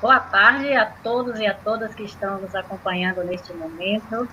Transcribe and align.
Boa 0.00 0.18
tarde 0.18 0.72
a 0.74 0.86
todos 0.86 1.38
e 1.38 1.46
a 1.46 1.52
todas 1.52 1.94
que 1.94 2.04
estão 2.04 2.40
nos 2.40 2.54
acompanhando 2.54 3.22
neste 3.22 3.52
momento. 3.52 4.26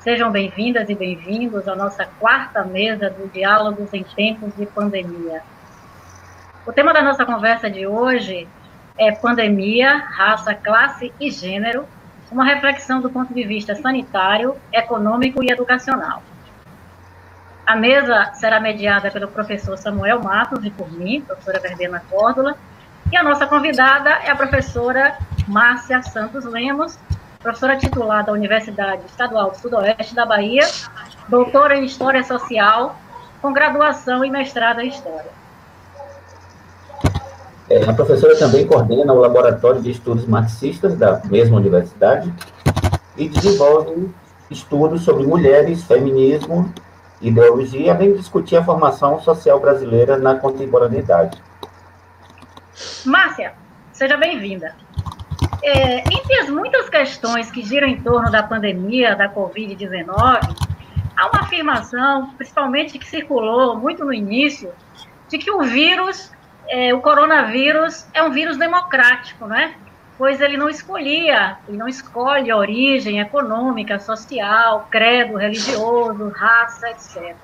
Sejam 0.00 0.30
bem-vindas 0.30 0.88
e 0.88 0.94
bem-vindos 0.94 1.68
à 1.68 1.76
nossa 1.76 2.06
quarta 2.18 2.64
mesa 2.64 3.10
do 3.10 3.28
Diálogos 3.28 3.92
em 3.92 4.02
Tempos 4.02 4.56
de 4.56 4.64
Pandemia. 4.64 5.42
O 6.66 6.72
tema 6.72 6.94
da 6.94 7.02
nossa 7.02 7.26
conversa 7.26 7.68
de 7.68 7.86
hoje 7.86 8.48
é 8.96 9.12
Pandemia, 9.12 9.94
Raça, 9.94 10.54
Classe 10.54 11.12
e 11.20 11.30
Gênero, 11.30 11.86
uma 12.32 12.46
reflexão 12.46 13.02
do 13.02 13.10
ponto 13.10 13.34
de 13.34 13.44
vista 13.44 13.74
sanitário, 13.74 14.56
econômico 14.72 15.44
e 15.44 15.52
educacional. 15.52 16.22
A 17.66 17.76
mesa 17.76 18.32
será 18.36 18.58
mediada 18.58 19.10
pelo 19.10 19.28
professor 19.28 19.76
Samuel 19.76 20.22
Matos 20.22 20.64
e 20.64 20.70
por 20.70 20.90
mim, 20.90 21.20
professora 21.20 21.60
Verbena 21.60 22.02
Córdula, 22.08 22.56
e 23.10 23.16
a 23.16 23.22
nossa 23.22 23.46
convidada 23.46 24.10
é 24.10 24.30
a 24.30 24.36
professora 24.36 25.16
Márcia 25.46 26.02
Santos 26.02 26.44
Lemos, 26.44 26.98
professora 27.38 27.76
titular 27.76 28.24
da 28.24 28.32
Universidade 28.32 29.02
Estadual 29.06 29.50
do 29.50 29.58
Sudoeste 29.58 30.14
da 30.14 30.26
Bahia, 30.26 30.66
doutora 31.28 31.76
em 31.76 31.84
História 31.84 32.22
Social, 32.22 32.96
com 33.40 33.52
graduação 33.52 34.24
e 34.24 34.30
mestrado 34.30 34.80
em 34.80 34.88
História. 34.88 35.38
É, 37.70 37.84
a 37.84 37.92
professora 37.92 38.36
também 38.38 38.66
coordena 38.66 39.12
o 39.12 39.20
Laboratório 39.20 39.80
de 39.80 39.90
Estudos 39.90 40.26
Marxistas 40.26 40.96
da 40.96 41.20
mesma 41.24 41.56
universidade 41.56 42.32
e 43.16 43.28
desenvolve 43.28 44.10
estudos 44.50 45.02
sobre 45.02 45.26
mulheres, 45.26 45.84
feminismo, 45.84 46.72
ideologia, 47.20 47.94
além 47.94 48.12
de 48.12 48.18
discutir 48.18 48.56
a 48.56 48.64
formação 48.64 49.20
social 49.20 49.60
brasileira 49.60 50.16
na 50.16 50.36
contemporaneidade. 50.36 51.47
Márcia, 53.04 53.54
seja 53.92 54.16
bem-vinda. 54.16 54.74
É, 55.62 55.98
entre 56.00 56.40
as 56.40 56.48
muitas 56.48 56.88
questões 56.88 57.50
que 57.50 57.62
giram 57.62 57.88
em 57.88 58.00
torno 58.00 58.30
da 58.30 58.42
pandemia 58.42 59.16
da 59.16 59.28
Covid-19, 59.28 60.08
há 61.16 61.26
uma 61.26 61.40
afirmação, 61.40 62.32
principalmente 62.36 62.98
que 62.98 63.06
circulou 63.06 63.76
muito 63.76 64.04
no 64.04 64.12
início, 64.12 64.72
de 65.28 65.38
que 65.38 65.50
o 65.50 65.62
vírus, 65.62 66.32
é, 66.68 66.94
o 66.94 67.00
coronavírus, 67.00 68.06
é 68.14 68.22
um 68.22 68.30
vírus 68.30 68.56
democrático, 68.56 69.46
né? 69.46 69.74
Pois 70.16 70.40
ele 70.40 70.56
não 70.56 70.68
escolhia, 70.68 71.58
ele 71.68 71.76
não 71.76 71.88
escolhe 71.88 72.50
a 72.50 72.56
origem 72.56 73.20
econômica, 73.20 73.98
social, 73.98 74.88
credo 74.90 75.36
religioso, 75.36 76.28
raça, 76.30 76.90
etc. 76.90 77.36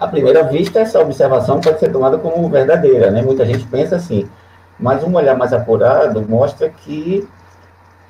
À 0.00 0.08
primeira 0.08 0.42
vista, 0.44 0.80
essa 0.80 0.98
observação 0.98 1.60
pode 1.60 1.78
ser 1.78 1.92
tomada 1.92 2.16
como 2.16 2.48
verdadeira, 2.48 3.10
né? 3.10 3.20
Muita 3.20 3.44
gente 3.44 3.66
pensa 3.66 3.96
assim, 3.96 4.26
mas 4.78 5.04
um 5.04 5.14
olhar 5.14 5.36
mais 5.36 5.52
apurado 5.52 6.24
mostra 6.26 6.70
que 6.70 7.28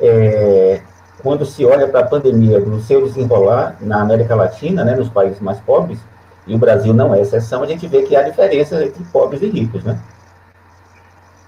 é, 0.00 0.80
quando 1.20 1.44
se 1.44 1.64
olha 1.64 1.88
para 1.88 2.00
a 2.00 2.06
pandemia 2.06 2.60
no 2.60 2.80
seu 2.80 3.04
desenrolar 3.04 3.76
na 3.80 4.00
América 4.00 4.36
Latina, 4.36 4.84
né, 4.84 4.94
nos 4.94 5.08
países 5.08 5.40
mais 5.40 5.58
pobres, 5.58 5.98
e 6.46 6.54
o 6.54 6.58
Brasil 6.58 6.94
não 6.94 7.14
é 7.14 7.20
exceção, 7.20 7.62
a 7.62 7.66
gente 7.66 7.86
vê 7.88 8.02
que 8.02 8.14
há 8.16 8.22
diferenças 8.22 8.80
entre 8.82 9.02
pobres 9.04 9.42
e 9.42 9.48
ricos, 9.48 9.84
né? 9.84 9.98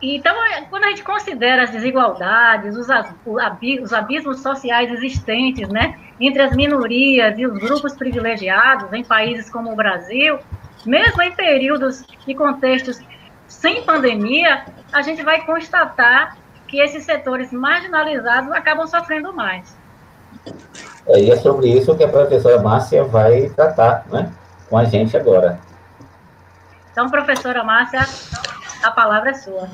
Então, 0.02 0.34
é, 0.46 0.62
quando 0.62 0.82
a 0.82 0.88
gente 0.88 1.04
considera 1.04 1.62
as 1.62 1.70
desigualdades, 1.70 2.76
os, 2.76 2.88
os 3.24 3.92
abismos 3.92 4.40
sociais 4.40 4.90
existentes, 4.90 5.68
né, 5.68 5.96
entre 6.18 6.42
as 6.42 6.56
minorias 6.56 7.38
e 7.38 7.46
os 7.46 7.56
grupos 7.56 7.94
privilegiados 7.94 8.92
em 8.92 9.04
países 9.04 9.48
como 9.48 9.72
o 9.72 9.76
Brasil, 9.76 10.40
mesmo 10.84 11.22
em 11.22 11.30
períodos 11.30 12.04
e 12.26 12.34
contextos 12.34 13.00
sem 13.46 13.84
pandemia, 13.84 14.64
a 14.92 15.02
gente 15.02 15.22
vai 15.22 15.46
constatar 15.46 16.36
que 16.66 16.80
esses 16.80 17.04
setores 17.04 17.52
marginalizados 17.52 18.50
acabam 18.50 18.88
sofrendo 18.88 19.32
mais. 19.32 19.76
É, 21.06 21.20
e 21.20 21.30
é 21.30 21.36
sobre 21.36 21.68
isso 21.68 21.96
que 21.96 22.02
a 22.02 22.08
professora 22.08 22.60
Márcia 22.60 23.04
vai 23.04 23.50
tratar 23.50 24.04
né, 24.10 24.32
com 24.68 24.76
a 24.76 24.84
gente 24.84 25.16
agora. 25.16 25.60
Então, 26.90 27.08
professora 27.08 27.62
Márcia, 27.62 28.00
a 28.82 28.90
palavra 28.90 29.30
é 29.30 29.34
sua. 29.34 29.68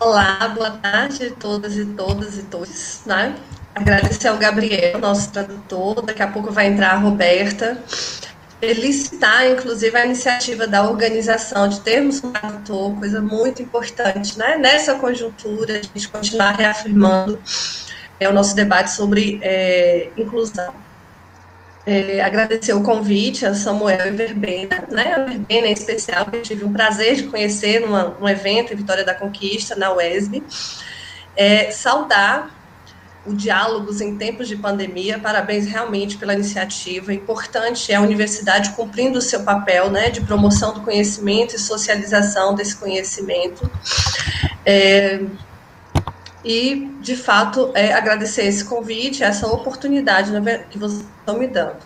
Olá, 0.00 0.46
boa 0.54 0.70
tarde 0.70 1.26
a 1.26 1.34
todas 1.34 1.76
e 1.76 1.84
todas 1.84 2.38
e 2.38 2.44
todos, 2.44 3.00
né? 3.04 3.34
Agradecer 3.74 4.28
ao 4.28 4.36
Gabriel, 4.36 5.00
nosso 5.00 5.32
tradutor, 5.32 6.02
daqui 6.02 6.22
a 6.22 6.28
pouco 6.28 6.52
vai 6.52 6.68
entrar 6.68 6.92
a 6.92 6.96
Roberta. 6.98 7.82
Felicitar, 8.60 9.50
inclusive, 9.50 9.96
a 9.96 10.06
iniciativa 10.06 10.68
da 10.68 10.88
organização 10.88 11.68
de 11.68 11.80
termos 11.80 12.22
um 12.22 12.30
tradutor, 12.30 12.94
coisa 12.96 13.20
muito 13.20 13.60
importante, 13.60 14.38
né? 14.38 14.56
Nessa 14.56 14.94
conjuntura, 14.94 15.80
a 15.80 15.82
gente 15.82 16.08
continuar 16.08 16.52
reafirmando 16.52 17.36
é, 18.20 18.28
o 18.28 18.32
nosso 18.32 18.54
debate 18.54 18.92
sobre 18.92 19.40
é, 19.42 20.10
inclusão 20.16 20.72
é, 21.88 22.20
agradecer 22.20 22.74
o 22.74 22.82
convite 22.82 23.46
a 23.46 23.54
Samuel 23.54 24.08
e 24.08 24.10
Verbena, 24.10 24.84
né, 24.90 25.14
a 25.14 25.24
Verbena 25.24 25.68
em 25.68 25.72
especial, 25.72 26.26
que 26.26 26.36
eu 26.36 26.42
tive 26.42 26.62
um 26.62 26.72
prazer 26.72 27.16
de 27.16 27.22
conhecer 27.24 27.80
numa, 27.80 28.14
num 28.20 28.28
evento 28.28 28.74
em 28.74 28.76
Vitória 28.76 29.02
da 29.02 29.14
Conquista, 29.14 29.74
na 29.74 29.94
UESB, 29.94 30.42
é, 31.34 31.70
saudar 31.70 32.54
o 33.24 33.34
Diálogos 33.34 34.02
em 34.02 34.16
Tempos 34.18 34.48
de 34.48 34.56
Pandemia, 34.56 35.18
parabéns 35.18 35.66
realmente 35.66 36.18
pela 36.18 36.34
iniciativa, 36.34 37.12
importante 37.12 37.90
é 37.90 37.94
a 37.94 38.02
universidade 38.02 38.70
cumprindo 38.72 39.18
o 39.18 39.22
seu 39.22 39.42
papel, 39.42 39.90
né, 39.90 40.10
de 40.10 40.20
promoção 40.20 40.74
do 40.74 40.82
conhecimento 40.82 41.56
e 41.56 41.58
socialização 41.58 42.54
desse 42.54 42.76
conhecimento, 42.76 43.70
é, 44.64 45.20
e, 46.44 46.90
de 47.00 47.16
fato, 47.16 47.70
é, 47.74 47.92
agradecer 47.92 48.44
esse 48.44 48.64
convite, 48.64 49.24
essa 49.24 49.46
oportunidade 49.46 50.30
né, 50.32 50.64
que 50.70 50.78
vocês 50.78 51.04
estão 51.20 51.38
me 51.38 51.46
dando. 51.46 51.76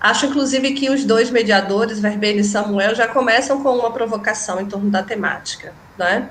Acho, 0.00 0.26
inclusive, 0.26 0.72
que 0.74 0.88
os 0.88 1.04
dois 1.04 1.30
mediadores, 1.30 1.98
Verbena 1.98 2.40
e 2.40 2.44
Samuel, 2.44 2.94
já 2.94 3.08
começam 3.08 3.62
com 3.62 3.70
uma 3.70 3.90
provocação 3.90 4.60
em 4.60 4.66
torno 4.66 4.90
da 4.90 5.02
temática. 5.02 5.74
Né? 5.98 6.30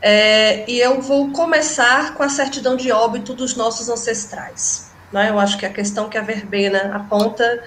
É, 0.00 0.70
e 0.70 0.80
eu 0.80 1.00
vou 1.00 1.30
começar 1.30 2.14
com 2.14 2.22
a 2.22 2.28
certidão 2.28 2.76
de 2.76 2.90
óbito 2.90 3.34
dos 3.34 3.54
nossos 3.54 3.90
ancestrais. 3.90 4.90
Né? 5.12 5.28
Eu 5.28 5.38
acho 5.38 5.58
que 5.58 5.66
a 5.66 5.70
questão 5.70 6.08
que 6.08 6.16
a 6.16 6.22
Verbena 6.22 6.96
aponta, 6.96 7.62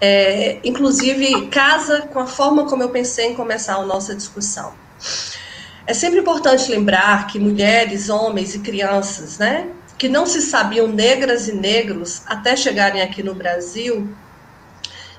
é, 0.00 0.58
inclusive, 0.64 1.48
casa 1.48 2.02
com 2.02 2.20
a 2.20 2.26
forma 2.26 2.66
como 2.66 2.82
eu 2.82 2.88
pensei 2.88 3.26
em 3.26 3.34
começar 3.34 3.74
a 3.74 3.84
nossa 3.84 4.14
discussão. 4.14 4.72
É 5.84 5.92
sempre 5.92 6.20
importante 6.20 6.70
lembrar 6.70 7.26
que 7.26 7.40
mulheres, 7.40 8.08
homens 8.08 8.54
e 8.54 8.60
crianças, 8.60 9.38
né, 9.38 9.68
que 9.98 10.08
não 10.08 10.26
se 10.26 10.40
sabiam 10.40 10.86
negras 10.86 11.48
e 11.48 11.52
negros 11.52 12.22
até 12.26 12.54
chegarem 12.54 13.02
aqui 13.02 13.22
no 13.22 13.34
Brasil, 13.34 14.08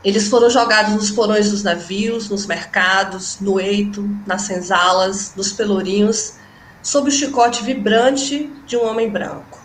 eles 0.04 0.28
foram 0.28 0.50
jogados 0.50 0.94
nos 0.94 1.12
porões 1.12 1.50
dos 1.50 1.64
navios, 1.64 2.30
nos 2.30 2.46
mercados, 2.46 3.40
no 3.40 3.60
eito, 3.60 4.10
nas 4.26 4.44
senzalas, 4.44 5.34
nos 5.36 5.52
pelourinhos, 5.52 6.36
sob 6.82 7.10
o 7.10 7.12
chicote 7.12 7.64
vibrante 7.64 8.50
de 8.66 8.78
um 8.78 8.86
homem 8.86 9.10
branco, 9.10 9.62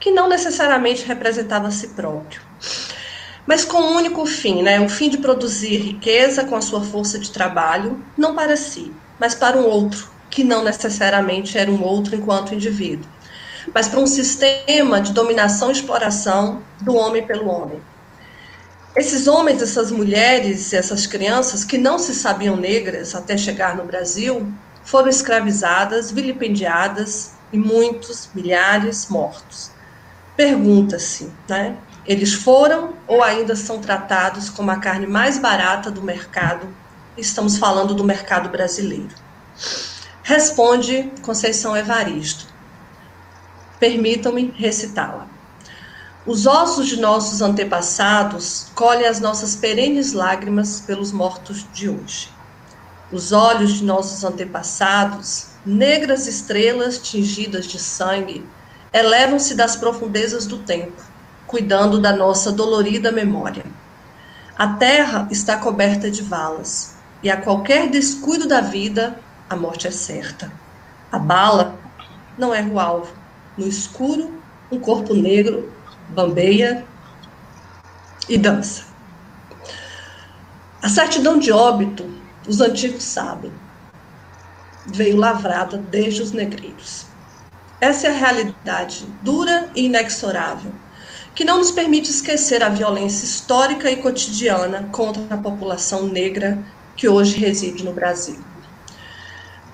que 0.00 0.10
não 0.10 0.28
necessariamente 0.28 1.04
representava 1.04 1.68
a 1.68 1.70
si 1.70 1.88
próprio, 1.88 2.40
mas 3.46 3.64
com 3.64 3.78
um 3.78 3.96
único 3.96 4.24
fim, 4.26 4.62
né, 4.62 4.80
o 4.80 4.88
fim 4.88 5.08
de 5.08 5.18
produzir 5.18 5.76
riqueza 5.76 6.44
com 6.44 6.56
a 6.56 6.62
sua 6.62 6.82
força 6.82 7.18
de 7.18 7.30
trabalho, 7.30 8.02
não 8.16 8.34
para 8.34 8.56
si, 8.56 8.92
mas 9.18 9.34
para 9.34 9.58
um 9.58 9.66
outro, 9.66 10.15
que 10.30 10.44
não 10.44 10.64
necessariamente 10.64 11.56
era 11.56 11.70
um 11.70 11.82
outro 11.82 12.14
enquanto 12.14 12.54
indivíduo, 12.54 13.08
mas 13.74 13.88
para 13.88 14.00
um 14.00 14.06
sistema 14.06 15.00
de 15.00 15.12
dominação 15.12 15.68
e 15.68 15.72
exploração 15.72 16.62
do 16.80 16.94
homem 16.94 17.26
pelo 17.26 17.48
homem. 17.48 17.80
Esses 18.94 19.26
homens, 19.26 19.60
essas 19.60 19.90
mulheres, 19.90 20.72
essas 20.72 21.06
crianças 21.06 21.64
que 21.64 21.76
não 21.76 21.98
se 21.98 22.14
sabiam 22.14 22.56
negras 22.56 23.14
até 23.14 23.36
chegar 23.36 23.76
no 23.76 23.84
Brasil, 23.84 24.50
foram 24.82 25.08
escravizadas, 25.08 26.10
vilipendiadas 26.10 27.32
e 27.52 27.58
muitos, 27.58 28.30
milhares, 28.34 29.08
mortos. 29.08 29.70
Pergunta-se, 30.36 31.30
né? 31.48 31.76
Eles 32.06 32.32
foram 32.34 32.94
ou 33.06 33.22
ainda 33.22 33.56
são 33.56 33.80
tratados 33.80 34.48
como 34.48 34.70
a 34.70 34.76
carne 34.76 35.06
mais 35.06 35.38
barata 35.38 35.90
do 35.90 36.00
mercado? 36.00 36.68
Estamos 37.18 37.58
falando 37.58 37.94
do 37.94 38.04
mercado 38.04 38.48
brasileiro. 38.48 39.14
Responde 40.28 41.08
Conceição 41.22 41.76
Evaristo. 41.76 42.48
Permitam-me 43.78 44.52
recitá-la. 44.56 45.28
Os 46.26 46.48
ossos 46.48 46.88
de 46.88 46.96
nossos 46.98 47.40
antepassados 47.40 48.66
colhem 48.74 49.06
as 49.06 49.20
nossas 49.20 49.54
perenes 49.54 50.12
lágrimas 50.12 50.80
pelos 50.80 51.12
mortos 51.12 51.64
de 51.72 51.88
hoje. 51.88 52.28
Os 53.12 53.30
olhos 53.30 53.74
de 53.74 53.84
nossos 53.84 54.24
antepassados, 54.24 55.46
negras 55.64 56.26
estrelas 56.26 56.98
tingidas 56.98 57.64
de 57.64 57.78
sangue, 57.78 58.44
elevam-se 58.92 59.54
das 59.54 59.76
profundezas 59.76 60.44
do 60.44 60.58
tempo, 60.58 61.00
cuidando 61.46 62.00
da 62.00 62.12
nossa 62.12 62.50
dolorida 62.50 63.12
memória. 63.12 63.64
A 64.58 64.72
terra 64.72 65.28
está 65.30 65.56
coberta 65.56 66.10
de 66.10 66.22
valas, 66.22 66.96
e 67.22 67.30
a 67.30 67.36
qualquer 67.36 67.88
descuido 67.88 68.48
da 68.48 68.60
vida, 68.60 69.20
a 69.48 69.56
morte 69.56 69.86
é 69.86 69.90
certa. 69.90 70.52
A 71.10 71.18
bala 71.18 71.78
não 72.36 72.54
é 72.54 72.62
o 72.62 72.78
alvo. 72.78 73.12
No 73.56 73.66
escuro, 73.66 74.42
um 74.70 74.78
corpo 74.78 75.14
negro 75.14 75.72
bambeia 76.08 76.84
e 78.28 78.36
dança. 78.36 78.84
A 80.82 80.88
certidão 80.88 81.38
de 81.38 81.50
óbito, 81.50 82.08
os 82.46 82.60
antigos 82.60 83.02
sabem, 83.02 83.52
veio 84.86 85.16
lavrada 85.16 85.78
desde 85.78 86.22
os 86.22 86.32
negreiros. 86.32 87.06
Essa 87.80 88.06
é 88.06 88.10
a 88.10 88.14
realidade 88.14 89.06
dura 89.22 89.70
e 89.74 89.86
inexorável, 89.86 90.72
que 91.34 91.44
não 91.44 91.58
nos 91.58 91.70
permite 91.70 92.10
esquecer 92.10 92.62
a 92.62 92.68
violência 92.68 93.24
histórica 93.24 93.90
e 93.90 93.96
cotidiana 93.96 94.88
contra 94.92 95.34
a 95.34 95.38
população 95.38 96.06
negra 96.06 96.64
que 96.94 97.08
hoje 97.08 97.36
reside 97.36 97.84
no 97.84 97.92
Brasil. 97.92 98.45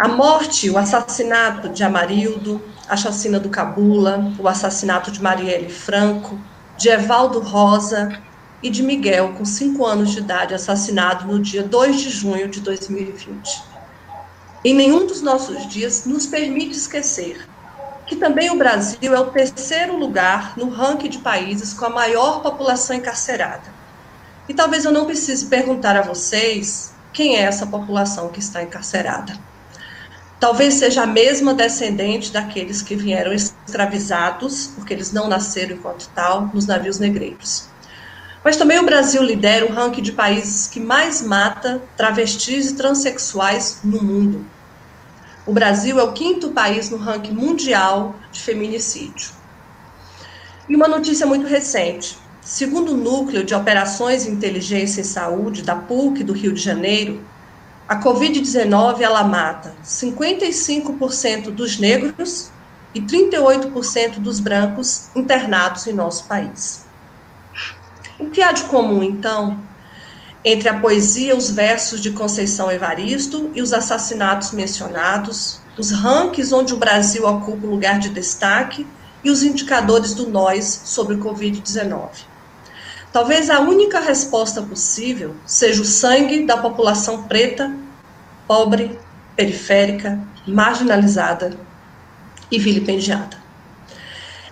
A 0.03 0.09
morte, 0.09 0.69
o 0.69 0.77
assassinato 0.77 1.69
de 1.69 1.85
Amarildo, 1.85 2.61
a 2.89 2.97
chacina 2.97 3.39
do 3.39 3.49
Cabula, 3.49 4.35
o 4.37 4.49
assassinato 4.49 5.13
de 5.13 5.23
Marielle 5.23 5.71
Franco, 5.71 6.37
de 6.77 6.89
Evaldo 6.89 7.39
Rosa 7.39 8.21
e 8.61 8.69
de 8.69 8.83
Miguel, 8.83 9.35
com 9.35 9.45
cinco 9.45 9.87
anos 9.87 10.11
de 10.11 10.19
idade, 10.19 10.55
assassinado 10.55 11.25
no 11.29 11.39
dia 11.39 11.63
2 11.63 12.01
de 12.01 12.11
junho 12.11 12.49
de 12.49 12.61
2020. 12.63 13.63
Em 14.65 14.75
nenhum 14.75 15.07
dos 15.07 15.23
nossos 15.23 15.69
dias 15.69 16.05
nos 16.05 16.27
permite 16.27 16.77
esquecer 16.77 17.49
que 18.05 18.17
também 18.17 18.51
o 18.51 18.59
Brasil 18.59 19.15
é 19.15 19.21
o 19.21 19.31
terceiro 19.31 19.97
lugar 19.97 20.59
no 20.59 20.69
ranking 20.69 21.11
de 21.11 21.19
países 21.19 21.73
com 21.73 21.85
a 21.85 21.91
maior 21.91 22.43
população 22.43 22.97
encarcerada. 22.97 23.73
E 24.49 24.53
talvez 24.53 24.85
eu 24.85 24.91
não 24.91 25.07
precise 25.07 25.47
perguntar 25.47 25.97
a 25.97 26.03
vocês 26.03 26.93
quem 27.13 27.37
é 27.37 27.43
essa 27.43 27.69
população 27.69 28.31
que 28.31 28.41
está 28.41 28.65
encarcerada. 28.65 29.52
Talvez 30.43 30.75
seja 30.75 31.05
a 31.05 31.07
mesma 31.07 31.55
descendente 31.55 32.33
daqueles 32.33 32.83
que 32.83 32.97
vieram 32.97 33.33
escravizados, 33.33 34.73
porque 34.75 34.93
eles 34.93 35.13
não 35.13 35.29
nasceram 35.29 35.77
enquanto 35.77 36.11
tal, 36.17 36.51
nos 36.53 36.67
navios 36.67 36.99
negreiros. 36.99 37.67
Mas 38.43 38.57
também 38.57 38.81
o 38.81 38.85
Brasil 38.85 39.23
lidera 39.23 39.65
o 39.65 39.73
ranking 39.73 40.03
de 40.03 40.11
países 40.11 40.67
que 40.67 40.81
mais 40.81 41.23
mata 41.23 41.81
travestis 41.97 42.71
e 42.71 42.75
transexuais 42.75 43.79
no 43.85 44.03
mundo. 44.03 44.45
O 45.47 45.53
Brasil 45.53 46.01
é 46.01 46.03
o 46.03 46.13
quinto 46.13 46.49
país 46.49 46.91
no 46.91 46.97
ranking 46.97 47.35
mundial 47.35 48.17
de 48.33 48.41
feminicídio. 48.41 49.31
E 50.69 50.75
uma 50.75 50.89
notícia 50.89 51.25
muito 51.25 51.47
recente. 51.47 52.19
Segundo 52.41 52.95
o 52.95 52.97
Núcleo 52.97 53.45
de 53.45 53.55
Operações 53.55 54.27
Inteligência 54.27 55.03
e 55.03 55.05
Saúde 55.05 55.63
da 55.63 55.77
PUC 55.77 56.25
do 56.25 56.33
Rio 56.33 56.53
de 56.53 56.61
Janeiro, 56.61 57.25
a 57.93 58.01
Covid-19 58.01 59.03
ela 59.03 59.23
mata 59.23 59.75
55% 59.85 61.51
dos 61.51 61.79
negros 61.79 62.51
e 62.95 63.03
38% 63.03 64.15
dos 64.15 64.41
brancos 64.41 65.11
internados 65.15 65.87
em 65.87 65.93
nosso 65.93 66.25
país. 66.25 66.87
O 68.19 68.31
que 68.31 68.41
há 68.41 68.51
de 68.51 68.65
comum, 68.65 69.03
então, 69.03 69.61
entre 70.43 70.71
a 70.71 70.81
poesia, 70.81 71.37
os 71.37 71.51
versos 71.51 72.01
de 72.01 72.13
Conceição 72.13 72.73
Evaristo 72.73 73.51
e 73.55 73.61
os 73.61 73.75
assassinatos 73.75 74.53
mencionados, 74.53 75.61
os 75.77 75.91
rankings 75.91 76.51
onde 76.51 76.73
o 76.73 76.79
Brasil 76.79 77.27
ocupa 77.27 77.67
um 77.67 77.71
lugar 77.73 77.99
de 77.99 78.09
destaque 78.09 78.87
e 79.23 79.29
os 79.29 79.43
indicadores 79.43 80.15
do 80.15 80.31
nós 80.31 80.81
sobre 80.87 81.17
o 81.17 81.19
Covid-19? 81.19 82.09
Talvez 83.13 83.51
a 83.51 83.61
única 83.61 84.01
resposta 84.01 84.63
possível 84.63 85.37
seja 85.45 85.83
o 85.83 85.85
sangue 85.85 86.47
da 86.47 86.57
população 86.57 87.25
preta, 87.25 87.82
pobre, 88.53 88.99
periférica, 89.35 90.21
marginalizada 90.47 91.57
e 92.51 92.59
vilipendiada. 92.59 93.39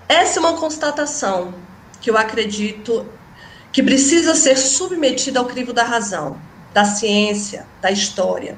Essa 0.08 0.38
é 0.38 0.40
uma 0.40 0.56
constatação 0.56 1.52
que 2.00 2.08
eu 2.08 2.16
acredito 2.16 3.06
que 3.70 3.82
precisa 3.82 4.34
ser 4.34 4.56
submetida 4.56 5.38
ao 5.38 5.44
crivo 5.44 5.74
da 5.74 5.84
razão, 5.84 6.38
da 6.72 6.86
ciência, 6.86 7.66
da 7.82 7.90
história, 7.90 8.56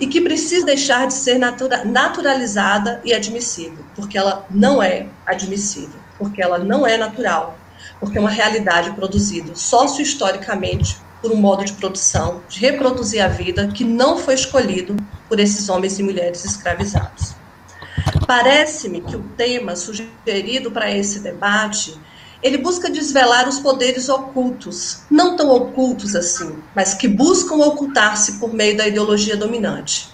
e 0.00 0.06
que 0.06 0.22
precisa 0.22 0.64
deixar 0.64 1.06
de 1.06 1.12
ser 1.12 1.38
natura 1.38 1.84
naturalizada 1.84 3.02
e 3.04 3.12
admissível, 3.12 3.84
porque 3.94 4.16
ela 4.16 4.46
não 4.48 4.82
é 4.82 5.08
admissível, 5.26 6.00
porque 6.16 6.42
ela 6.42 6.58
não 6.58 6.86
é 6.86 6.96
natural, 6.96 7.58
porque 8.00 8.16
é 8.16 8.20
uma 8.20 8.30
realidade 8.30 8.92
produzida 8.92 9.54
socio-historicamente 9.54 10.96
por 11.20 11.30
um 11.32 11.36
modo 11.36 11.64
de 11.64 11.72
produção, 11.74 12.42
de 12.48 12.58
reproduzir 12.60 13.22
a 13.24 13.28
vida 13.28 13.68
que 13.68 13.84
não 13.84 14.18
foi 14.18 14.34
escolhido 14.34 14.96
por 15.28 15.38
esses 15.38 15.68
homens 15.68 15.98
e 15.98 16.02
mulheres 16.02 16.44
escravizados. 16.44 17.34
Parece-me 18.26 19.00
que 19.00 19.16
o 19.16 19.22
tema 19.36 19.76
sugerido 19.76 20.70
para 20.70 20.90
esse 20.90 21.20
debate 21.20 21.98
ele 22.42 22.56
busca 22.56 22.88
desvelar 22.88 23.46
os 23.46 23.58
poderes 23.58 24.08
ocultos, 24.08 25.00
não 25.10 25.36
tão 25.36 25.50
ocultos 25.50 26.16
assim, 26.16 26.56
mas 26.74 26.94
que 26.94 27.06
buscam 27.06 27.56
ocultar-se 27.56 28.38
por 28.38 28.54
meio 28.54 28.76
da 28.76 28.88
ideologia 28.88 29.36
dominante. 29.36 30.08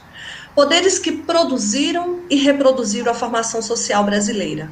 Poderes 0.54 0.98
que 0.98 1.12
produziram 1.12 2.20
e 2.28 2.36
reproduziram 2.36 3.12
a 3.12 3.14
formação 3.14 3.62
social 3.62 4.02
brasileira, 4.02 4.68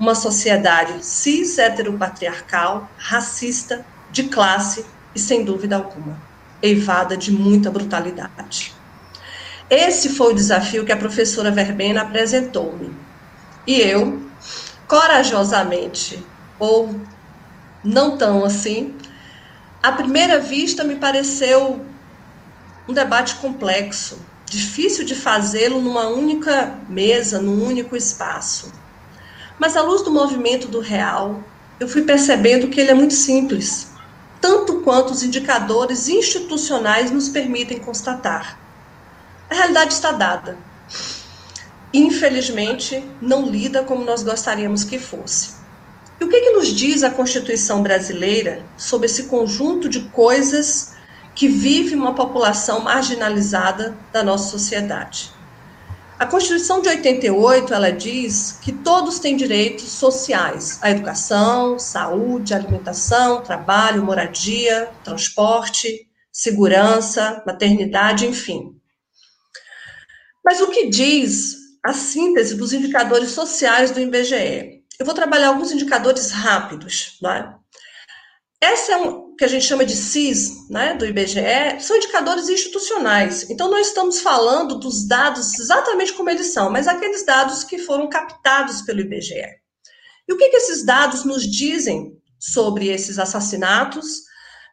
uma 0.00 0.14
sociedade 0.14 1.04
cis 1.04 1.58
heteropatriarcal, 1.58 2.90
racista, 2.96 3.84
de 4.10 4.24
classe 4.24 4.84
e 5.18 5.20
sem 5.20 5.44
dúvida 5.44 5.74
alguma, 5.74 6.16
eivada 6.62 7.16
de 7.16 7.32
muita 7.32 7.70
brutalidade. 7.72 8.72
Esse 9.68 10.10
foi 10.10 10.32
o 10.32 10.36
desafio 10.36 10.84
que 10.84 10.92
a 10.92 10.96
professora 10.96 11.50
Verbena 11.50 12.02
apresentou-me. 12.02 12.94
E 13.66 13.80
eu, 13.80 14.22
corajosamente, 14.86 16.24
ou 16.58 16.94
não 17.84 18.16
tão 18.16 18.44
assim, 18.44 18.94
à 19.82 19.90
primeira 19.90 20.38
vista 20.38 20.84
me 20.84 20.94
pareceu 20.94 21.84
um 22.88 22.92
debate 22.92 23.34
complexo, 23.36 24.18
difícil 24.46 25.04
de 25.04 25.16
fazê-lo 25.16 25.82
numa 25.82 26.06
única 26.06 26.78
mesa, 26.88 27.42
num 27.42 27.66
único 27.66 27.96
espaço. 27.96 28.72
Mas 29.58 29.76
à 29.76 29.82
luz 29.82 30.02
do 30.02 30.12
movimento 30.12 30.68
do 30.68 30.78
real, 30.78 31.42
eu 31.80 31.88
fui 31.88 32.02
percebendo 32.02 32.68
que 32.68 32.80
ele 32.80 32.92
é 32.92 32.94
muito 32.94 33.14
simples, 33.14 33.97
tanto 34.40 34.80
quanto 34.80 35.12
os 35.12 35.22
indicadores 35.22 36.08
institucionais 36.08 37.10
nos 37.10 37.28
permitem 37.28 37.78
constatar. 37.78 38.58
A 39.50 39.54
realidade 39.54 39.94
está 39.94 40.12
dada. 40.12 40.58
Infelizmente, 41.92 43.02
não 43.20 43.48
lida 43.48 43.82
como 43.82 44.04
nós 44.04 44.22
gostaríamos 44.22 44.84
que 44.84 44.98
fosse. 44.98 45.56
E 46.20 46.24
o 46.24 46.28
que, 46.28 46.40
que 46.40 46.50
nos 46.50 46.68
diz 46.68 47.02
a 47.02 47.10
Constituição 47.10 47.82
brasileira 47.82 48.64
sobre 48.76 49.06
esse 49.06 49.24
conjunto 49.24 49.88
de 49.88 50.00
coisas 50.10 50.92
que 51.34 51.48
vive 51.48 51.94
uma 51.94 52.14
população 52.14 52.80
marginalizada 52.80 53.96
da 54.12 54.22
nossa 54.22 54.50
sociedade? 54.50 55.37
A 56.18 56.26
Constituição 56.26 56.82
de 56.82 56.88
88, 56.88 57.72
ela 57.72 57.92
diz 57.92 58.58
que 58.60 58.72
todos 58.72 59.20
têm 59.20 59.36
direitos 59.36 59.84
sociais 59.84 60.80
à 60.82 60.90
educação, 60.90 61.78
saúde, 61.78 62.52
alimentação, 62.52 63.40
trabalho, 63.40 64.04
moradia, 64.04 64.90
transporte, 65.04 66.10
segurança, 66.32 67.40
maternidade, 67.46 68.26
enfim. 68.26 68.76
Mas 70.44 70.60
o 70.60 70.70
que 70.72 70.88
diz 70.88 71.56
a 71.84 71.92
síntese 71.92 72.56
dos 72.56 72.72
indicadores 72.72 73.30
sociais 73.30 73.92
do 73.92 74.00
IBGE? 74.00 74.82
Eu 74.98 75.06
vou 75.06 75.14
trabalhar 75.14 75.48
alguns 75.48 75.70
indicadores 75.70 76.32
rápidos, 76.32 77.16
é? 77.24 77.54
Essa 78.60 78.92
é 78.92 78.96
o 78.96 79.27
que 79.38 79.44
a 79.44 79.48
gente 79.48 79.64
chama 79.64 79.84
de 79.84 79.94
CIS, 79.94 80.68
né, 80.68 80.94
do 80.94 81.06
IBGE, 81.06 81.78
são 81.78 81.96
indicadores 81.96 82.48
institucionais. 82.48 83.48
Então, 83.48 83.70
nós 83.70 83.86
estamos 83.86 84.20
falando 84.20 84.80
dos 84.80 85.06
dados 85.06 85.56
exatamente 85.60 86.12
como 86.12 86.28
eles 86.28 86.48
são, 86.48 86.68
mas 86.72 86.88
aqueles 86.88 87.24
dados 87.24 87.62
que 87.62 87.78
foram 87.78 88.08
captados 88.08 88.82
pelo 88.82 89.00
IBGE. 89.00 89.46
E 90.26 90.32
o 90.32 90.36
que, 90.36 90.48
que 90.48 90.56
esses 90.56 90.84
dados 90.84 91.24
nos 91.24 91.48
dizem 91.48 92.18
sobre 92.36 92.88
esses 92.88 93.16
assassinatos? 93.16 94.22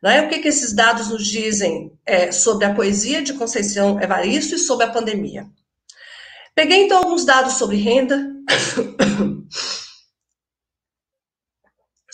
Né? 0.02 0.24
O 0.24 0.30
que, 0.30 0.40
que 0.40 0.48
esses 0.48 0.74
dados 0.74 1.10
nos 1.10 1.28
dizem 1.28 1.92
é, 2.04 2.32
sobre 2.32 2.66
a 2.66 2.74
poesia 2.74 3.22
de 3.22 3.34
Conceição 3.34 4.02
Evaristo 4.02 4.56
e 4.56 4.60
sobre 4.60 4.86
a 4.86 4.92
pandemia? 4.92 5.46
Peguei, 6.56 6.86
então, 6.86 6.98
alguns 6.98 7.24
dados 7.24 7.54
sobre 7.54 7.78
renda. 7.78 8.32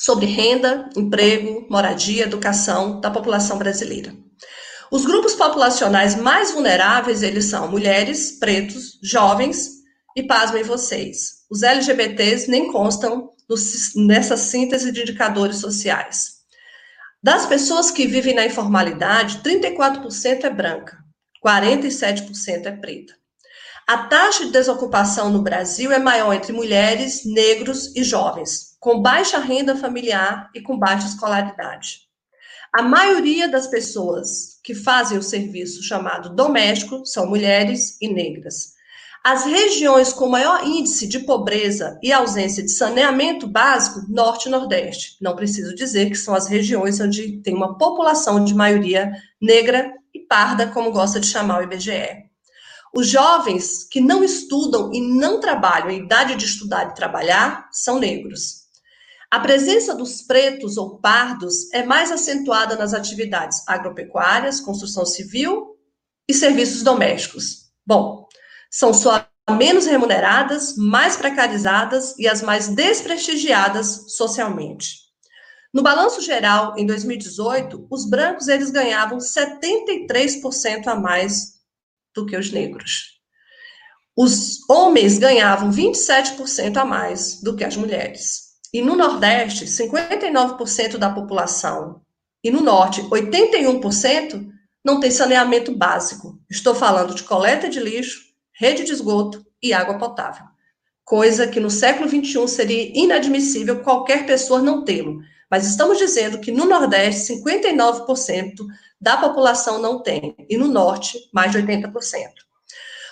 sobre 0.02 0.26
renda, 0.26 0.90
emprego, 0.98 1.68
moradia, 1.70 2.24
educação 2.24 3.00
da 3.00 3.12
população 3.12 3.60
brasileira. 3.60 4.12
Os 4.92 5.06
grupos 5.06 5.36
populacionais 5.36 6.16
mais 6.16 6.52
vulneráveis, 6.52 7.22
eles 7.22 7.46
são 7.46 7.70
mulheres, 7.70 8.32
pretos, 8.40 8.98
jovens 9.04 9.70
e, 10.18 10.24
pasmem 10.24 10.64
vocês, 10.64 11.46
os 11.52 11.62
LGBTs 11.62 12.50
nem 12.50 12.72
constam 12.72 13.30
nessa 13.96 14.36
síntese 14.36 14.92
de 14.92 15.02
indicadores 15.02 15.58
sociais. 15.58 16.42
Das 17.22 17.46
pessoas 17.46 17.92
que 17.92 18.08
vivem 18.08 18.34
na 18.34 18.48
informalidade, 18.48 19.42
34% 19.44 20.46
é 20.46 20.50
branca, 20.50 20.98
47% 21.46 22.66
é 22.66 22.72
preta. 22.72 23.14
A 23.88 24.08
taxa 24.08 24.46
de 24.46 24.52
desocupação 24.52 25.30
no 25.30 25.44
Brasil 25.44 25.92
é 25.92 26.00
maior 26.00 26.34
entre 26.34 26.52
mulheres, 26.52 27.22
negros 27.24 27.96
e 27.96 28.04
jovens, 28.04 28.71
com 28.82 29.00
baixa 29.00 29.38
renda 29.38 29.76
familiar 29.76 30.50
e 30.56 30.60
com 30.60 30.76
baixa 30.76 31.06
escolaridade. 31.06 32.00
A 32.74 32.82
maioria 32.82 33.48
das 33.48 33.68
pessoas 33.68 34.60
que 34.64 34.74
fazem 34.74 35.20
o 35.20 35.24
serviço 35.24 35.84
chamado 35.84 36.34
doméstico 36.34 37.06
são 37.06 37.28
mulheres 37.28 38.02
e 38.02 38.12
negras. 38.12 38.74
As 39.24 39.46
regiões 39.46 40.12
com 40.12 40.28
maior 40.28 40.66
índice 40.66 41.06
de 41.08 41.20
pobreza 41.20 42.00
e 42.02 42.12
ausência 42.12 42.64
de 42.64 42.72
saneamento 42.72 43.46
básico, 43.46 44.04
Norte 44.10 44.48
e 44.48 44.52
Nordeste. 44.52 45.16
Não 45.22 45.36
preciso 45.36 45.76
dizer 45.76 46.10
que 46.10 46.18
são 46.18 46.34
as 46.34 46.48
regiões 46.48 47.00
onde 47.00 47.40
tem 47.44 47.54
uma 47.54 47.78
população 47.78 48.44
de 48.44 48.56
maioria 48.56 49.12
negra 49.40 49.94
e 50.12 50.22
parda, 50.22 50.66
como 50.66 50.92
gosta 50.92 51.20
de 51.20 51.28
chamar 51.28 51.60
o 51.60 51.64
IBGE. 51.64 52.32
Os 52.96 53.08
jovens 53.08 53.84
que 53.84 54.02
não 54.02 54.24
estudam 54.24 54.92
e 54.92 55.00
não 55.00 55.40
trabalham 55.40 55.92
em 55.92 56.00
idade 56.00 56.36
de 56.36 56.46
estudar 56.46 56.90
e 56.90 56.96
trabalhar 56.96 57.70
são 57.72 58.00
negros. 58.00 58.61
A 59.32 59.40
presença 59.40 59.96
dos 59.96 60.22
pretos 60.22 60.76
ou 60.76 61.00
pardos 61.00 61.72
é 61.72 61.84
mais 61.84 62.12
acentuada 62.12 62.76
nas 62.76 62.94
atividades 62.94 63.66
agropecuárias, 63.66 64.60
construção 64.60 65.06
civil 65.06 65.78
e 66.28 66.34
serviços 66.34 66.84
domésticos. 66.84 67.72
Bom, 67.88 68.28
são 68.70 68.94
só 68.94 69.26
menos 69.50 69.86
remuneradas, 69.86 70.76
mais 70.76 71.16
precarizadas 71.16 72.14
e 72.20 72.28
as 72.28 72.42
mais 72.42 72.68
desprestigiadas 72.68 74.14
socialmente. 74.18 74.98
No 75.74 75.82
balanço 75.82 76.20
geral, 76.20 76.78
em 76.78 76.86
2018, 76.86 77.88
os 77.90 78.10
brancos 78.10 78.50
eles 78.50 78.70
ganhavam 78.70 79.20
73% 79.20 80.88
a 80.88 80.96
mais 80.96 81.54
do 82.14 82.26
que 82.26 82.36
os 82.36 82.52
negros. 82.52 83.22
Os 84.14 84.70
homens 84.70 85.18
ganhavam 85.18 85.72
27% 85.72 86.76
a 86.76 86.84
mais 86.84 87.42
do 87.42 87.56
que 87.56 87.64
as 87.64 87.78
mulheres. 87.78 88.51
E 88.74 88.82
no 88.82 88.96
Nordeste, 88.96 89.66
59% 89.66 90.98
da 90.98 91.10
população, 91.10 92.02
e 92.44 92.50
no 92.50 92.62
Norte, 92.62 93.02
81% 93.04 94.50
não 94.84 95.00
tem 95.00 95.12
saneamento 95.12 95.76
básico. 95.76 96.40
Estou 96.50 96.74
falando 96.74 97.14
de 97.14 97.24
coleta 97.24 97.70
de 97.70 97.80
lixo, 97.80 98.20
rede 98.54 98.84
de 98.84 98.92
esgoto 98.92 99.46
e 99.62 99.74
água 99.74 99.98
potável. 99.98 100.46
Coisa 101.04 101.48
que 101.48 101.60
no 101.60 101.70
século 101.70 102.10
XXI 102.10 102.48
seria 102.48 102.92
inadmissível 102.98 103.84
qualquer 103.84 104.26
pessoa 104.26 104.62
não 104.62 104.84
tê-lo. 104.84 105.20
Mas 105.50 105.68
estamos 105.68 105.98
dizendo 105.98 106.40
que 106.40 106.52
no 106.52 106.66
Nordeste, 106.66 107.34
59% 107.34 108.56
da 109.00 109.18
população 109.18 109.82
não 109.82 110.02
tem, 110.02 110.34
e 110.50 110.58
no 110.58 110.68
Norte, 110.68 111.18
mais 111.34 111.52
de 111.52 111.58
80%. 111.58 111.92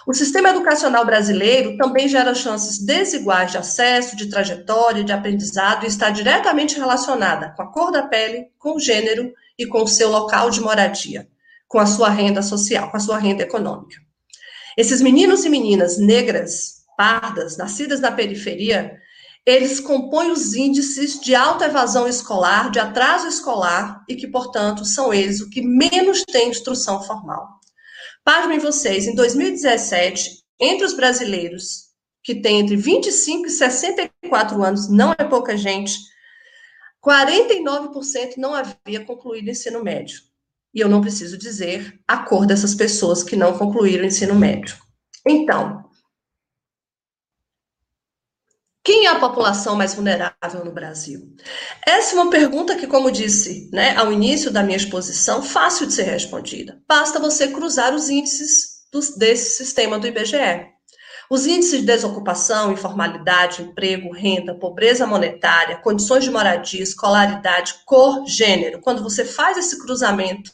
O 0.10 0.14
sistema 0.16 0.50
educacional 0.50 1.06
brasileiro 1.06 1.78
também 1.78 2.08
gera 2.08 2.34
chances 2.34 2.80
desiguais 2.80 3.52
de 3.52 3.60
acesso, 3.60 4.16
de 4.16 4.26
trajetória, 4.26 5.04
de 5.04 5.14
aprendizado 5.14 5.84
e 5.84 5.88
está 5.88 6.10
diretamente 6.10 6.80
relacionada 6.80 7.54
com 7.56 7.62
a 7.62 7.72
cor 7.72 7.92
da 7.92 8.02
pele, 8.02 8.48
com 8.58 8.76
o 8.76 8.80
gênero 8.80 9.32
e 9.56 9.68
com 9.68 9.84
o 9.84 9.88
seu 9.88 10.10
local 10.10 10.50
de 10.50 10.62
moradia, 10.62 11.28
com 11.68 11.78
a 11.78 11.86
sua 11.86 12.10
renda 12.10 12.42
social, 12.42 12.90
com 12.90 12.98
a 12.98 13.00
sua 13.00 13.20
renda 13.20 13.44
econômica. 13.44 13.98
Esses 14.76 15.00
meninos 15.00 15.46
e 15.46 15.50
meninas 15.50 16.00
negras, 16.00 16.78
pardas, 16.98 17.56
nascidas 17.56 18.00
na 18.00 18.12
periferia, 18.12 18.98
eles 19.46 19.80
compõem 19.80 20.32
os 20.32 20.56
índices 20.56 21.20
de 21.20 21.36
alta 21.36 21.66
evasão 21.66 22.08
escolar, 22.08 22.72
de 22.72 22.80
atraso 22.80 23.28
escolar, 23.28 24.04
e 24.10 24.16
que, 24.16 24.28
portanto, 24.28 24.84
são 24.86 25.14
eles 25.14 25.40
o 25.40 25.52
que 25.52 25.62
menos 25.62 26.24
têm 26.24 26.50
instrução 26.50 27.00
formal. 27.04 27.59
Pasmem 28.32 28.60
vocês, 28.60 29.08
em 29.08 29.16
2017, 29.16 30.44
entre 30.60 30.86
os 30.86 30.94
brasileiros 30.94 31.86
que 32.24 32.36
têm 32.36 32.60
entre 32.60 32.76
25 32.76 33.48
e 33.48 33.50
64 33.50 34.64
anos, 34.64 34.88
não 34.88 35.12
é 35.14 35.24
pouca 35.24 35.58
gente, 35.58 35.98
49% 37.04 38.38
não 38.38 38.54
havia 38.54 39.04
concluído 39.04 39.50
ensino 39.50 39.84
médio. 39.84 40.20
E 40.76 40.80
eu 40.80 40.88
não 40.88 41.02
preciso 41.02 41.40
dizer 41.40 42.00
a 42.08 42.20
cor 42.20 42.46
dessas 42.46 42.76
pessoas 42.76 43.24
que 43.24 43.36
não 43.36 43.58
concluíram 43.58 44.04
o 44.04 44.08
ensino 44.08 44.36
médio. 44.36 44.78
Então, 45.28 45.89
quem 48.84 49.06
é 49.06 49.10
a 49.10 49.20
população 49.20 49.76
mais 49.76 49.94
vulnerável 49.94 50.64
no 50.64 50.72
Brasil? 50.72 51.36
Essa 51.86 52.16
é 52.16 52.22
uma 52.22 52.30
pergunta 52.30 52.76
que, 52.76 52.88
como 52.88 53.12
disse 53.12 53.70
né, 53.72 53.96
ao 53.96 54.12
início 54.12 54.50
da 54.52 54.64
minha 54.64 54.78
exposição, 54.78 55.44
fácil 55.44 55.86
de 55.86 55.94
ser 55.94 56.04
respondida. 56.04 56.82
Basta 56.88 57.20
você 57.20 57.50
cruzar 57.50 57.94
os 57.94 58.10
índices 58.10 58.80
dos, 58.92 59.16
desse 59.16 59.58
sistema 59.58 60.00
do 60.00 60.08
IBGE. 60.08 60.68
Os 61.30 61.46
índices 61.46 61.82
de 61.82 61.86
desocupação, 61.86 62.72
informalidade, 62.72 63.62
emprego, 63.62 64.12
renda, 64.12 64.56
pobreza 64.56 65.06
monetária, 65.06 65.78
condições 65.78 66.24
de 66.24 66.32
moradia, 66.32 66.82
escolaridade, 66.82 67.76
cor, 67.86 68.26
gênero. 68.26 68.80
Quando 68.82 69.04
você 69.04 69.24
faz 69.24 69.56
esse 69.56 69.78
cruzamento, 69.80 70.52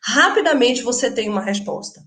rapidamente 0.00 0.82
você 0.82 1.10
tem 1.10 1.28
uma 1.28 1.40
resposta. 1.40 2.04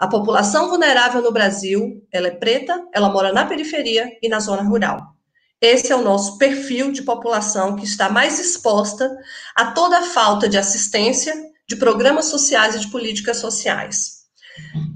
A 0.00 0.08
população 0.08 0.70
vulnerável 0.70 1.20
no 1.20 1.30
Brasil, 1.30 2.02
ela 2.10 2.28
é 2.28 2.30
preta, 2.30 2.82
ela 2.90 3.10
mora 3.10 3.34
na 3.34 3.44
periferia 3.44 4.10
e 4.22 4.30
na 4.30 4.40
zona 4.40 4.62
rural. 4.62 5.14
Esse 5.60 5.92
é 5.92 5.94
o 5.94 6.00
nosso 6.00 6.38
perfil 6.38 6.90
de 6.90 7.02
população 7.02 7.76
que 7.76 7.84
está 7.84 8.08
mais 8.08 8.40
exposta 8.40 9.14
a 9.54 9.72
toda 9.72 9.98
a 9.98 10.02
falta 10.02 10.48
de 10.48 10.56
assistência, 10.56 11.34
de 11.68 11.76
programas 11.76 12.24
sociais 12.24 12.74
e 12.76 12.80
de 12.80 12.88
políticas 12.90 13.36
sociais. 13.36 14.20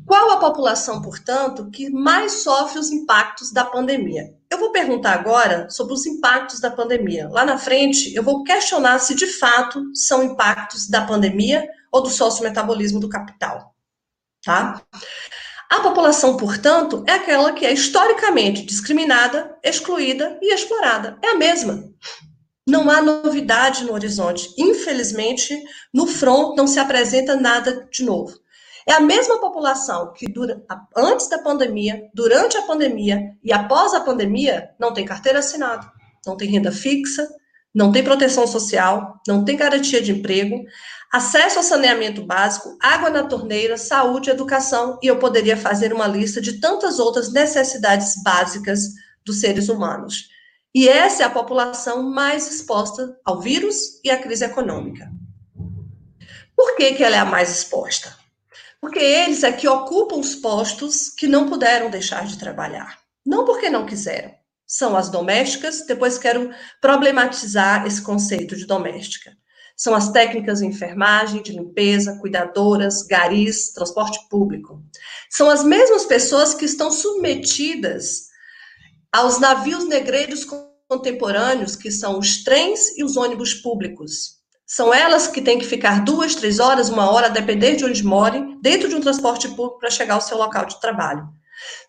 Qual 0.06 0.30
a 0.30 0.38
população, 0.38 1.02
portanto, 1.02 1.70
que 1.70 1.90
mais 1.90 2.42
sofre 2.42 2.78
os 2.78 2.90
impactos 2.90 3.52
da 3.52 3.62
pandemia? 3.62 4.32
Eu 4.50 4.56
vou 4.56 4.72
perguntar 4.72 5.12
agora 5.12 5.68
sobre 5.68 5.92
os 5.92 6.06
impactos 6.06 6.60
da 6.60 6.70
pandemia. 6.70 7.28
Lá 7.28 7.44
na 7.44 7.58
frente, 7.58 8.14
eu 8.14 8.22
vou 8.22 8.42
questionar 8.42 8.98
se 9.00 9.14
de 9.14 9.26
fato 9.26 9.84
são 9.94 10.22
impactos 10.22 10.88
da 10.88 11.02
pandemia 11.02 11.68
ou 11.92 12.02
do 12.02 12.08
sociometabolismo 12.08 12.98
do 12.98 13.08
capital. 13.10 13.73
Tá? 14.44 14.82
A 15.70 15.80
população, 15.80 16.36
portanto, 16.36 17.02
é 17.08 17.12
aquela 17.12 17.52
que 17.52 17.64
é 17.64 17.72
historicamente 17.72 18.64
discriminada, 18.64 19.56
excluída 19.62 20.38
e 20.40 20.54
explorada. 20.54 21.18
É 21.22 21.30
a 21.30 21.36
mesma. 21.36 21.90
Não 22.66 22.90
há 22.90 23.02
novidade 23.02 23.84
no 23.84 23.92
horizonte. 23.92 24.54
Infelizmente, 24.58 25.58
no 25.92 26.06
front 26.06 26.56
não 26.56 26.66
se 26.66 26.78
apresenta 26.78 27.36
nada 27.36 27.88
de 27.90 28.04
novo. 28.04 28.38
É 28.86 28.92
a 28.92 29.00
mesma 29.00 29.40
população 29.40 30.12
que 30.12 30.30
dura, 30.30 30.62
antes 30.94 31.28
da 31.28 31.38
pandemia, 31.38 32.08
durante 32.14 32.56
a 32.58 32.62
pandemia 32.62 33.32
e 33.42 33.52
após 33.52 33.94
a 33.94 34.00
pandemia 34.00 34.70
não 34.78 34.92
tem 34.92 35.06
carteira 35.06 35.38
assinada, 35.38 35.90
não 36.26 36.36
tem 36.36 36.50
renda 36.50 36.70
fixa, 36.70 37.26
não 37.74 37.90
tem 37.90 38.04
proteção 38.04 38.46
social, 38.46 39.20
não 39.26 39.44
tem 39.44 39.56
garantia 39.56 40.02
de 40.02 40.12
emprego, 40.12 40.64
acesso 41.14 41.58
ao 41.58 41.62
saneamento 41.62 42.24
básico, 42.24 42.76
água 42.82 43.08
na 43.08 43.22
torneira, 43.22 43.78
saúde, 43.78 44.30
educação, 44.30 44.98
e 45.00 45.06
eu 45.06 45.16
poderia 45.16 45.56
fazer 45.56 45.92
uma 45.92 46.08
lista 46.08 46.40
de 46.40 46.54
tantas 46.54 46.98
outras 46.98 47.32
necessidades 47.32 48.20
básicas 48.20 48.88
dos 49.24 49.38
seres 49.38 49.68
humanos. 49.68 50.28
E 50.74 50.88
essa 50.88 51.22
é 51.22 51.26
a 51.26 51.30
população 51.30 52.02
mais 52.02 52.52
exposta 52.52 53.16
ao 53.24 53.40
vírus 53.40 54.00
e 54.02 54.10
à 54.10 54.18
crise 54.20 54.44
econômica. 54.44 55.08
Por 56.56 56.74
que, 56.74 56.94
que 56.94 57.04
ela 57.04 57.14
é 57.14 57.20
a 57.20 57.24
mais 57.24 57.48
exposta? 57.58 58.12
Porque 58.80 58.98
eles 58.98 59.44
é 59.44 59.52
que 59.52 59.68
ocupam 59.68 60.16
os 60.16 60.34
postos 60.34 61.10
que 61.10 61.28
não 61.28 61.48
puderam 61.48 61.90
deixar 61.90 62.26
de 62.26 62.36
trabalhar. 62.36 62.98
Não 63.24 63.44
porque 63.44 63.70
não 63.70 63.86
quiseram. 63.86 64.34
São 64.66 64.96
as 64.96 65.08
domésticas, 65.08 65.86
depois 65.86 66.18
quero 66.18 66.50
problematizar 66.80 67.86
esse 67.86 68.02
conceito 68.02 68.56
de 68.56 68.66
doméstica. 68.66 69.30
São 69.76 69.94
as 69.94 70.10
técnicas 70.10 70.60
de 70.60 70.66
enfermagem, 70.66 71.42
de 71.42 71.52
limpeza, 71.52 72.18
cuidadoras, 72.20 73.02
garis, 73.02 73.72
transporte 73.72 74.18
público. 74.28 74.82
São 75.28 75.50
as 75.50 75.64
mesmas 75.64 76.04
pessoas 76.04 76.54
que 76.54 76.64
estão 76.64 76.90
submetidas 76.90 78.28
aos 79.12 79.40
navios 79.40 79.86
negreiros 79.88 80.46
contemporâneos, 80.88 81.74
que 81.74 81.90
são 81.90 82.18
os 82.18 82.44
trens 82.44 82.96
e 82.96 83.04
os 83.04 83.16
ônibus 83.16 83.54
públicos. 83.54 84.34
São 84.66 84.94
elas 84.94 85.26
que 85.26 85.42
têm 85.42 85.58
que 85.58 85.66
ficar 85.66 86.04
duas, 86.04 86.34
três 86.34 86.58
horas, 86.58 86.88
uma 86.88 87.10
hora, 87.10 87.26
a 87.26 87.30
depender 87.30 87.76
de 87.76 87.84
onde 87.84 88.02
morem, 88.04 88.58
dentro 88.62 88.88
de 88.88 88.94
um 88.94 89.00
transporte 89.00 89.48
público 89.48 89.78
para 89.78 89.90
chegar 89.90 90.14
ao 90.14 90.20
seu 90.20 90.38
local 90.38 90.66
de 90.66 90.80
trabalho. 90.80 91.28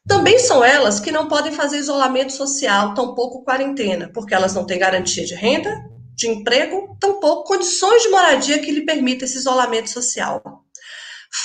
Também 0.08 0.38
são 0.40 0.64
elas 0.64 1.00
que 1.00 1.12
não 1.12 1.28
podem 1.28 1.52
fazer 1.52 1.78
isolamento 1.78 2.34
social, 2.34 2.94
tampouco 2.94 3.44
quarentena, 3.44 4.12
porque 4.14 4.34
elas 4.34 4.54
não 4.54 4.66
têm 4.66 4.78
garantia 4.78 5.26
de 5.26 5.34
renda, 5.34 5.72
de 6.16 6.30
emprego, 6.30 6.98
tampouco 7.00 7.48
condições 7.48 8.04
de 8.04 8.10
moradia 8.10 8.60
que 8.60 8.72
lhe 8.72 8.86
permitam 8.86 9.26
esse 9.26 9.38
isolamento 9.38 9.90
social. 9.90 10.42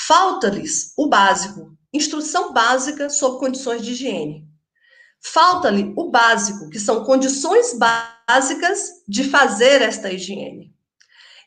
Falta-lhes 0.06 0.92
o 0.96 1.08
básico, 1.08 1.76
instrução 1.92 2.52
básica 2.52 3.10
sobre 3.10 3.40
condições 3.40 3.82
de 3.82 3.92
higiene. 3.92 4.48
Falta-lhe 5.22 5.92
o 5.96 6.10
básico, 6.10 6.70
que 6.70 6.78
são 6.78 7.04
condições 7.04 7.76
básicas 7.76 9.02
de 9.06 9.24
fazer 9.24 9.82
esta 9.82 10.10
higiene. 10.10 10.72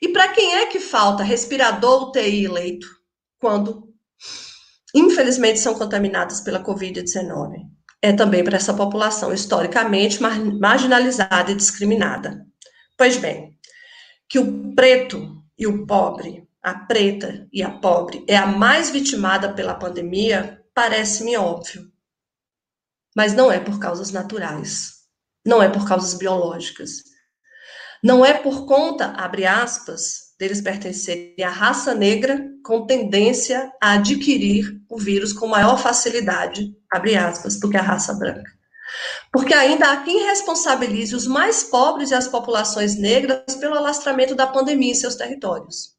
E 0.02 0.10
para 0.10 0.28
quem 0.28 0.56
é 0.56 0.66
que 0.68 0.80
falta 0.80 1.24
respirador, 1.24 2.10
UTI 2.10 2.44
e 2.44 2.48
leito? 2.48 2.88
Quando 3.40 3.94
infelizmente, 4.94 5.60
são 5.60 5.74
contaminadas 5.74 6.40
pela 6.40 6.64
Covid-19. 6.64 7.66
É 8.02 8.14
também 8.14 8.44
para 8.44 8.58
essa 8.58 8.74
população 8.74 9.34
historicamente 9.34 10.20
marginalizada 10.22 11.52
e 11.52 11.56
discriminada. 11.56 12.46
Pois 13.04 13.18
bem, 13.18 13.60
que 14.30 14.40
o 14.40 14.74
preto 14.74 15.44
e 15.58 15.68
o 15.68 15.86
pobre, 15.86 16.48
a 16.62 16.74
preta 16.74 17.50
e 17.52 17.62
a 17.62 17.70
pobre, 17.70 18.24
é 18.30 18.38
a 18.38 18.48
mais 18.48 18.92
vitimada 18.92 19.54
pela 19.54 19.76
pandemia, 19.76 20.64
parece-me 20.74 21.36
óbvio. 21.36 21.92
Mas 23.14 23.34
não 23.34 23.52
é 23.52 23.60
por 23.60 23.78
causas 23.78 24.12
naturais, 24.12 25.02
não 25.46 25.62
é 25.62 25.68
por 25.68 25.86
causas 25.86 26.14
biológicas. 26.14 27.04
Não 28.02 28.26
é 28.26 28.36
por 28.36 28.66
conta, 28.66 29.08
abre 29.08 29.46
aspas, 29.46 30.34
deles 30.40 30.62
pertencerem 30.62 31.44
à 31.44 31.50
raça 31.50 31.94
negra 31.94 32.42
com 32.64 32.86
tendência 32.86 33.70
a 33.84 33.96
adquirir 33.96 34.82
o 34.90 34.98
vírus 34.98 35.34
com 35.34 35.48
maior 35.48 35.78
facilidade, 35.78 36.74
abre 36.90 37.18
aspas, 37.18 37.60
do 37.60 37.70
que 37.70 37.76
a 37.76 37.82
raça 37.82 38.14
branca. 38.14 38.63
Porque 39.34 39.54
ainda 39.56 39.92
há 39.92 40.04
quem 40.04 40.28
responsabilize 40.28 41.16
os 41.16 41.26
mais 41.26 41.64
pobres 41.64 42.12
e 42.12 42.14
as 42.14 42.28
populações 42.28 42.96
negras 42.96 43.56
pelo 43.60 43.74
alastramento 43.74 44.36
da 44.36 44.46
pandemia 44.46 44.92
em 44.92 44.96
seus 44.96 45.16
territórios. 45.16 45.94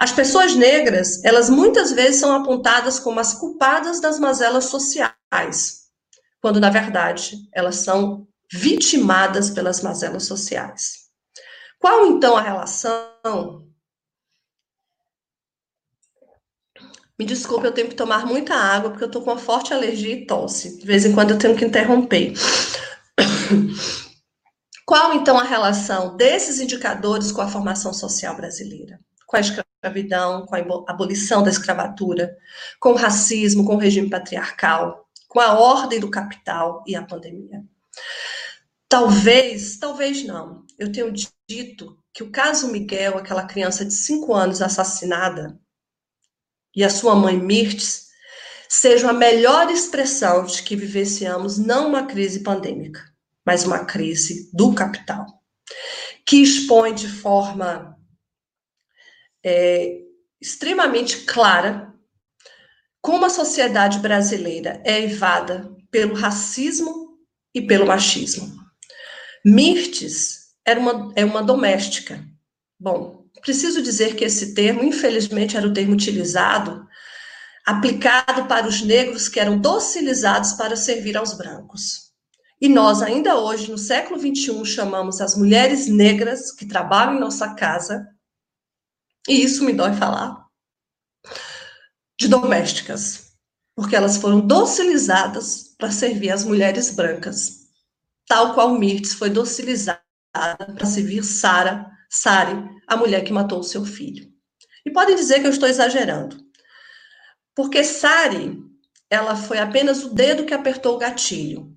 As 0.00 0.10
pessoas 0.10 0.54
negras, 0.54 1.22
elas 1.22 1.50
muitas 1.50 1.92
vezes 1.92 2.18
são 2.18 2.34
apontadas 2.34 2.98
como 2.98 3.20
as 3.20 3.34
culpadas 3.34 4.00
das 4.00 4.18
mazelas 4.18 4.64
sociais, 4.64 5.82
quando 6.40 6.58
na 6.58 6.70
verdade 6.70 7.36
elas 7.52 7.76
são 7.76 8.26
vitimadas 8.50 9.50
pelas 9.50 9.82
mazelas 9.82 10.24
sociais. 10.24 11.02
Qual 11.78 12.06
então 12.06 12.36
a 12.36 12.40
relação? 12.40 13.68
Me 17.22 17.26
desculpe, 17.26 17.64
eu 17.64 17.72
tenho 17.72 17.88
que 17.88 17.94
tomar 17.94 18.26
muita 18.26 18.52
água 18.52 18.90
porque 18.90 19.04
eu 19.04 19.06
estou 19.06 19.22
com 19.22 19.30
uma 19.30 19.38
forte 19.38 19.72
alergia 19.72 20.12
e 20.12 20.26
tosse. 20.26 20.76
De 20.80 20.84
vez 20.84 21.04
em 21.04 21.12
quando 21.12 21.30
eu 21.30 21.38
tenho 21.38 21.56
que 21.56 21.64
interromper. 21.64 22.32
Qual 24.84 25.12
então 25.12 25.38
a 25.38 25.44
relação 25.44 26.16
desses 26.16 26.58
indicadores 26.58 27.30
com 27.30 27.40
a 27.40 27.46
formação 27.46 27.94
social 27.94 28.34
brasileira? 28.34 28.98
Com 29.24 29.36
a 29.36 29.40
escravidão, 29.40 30.46
com 30.46 30.56
a 30.56 30.58
abolição 30.88 31.44
da 31.44 31.50
escravatura, 31.50 32.36
com 32.80 32.90
o 32.90 32.96
racismo, 32.96 33.64
com 33.64 33.76
o 33.76 33.78
regime 33.78 34.10
patriarcal, 34.10 35.08
com 35.28 35.38
a 35.38 35.52
ordem 35.52 36.00
do 36.00 36.10
capital 36.10 36.82
e 36.88 36.96
a 36.96 37.04
pandemia. 37.04 37.62
Talvez, 38.88 39.76
talvez 39.76 40.24
não. 40.24 40.64
Eu 40.76 40.90
tenho 40.90 41.12
dito 41.48 41.96
que 42.12 42.24
o 42.24 42.32
caso 42.32 42.66
Miguel, 42.66 43.16
aquela 43.16 43.46
criança 43.46 43.84
de 43.84 43.94
5 43.94 44.34
anos 44.34 44.60
assassinada, 44.60 45.61
e 46.74 46.82
a 46.82 46.90
sua 46.90 47.14
mãe 47.14 47.36
Mirtes, 47.36 48.08
seja 48.68 49.10
a 49.10 49.12
melhor 49.12 49.70
expressão 49.70 50.44
de 50.44 50.62
que 50.62 50.74
vivenciamos 50.74 51.58
não 51.58 51.88
uma 51.88 52.06
crise 52.06 52.42
pandêmica, 52.42 53.04
mas 53.44 53.64
uma 53.64 53.84
crise 53.84 54.50
do 54.52 54.74
capital, 54.74 55.26
que 56.26 56.36
expõe 56.36 56.94
de 56.94 57.08
forma 57.08 57.96
é, 59.44 59.98
extremamente 60.40 61.24
clara 61.24 61.92
como 63.00 63.26
a 63.26 63.30
sociedade 63.30 63.98
brasileira 63.98 64.80
é 64.84 65.02
evada 65.02 65.70
pelo 65.90 66.14
racismo 66.14 67.18
e 67.54 67.60
pelo 67.60 67.86
machismo. 67.86 68.56
Mirtes 69.44 70.54
era 70.64 70.78
uma, 70.78 71.12
é 71.16 71.24
uma 71.24 71.42
doméstica. 71.42 72.24
Bom, 72.78 73.21
preciso 73.42 73.82
dizer 73.82 74.16
que 74.16 74.24
esse 74.24 74.54
termo, 74.54 74.82
infelizmente, 74.82 75.56
era 75.56 75.66
o 75.66 75.72
termo 75.72 75.92
utilizado, 75.92 76.86
aplicado 77.66 78.46
para 78.46 78.66
os 78.66 78.80
negros 78.80 79.28
que 79.28 79.38
eram 79.38 79.58
docilizados 79.58 80.54
para 80.54 80.76
servir 80.76 81.16
aos 81.16 81.34
brancos. 81.34 82.12
E 82.60 82.68
nós, 82.68 83.02
ainda 83.02 83.38
hoje, 83.38 83.70
no 83.70 83.76
século 83.76 84.18
XXI, 84.18 84.64
chamamos 84.64 85.20
as 85.20 85.36
mulheres 85.36 85.86
negras 85.86 86.50
que 86.50 86.64
trabalham 86.64 87.16
em 87.16 87.20
nossa 87.20 87.54
casa, 87.54 88.08
e 89.28 89.42
isso 89.42 89.64
me 89.64 89.74
dói 89.74 89.92
falar, 89.92 90.46
de 92.18 92.28
domésticas, 92.28 93.32
porque 93.76 93.94
elas 93.94 94.16
foram 94.16 94.40
docilizadas 94.40 95.74
para 95.76 95.90
servir 95.90 96.30
as 96.30 96.44
mulheres 96.44 96.90
brancas 96.90 97.62
tal 98.32 98.54
qual 98.54 98.78
Mirtes 98.78 99.12
foi 99.12 99.28
docilizada 99.28 100.00
para 100.38 100.86
servir 100.86 101.22
Sara, 101.22 101.90
Sari, 102.14 102.62
a 102.86 102.94
mulher 102.94 103.24
que 103.24 103.32
matou 103.32 103.60
o 103.60 103.64
seu 103.64 103.86
filho. 103.86 104.30
E 104.84 104.90
podem 104.90 105.16
dizer 105.16 105.40
que 105.40 105.46
eu 105.46 105.50
estou 105.50 105.66
exagerando, 105.66 106.36
porque 107.54 107.82
Sari, 107.82 108.58
ela 109.08 109.34
foi 109.34 109.58
apenas 109.58 110.04
o 110.04 110.12
dedo 110.12 110.44
que 110.44 110.52
apertou 110.52 110.96
o 110.96 110.98
gatilho, 110.98 111.74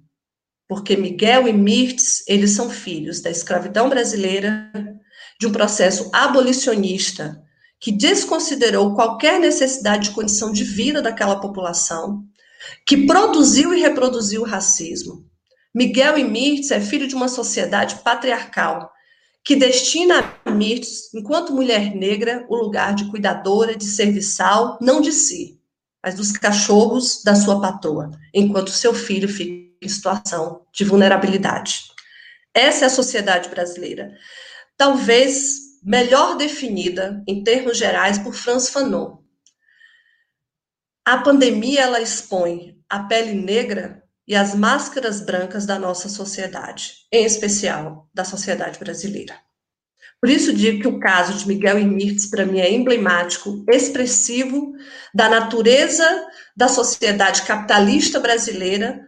porque 0.67 0.97
Miguel 0.97 1.47
e 1.47 1.53
Mirtes, 1.53 2.21
eles 2.27 2.51
são 2.51 2.69
filhos 2.69 3.21
da 3.21 3.29
escravidão 3.29 3.87
brasileira, 3.87 4.69
de 5.39 5.47
um 5.47 5.51
processo 5.53 6.09
abolicionista 6.13 7.41
que 7.79 7.91
desconsiderou 7.91 8.93
qualquer 8.93 9.39
necessidade 9.39 10.09
de 10.09 10.15
condição 10.15 10.51
de 10.51 10.63
vida 10.65 11.01
daquela 11.01 11.39
população, 11.39 12.25
que 12.85 13.05
produziu 13.05 13.73
e 13.73 13.79
reproduziu 13.79 14.41
o 14.41 14.45
racismo, 14.45 15.25
Miguel 15.75 16.17
e 16.17 16.23
Mirtz 16.23 16.71
é 16.71 16.79
filho 16.79 17.05
de 17.05 17.15
uma 17.15 17.27
sociedade 17.27 17.95
patriarcal 17.97 18.94
que 19.45 19.55
destina 19.55 20.39
a 20.43 20.49
Mirtz, 20.49 21.13
enquanto 21.13 21.53
mulher 21.53 21.95
negra, 21.95 22.43
o 22.49 22.55
lugar 22.55 22.95
de 22.95 23.11
cuidadora, 23.11 23.75
de 23.75 23.85
serviçal, 23.85 24.79
não 24.81 24.99
de 24.99 25.11
si, 25.11 25.61
mas 26.03 26.15
dos 26.15 26.31
cachorros 26.31 27.23
da 27.23 27.35
sua 27.35 27.61
patroa, 27.61 28.09
enquanto 28.33 28.71
seu 28.71 28.91
filho 28.91 29.29
fica 29.29 29.71
em 29.79 29.87
situação 29.87 30.65
de 30.73 30.83
vulnerabilidade. 30.83 31.83
Essa 32.55 32.85
é 32.85 32.87
a 32.87 32.89
sociedade 32.89 33.47
brasileira. 33.49 34.17
Talvez 34.75 35.79
melhor 35.83 36.35
definida, 36.37 37.23
em 37.27 37.43
termos 37.43 37.77
gerais, 37.77 38.17
por 38.17 38.33
Franz 38.33 38.69
Fanon. 38.69 39.17
A 41.05 41.19
pandemia 41.19 41.81
ela 41.81 42.01
expõe 42.01 42.81
a 42.89 43.03
pele 43.03 43.33
negra 43.33 44.03
e 44.27 44.35
as 44.35 44.55
máscaras 44.55 45.21
brancas 45.21 45.65
da 45.65 45.77
nossa 45.77 46.09
sociedade, 46.09 46.93
em 47.11 47.25
especial 47.25 48.09
da 48.13 48.23
sociedade 48.23 48.79
brasileira. 48.79 49.35
Por 50.19 50.29
isso 50.29 50.53
digo 50.53 50.81
que 50.81 50.87
o 50.87 50.99
caso 50.99 51.33
de 51.37 51.47
Miguel 51.47 51.77
Mirtz, 51.85 52.25
para 52.25 52.45
mim, 52.45 52.59
é 52.59 52.71
emblemático, 52.71 53.63
expressivo 53.69 54.73
da 55.13 55.29
natureza 55.29 56.03
da 56.57 56.67
sociedade 56.67 57.43
capitalista 57.43 58.19
brasileira, 58.19 59.01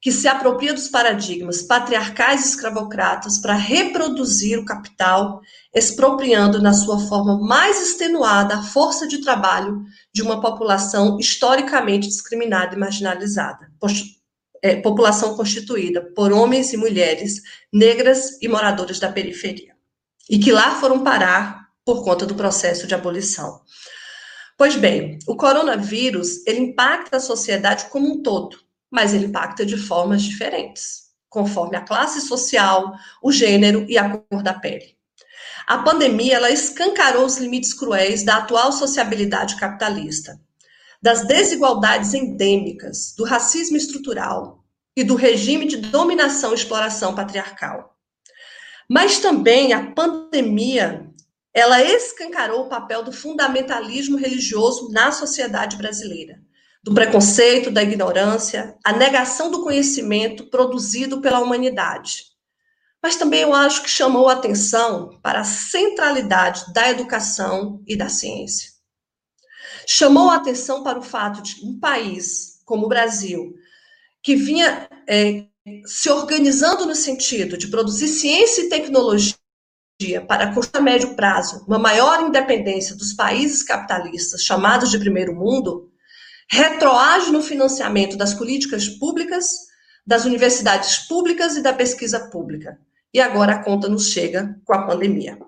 que 0.00 0.12
se 0.12 0.28
apropria 0.28 0.72
dos 0.72 0.88
paradigmas 0.88 1.62
patriarcais 1.62 2.44
e 2.44 2.48
escravocratas 2.50 3.40
para 3.40 3.54
reproduzir 3.54 4.56
o 4.56 4.64
capital, 4.64 5.40
expropriando 5.74 6.62
na 6.62 6.72
sua 6.72 7.00
forma 7.00 7.40
mais 7.40 7.80
extenuada 7.80 8.54
a 8.54 8.62
força 8.62 9.08
de 9.08 9.18
trabalho 9.18 9.82
de 10.14 10.22
uma 10.22 10.40
população 10.40 11.18
historicamente 11.18 12.06
discriminada 12.06 12.76
e 12.76 12.78
marginalizada, 12.78 13.68
é, 14.66 14.76
população 14.76 15.36
constituída 15.36 16.02
por 16.14 16.32
homens 16.32 16.72
e 16.72 16.76
mulheres 16.76 17.40
negras 17.72 18.40
e 18.42 18.48
moradores 18.48 18.98
da 18.98 19.12
periferia, 19.12 19.74
e 20.28 20.38
que 20.38 20.50
lá 20.50 20.80
foram 20.80 21.04
parar 21.04 21.68
por 21.84 22.02
conta 22.02 22.26
do 22.26 22.34
processo 22.34 22.86
de 22.86 22.94
abolição. 22.94 23.60
Pois 24.58 24.74
bem, 24.74 25.18
o 25.26 25.36
coronavírus, 25.36 26.44
ele 26.46 26.60
impacta 26.60 27.18
a 27.18 27.20
sociedade 27.20 27.86
como 27.90 28.08
um 28.08 28.22
todo, 28.22 28.58
mas 28.90 29.14
ele 29.14 29.26
impacta 29.26 29.64
de 29.64 29.76
formas 29.76 30.22
diferentes, 30.22 31.06
conforme 31.28 31.76
a 31.76 31.82
classe 31.82 32.20
social, 32.22 32.92
o 33.22 33.30
gênero 33.30 33.86
e 33.88 33.96
a 33.96 34.18
cor 34.18 34.42
da 34.42 34.54
pele. 34.54 34.96
A 35.66 35.78
pandemia, 35.78 36.36
ela 36.36 36.50
escancarou 36.50 37.24
os 37.24 37.36
limites 37.38 37.74
cruéis 37.74 38.24
da 38.24 38.36
atual 38.36 38.72
sociabilidade 38.72 39.56
capitalista, 39.56 40.40
das 41.06 41.24
desigualdades 41.24 42.14
endêmicas, 42.14 43.14
do 43.16 43.22
racismo 43.22 43.76
estrutural 43.76 44.64
e 44.96 45.04
do 45.04 45.14
regime 45.14 45.64
de 45.64 45.76
dominação 45.76 46.50
e 46.50 46.56
exploração 46.56 47.14
patriarcal. 47.14 47.96
Mas 48.90 49.20
também 49.20 49.72
a 49.72 49.92
pandemia, 49.92 51.08
ela 51.54 51.80
escancarou 51.80 52.62
o 52.62 52.68
papel 52.68 53.04
do 53.04 53.12
fundamentalismo 53.12 54.16
religioso 54.18 54.90
na 54.90 55.12
sociedade 55.12 55.76
brasileira, 55.76 56.40
do 56.82 56.92
preconceito, 56.92 57.70
da 57.70 57.84
ignorância, 57.84 58.76
a 58.84 58.92
negação 58.92 59.48
do 59.48 59.62
conhecimento 59.62 60.50
produzido 60.50 61.20
pela 61.20 61.38
humanidade. 61.38 62.24
Mas 63.00 63.14
também 63.14 63.42
eu 63.42 63.54
acho 63.54 63.84
que 63.84 63.88
chamou 63.88 64.28
a 64.28 64.32
atenção 64.32 65.20
para 65.22 65.42
a 65.42 65.44
centralidade 65.44 66.64
da 66.72 66.90
educação 66.90 67.80
e 67.86 67.94
da 67.96 68.08
ciência 68.08 68.74
chamou 69.86 70.30
a 70.30 70.36
atenção 70.36 70.82
para 70.82 70.98
o 70.98 71.02
fato 71.02 71.42
de 71.42 71.64
um 71.64 71.78
país 71.78 72.60
como 72.64 72.86
o 72.86 72.88
Brasil, 72.88 73.54
que 74.22 74.34
vinha 74.34 74.88
é, 75.08 75.44
se 75.84 76.10
organizando 76.10 76.84
no 76.84 76.94
sentido 76.94 77.56
de 77.56 77.68
produzir 77.68 78.08
ciência 78.08 78.62
e 78.62 78.68
tecnologia 78.68 79.36
para 80.28 80.52
a 80.72 80.80
médio 80.80 81.14
prazo 81.14 81.64
uma 81.66 81.78
maior 81.78 82.20
independência 82.20 82.94
dos 82.94 83.14
países 83.14 83.62
capitalistas 83.62 84.42
chamados 84.42 84.90
de 84.90 84.98
primeiro 84.98 85.34
mundo, 85.34 85.90
retroage 86.50 87.30
no 87.30 87.42
financiamento 87.42 88.16
das 88.16 88.34
políticas 88.34 88.88
públicas, 88.88 89.46
das 90.06 90.24
universidades 90.24 90.98
públicas 91.08 91.56
e 91.56 91.62
da 91.62 91.72
pesquisa 91.72 92.28
pública. 92.28 92.78
E 93.12 93.20
agora 93.20 93.54
a 93.54 93.64
conta 93.64 93.88
nos 93.88 94.10
chega 94.10 94.60
com 94.64 94.74
a 94.74 94.86
pandemia. 94.86 95.38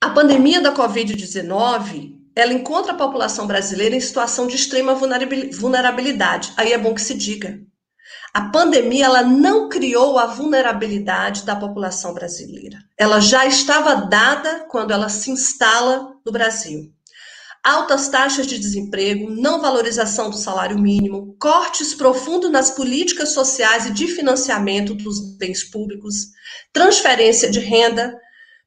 A 0.00 0.10
pandemia 0.10 0.60
da 0.60 0.74
Covid-19, 0.74 2.14
ela 2.36 2.52
encontra 2.52 2.92
a 2.92 2.96
população 2.96 3.46
brasileira 3.46 3.96
em 3.96 4.00
situação 4.00 4.46
de 4.46 4.56
extrema 4.56 4.94
vulnerabilidade. 4.94 6.52
Aí 6.56 6.72
é 6.72 6.78
bom 6.78 6.94
que 6.94 7.00
se 7.00 7.14
diga. 7.14 7.58
A 8.32 8.50
pandemia 8.50 9.06
ela 9.06 9.22
não 9.22 9.68
criou 9.68 10.18
a 10.18 10.26
vulnerabilidade 10.26 11.44
da 11.44 11.54
população 11.54 12.12
brasileira. 12.12 12.78
Ela 12.98 13.20
já 13.20 13.46
estava 13.46 13.94
dada 13.94 14.66
quando 14.68 14.90
ela 14.90 15.08
se 15.08 15.30
instala 15.30 16.12
no 16.26 16.32
Brasil 16.32 16.92
altas 17.64 18.08
taxas 18.08 18.46
de 18.46 18.58
desemprego, 18.58 19.30
não 19.30 19.62
valorização 19.62 20.28
do 20.28 20.36
salário 20.36 20.78
mínimo, 20.78 21.34
cortes 21.40 21.94
profundos 21.94 22.50
nas 22.50 22.70
políticas 22.70 23.30
sociais 23.30 23.86
e 23.86 23.90
de 23.90 24.06
financiamento 24.06 24.94
dos 24.94 25.34
bens 25.38 25.64
públicos, 25.64 26.26
transferência 26.74 27.50
de 27.50 27.60
renda 27.60 28.14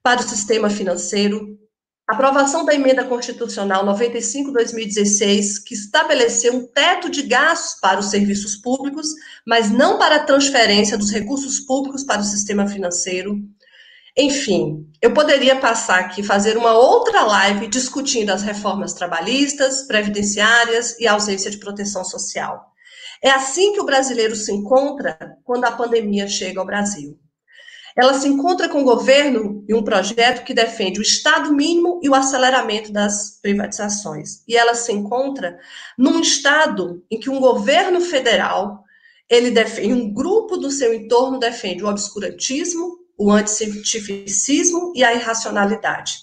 para 0.08 0.22
o 0.22 0.24
sistema 0.24 0.70
financeiro, 0.70 1.60
aprovação 2.08 2.64
da 2.64 2.74
emenda 2.74 3.04
constitucional 3.04 3.86
95/2016, 3.86 5.60
que 5.60 5.74
estabeleceu 5.74 6.56
um 6.56 6.66
teto 6.66 7.10
de 7.10 7.24
gastos 7.24 7.78
para 7.82 8.00
os 8.00 8.06
serviços 8.06 8.56
públicos, 8.56 9.06
mas 9.46 9.70
não 9.70 9.98
para 9.98 10.16
a 10.16 10.24
transferência 10.24 10.98
dos 10.98 11.12
recursos 11.12 11.60
públicos 11.60 12.06
para 12.06 12.22
o 12.22 12.24
sistema 12.24 12.66
financeiro, 12.68 13.36
enfim, 14.18 14.90
eu 15.02 15.14
poderia 15.14 15.58
passar 15.58 16.00
aqui, 16.00 16.24
fazer 16.24 16.56
uma 16.56 16.72
outra 16.72 17.24
live 17.24 17.68
discutindo 17.68 18.30
as 18.30 18.44
reformas 18.44 18.94
trabalhistas, 18.94 19.82
previdenciárias 19.88 20.98
e 21.02 21.06
ausência 21.06 21.52
de 21.52 21.58
proteção 21.58 22.06
social. 22.06 22.66
É 23.22 23.30
assim 23.30 23.74
que 23.74 23.82
o 23.82 23.86
brasileiro 23.86 24.38
se 24.38 24.54
encontra 24.54 25.18
quando 25.44 25.66
a 25.66 25.72
pandemia 25.74 26.30
chega 26.30 26.62
ao 26.62 26.66
Brasil. 26.66 27.20
Ela 27.98 28.14
se 28.14 28.28
encontra 28.28 28.70
com 28.70 28.82
o 28.82 28.86
governo 28.86 29.66
e 29.68 29.74
um 29.74 29.84
projeto 29.84 30.44
que 30.46 30.54
defende 30.54 31.00
o 31.00 31.02
Estado 31.02 31.52
mínimo 31.52 32.00
e 32.04 32.08
o 32.08 32.14
aceleramento 32.14 32.92
das 32.92 33.40
privatizações. 33.42 34.44
E 34.48 34.56
ela 34.56 34.76
se 34.76 34.92
encontra 34.92 35.58
num 35.98 36.20
Estado 36.20 37.04
em 37.10 37.20
que 37.20 37.30
um 37.30 37.40
governo 37.40 38.00
federal, 38.00 38.84
ele 39.28 39.50
defende, 39.50 39.94
um 39.94 40.14
grupo 40.14 40.58
do 40.58 40.70
seu 40.70 40.94
entorno 40.94 41.40
defende 41.40 41.84
o 41.84 41.88
obscurantismo, 41.88 43.00
o 43.18 43.32
anticientificismo 43.32 44.94
e 44.96 45.04
a 45.04 45.16
irracionalidade. 45.16 46.20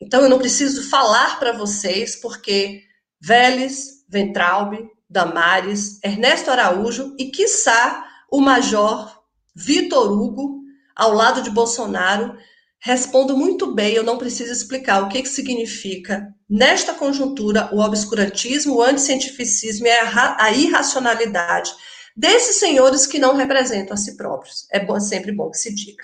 Então, 0.00 0.22
eu 0.22 0.28
não 0.28 0.38
preciso 0.38 0.88
falar 0.88 1.40
para 1.40 1.50
vocês, 1.50 2.14
porque 2.14 2.82
Vélez, 3.20 4.04
Ventralbe, 4.08 4.88
Damares, 5.10 5.98
Ernesto 6.04 6.52
Araújo 6.52 7.16
e, 7.18 7.32
quiçá, 7.32 8.06
o 8.30 8.40
major 8.40 9.20
Vitor 9.52 10.12
Hugo, 10.12 10.57
ao 10.98 11.12
lado 11.12 11.40
de 11.42 11.50
Bolsonaro, 11.50 12.36
respondo 12.80 13.36
muito 13.36 13.72
bem, 13.72 13.94
eu 13.94 14.02
não 14.02 14.18
preciso 14.18 14.52
explicar 14.52 15.02
o 15.02 15.08
que, 15.08 15.22
que 15.22 15.28
significa, 15.28 16.26
nesta 16.50 16.92
conjuntura, 16.92 17.70
o 17.72 17.78
obscurantismo, 17.78 18.74
o 18.74 18.82
anticientificismo 18.82 19.86
e 19.86 19.90
a 19.90 20.50
irracionalidade 20.50 21.72
desses 22.16 22.56
senhores 22.56 23.06
que 23.06 23.20
não 23.20 23.36
representam 23.36 23.94
a 23.94 23.96
si 23.96 24.16
próprios. 24.16 24.66
É 24.72 24.84
bom, 24.84 24.98
sempre 24.98 25.30
bom 25.30 25.50
que 25.50 25.58
se 25.58 25.72
diga. 25.72 26.02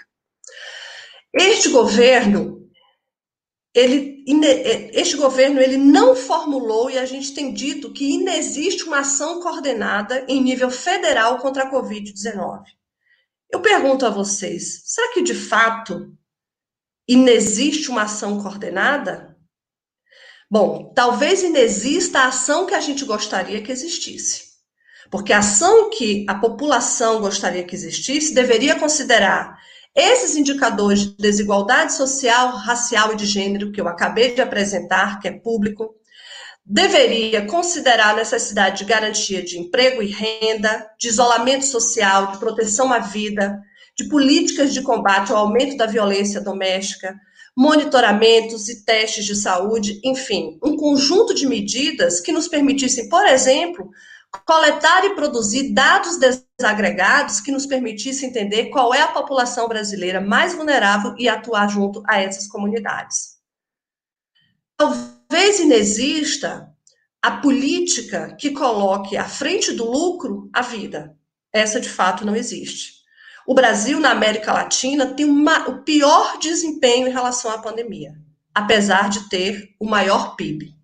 Este 1.32 1.70
governo, 1.70 2.70
ele, 3.74 4.24
este 4.92 5.16
governo, 5.16 5.60
ele 5.60 5.76
não 5.76 6.14
formulou, 6.14 6.88
e 6.88 6.98
a 6.98 7.04
gente 7.04 7.34
tem 7.34 7.52
dito 7.52 7.92
que 7.92 8.14
inexiste 8.14 8.84
uma 8.84 9.00
ação 9.00 9.40
coordenada 9.40 10.24
em 10.28 10.40
nível 10.40 10.70
federal 10.70 11.38
contra 11.38 11.64
a 11.64 11.72
Covid-19. 11.72 12.62
Eu 13.54 13.60
pergunto 13.60 14.04
a 14.04 14.10
vocês, 14.10 14.82
será 14.84 15.12
que 15.12 15.22
de 15.22 15.32
fato 15.32 16.12
inexiste 17.06 17.88
uma 17.88 18.02
ação 18.02 18.42
coordenada? 18.42 19.38
Bom, 20.50 20.92
talvez 20.92 21.44
inexista 21.44 22.18
a 22.18 22.26
ação 22.26 22.66
que 22.66 22.74
a 22.74 22.80
gente 22.80 23.04
gostaria 23.04 23.62
que 23.62 23.70
existisse. 23.70 24.54
Porque 25.08 25.32
a 25.32 25.38
ação 25.38 25.88
que 25.90 26.26
a 26.28 26.34
população 26.34 27.20
gostaria 27.20 27.62
que 27.62 27.76
existisse 27.76 28.34
deveria 28.34 28.76
considerar 28.76 29.56
esses 29.94 30.34
indicadores 30.34 31.02
de 31.02 31.16
desigualdade 31.16 31.92
social, 31.92 32.56
racial 32.56 33.12
e 33.12 33.16
de 33.16 33.24
gênero 33.24 33.70
que 33.70 33.80
eu 33.80 33.86
acabei 33.86 34.34
de 34.34 34.42
apresentar, 34.42 35.20
que 35.20 35.28
é 35.28 35.30
público, 35.30 35.94
deveria 36.64 37.46
considerar 37.46 38.10
a 38.10 38.16
necessidade 38.16 38.78
de 38.78 38.84
garantia 38.84 39.42
de 39.42 39.58
emprego 39.58 40.02
e 40.02 40.06
renda, 40.06 40.88
de 40.98 41.08
isolamento 41.08 41.66
social, 41.66 42.32
de 42.32 42.38
proteção 42.38 42.92
à 42.92 43.00
vida, 43.00 43.60
de 43.96 44.08
políticas 44.08 44.72
de 44.72 44.82
combate 44.82 45.30
ao 45.30 45.38
aumento 45.38 45.76
da 45.76 45.86
violência 45.86 46.40
doméstica, 46.40 47.14
monitoramentos 47.56 48.68
e 48.68 48.84
testes 48.84 49.24
de 49.24 49.36
saúde, 49.36 50.00
enfim, 50.02 50.58
um 50.64 50.76
conjunto 50.76 51.34
de 51.34 51.46
medidas 51.46 52.20
que 52.20 52.32
nos 52.32 52.48
permitissem, 52.48 53.08
por 53.08 53.24
exemplo, 53.26 53.90
coletar 54.44 55.04
e 55.04 55.14
produzir 55.14 55.72
dados 55.72 56.18
desagregados 56.18 57.40
que 57.40 57.52
nos 57.52 57.66
permitissem 57.66 58.30
entender 58.30 58.70
qual 58.70 58.92
é 58.92 59.02
a 59.02 59.08
população 59.08 59.68
brasileira 59.68 60.20
mais 60.20 60.54
vulnerável 60.54 61.14
e 61.16 61.28
atuar 61.28 61.68
junto 61.68 62.02
a 62.08 62.20
essas 62.20 62.48
comunidades. 62.48 63.34
Talvez 64.76 65.13
inexista 65.36 66.68
a 67.22 67.30
política 67.38 68.36
que 68.38 68.50
coloque 68.50 69.16
à 69.16 69.24
frente 69.24 69.72
do 69.72 69.90
lucro 69.90 70.50
a 70.52 70.60
vida. 70.62 71.16
Essa, 71.52 71.80
de 71.80 71.88
fato, 71.88 72.26
não 72.26 72.36
existe. 72.36 72.94
O 73.46 73.54
Brasil, 73.54 74.00
na 74.00 74.10
América 74.10 74.52
Latina, 74.52 75.06
tem 75.06 75.24
uma, 75.24 75.68
o 75.68 75.82
pior 75.82 76.38
desempenho 76.38 77.08
em 77.08 77.12
relação 77.12 77.50
à 77.50 77.58
pandemia, 77.58 78.12
apesar 78.54 79.08
de 79.08 79.28
ter 79.28 79.70
o 79.80 79.86
maior 79.86 80.36
PIB. 80.36 80.74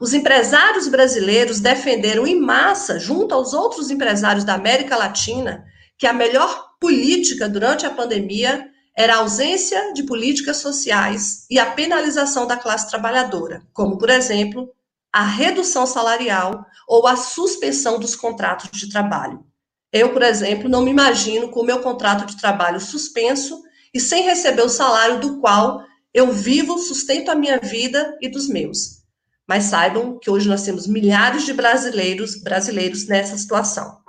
Os 0.00 0.12
empresários 0.12 0.88
brasileiros 0.88 1.60
defenderam 1.60 2.26
em 2.26 2.38
massa, 2.38 2.98
junto 2.98 3.34
aos 3.34 3.52
outros 3.52 3.90
empresários 3.90 4.44
da 4.44 4.54
América 4.54 4.96
Latina, 4.96 5.64
que 5.96 6.06
a 6.06 6.12
melhor 6.12 6.70
política 6.80 7.48
durante 7.48 7.86
a 7.86 7.90
pandemia 7.90 8.68
era 8.96 9.14
a 9.14 9.18
ausência 9.18 9.92
de 9.92 10.04
políticas 10.04 10.58
sociais 10.58 11.46
e 11.50 11.58
a 11.58 11.66
penalização 11.66 12.46
da 12.46 12.56
classe 12.56 12.88
trabalhadora, 12.88 13.62
como, 13.72 13.98
por 13.98 14.08
exemplo, 14.08 14.70
a 15.12 15.24
redução 15.24 15.86
salarial 15.86 16.64
ou 16.88 17.06
a 17.06 17.16
suspensão 17.16 17.98
dos 17.98 18.14
contratos 18.14 18.70
de 18.78 18.88
trabalho. 18.88 19.44
Eu, 19.92 20.12
por 20.12 20.22
exemplo, 20.22 20.68
não 20.68 20.82
me 20.82 20.90
imagino 20.90 21.48
com 21.48 21.60
o 21.60 21.64
meu 21.64 21.80
contrato 21.80 22.26
de 22.26 22.36
trabalho 22.36 22.80
suspenso 22.80 23.62
e 23.92 24.00
sem 24.00 24.24
receber 24.24 24.62
o 24.62 24.68
salário 24.68 25.20
do 25.20 25.40
qual 25.40 25.84
eu 26.12 26.32
vivo, 26.32 26.78
sustento 26.78 27.30
a 27.30 27.34
minha 27.34 27.58
vida 27.58 28.16
e 28.20 28.28
dos 28.28 28.48
meus. 28.48 29.02
Mas 29.46 29.64
saibam 29.64 30.18
que 30.18 30.30
hoje 30.30 30.48
nós 30.48 30.62
temos 30.62 30.86
milhares 30.86 31.44
de 31.44 31.52
brasileiros, 31.52 32.40
brasileiros 32.42 33.06
nessa 33.06 33.36
situação. 33.36 34.03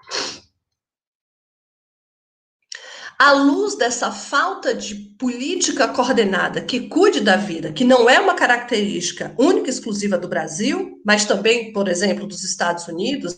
À 3.18 3.32
luz 3.32 3.76
dessa 3.78 4.12
falta 4.12 4.74
de 4.74 4.96
política 5.18 5.88
coordenada 5.88 6.62
que 6.62 6.90
cuide 6.90 7.22
da 7.22 7.38
vida, 7.38 7.72
que 7.72 7.86
não 7.86 8.10
é 8.10 8.20
uma 8.20 8.34
característica 8.34 9.34
única 9.38 9.68
e 9.68 9.70
exclusiva 9.70 10.18
do 10.18 10.28
Brasil, 10.28 11.02
mas 11.06 11.24
também, 11.24 11.72
por 11.72 11.88
exemplo, 11.88 12.28
dos 12.28 12.44
Estados 12.44 12.88
Unidos, 12.88 13.34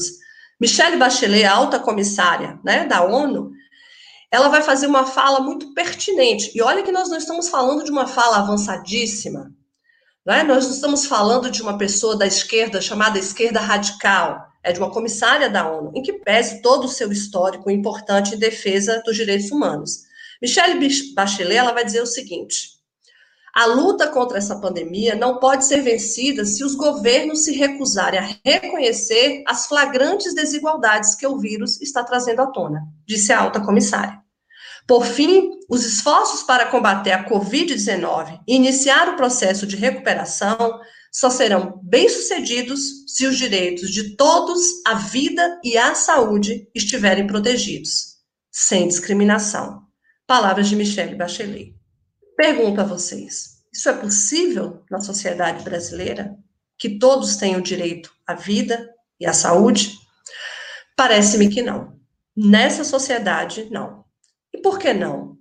Michelle 0.59 0.97
Bachelet, 0.97 1.45
alta 1.45 1.79
comissária 1.79 2.59
né, 2.63 2.85
da 2.85 3.03
ONU, 3.03 3.51
ela 4.31 4.49
vai 4.49 4.63
fazer 4.63 4.87
uma 4.87 5.05
fala 5.05 5.39
muito 5.39 5.73
pertinente. 5.73 6.51
E 6.55 6.61
olha 6.61 6.81
que 6.81 6.91
nós 6.91 7.09
não 7.09 7.17
estamos 7.17 7.47
falando 7.47 7.83
de 7.83 7.91
uma 7.91 8.07
fala 8.07 8.37
avançadíssima. 8.37 9.51
É? 10.27 10.43
Nós 10.43 10.65
não 10.65 10.73
estamos 10.73 11.05
falando 11.05 11.49
de 11.49 11.61
uma 11.61 11.77
pessoa 11.77 12.17
da 12.17 12.27
esquerda 12.27 12.81
chamada 12.81 13.17
esquerda 13.17 13.61
radical, 13.61 14.46
é 14.63 14.71
de 14.71 14.79
uma 14.79 14.91
comissária 14.91 15.49
da 15.49 15.69
ONU, 15.69 15.91
em 15.95 16.01
que 16.01 16.13
pese 16.13 16.61
todo 16.61 16.85
o 16.85 16.89
seu 16.89 17.11
histórico 17.11 17.69
importante 17.71 18.35
em 18.35 18.39
defesa 18.39 19.01
dos 19.05 19.15
direitos 19.15 19.51
humanos. 19.51 20.07
Michelle 20.41 20.79
Bachelet 21.13 21.57
ela 21.57 21.73
vai 21.73 21.83
dizer 21.83 22.01
o 22.01 22.05
seguinte: 22.05 22.77
a 23.57 23.65
luta 23.65 24.07
contra 24.07 24.37
essa 24.37 24.59
pandemia 24.59 25.15
não 25.15 25.39
pode 25.39 25.65
ser 25.65 25.81
vencida 25.81 26.45
se 26.45 26.63
os 26.63 26.75
governos 26.75 27.43
se 27.43 27.53
recusarem 27.53 28.19
a 28.19 28.35
reconhecer 28.45 29.43
as 29.47 29.65
flagrantes 29.65 30.35
desigualdades 30.35 31.15
que 31.15 31.25
o 31.25 31.39
vírus 31.39 31.81
está 31.81 32.03
trazendo 32.03 32.41
à 32.43 32.47
tona, 32.47 32.83
disse 33.07 33.33
a 33.33 33.39
alta 33.39 33.59
comissária. 33.59 34.21
Por 34.87 35.03
fim, 35.05 35.49
os 35.67 35.83
esforços 35.83 36.43
para 36.43 36.67
combater 36.67 37.11
a 37.11 37.27
Covid-19 37.27 38.41
e 38.47 38.55
iniciar 38.55 39.09
o 39.09 39.15
processo 39.15 39.65
de 39.65 39.75
recuperação 39.75 40.79
só 41.11 41.29
serão 41.29 41.79
bem-sucedidos 41.83 43.05
se 43.07 43.25
os 43.25 43.37
direitos 43.37 43.89
de 43.91 44.15
todos 44.15 44.61
à 44.85 44.95
vida 44.95 45.59
e 45.63 45.77
à 45.77 45.95
saúde 45.95 46.69
estiverem 46.73 47.25
protegidos, 47.25 48.17
sem 48.51 48.87
discriminação. 48.87 49.81
Palavras 50.25 50.67
de 50.67 50.75
Michelle 50.75 51.15
Bachelet. 51.15 51.75
Pergunto 52.35 52.81
a 52.81 52.83
vocês: 52.83 53.63
isso 53.73 53.89
é 53.89 53.93
possível 53.93 54.83
na 54.89 54.99
sociedade 54.99 55.63
brasileira? 55.63 56.37
que 56.77 56.99
todos 56.99 57.35
tenham 57.37 57.59
direito 57.59 58.11
à 58.25 58.33
vida 58.33 58.89
e 59.19 59.25
à 59.25 59.33
saúde? 59.33 59.97
Parece-me 60.95 61.49
que 61.49 61.61
não. 61.61 61.97
Nessa 62.35 62.83
sociedade, 62.83 63.67
não. 63.71 64.05
E 64.53 64.59
por 64.59 64.77
que 64.77 64.93
não? 64.93 65.37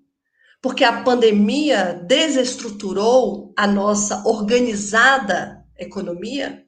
Porque 0.63 0.83
a 0.83 1.03
pandemia 1.03 2.03
desestruturou 2.07 3.53
a 3.57 3.67
nossa 3.67 4.27
organizada 4.27 5.56
economia? 5.79 6.65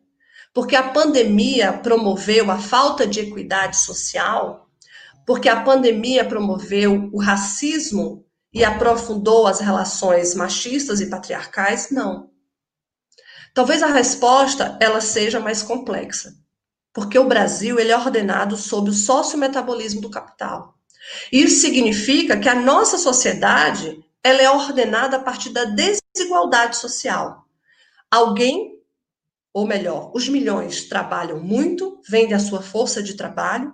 Porque 0.53 0.75
a 0.75 0.91
pandemia 0.91 1.73
promoveu 1.73 2.51
a 2.51 2.59
falta 2.59 3.07
de 3.07 3.21
equidade 3.21 3.77
social? 3.77 4.69
Porque 5.27 5.49
a 5.49 5.63
pandemia 5.63 6.25
promoveu 6.25 7.11
o 7.13 7.21
racismo 7.21 8.25
e 8.53 8.65
aprofundou 8.65 9.47
as 9.47 9.61
relações 9.61 10.35
machistas 10.35 11.01
e 11.01 11.11
patriarcais? 11.11 11.91
Não. 11.91 12.31
Talvez 13.55 13.83
a 13.83 13.89
resposta 13.89 14.79
ela 14.81 15.01
seja 15.01 15.41
mais 15.41 15.63
complexa, 15.63 16.35
porque 16.93 17.19
o 17.19 17.29
Brasil 17.29 17.79
ele 17.79 17.93
é 17.93 17.97
ordenado 17.97 18.57
sob 18.57 18.91
o 18.91 18.95
sociometabolismo 18.95 20.01
do 20.01 20.11
capital. 20.11 20.75
Isso 21.33 21.61
significa 21.61 22.39
que 22.39 22.49
a 22.49 22.55
nossa 22.55 22.99
sociedade 22.99 24.03
ela 24.23 24.43
é 24.43 24.51
ordenada 24.51 25.17
a 25.17 25.21
partir 25.21 25.51
da 25.51 25.65
desigualdade 25.65 26.77
social. 26.77 27.45
Alguém, 28.11 28.78
ou 29.59 29.67
melhor, 29.67 30.13
os 30.15 30.29
milhões 30.29 30.85
trabalham 30.85 31.41
muito, 31.41 32.01
vendem 32.09 32.35
a 32.35 32.39
sua 32.39 32.63
força 32.63 33.03
de 33.03 33.15
trabalho 33.15 33.73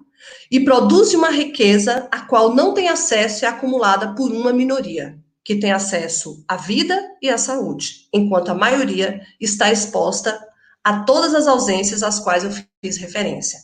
e 0.51 0.59
produzem 0.65 1.19
uma 1.19 1.29
riqueza 1.29 2.09
a 2.11 2.23
qual 2.23 2.55
não 2.55 2.73
tem 2.73 2.89
acesso 2.89 3.45
e 3.45 3.47
é 3.47 3.51
acumulada 3.51 4.15
por 4.15 4.33
uma 4.33 4.51
minoria 4.51 5.19
que 5.45 5.57
tem 5.57 5.73
acesso 5.73 6.43
à 6.49 6.57
vida 6.57 6.99
e 7.21 7.29
à 7.29 7.37
saúde, 7.37 8.09
enquanto 8.15 8.49
a 8.49 8.55
maioria 8.55 9.21
está 9.39 9.71
exposta 9.71 10.41
a 10.83 11.01
todas 11.05 11.35
as 11.35 11.47
ausências 11.47 12.03
às 12.03 12.19
quais 12.19 12.45
eu 12.45 12.51
fiz 12.83 12.97
referência. 12.97 13.59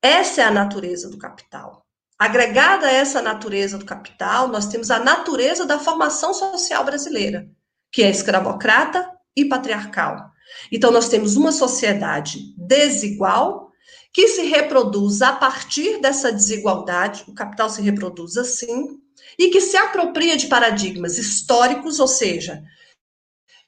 Essa 0.00 0.40
é 0.40 0.44
a 0.44 0.50
natureza 0.50 1.10
do 1.10 1.18
capital. 1.18 1.84
Agregada 2.18 2.86
a 2.86 2.92
essa 2.92 3.20
natureza 3.20 3.76
do 3.76 3.84
capital, 3.84 4.48
nós 4.48 4.68
temos 4.68 4.90
a 4.90 4.98
natureza 4.98 5.66
da 5.66 5.78
formação 5.78 6.32
social 6.32 6.82
brasileira, 6.82 7.46
que 7.92 8.02
é 8.02 8.08
escravocrata 8.08 9.06
e 9.36 9.44
patriarcal. 9.44 10.31
Então, 10.70 10.90
nós 10.90 11.08
temos 11.08 11.36
uma 11.36 11.52
sociedade 11.52 12.54
desigual 12.56 13.72
que 14.12 14.28
se 14.28 14.42
reproduz 14.42 15.22
a 15.22 15.32
partir 15.32 16.00
dessa 16.00 16.30
desigualdade, 16.30 17.24
o 17.26 17.34
capital 17.34 17.70
se 17.70 17.80
reproduz 17.80 18.36
assim, 18.36 19.00
e 19.38 19.48
que 19.48 19.60
se 19.60 19.76
apropria 19.76 20.36
de 20.36 20.46
paradigmas 20.46 21.18
históricos, 21.18 21.98
ou 21.98 22.06
seja, 22.06 22.62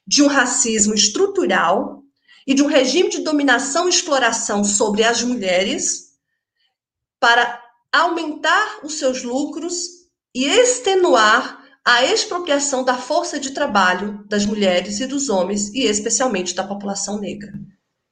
de 0.05 0.21
um 0.21 0.27
racismo 0.27 0.93
estrutural 0.93 2.03
e 2.45 2.53
de 2.53 2.61
um 2.61 2.67
regime 2.67 3.09
de 3.09 3.21
dominação 3.21 3.87
e 3.87 3.89
exploração 3.89 4.63
sobre 4.63 5.03
as 5.03 5.23
mulheres 5.23 6.11
para 7.19 7.59
aumentar 7.91 8.81
os 8.83 8.93
seus 8.95 9.23
lucros 9.23 10.05
e 10.33 10.45
extenuar 10.45 11.64
a 11.85 12.03
expropriação 12.03 12.83
da 12.83 12.97
força 12.97 13.39
de 13.39 13.51
trabalho 13.51 14.25
das 14.27 14.43
mulheres 14.43 14.99
e 14.99 15.05
dos 15.05 15.29
homens 15.29 15.69
e 15.71 15.83
especialmente 15.85 16.55
da 16.55 16.63
população 16.63 17.19
negra. 17.19 17.53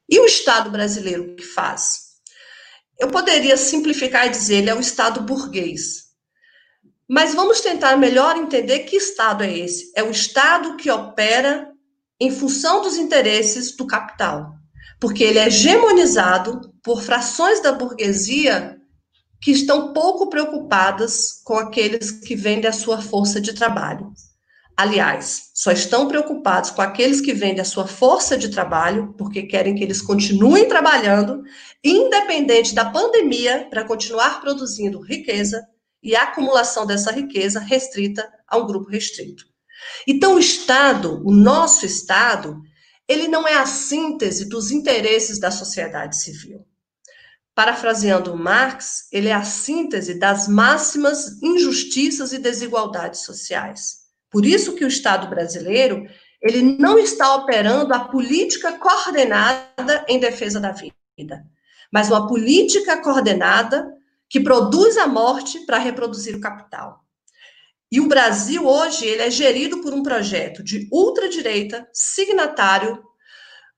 E 0.08 0.20
o 0.20 0.26
Estado 0.26 0.70
brasileiro 0.70 1.36
que 1.36 1.44
faz? 1.44 2.14
Eu 3.00 3.08
poderia 3.08 3.58
simplificar 3.58 4.28
e 4.28 4.30
dizer, 4.30 4.58
ele 4.58 4.70
é 4.70 4.76
o 4.76 4.80
Estado 4.80 5.22
burguês, 5.22 6.04
mas 7.10 7.34
vamos 7.34 7.62
tentar 7.62 7.98
melhor 7.98 8.38
entender 8.38 8.82
que 8.82 8.96
Estado 8.96 9.44
é 9.44 9.58
esse. 9.58 9.92
É 9.96 10.04
o 10.04 10.12
Estado 10.12 10.78
que 10.78 10.92
opera 10.92 11.72
em 12.20 12.32
função 12.32 12.82
dos 12.82 12.96
interesses 12.96 13.76
do 13.76 13.88
capital, 13.88 14.54
porque 15.00 15.24
ele 15.24 15.40
é 15.40 15.48
hegemonizado 15.48 16.72
por 16.84 17.02
frações 17.02 17.60
da 17.60 17.72
burguesia 17.72 18.80
que 19.44 19.52
estão 19.52 19.92
pouco 19.92 20.30
preocupadas 20.30 21.42
com 21.44 21.56
aqueles 21.56 22.12
que 22.12 22.34
vendem 22.34 22.70
a 22.70 22.74
sua 22.74 23.02
força 23.02 23.42
de 23.42 23.52
trabalho. 23.52 24.14
Aliás, 24.76 25.52
só 25.54 25.70
estão 25.70 26.08
preocupados 26.08 26.72
com 26.72 26.82
aqueles 26.82 27.20
que 27.20 27.34
vendem 27.34 27.60
a 27.60 27.66
sua 27.66 27.86
força 27.86 28.38
de 28.38 28.48
trabalho, 28.48 29.14
porque 29.18 29.44
querem 29.44 29.76
que 29.76 29.84
eles 29.84 30.02
continuem 30.02 30.66
trabalhando, 30.70 31.44
independente 31.84 32.74
da 32.74 32.86
pandemia, 32.90 33.68
para 33.70 33.84
continuar 33.84 34.40
produzindo 34.40 35.02
riqueza 35.02 35.62
e 36.02 36.16
a 36.16 36.24
acumulação 36.24 36.86
dessa 36.86 37.12
riqueza 37.12 37.60
restrita 37.60 38.28
a 38.48 38.58
um 38.58 38.66
grupo 38.66 38.90
restrito. 38.90 39.44
Então, 40.08 40.36
o 40.36 40.40
Estado, 40.40 41.22
o 41.28 41.34
nosso 41.34 41.86
Estado, 41.86 42.62
ele 43.10 43.28
não 43.28 43.46
é 43.46 43.56
a 43.56 43.66
síntese 43.66 44.48
dos 44.48 44.72
interesses 44.72 45.38
da 45.38 45.52
sociedade 45.52 46.18
civil. 46.18 46.66
Parafraseando 47.56 48.36
Marx, 48.36 49.08
ele 49.12 49.28
é 49.28 49.34
a 49.34 49.44
síntese 49.44 50.16
das 50.16 50.48
máximas 50.48 51.42
injustiças 51.42 52.34
e 52.34 52.40
desigualdades 52.40 53.22
sociais. 53.22 54.04
Por 54.32 54.44
isso 54.44 54.74
que 54.74 54.84
o 54.84 54.88
Estado 54.88 55.28
brasileiro, 55.28 56.04
ele 56.42 56.64
não 56.80 56.98
está 56.98 57.36
operando 57.36 57.94
a 57.94 58.00
política 58.00 58.80
coordenada 58.80 60.04
em 60.08 60.20
defesa 60.20 60.60
da 60.60 60.72
vida, 60.72 61.46
mas 61.92 62.10
uma 62.10 62.28
política 62.28 63.00
coordenada 63.02 63.88
que 64.28 64.40
produz 64.40 64.98
a 64.98 65.06
morte 65.06 65.60
para 65.68 65.78
reproduzir 65.78 66.36
o 66.36 66.42
capital. 66.42 67.04
E 67.92 68.02
o 68.02 68.08
Brasil 68.08 68.66
hoje 68.66 69.06
ele 69.06 69.22
é 69.22 69.30
gerido 69.30 69.80
por 69.80 69.94
um 69.94 70.02
projeto 70.02 70.64
de 70.64 70.90
ultradireita 70.92 71.88
signatário 71.94 73.04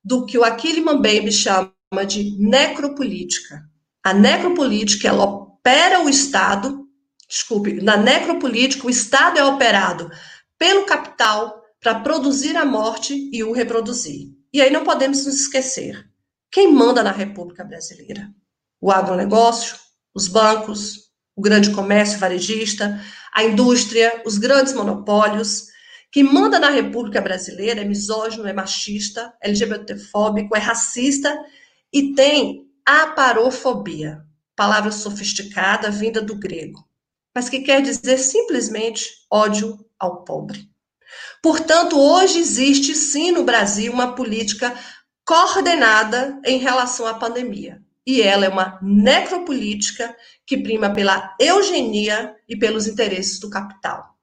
do 0.01 0.25
que 0.25 0.37
o 0.37 0.45
Aquile 0.45 0.79
Mbembe 0.79 1.33
chama 1.33 1.74
de 2.03 2.35
necropolítica. 2.39 3.63
A 4.03 4.13
necropolítica 4.13 5.07
ela 5.07 5.23
opera 5.23 6.03
o 6.03 6.09
Estado, 6.09 6.87
desculpe, 7.27 7.73
na 7.81 7.97
necropolítica 7.97 8.87
o 8.87 8.89
Estado 8.89 9.37
é 9.37 9.45
operado 9.45 10.09
pelo 10.57 10.85
capital 10.85 11.61
para 11.81 11.99
produzir 11.99 12.57
a 12.57 12.65
morte 12.65 13.29
e 13.31 13.43
o 13.43 13.51
reproduzir. 13.51 14.29
E 14.51 14.61
aí 14.61 14.71
não 14.71 14.83
podemos 14.83 15.25
nos 15.25 15.41
esquecer. 15.41 16.07
Quem 16.51 16.71
manda 16.71 17.03
na 17.03 17.11
República 17.11 17.63
Brasileira? 17.63 18.29
O 18.79 18.91
agronegócio, 18.91 19.75
os 20.13 20.27
bancos, 20.27 21.11
o 21.35 21.41
grande 21.41 21.71
comércio 21.71 22.17
varejista, 22.17 23.01
a 23.33 23.43
indústria, 23.43 24.21
os 24.25 24.37
grandes 24.37 24.73
monopólios. 24.73 25.65
Quem 26.11 26.23
manda 26.23 26.59
na 26.59 26.69
República 26.69 27.19
Brasileira 27.19 27.81
é 27.81 27.83
misógino, 27.83 28.47
é 28.47 28.53
machista, 28.53 29.33
é 29.41 29.49
LGBTfóbico, 29.49 30.55
é 30.55 30.59
racista 30.59 31.37
e 31.95 32.13
tem 32.13 32.69
aparofobia, 32.85 34.21
palavra 34.53 34.91
sofisticada 34.91 35.89
vinda 35.89 36.21
do 36.21 36.35
grego, 36.35 36.85
mas 37.33 37.47
que 37.47 37.61
quer 37.61 37.81
dizer 37.81 38.17
simplesmente 38.17 39.09
ódio 39.31 39.79
ao 39.97 40.25
pobre. 40.25 40.69
Portanto, 41.41 41.97
hoje 41.97 42.37
existe 42.37 42.93
sim 42.93 43.31
no 43.31 43.45
Brasil 43.45 43.93
uma 43.93 44.13
política 44.13 44.77
coordenada 45.23 46.37
em 46.45 46.57
relação 46.57 47.07
à 47.07 47.13
pandemia 47.13 47.81
e 48.05 48.21
ela 48.21 48.45
é 48.45 48.49
uma 48.49 48.77
necropolítica 48.81 50.13
que 50.45 50.57
prima 50.57 50.91
pela 50.91 51.33
eugenia 51.39 52.35
e 52.47 52.57
pelos 52.57 52.87
interesses 52.87 53.39
do 53.39 53.49
capital. 53.49 54.15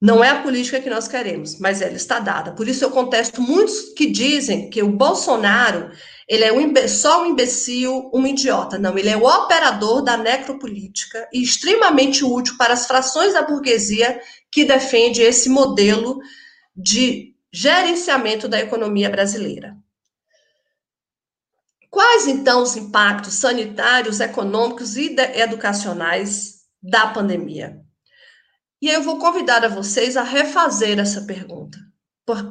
Não 0.00 0.22
é 0.22 0.30
a 0.30 0.42
política 0.42 0.80
que 0.80 0.88
nós 0.88 1.08
queremos, 1.08 1.58
mas 1.58 1.82
ela 1.82 1.96
está 1.96 2.20
dada. 2.20 2.52
Por 2.52 2.68
isso 2.68 2.84
eu 2.84 2.90
contesto 2.92 3.42
muitos 3.42 3.92
que 3.96 4.06
dizem 4.06 4.70
que 4.70 4.80
o 4.80 4.92
Bolsonaro 4.92 5.90
ele 6.28 6.44
é 6.44 6.52
um 6.52 6.88
só 6.88 7.22
um 7.22 7.26
imbecil, 7.26 8.10
um 8.12 8.26
idiota. 8.26 8.78
Não, 8.78 8.98
ele 8.98 9.08
é 9.08 9.16
o 9.16 9.24
operador 9.24 10.02
da 10.02 10.16
necropolítica 10.16 11.26
e 11.32 11.42
extremamente 11.42 12.22
útil 12.22 12.56
para 12.58 12.74
as 12.74 12.86
frações 12.86 13.32
da 13.32 13.42
burguesia 13.42 14.20
que 14.52 14.64
defende 14.64 15.22
esse 15.22 15.48
modelo 15.48 16.18
de 16.76 17.34
gerenciamento 17.50 18.46
da 18.46 18.60
economia 18.60 19.08
brasileira. 19.08 19.74
Quais, 21.90 22.26
então, 22.26 22.62
os 22.62 22.76
impactos 22.76 23.34
sanitários, 23.34 24.20
econômicos 24.20 24.98
e 24.98 25.16
educacionais 25.34 26.58
da 26.82 27.06
pandemia? 27.06 27.80
E 28.82 28.88
eu 28.88 29.02
vou 29.02 29.18
convidar 29.18 29.64
a 29.64 29.68
vocês 29.68 30.14
a 30.16 30.22
refazer 30.22 30.98
essa 30.98 31.22
pergunta, 31.22 31.78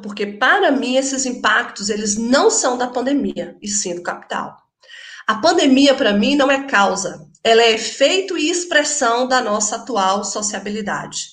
porque 0.02 0.26
para 0.26 0.70
mim 0.70 0.96
esses 0.96 1.26
impactos 1.26 1.88
eles 1.88 2.16
não 2.16 2.50
são 2.50 2.76
da 2.76 2.88
pandemia, 2.88 3.56
e 3.60 3.68
sim 3.68 3.94
do 3.94 4.02
capital. 4.02 4.56
A 5.26 5.36
pandemia 5.36 5.94
para 5.94 6.12
mim 6.12 6.34
não 6.34 6.50
é 6.50 6.66
causa, 6.66 7.28
ela 7.42 7.62
é 7.62 7.72
efeito 7.72 8.36
e 8.36 8.50
expressão 8.50 9.26
da 9.28 9.40
nossa 9.40 9.76
atual 9.76 10.24
sociabilidade. 10.24 11.28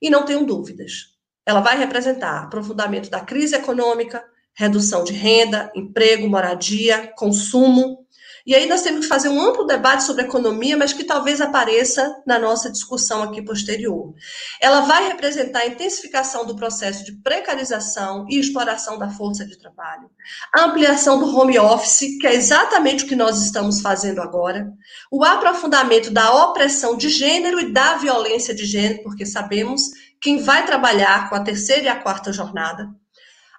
E 0.00 0.10
não 0.10 0.24
tenho 0.24 0.44
dúvidas. 0.44 1.14
Ela 1.46 1.60
vai 1.60 1.76
representar 1.78 2.44
aprofundamento 2.44 3.10
da 3.10 3.20
crise 3.20 3.54
econômica, 3.54 4.24
redução 4.54 5.04
de 5.04 5.12
renda, 5.12 5.70
emprego, 5.74 6.28
moradia, 6.28 7.12
consumo. 7.16 8.03
E 8.46 8.54
aí 8.54 8.68
nós 8.68 8.82
temos 8.82 9.02
que 9.02 9.08
fazer 9.08 9.30
um 9.30 9.40
amplo 9.40 9.64
debate 9.64 10.04
sobre 10.04 10.24
economia, 10.24 10.76
mas 10.76 10.92
que 10.92 11.02
talvez 11.02 11.40
apareça 11.40 12.14
na 12.26 12.38
nossa 12.38 12.70
discussão 12.70 13.22
aqui 13.22 13.40
posterior. 13.40 14.12
Ela 14.60 14.80
vai 14.80 15.08
representar 15.08 15.60
a 15.60 15.66
intensificação 15.66 16.44
do 16.44 16.54
processo 16.54 17.04
de 17.06 17.12
precarização 17.22 18.26
e 18.28 18.38
exploração 18.38 18.98
da 18.98 19.08
força 19.08 19.46
de 19.46 19.58
trabalho, 19.58 20.10
a 20.54 20.64
ampliação 20.64 21.18
do 21.18 21.34
home 21.34 21.58
office, 21.58 22.18
que 22.20 22.26
é 22.26 22.34
exatamente 22.34 23.04
o 23.04 23.08
que 23.08 23.16
nós 23.16 23.42
estamos 23.42 23.80
fazendo 23.80 24.20
agora, 24.20 24.70
o 25.10 25.24
aprofundamento 25.24 26.10
da 26.10 26.44
opressão 26.44 26.98
de 26.98 27.08
gênero 27.08 27.58
e 27.58 27.72
da 27.72 27.96
violência 27.96 28.54
de 28.54 28.66
gênero, 28.66 29.02
porque 29.02 29.24
sabemos 29.24 29.90
quem 30.20 30.42
vai 30.42 30.66
trabalhar 30.66 31.30
com 31.30 31.34
a 31.34 31.42
terceira 31.42 31.84
e 31.84 31.88
a 31.88 32.02
quarta 32.02 32.30
jornada, 32.30 32.88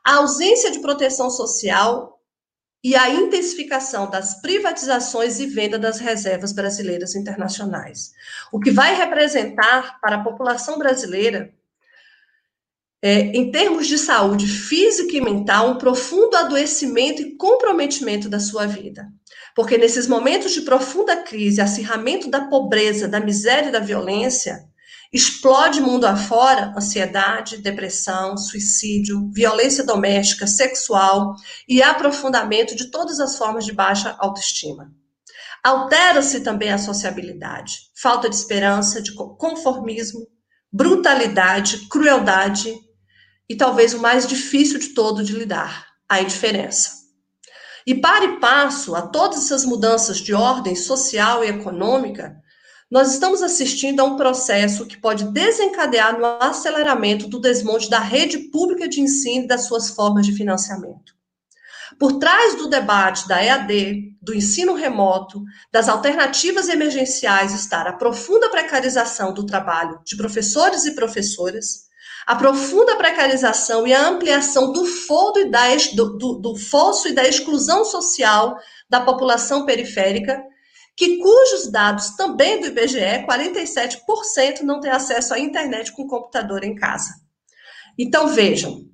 a 0.06 0.18
ausência 0.18 0.70
de 0.70 0.80
proteção 0.80 1.32
social 1.32 2.15
e 2.86 2.96
a 2.96 3.10
intensificação 3.10 4.08
das 4.08 4.40
privatizações 4.42 5.40
e 5.40 5.48
venda 5.48 5.80
das 5.80 5.98
reservas 5.98 6.52
brasileiras 6.52 7.16
internacionais. 7.16 8.12
O 8.52 8.60
que 8.60 8.70
vai 8.70 8.94
representar 8.96 10.00
para 10.00 10.18
a 10.18 10.24
população 10.24 10.78
brasileira, 10.78 11.52
é, 13.02 13.22
em 13.36 13.50
termos 13.50 13.88
de 13.88 13.98
saúde 13.98 14.46
física 14.46 15.18
e 15.18 15.20
mental, 15.20 15.72
um 15.72 15.78
profundo 15.80 16.38
adoecimento 16.38 17.24
e 17.24 17.36
comprometimento 17.36 18.30
da 18.30 18.40
sua 18.40 18.68
vida. 18.68 19.12
Porque 19.56 19.80
nesses 19.80 20.06
momentos 20.06 20.54
de 20.54 20.62
profunda 20.62 21.24
crise, 21.24 21.62
acirramento 21.62 22.30
da 22.30 22.42
pobreza, 22.42 23.08
da 23.08 23.20
miséria 23.20 23.70
e 23.70 23.72
da 23.72 23.80
violência, 23.80 24.64
Explode 25.16 25.80
mundo 25.80 26.04
afora 26.04 26.74
ansiedade, 26.76 27.60
depressão, 27.60 28.36
suicídio, 28.36 29.32
violência 29.32 29.82
doméstica, 29.82 30.46
sexual 30.46 31.36
e 31.66 31.82
aprofundamento 31.82 32.76
de 32.76 32.92
todas 32.92 33.22
as 33.22 33.38
formas 33.38 33.64
de 33.64 33.72
baixa 33.72 34.14
autoestima. 34.20 34.92
Altera-se 35.64 36.42
também 36.42 36.70
a 36.70 36.78
sociabilidade, 36.78 37.78
falta 37.96 38.30
de 38.30 38.36
esperança, 38.36 39.02
de 39.02 39.14
conformismo, 39.14 40.28
brutalidade, 40.70 41.88
crueldade 41.88 42.78
e 43.48 43.56
talvez 43.56 43.94
o 43.94 44.02
mais 44.02 44.28
difícil 44.28 44.80
de 44.80 44.90
todo 44.90 45.24
de 45.24 45.32
lidar, 45.32 45.88
a 46.10 46.20
indiferença. 46.20 46.92
E 47.88 47.96
para 47.96 48.26
e 48.26 48.40
passo 48.42 48.94
a 48.94 49.04
todas 49.04 49.46
essas 49.46 49.64
mudanças 49.64 50.18
de 50.18 50.34
ordem 50.34 50.76
social 50.76 51.42
e 51.42 51.48
econômica, 51.48 52.36
nós 52.90 53.14
estamos 53.14 53.42
assistindo 53.42 54.00
a 54.00 54.04
um 54.04 54.16
processo 54.16 54.86
que 54.86 54.98
pode 54.98 55.26
desencadear 55.32 56.20
no 56.20 56.26
aceleramento 56.40 57.28
do 57.28 57.40
desmonte 57.40 57.90
da 57.90 58.00
rede 58.00 58.38
pública 58.50 58.88
de 58.88 59.02
ensino 59.02 59.46
e 59.46 59.48
das 59.48 59.66
suas 59.66 59.90
formas 59.90 60.26
de 60.26 60.34
financiamento. 60.34 61.16
Por 62.00 62.20
trás 62.20 62.56
do 62.56 62.68
debate 62.68 63.28
da 63.28 63.44
EAD, 63.44 64.16
do 64.22 64.34
ensino 64.34 64.74
remoto, 64.74 65.42
das 65.72 65.88
alternativas 65.88 66.68
emergenciais 66.68 67.54
estar 67.54 67.88
a 67.88 67.94
profunda 67.94 68.50
precarização 68.50 69.34
do 69.34 69.46
trabalho 69.46 70.00
de 70.04 70.18
professores 70.18 70.86
e 70.86 70.94
professoras, 70.94 71.86
a 72.28 72.36
profunda 72.36 72.96
precarização 72.96 73.88
e 73.88 73.94
a 73.94 74.08
ampliação 74.08 74.72
do, 74.72 74.84
e 74.84 75.50
da, 75.50 75.68
do, 75.96 76.40
do 76.40 76.56
fosso 76.56 77.08
e 77.08 77.14
da 77.14 77.28
exclusão 77.28 77.86
social 77.86 78.58
da 78.90 79.02
população 79.02 79.66
periférica, 79.66 80.44
que 80.96 81.18
cujos 81.18 81.72
dados 81.72 82.12
também 82.16 82.62
do 82.62 82.68
IBGE, 82.68 83.26
47% 83.28 84.62
não 84.62 84.80
têm 84.80 84.92
acesso 84.92 85.34
à 85.34 85.40
internet 85.40 85.92
com 85.92 86.08
computador 86.08 86.64
em 86.64 86.76
casa. 86.76 87.14
Então 87.98 88.28
vejam, 88.28 88.86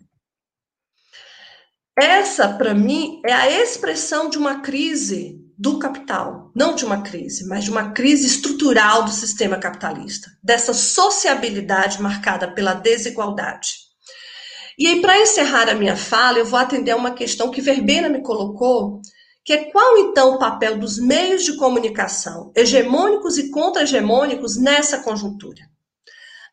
essa 1.98 2.50
para 2.50 2.74
mim 2.74 3.22
é 3.26 3.34
a 3.34 3.50
expressão 3.50 4.30
de 4.30 4.38
uma 4.38 4.62
crise 4.62 5.40
do 5.58 5.78
capital, 5.78 6.52
não 6.56 6.74
de 6.74 6.84
uma 6.84 7.04
crise, 7.04 7.48
mas 7.48 7.64
de 7.64 7.70
uma 7.70 7.92
crise 7.92 8.26
estrutural 8.26 9.04
do 9.04 9.12
sistema 9.12 9.58
capitalista, 9.58 10.32
dessa 10.44 10.74
sociabilidade 10.74 12.02
marcada 12.02 12.52
pela 12.52 12.74
desigualdade. 12.74 13.76
E 14.80 14.88
aí, 14.88 15.02
para 15.02 15.20
encerrar 15.20 15.70
a 15.70 15.76
minha 15.76 15.96
fala, 15.96 16.40
eu 16.40 16.46
vou 16.46 16.58
atender 16.58 16.90
a 16.90 16.96
uma 16.96 17.12
questão 17.12 17.52
que 17.52 17.62
Verbena 17.62 18.10
me 18.10 18.24
colocou 18.24 19.02
que 19.44 19.54
é 19.54 19.72
qual 19.72 19.98
então 19.98 20.36
o 20.36 20.40
papel 20.40 20.78
dos 20.78 21.00
meios 21.00 21.44
de 21.44 21.56
comunicação, 21.56 22.52
hegemônicos 22.56 23.38
e 23.38 23.50
contra-hegemônicos, 23.50 24.58
nessa 24.58 25.00
conjuntura? 25.00 25.70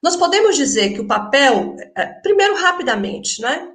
Nós 0.02 0.16
podemos 0.16 0.56
dizer 0.56 0.94
que 0.94 1.00
o 1.00 1.06
papel, 1.06 1.76
é, 1.94 2.06
primeiro 2.06 2.54
rapidamente, 2.56 3.42
né? 3.42 3.68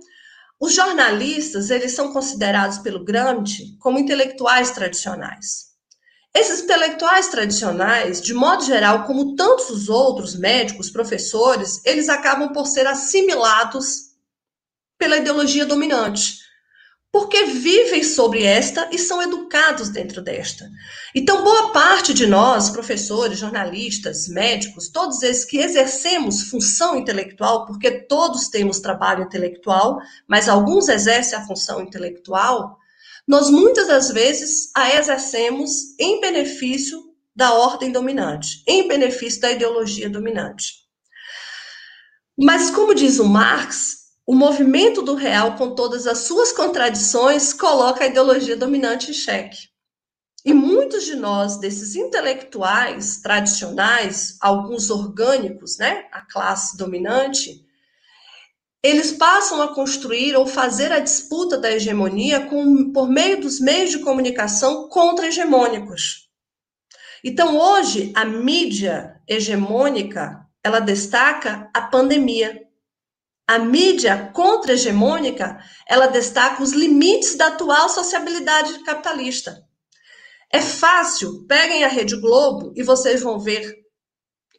Os 0.60 0.74
jornalistas, 0.74 1.70
eles 1.70 1.92
são 1.92 2.14
considerados 2.14 2.78
pelo 2.78 3.04
Gramsci 3.04 3.78
como 3.80 4.00
intelectuais 4.00 4.72
tradicionais. 4.72 5.74
Esses 6.34 6.62
intelectuais 6.62 7.28
tradicionais, 7.28 8.20
de 8.20 8.34
modo 8.34 8.64
geral, 8.64 9.04
como 9.04 9.36
tantos 9.36 9.70
os 9.70 9.90
outros 9.90 10.36
médicos, 10.36 10.90
professores, 10.90 11.82
eles 11.86 12.10
acabam 12.10 12.52
por 12.52 12.66
ser 12.66 12.88
assimilados 12.88 14.14
pela 14.98 15.18
ideologia 15.18 15.66
dominante 15.66 16.43
porque 17.14 17.46
vivem 17.46 18.04
sobre 18.04 18.44
esta 18.44 18.90
e 18.92 18.98
são 18.98 19.22
educados 19.22 19.90
dentro 19.90 20.20
desta. 20.20 20.68
Então, 21.14 21.44
boa 21.44 21.72
parte 21.72 22.12
de 22.12 22.26
nós, 22.26 22.72
professores, 22.72 23.38
jornalistas, 23.38 24.28
médicos, 24.28 24.90
todos 24.90 25.22
esses 25.22 25.46
que 25.46 25.60
exercemos 25.60 26.50
função 26.50 26.98
intelectual, 26.98 27.68
porque 27.68 27.92
todos 27.92 28.48
temos 28.48 28.80
trabalho 28.80 29.26
intelectual, 29.26 30.00
mas 30.28 30.50
alguns 30.50 30.90
exercem 30.90 31.38
a 31.38 31.46
função 31.46 31.84
intelectual, 31.84 32.80
nós 33.28 33.48
muitas 33.48 33.88
das 33.88 34.10
vezes 34.10 34.72
a 34.76 34.96
exercemos 34.96 35.98
em 36.00 36.20
benefício 36.20 37.00
da 37.36 37.54
ordem 37.54 37.92
dominante, 37.92 38.64
em 38.68 38.88
benefício 38.88 39.40
da 39.40 39.52
ideologia 39.52 40.10
dominante. 40.10 40.82
Mas, 42.36 42.72
como 42.72 42.96
diz 42.96 43.20
o 43.20 43.26
Marx, 43.26 44.03
o 44.26 44.34
movimento 44.34 45.02
do 45.02 45.16
real, 45.16 45.56
com 45.56 45.76
todas 45.76 46.08
as 46.08 46.20
suas 46.20 46.52
contradições, 46.52 47.54
coloca 47.54 48.04
a 48.04 48.08
ideologia 48.08 48.56
dominante 48.56 49.12
em 49.12 49.14
xeque. 49.14 49.74
E 50.46 50.54
muitos 50.54 51.06
de 51.06 51.16
nós, 51.16 51.58
desses 51.58 51.96
intelectuais 51.96 53.22
tradicionais, 53.22 54.38
alguns 54.42 54.90
orgânicos, 54.90 55.78
né, 55.78 56.06
a 56.12 56.22
classe 56.22 56.78
dominante, 56.78 57.66
eles 58.84 59.14
passam 59.14 59.62
a 59.62 59.74
construir 59.74 60.36
ou 60.36 60.46
fazer 60.46 60.92
a 60.92 61.00
disputa 61.00 61.58
da 61.58 61.72
hegemonia 61.72 62.46
com, 62.48 62.92
por 62.92 63.10
meio 63.10 63.40
dos 63.40 63.62
meios 63.62 63.92
de 63.92 64.00
comunicação 64.00 64.90
contra-hegemônicos. 64.90 66.30
Então, 67.24 67.58
hoje, 67.58 68.12
a 68.14 68.26
mídia 68.26 69.22
hegemônica, 69.26 70.46
ela 70.62 70.82
destaca 70.82 71.70
a 71.74 71.84
pandemia. 71.84 72.63
A 73.48 73.60
mídia 73.60 74.32
contra-hegemônica, 74.34 75.58
ela 75.88 76.08
destaca 76.08 76.64
os 76.64 76.72
limites 76.72 77.36
da 77.36 77.48
atual 77.48 77.90
sociabilidade 77.90 78.80
capitalista. 78.84 79.64
É 80.52 80.62
fácil, 80.62 81.46
peguem 81.46 81.84
a 81.84 81.88
Rede 81.88 82.16
Globo 82.16 82.72
e 82.76 82.84
vocês 82.84 83.22
vão 83.22 83.40
ver 83.40 83.84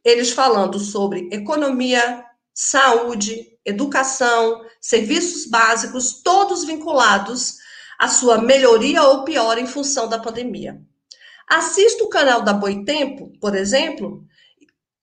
eles 0.04 0.32
falando 0.32 0.78
sobre 0.78 1.28
economia, 1.32 2.24
saúde, 2.52 3.58
educação, 3.64 4.60
serviços 4.80 5.46
básicos, 5.46 6.22
todos 6.22 6.64
vinculados 6.64 7.54
à 7.98 8.08
sua 8.08 8.38
melhoria 8.38 9.02
ou 9.02 9.24
pior 9.24 9.56
em 9.56 9.66
função 9.66 10.08
da 10.08 10.18
pandemia. 10.18 10.78
Assista 11.48 12.04
o 12.04 12.08
canal 12.08 12.42
da 12.42 12.52
Boitempo, 12.52 13.32
por 13.40 13.54
exemplo, 13.54 14.24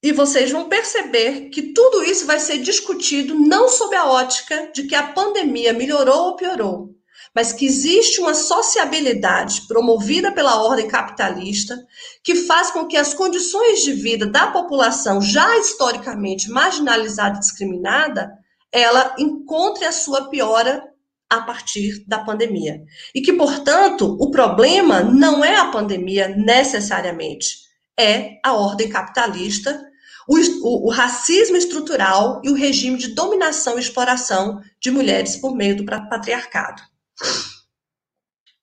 e 0.03 0.11
vocês 0.11 0.51
vão 0.51 0.67
perceber 0.67 1.49
que 1.49 1.73
tudo 1.73 2.03
isso 2.03 2.25
vai 2.25 2.39
ser 2.39 2.57
discutido 2.57 3.35
não 3.35 3.69
sob 3.69 3.95
a 3.95 4.07
ótica 4.07 4.71
de 4.73 4.83
que 4.83 4.95
a 4.95 5.07
pandemia 5.07 5.73
melhorou 5.73 6.29
ou 6.29 6.35
piorou, 6.35 6.89
mas 7.35 7.53
que 7.53 7.65
existe 7.65 8.19
uma 8.19 8.33
sociabilidade 8.33 9.67
promovida 9.67 10.31
pela 10.31 10.63
ordem 10.63 10.87
capitalista 10.87 11.77
que 12.23 12.33
faz 12.33 12.71
com 12.71 12.87
que 12.87 12.97
as 12.97 13.13
condições 13.13 13.83
de 13.83 13.93
vida 13.93 14.25
da 14.25 14.47
população 14.47 15.21
já 15.21 15.55
historicamente 15.57 16.49
marginalizada 16.49 17.37
e 17.37 17.39
discriminada, 17.39 18.31
ela 18.71 19.15
encontre 19.19 19.85
a 19.85 19.91
sua 19.91 20.29
piora 20.29 20.83
a 21.29 21.41
partir 21.41 22.03
da 22.07 22.19
pandemia. 22.19 22.83
E 23.13 23.21
que, 23.21 23.33
portanto, 23.33 24.17
o 24.19 24.31
problema 24.31 25.01
não 25.01 25.45
é 25.45 25.57
a 25.57 25.71
pandemia 25.71 26.27
necessariamente, 26.27 27.59
é 27.97 28.39
a 28.43 28.53
ordem 28.53 28.89
capitalista 28.89 29.90
o, 30.31 30.37
o, 30.63 30.87
o, 30.87 30.89
racismo 30.89 31.57
estrutural 31.57 32.41
e 32.41 32.49
o 32.49 32.53
regime 32.53 32.97
de 32.97 33.09
dominação 33.09 33.77
e 33.77 33.81
exploração 33.81 34.61
de 34.79 34.89
mulheres 34.89 35.35
por 35.35 35.53
meio 35.53 35.75
do 35.75 35.83
patriarcado. 35.83 36.81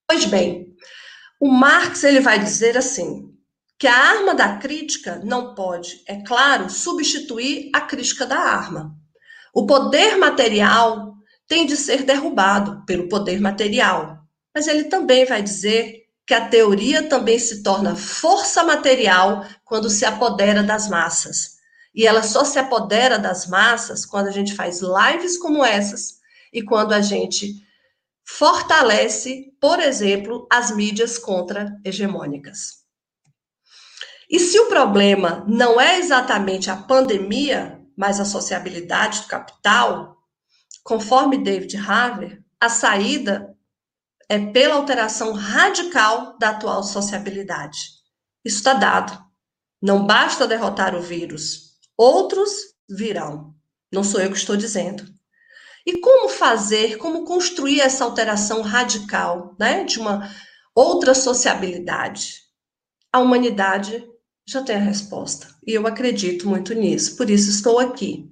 Pois 0.07 0.25
bem, 0.25 0.75
o 1.39 1.49
Marx 1.49 2.05
ele 2.05 2.21
vai 2.21 2.39
dizer 2.39 2.79
assim 2.79 3.35
que 3.79 3.87
a 3.87 3.95
arma 3.95 4.35
da 4.35 4.57
crítica 4.57 5.21
não 5.23 5.55
pode, 5.55 6.03
é 6.09 6.23
claro, 6.25 6.71
substituir 6.71 7.71
a 7.75 7.83
crítica 7.83 8.25
da 8.25 8.39
arma. 8.39 8.97
O 9.55 9.67
poder 9.67 10.17
material 10.17 11.15
tem 11.47 11.67
de 11.67 11.77
ser 11.77 12.03
derrubado 12.03 12.83
pelo 12.87 13.09
poder 13.11 13.41
material, 13.41 14.19
mas 14.55 14.67
ele 14.67 14.85
também 14.85 15.27
vai 15.27 15.43
dizer 15.43 16.07
que 16.27 16.33
a 16.33 16.49
teoria 16.49 17.03
também 17.03 17.39
se 17.39 17.63
torna 17.63 17.95
força 17.95 18.65
material 18.65 19.45
quando 19.65 19.91
se 19.91 20.07
apodera 20.07 20.63
das 20.63 20.89
massas. 20.89 21.58
E 21.99 22.07
ela 22.07 22.23
só 22.23 22.45
se 22.45 22.61
apodera 22.61 23.19
das 23.19 23.49
massas 23.49 24.07
quando 24.07 24.29
a 24.29 24.31
gente 24.31 24.55
faz 24.55 24.81
lives 24.81 25.37
como 25.37 25.65
essas 25.65 26.21
e 26.53 26.63
quando 26.63 26.93
a 26.93 27.01
gente 27.01 27.61
fortalece, 28.25 29.53
por 29.61 29.81
exemplo, 29.81 30.47
as 30.49 30.71
mídias 30.71 31.19
contra-hegemônicas. 31.19 32.85
E 34.31 34.39
se 34.39 34.61
o 34.61 34.69
problema 34.69 35.45
não 35.49 35.81
é 35.81 35.99
exatamente 35.99 36.71
a 36.71 36.77
pandemia, 36.77 37.85
mas 37.97 38.21
a 38.21 38.25
sociabilidade 38.25 39.23
do 39.23 39.27
capital, 39.27 40.19
conforme 40.85 41.43
David 41.43 41.77
Harvey, 41.79 42.39
a 42.61 42.69
saída 42.69 43.57
é 44.29 44.39
pela 44.39 44.77
alteração 44.77 45.33
radical 45.33 46.39
da 46.39 46.51
atual 46.51 46.85
sociabilidade. 46.85 47.79
Isso 48.45 48.59
está 48.59 48.75
dado. 48.75 49.19
Não 49.83 50.07
basta 50.07 50.47
derrotar 50.47 50.95
o 50.95 51.03
vírus, 51.03 51.68
outros 51.99 52.51
virão. 52.89 53.55
Não 53.93 54.05
sou 54.05 54.21
eu 54.21 54.31
que 54.31 54.37
estou 54.37 54.57
dizendo. 54.57 55.05
E 55.85 55.99
como 55.99 56.29
fazer, 56.29 56.97
como 56.99 57.25
construir 57.25 57.81
essa 57.81 58.05
alteração 58.05 58.63
radical, 58.63 59.57
né, 59.59 59.85
de 59.85 59.99
uma 59.99 60.31
outra 60.75 61.15
sociabilidade? 61.15 62.43
A 63.13 63.19
humanidade 63.19 64.07
já 64.47 64.63
tem 64.63 64.77
a 64.77 64.81
resposta. 64.81 65.49
E 65.67 65.73
eu 65.73 65.87
acredito 65.87 66.49
muito 66.49 66.73
nisso, 66.75 67.17
por 67.17 67.29
isso 67.29 67.51
estou 67.51 67.79
aqui. 67.79 68.31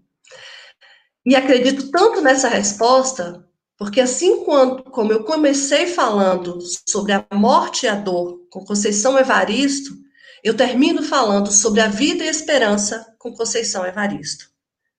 E 1.24 1.34
acredito 1.34 1.90
tanto 1.90 2.20
nessa 2.20 2.48
resposta 2.48 3.46
porque 3.78 4.00
assim 4.00 4.42
quando, 4.44 4.82
como 4.84 5.12
eu 5.12 5.24
comecei 5.24 5.86
falando 5.86 6.58
sobre 6.88 7.12
a 7.12 7.24
morte 7.32 7.84
e 7.84 7.88
a 7.88 7.94
dor 7.94 8.46
com 8.50 8.64
Conceição 8.64 9.18
Evaristo, 9.18 9.94
eu 10.42 10.56
termino 10.56 11.02
falando 11.02 11.52
sobre 11.52 11.80
a 11.80 11.88
vida 11.88 12.24
e 12.24 12.28
a 12.28 12.30
esperança 12.30 13.06
com 13.26 13.34
Conceição 13.34 13.84
Evaristo. 13.84 14.46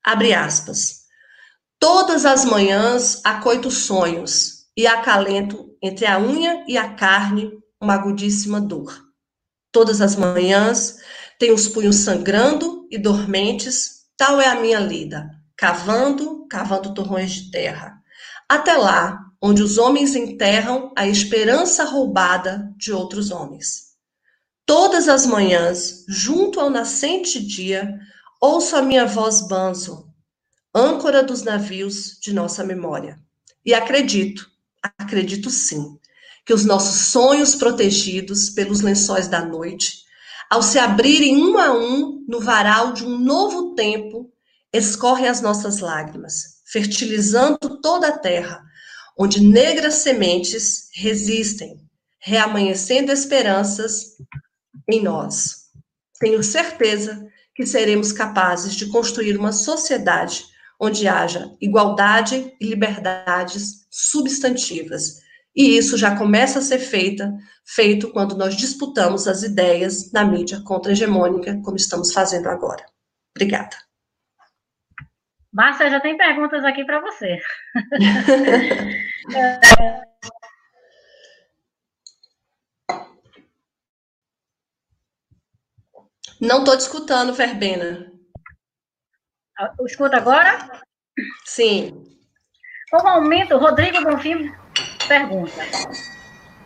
Abre 0.04 0.34
aspas. 0.34 1.06
Todas 1.80 2.26
as 2.26 2.44
manhãs 2.44 3.22
acoito 3.24 3.72
sonhos 3.72 4.66
e 4.76 4.86
acalento 4.86 5.74
entre 5.82 6.06
a 6.06 6.20
unha 6.20 6.66
e 6.68 6.78
a 6.78 6.94
carne 6.94 7.52
uma 7.80 7.94
agudíssima 7.94 8.60
dor. 8.60 9.02
Todas 9.72 10.02
as 10.02 10.16
manhãs 10.16 10.98
tenho 11.40 11.54
os 11.54 11.70
punhos 11.70 11.98
sangrando 11.98 12.86
e 12.92 12.98
dormentes, 12.98 14.08
tal 14.18 14.42
é 14.42 14.48
a 14.48 14.60
minha 14.60 14.80
lida, 14.80 15.30
cavando, 15.56 16.48
cavando 16.50 16.94
torrões 16.94 17.32
de 17.32 17.52
terra 17.52 17.98
até 18.50 18.78
lá, 18.78 19.26
onde 19.42 19.62
os 19.62 19.78
homens 19.78 20.16
enterram 20.16 20.94
a 20.96 21.06
esperança 21.06 21.84
roubada 21.84 22.74
de 22.78 22.94
outros 22.94 23.30
homens. 23.30 23.88
Todas 24.66 25.10
as 25.10 25.26
manhãs, 25.26 26.06
junto 26.08 26.60
ao 26.60 26.70
nascente 26.70 27.46
dia, 27.46 28.00
ouço 28.42 28.76
a 28.76 28.82
minha 28.82 29.06
voz 29.06 29.42
banzo, 29.42 30.08
âncora 30.74 31.24
dos 31.24 31.42
navios 31.42 32.18
de 32.22 32.34
nossa 32.34 32.64
memória. 32.64 33.20
E 33.66 33.74
acredito, 33.74 34.50
acredito 34.82 35.50
sim, 35.50 35.98
que 36.46 36.54
os 36.54 36.64
nossos 36.64 37.08
sonhos 37.08 37.56
protegidos 37.56 38.50
pelos 38.50 38.82
lençóis 38.82 39.28
da 39.28 39.44
noite, 39.44 40.06
ao 40.50 40.62
se 40.62 40.80
abrirem 40.80 41.36
um 41.36 41.58
a 41.58 41.74
um 41.74 42.24
no 42.28 42.40
varal 42.40 42.94
de 42.94 43.04
um 43.04 43.18
novo 43.18 43.76
tempo, 43.76 44.32
escorrem 44.72 45.28
as 45.28 45.42
nossas 45.42 45.80
lágrimas, 45.80 46.62
fertilizando 46.66 47.82
toda 47.82 48.10
a 48.10 48.18
terra, 48.18 48.64
onde 49.18 49.42
negras 49.42 49.96
sementes 49.96 50.90
resistem, 50.94 51.82
reamanhecendo 52.20 53.12
esperanças 53.12 54.16
em 54.88 55.02
nós. 55.02 55.68
Tenho 56.20 56.42
certeza 56.44 57.28
que 57.58 57.66
seremos 57.66 58.12
capazes 58.12 58.76
de 58.76 58.86
construir 58.86 59.36
uma 59.36 59.52
sociedade 59.52 60.46
onde 60.80 61.08
haja 61.08 61.52
igualdade 61.60 62.54
e 62.62 62.68
liberdades 62.68 63.88
substantivas. 63.90 65.24
E 65.56 65.76
isso 65.76 65.98
já 65.98 66.16
começa 66.16 66.60
a 66.60 66.62
ser 66.62 66.78
feita, 66.78 67.36
feito 67.66 68.12
quando 68.12 68.38
nós 68.38 68.56
disputamos 68.56 69.28
as 69.28 69.42
ideias 69.42 70.12
na 70.12 70.24
mídia 70.24 70.62
contra-hegemônica, 70.64 71.60
como 71.66 71.78
estamos 71.78 72.14
fazendo 72.14 72.48
agora. 72.48 72.86
Obrigada. 73.36 73.76
Márcia, 75.52 75.90
já 75.90 76.00
tem 76.00 76.16
perguntas 76.16 76.64
aqui 76.64 76.86
para 76.86 77.02
você. 77.02 77.40
Não 86.40 86.60
estou 86.60 86.78
te 86.78 86.82
escutando, 86.82 87.34
Verbena. 87.34 88.12
Escuta 89.86 90.18
agora? 90.18 90.70
Sim. 91.46 92.06
Com 92.92 93.04
o 93.04 93.08
aumento, 93.08 93.58
Rodrigo 93.58 94.04
Bonfim 94.04 94.54
pergunta. 95.08 95.62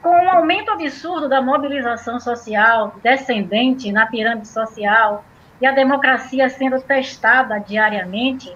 Com 0.02 0.10
o 0.10 0.30
aumento 0.30 0.72
absurdo 0.72 1.30
da 1.30 1.42
mobilização 1.42 2.20
social 2.20 2.96
descendente 3.02 3.92
na 3.92 4.08
pirâmide 4.08 4.48
social 4.48 5.24
e 5.62 5.66
a 5.66 5.72
democracia 5.72 6.50
sendo 6.50 6.82
testada 6.82 7.60
diariamente, 7.60 8.54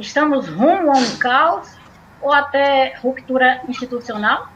Estamos 0.00 0.48
rumo 0.48 0.90
a 0.90 0.96
um 0.96 1.18
caos 1.18 1.68
ou 2.22 2.32
até 2.32 2.96
ruptura 3.02 3.60
institucional? 3.68 4.48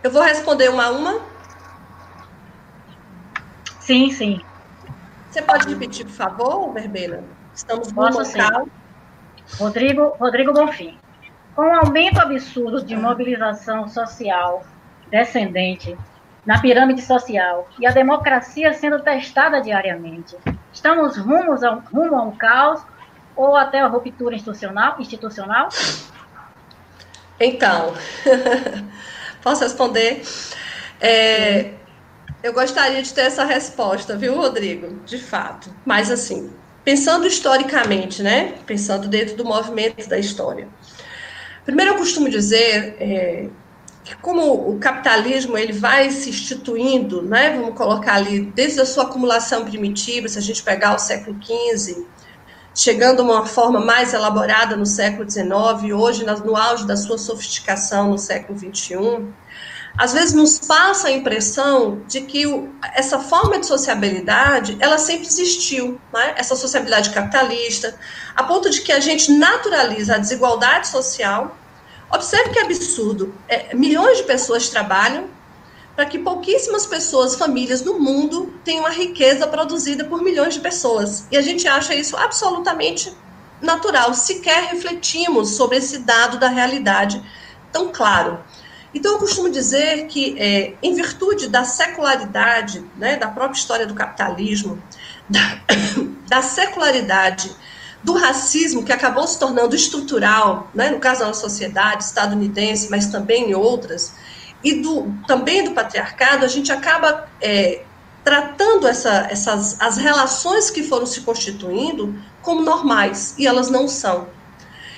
Eu 0.00 0.10
vou 0.12 0.22
responder 0.22 0.68
uma 0.68 0.84
a 0.86 0.90
uma. 0.92 1.20
Sim, 3.88 4.10
sim. 4.10 4.38
Você 5.30 5.40
pode 5.40 5.66
repetir, 5.66 6.04
por 6.04 6.12
favor, 6.12 6.74
Verbena? 6.74 7.24
Estamos 7.54 7.90
rumo 7.90 8.12
Posso, 8.12 8.22
sim. 8.26 8.36
caos. 8.36 8.68
Rodrigo, 9.58 10.14
Rodrigo 10.20 10.52
Bonfim. 10.52 10.98
Com 11.54 11.62
o 11.62 11.72
aumento 11.72 12.20
absurdo 12.20 12.84
de 12.84 12.94
mobilização 12.94 13.88
social 13.88 14.62
descendente 15.10 15.96
na 16.44 16.60
pirâmide 16.60 17.00
social 17.00 17.66
e 17.78 17.86
a 17.86 17.90
democracia 17.90 18.74
sendo 18.74 19.00
testada 19.00 19.58
diariamente, 19.62 20.36
Estamos 20.70 21.16
rumos 21.16 21.64
a, 21.64 21.70
rumo 21.70 22.14
a 22.14 22.22
um 22.24 22.36
caos 22.36 22.82
ou 23.34 23.56
até 23.56 23.80
a 23.80 23.86
ruptura 23.86 24.34
institucional? 24.34 24.96
institucional? 25.00 25.70
Então, 27.40 27.94
posso 29.42 29.62
responder? 29.62 30.22
É, 31.00 31.77
eu 32.42 32.52
gostaria 32.52 33.02
de 33.02 33.12
ter 33.12 33.22
essa 33.22 33.44
resposta, 33.44 34.16
viu, 34.16 34.36
Rodrigo? 34.36 35.00
De 35.04 35.18
fato. 35.18 35.70
Mas, 35.84 36.10
assim, 36.10 36.50
pensando 36.84 37.26
historicamente, 37.26 38.22
né? 38.22 38.54
Pensando 38.66 39.08
dentro 39.08 39.36
do 39.36 39.44
movimento 39.44 40.08
da 40.08 40.18
história. 40.18 40.68
Primeiro, 41.64 41.92
eu 41.92 41.98
costumo 41.98 42.30
dizer 42.30 42.96
é, 42.98 43.48
que 44.08 44.16
como 44.16 44.70
o 44.70 44.78
capitalismo 44.78 45.58
ele 45.58 45.74
vai 45.74 46.10
se 46.10 46.30
instituindo, 46.30 47.20
né, 47.20 47.50
vamos 47.50 47.76
colocar 47.76 48.14
ali, 48.14 48.40
desde 48.40 48.80
a 48.80 48.86
sua 48.86 49.04
acumulação 49.04 49.66
primitiva, 49.66 50.26
se 50.28 50.38
a 50.38 50.40
gente 50.40 50.62
pegar 50.62 50.94
o 50.94 50.98
século 50.98 51.36
XV, 51.42 52.06
chegando 52.74 53.20
a 53.20 53.24
uma 53.24 53.44
forma 53.44 53.80
mais 53.80 54.14
elaborada 54.14 54.76
no 54.76 54.86
século 54.86 55.28
XIX, 55.28 55.92
hoje 55.94 56.24
no 56.24 56.56
auge 56.56 56.86
da 56.86 56.96
sua 56.96 57.18
sofisticação 57.18 58.12
no 58.12 58.18
século 58.18 58.58
XXI, 58.58 59.26
às 59.98 60.12
vezes 60.12 60.32
nos 60.32 60.58
passa 60.60 61.08
a 61.08 61.10
impressão 61.10 62.02
de 62.06 62.20
que 62.22 62.46
o, 62.46 62.72
essa 62.94 63.18
forma 63.18 63.58
de 63.58 63.66
sociabilidade, 63.66 64.76
ela 64.80 64.96
sempre 64.96 65.26
existiu, 65.26 66.00
né? 66.12 66.34
essa 66.36 66.54
sociabilidade 66.56 67.10
capitalista, 67.10 67.98
a 68.34 68.44
ponto 68.44 68.70
de 68.70 68.80
que 68.80 68.92
a 68.92 69.00
gente 69.00 69.32
naturaliza 69.32 70.14
a 70.14 70.18
desigualdade 70.18 70.86
social, 70.86 71.56
Observe 72.10 72.50
que 72.50 72.58
absurdo. 72.58 73.34
É, 73.46 73.74
milhões 73.74 74.18
de 74.18 74.24
pessoas 74.24 74.68
trabalham 74.68 75.28
para 75.94 76.06
que 76.06 76.18
pouquíssimas 76.18 76.86
pessoas, 76.86 77.34
famílias 77.34 77.82
no 77.82 77.98
mundo 77.98 78.54
tenham 78.64 78.86
a 78.86 78.90
riqueza 78.90 79.46
produzida 79.46 80.04
por 80.04 80.22
milhões 80.22 80.54
de 80.54 80.60
pessoas. 80.60 81.26
E 81.30 81.36
a 81.36 81.42
gente 81.42 81.66
acha 81.68 81.94
isso 81.94 82.16
absolutamente 82.16 83.12
natural. 83.60 84.14
Sequer 84.14 84.70
refletimos 84.70 85.50
sobre 85.50 85.76
esse 85.76 85.98
dado 85.98 86.38
da 86.38 86.48
realidade 86.48 87.22
tão 87.72 87.88
claro. 87.88 88.38
Então, 88.94 89.12
eu 89.12 89.18
costumo 89.18 89.50
dizer 89.50 90.06
que, 90.06 90.38
é, 90.38 90.74
em 90.82 90.94
virtude 90.94 91.48
da 91.48 91.64
secularidade, 91.64 92.84
né, 92.96 93.16
da 93.16 93.28
própria 93.28 93.58
história 93.58 93.86
do 93.86 93.94
capitalismo, 93.94 94.82
da, 95.28 95.60
da 96.26 96.42
secularidade 96.42 97.54
do 98.02 98.14
racismo 98.14 98.84
que 98.84 98.92
acabou 98.92 99.26
se 99.26 99.38
tornando 99.38 99.74
estrutural, 99.74 100.70
né, 100.74 100.90
no 100.90 100.98
caso 100.98 101.20
da 101.20 101.26
nossa 101.26 101.40
sociedade 101.40 102.04
estadunidense, 102.04 102.90
mas 102.90 103.06
também 103.06 103.50
em 103.50 103.54
outras, 103.54 104.14
e 104.62 104.74
do, 104.74 105.12
também 105.26 105.64
do 105.64 105.72
patriarcado, 105.72 106.44
a 106.44 106.48
gente 106.48 106.72
acaba 106.72 107.28
é, 107.40 107.82
tratando 108.24 108.86
essa, 108.86 109.26
essas, 109.30 109.80
as 109.80 109.96
relações 109.96 110.70
que 110.70 110.82
foram 110.82 111.06
se 111.06 111.20
constituindo 111.20 112.14
como 112.42 112.62
normais, 112.62 113.34
e 113.38 113.46
elas 113.46 113.70
não 113.70 113.86
são. 113.86 114.28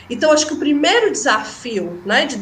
Então, 0.09 0.33
acho 0.33 0.47
que 0.47 0.55
o 0.55 0.59
primeiro 0.59 1.11
desafio 1.11 2.03
né, 2.05 2.27
de 2.27 2.37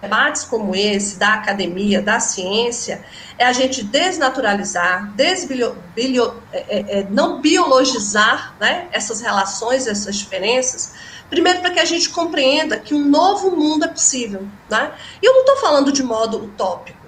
debates 0.00 0.44
como 0.44 0.74
esse, 0.74 1.18
da 1.18 1.34
academia, 1.34 2.02
da 2.02 2.20
ciência, 2.20 3.04
é 3.38 3.44
a 3.44 3.52
gente 3.52 3.82
desnaturalizar, 3.82 5.12
desbilio, 5.14 5.76
bilio, 5.94 6.34
é, 6.52 6.58
é, 6.58 6.98
é, 7.00 7.06
não 7.10 7.40
biologizar 7.40 8.54
né, 8.60 8.88
essas 8.92 9.20
relações, 9.20 9.86
essas 9.86 10.16
diferenças, 10.16 10.94
primeiro 11.28 11.60
para 11.60 11.70
que 11.70 11.80
a 11.80 11.84
gente 11.84 12.08
compreenda 12.10 12.78
que 12.78 12.94
um 12.94 13.04
novo 13.08 13.50
mundo 13.50 13.84
é 13.84 13.88
possível. 13.88 14.46
Né? 14.70 14.92
E 15.22 15.26
eu 15.26 15.32
não 15.32 15.40
estou 15.40 15.56
falando 15.56 15.92
de 15.92 16.02
modo 16.02 16.44
utópico. 16.44 17.06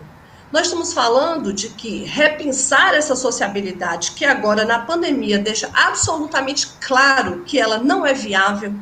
Nós 0.51 0.65
estamos 0.65 0.95
falando 0.95 1.53
de 1.53 1.69
que 1.69 2.05
repensar 2.05 2.95
essa 2.95 3.15
sociabilidade, 3.15 4.13
que 4.13 4.25
agora 4.25 4.65
na 4.65 4.79
pandemia 4.79 5.39
deixa 5.39 5.71
absolutamente 5.75 6.69
claro 6.81 7.43
que 7.45 7.61
ela 7.61 7.79
não 7.79 8.07
é 8.07 8.15
viável, 8.15 8.75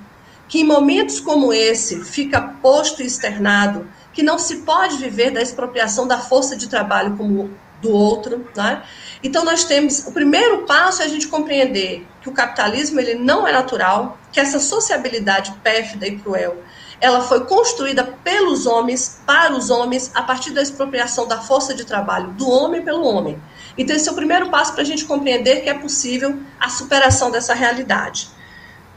que 0.49 0.61
em 0.61 0.65
momentos 0.65 1.19
como 1.19 1.53
esse 1.53 2.05
fica 2.05 2.41
posto 2.41 3.03
e 3.03 3.07
externado 3.07 3.89
que 4.17 4.23
não 4.23 4.39
se 4.39 4.63
pode 4.63 4.97
viver 4.97 5.31
da 5.31 5.43
expropriação 5.43 6.09
da 6.09 6.19
força 6.19 6.57
de 6.57 6.71
trabalho 6.71 7.19
como 7.19 7.51
do 7.83 7.91
outro, 7.91 8.49
né? 8.57 8.83
Então 9.23 9.45
nós 9.45 9.63
temos 9.65 10.07
o 10.07 10.13
primeiro 10.13 10.63
passo 10.63 11.03
é 11.03 11.05
a 11.05 11.09
gente 11.09 11.29
compreender 11.29 12.07
que 12.23 12.29
o 12.31 12.33
capitalismo 12.33 12.99
ele 12.99 13.17
não 13.17 13.47
é 13.47 13.53
natural, 13.53 14.19
que 14.33 14.41
essa 14.41 14.59
sociabilidade 14.59 15.53
pérfida 15.63 16.07
e 16.07 16.17
cruel, 16.17 16.57
ela 16.99 17.21
foi 17.21 17.45
construída 17.45 18.05
pelos 18.25 18.65
homens 18.65 19.21
para 19.27 19.55
os 19.55 19.69
homens 19.69 20.11
a 20.15 20.23
partir 20.23 20.53
da 20.53 20.63
expropriação 20.63 21.29
da 21.29 21.43
força 21.43 21.75
de 21.75 21.85
trabalho 21.85 22.29
do 22.29 22.49
homem 22.49 22.81
pelo 22.81 23.05
homem. 23.05 23.39
Então 23.77 23.95
esse 23.95 24.09
é 24.09 24.13
o 24.13 24.15
primeiro 24.15 24.49
passo 24.49 24.73
para 24.73 24.81
a 24.81 24.87
gente 24.87 25.05
compreender 25.05 25.61
que 25.61 25.69
é 25.69 25.75
possível 25.75 26.39
a 26.59 26.71
superação 26.71 27.31
dessa 27.31 27.53
realidade. 27.53 28.31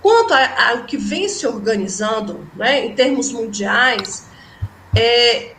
Quanto 0.01 0.33
ao 0.33 0.85
que 0.85 0.95
vem 0.95 1.27
se 1.27 1.45
organizando, 1.45 2.47
né, 2.55 2.85
em 2.85 2.95
termos 2.95 3.33
mundiais, 3.33 4.28
é, 4.99 5.55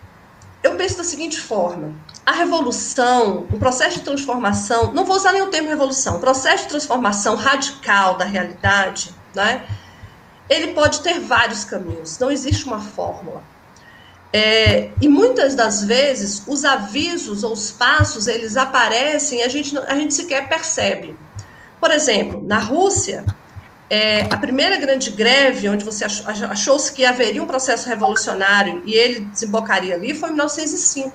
eu 0.62 0.76
penso 0.76 0.99
da 0.99 1.05
seguinte 1.05 1.41
forma: 1.41 1.95
a 2.26 2.32
revolução, 2.32 3.47
o 3.51 3.59
processo 3.59 3.99
de 3.99 4.05
transformação, 4.05 4.93
não 4.93 5.05
vou 5.05 5.16
usar 5.16 5.32
nem 5.32 5.43
o 5.43 5.49
termo 5.49 5.68
revolução, 5.68 6.16
o 6.16 6.20
processo 6.20 6.64
de 6.64 6.68
transformação 6.68 7.34
radical 7.34 8.18
da 8.18 8.24
realidade, 8.24 9.14
né, 9.34 9.66
ele 10.49 10.74
pode 10.74 11.01
ter 11.01 11.20
vários 11.20 11.64
caminhos, 11.64 12.18
não 12.18 12.30
existe 12.30 12.66
uma 12.66 12.80
fórmula. 12.80 13.43
É, 14.32 14.91
e 15.01 15.09
muitas 15.09 15.57
das 15.57 15.82
vezes 15.82 16.45
os 16.47 16.64
avisos 16.64 17.43
ou 17.43 17.53
os 17.53 17.72
passos 17.72 18.28
eles 18.28 18.57
aparecem 18.57 19.41
e 19.41 19.43
a 19.43 19.49
gente, 19.49 19.76
a 19.76 19.95
gente 19.97 20.14
sequer 20.14 20.49
percebe. 20.49 21.16
Por 21.80 21.91
exemplo, 21.91 22.41
na 22.47 22.59
Rússia, 22.59 23.24
é, 23.91 24.22
a 24.30 24.36
primeira 24.36 24.76
grande 24.76 25.11
greve, 25.11 25.68
onde 25.68 25.84
você 25.84 26.05
achou-se 26.05 26.93
que 26.93 27.05
haveria 27.05 27.43
um 27.43 27.47
processo 27.47 27.88
revolucionário 27.88 28.82
e 28.86 28.95
ele 28.95 29.20
desembocaria 29.22 29.97
ali, 29.97 30.14
foi 30.14 30.28
em 30.28 30.34
1905. 30.34 31.12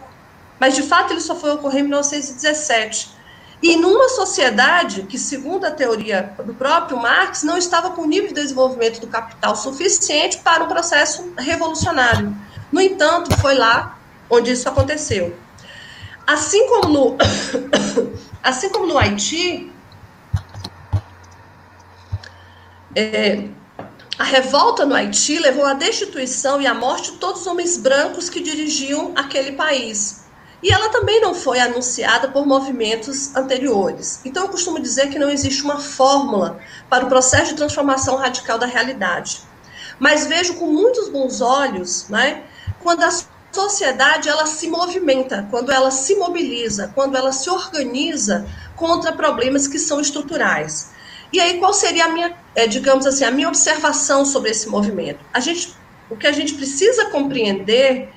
Mas, 0.60 0.76
de 0.76 0.84
fato, 0.84 1.14
ele 1.14 1.22
só 1.22 1.36
foi 1.36 1.52
ocorrer 1.52 1.80
em 1.80 1.84
1917. 1.84 3.16
E 3.64 3.78
numa 3.78 4.10
sociedade 4.10 5.04
que, 5.04 5.18
segundo 5.18 5.64
a 5.64 5.72
teoria 5.72 6.34
do 6.44 6.54
próprio 6.54 6.98
Marx, 6.98 7.44
não 7.44 7.58
estava 7.58 7.92
com 7.92 8.06
nível 8.06 8.28
de 8.28 8.36
desenvolvimento 8.36 9.00
do 9.00 9.08
capital 9.08 9.56
suficiente 9.56 10.40
para 10.40 10.66
um 10.66 10.68
processo 10.68 11.34
revolucionário. 11.38 12.36
No 12.72 12.82
entanto, 12.82 13.34
foi 13.40 13.56
lá 13.56 13.98
onde 14.30 14.52
isso 14.52 14.68
aconteceu. 14.68 15.34
Assim 16.28 16.68
como 16.68 16.90
no, 16.90 17.18
assim 18.44 18.70
como 18.70 18.86
no 18.86 18.98
Haiti, 18.98 19.72
É, 22.96 23.50
a 24.18 24.24
revolta 24.24 24.86
no 24.86 24.96
Haiti 24.96 25.38
levou 25.38 25.66
à 25.66 25.74
destituição 25.74 26.62
e 26.62 26.68
à 26.68 26.74
morte 26.74 27.12
de 27.12 27.18
todos 27.18 27.42
os 27.42 27.48
homens 27.48 27.78
brancos 27.78 28.30
que 28.30 28.40
dirigiam 28.40 29.12
aquele 29.16 29.52
país. 29.52 30.24
E 30.64 30.72
ela 30.72 30.88
também 30.90 31.20
não 31.20 31.36
foi 31.36 31.60
anunciada 31.60 32.30
por 32.30 32.46
movimentos 32.46 33.36
anteriores. 33.36 34.22
Então, 34.24 34.44
eu 34.44 34.50
costumo 34.50 34.80
dizer 34.80 35.10
que 35.10 35.20
não 35.20 35.30
existe 35.30 35.62
uma 35.64 35.80
fórmula 35.80 36.58
para 36.90 37.06
o 37.06 37.10
processo 37.10 37.52
de 37.52 37.58
transformação 37.58 38.16
radical 38.16 38.58
da 38.58 38.66
realidade. 38.66 39.42
Mas 40.00 40.28
vejo 40.28 40.56
com 40.56 40.66
muitos 40.66 41.10
bons 41.10 41.42
olhos 41.42 42.08
né, 42.08 42.44
quando 42.82 43.04
a 43.04 43.12
sociedade 43.52 44.30
ela 44.30 44.46
se 44.46 44.68
movimenta, 44.70 45.46
quando 45.52 45.72
ela 45.72 45.92
se 45.92 46.16
mobiliza, 46.16 46.92
quando 46.96 47.16
ela 47.16 47.32
se 47.32 47.50
organiza 47.50 48.46
contra 48.76 49.12
problemas 49.14 49.68
que 49.68 49.78
são 49.78 50.00
estruturais. 50.00 50.95
E 51.36 51.40
aí, 51.42 51.60
qual 51.60 51.74
seria 51.74 52.06
a 52.06 52.08
minha, 52.08 52.34
é, 52.56 52.66
digamos 52.66 53.06
assim, 53.06 53.26
a 53.26 53.30
minha 53.30 53.50
observação 53.50 54.24
sobre 54.24 54.52
esse 54.52 54.70
movimento? 54.70 55.20
A 55.34 55.42
gente, 55.42 55.76
o 56.10 56.16
que 56.16 56.28
a 56.28 56.32
gente 56.32 56.54
precisa 56.54 57.10
compreender, 57.10 58.08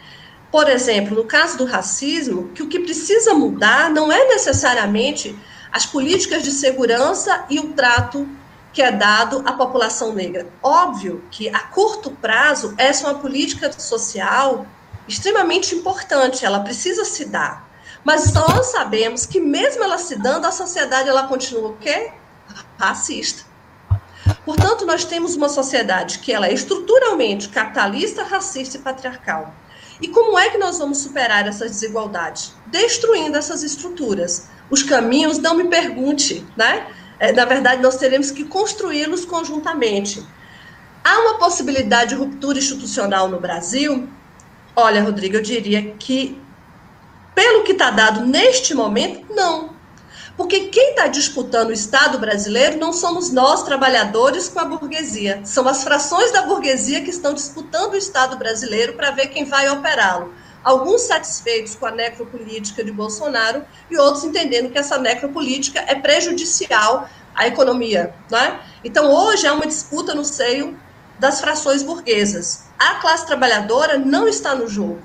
por 0.52 0.68
exemplo, 0.68 1.16
no 1.16 1.24
caso 1.24 1.58
do 1.58 1.64
racismo, 1.64 2.52
que 2.54 2.62
o 2.62 2.68
que 2.68 2.78
precisa 2.78 3.34
mudar 3.34 3.90
não 3.90 4.12
é 4.12 4.28
necessariamente 4.28 5.36
as 5.72 5.84
políticas 5.84 6.44
de 6.44 6.52
segurança 6.52 7.44
e 7.50 7.58
o 7.58 7.72
trato 7.72 8.24
que 8.72 8.80
é 8.80 8.92
dado 8.92 9.42
à 9.44 9.52
população 9.52 10.14
negra. 10.14 10.46
Óbvio 10.62 11.24
que 11.28 11.48
a 11.48 11.58
curto 11.58 12.12
prazo 12.12 12.72
essa 12.78 13.04
é 13.04 13.10
uma 13.10 13.18
política 13.18 13.72
social 13.72 14.64
extremamente 15.08 15.74
importante, 15.74 16.46
ela 16.46 16.60
precisa 16.60 17.04
se 17.04 17.24
dar. 17.24 17.68
Mas 18.04 18.32
nós 18.32 18.66
sabemos 18.66 19.26
que 19.26 19.40
mesmo 19.40 19.82
ela 19.82 19.98
se 19.98 20.14
dando, 20.14 20.46
a 20.46 20.52
sociedade 20.52 21.08
ela 21.08 21.26
continua 21.26 21.70
o 21.70 21.76
quê? 21.78 22.12
Racista. 22.78 23.44
Portanto, 24.44 24.86
nós 24.86 25.04
temos 25.04 25.36
uma 25.36 25.48
sociedade 25.48 26.20
que 26.20 26.32
ela 26.32 26.46
é 26.46 26.52
estruturalmente 26.52 27.48
capitalista, 27.48 28.22
racista 28.22 28.76
e 28.76 28.80
patriarcal. 28.80 29.54
E 30.00 30.08
como 30.08 30.38
é 30.38 30.48
que 30.48 30.58
nós 30.58 30.78
vamos 30.78 30.98
superar 30.98 31.46
essas 31.46 31.72
desigualdades? 31.72 32.54
Destruindo 32.66 33.36
essas 33.36 33.62
estruturas. 33.62 34.48
Os 34.70 34.82
caminhos, 34.82 35.38
não 35.38 35.54
me 35.54 35.64
pergunte, 35.64 36.46
né? 36.56 36.86
É, 37.18 37.32
na 37.32 37.44
verdade, 37.44 37.82
nós 37.82 37.96
teremos 37.96 38.30
que 38.30 38.44
construí-los 38.44 39.24
conjuntamente. 39.24 40.24
Há 41.02 41.18
uma 41.20 41.38
possibilidade 41.38 42.10
de 42.10 42.14
ruptura 42.16 42.58
institucional 42.58 43.28
no 43.28 43.40
Brasil? 43.40 44.08
Olha, 44.76 45.02
Rodrigo, 45.02 45.36
eu 45.36 45.42
diria 45.42 45.94
que, 45.98 46.40
pelo 47.34 47.64
que 47.64 47.72
está 47.72 47.90
dado 47.90 48.24
neste 48.24 48.74
momento, 48.74 49.26
não. 49.34 49.77
Porque 50.38 50.68
quem 50.68 50.90
está 50.90 51.08
disputando 51.08 51.70
o 51.70 51.72
Estado 51.72 52.16
brasileiro 52.16 52.78
não 52.78 52.92
somos 52.92 53.32
nós, 53.32 53.64
trabalhadores, 53.64 54.48
com 54.48 54.60
a 54.60 54.64
burguesia. 54.64 55.40
São 55.44 55.66
as 55.66 55.82
frações 55.82 56.30
da 56.30 56.42
burguesia 56.42 57.02
que 57.02 57.10
estão 57.10 57.34
disputando 57.34 57.94
o 57.94 57.96
Estado 57.96 58.36
brasileiro 58.36 58.92
para 58.92 59.10
ver 59.10 59.26
quem 59.26 59.44
vai 59.44 59.68
operá-lo. 59.68 60.32
Alguns 60.62 61.02
satisfeitos 61.02 61.74
com 61.74 61.86
a 61.86 61.90
necropolítica 61.90 62.84
de 62.84 62.92
Bolsonaro 62.92 63.64
e 63.90 63.98
outros 63.98 64.22
entendendo 64.22 64.70
que 64.70 64.78
essa 64.78 64.96
necropolítica 64.96 65.80
é 65.80 65.96
prejudicial 65.96 67.08
à 67.34 67.48
economia. 67.48 68.14
Né? 68.30 68.60
Então, 68.84 69.12
hoje 69.12 69.44
há 69.44 69.52
uma 69.52 69.66
disputa 69.66 70.14
no 70.14 70.24
seio 70.24 70.78
das 71.18 71.40
frações 71.40 71.82
burguesas. 71.82 72.62
A 72.78 72.94
classe 73.00 73.26
trabalhadora 73.26 73.98
não 73.98 74.28
está 74.28 74.54
no 74.54 74.68
jogo. 74.68 75.02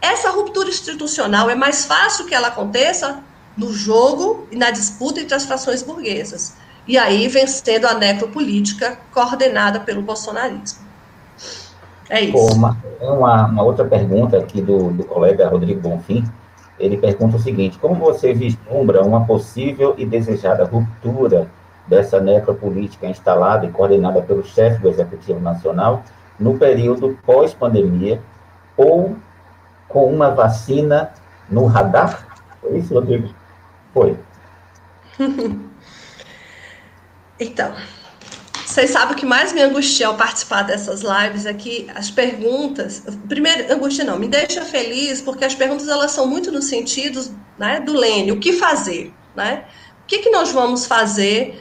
Essa 0.00 0.30
ruptura 0.30 0.68
institucional 0.68 1.48
é 1.48 1.54
mais 1.54 1.84
fácil 1.84 2.26
que 2.26 2.34
ela 2.34 2.48
aconteça 2.48 3.22
no 3.58 3.72
jogo 3.72 4.46
e 4.52 4.56
na 4.56 4.70
disputa 4.70 5.20
entre 5.20 5.34
as 5.34 5.44
frações 5.44 5.82
burguesas. 5.82 6.54
E 6.86 6.96
aí 6.96 7.26
vencendo 7.28 7.86
a 7.86 7.94
necropolítica 7.94 8.96
coordenada 9.12 9.80
pelo 9.80 10.00
bolsonarismo. 10.00 10.86
É 12.08 12.22
isso. 12.22 12.54
Uma, 12.54 12.78
uma, 13.00 13.46
uma, 13.46 13.62
outra 13.62 13.84
pergunta 13.84 14.38
aqui 14.38 14.62
do, 14.62 14.90
do 14.92 15.04
colega 15.04 15.48
Rodrigo 15.48 15.80
Bonfim. 15.80 16.24
Ele 16.78 16.96
pergunta 16.96 17.36
o 17.36 17.40
seguinte: 17.40 17.78
como 17.78 17.96
você 17.96 18.32
vislumbra 18.32 19.02
uma 19.02 19.26
possível 19.26 19.94
e 19.98 20.06
desejada 20.06 20.64
ruptura 20.64 21.50
dessa 21.86 22.20
necropolítica 22.20 23.06
instalada 23.06 23.66
e 23.66 23.70
coordenada 23.70 24.22
pelo 24.22 24.44
chefe 24.44 24.80
do 24.80 24.88
Executivo 24.88 25.40
Nacional 25.40 26.02
no 26.38 26.56
período 26.56 27.18
pós-pandemia 27.26 28.22
ou 28.76 29.16
com 29.88 30.06
uma 30.06 30.30
vacina 30.30 31.10
no 31.50 31.66
radar? 31.66 32.26
Foi 32.62 32.78
isso, 32.78 32.94
Rodrigo? 32.94 33.28
Foi. 33.98 34.16
então, 37.40 37.74
vocês 38.64 38.90
sabem 38.90 39.14
o 39.14 39.16
que 39.16 39.26
mais 39.26 39.52
me 39.52 39.60
angustia 39.60 40.06
ao 40.06 40.16
participar 40.16 40.62
dessas 40.62 41.00
lives 41.00 41.46
aqui, 41.46 41.88
as 41.94 42.10
perguntas. 42.10 43.02
Primeiro, 43.28 43.72
angustia 43.72 44.04
não, 44.04 44.16
me 44.16 44.28
deixa 44.28 44.64
feliz 44.64 45.20
porque 45.20 45.44
as 45.44 45.54
perguntas 45.54 45.88
elas 45.88 46.12
são 46.12 46.28
muito 46.28 46.52
no 46.52 46.62
sentido 46.62 47.20
né, 47.58 47.80
do 47.80 47.92
Lênin, 47.92 48.30
o 48.30 48.38
que 48.38 48.52
fazer, 48.52 49.12
né? 49.34 49.64
O 50.04 50.06
que, 50.06 50.18
que 50.18 50.30
nós 50.30 50.52
vamos 50.52 50.86
fazer 50.86 51.60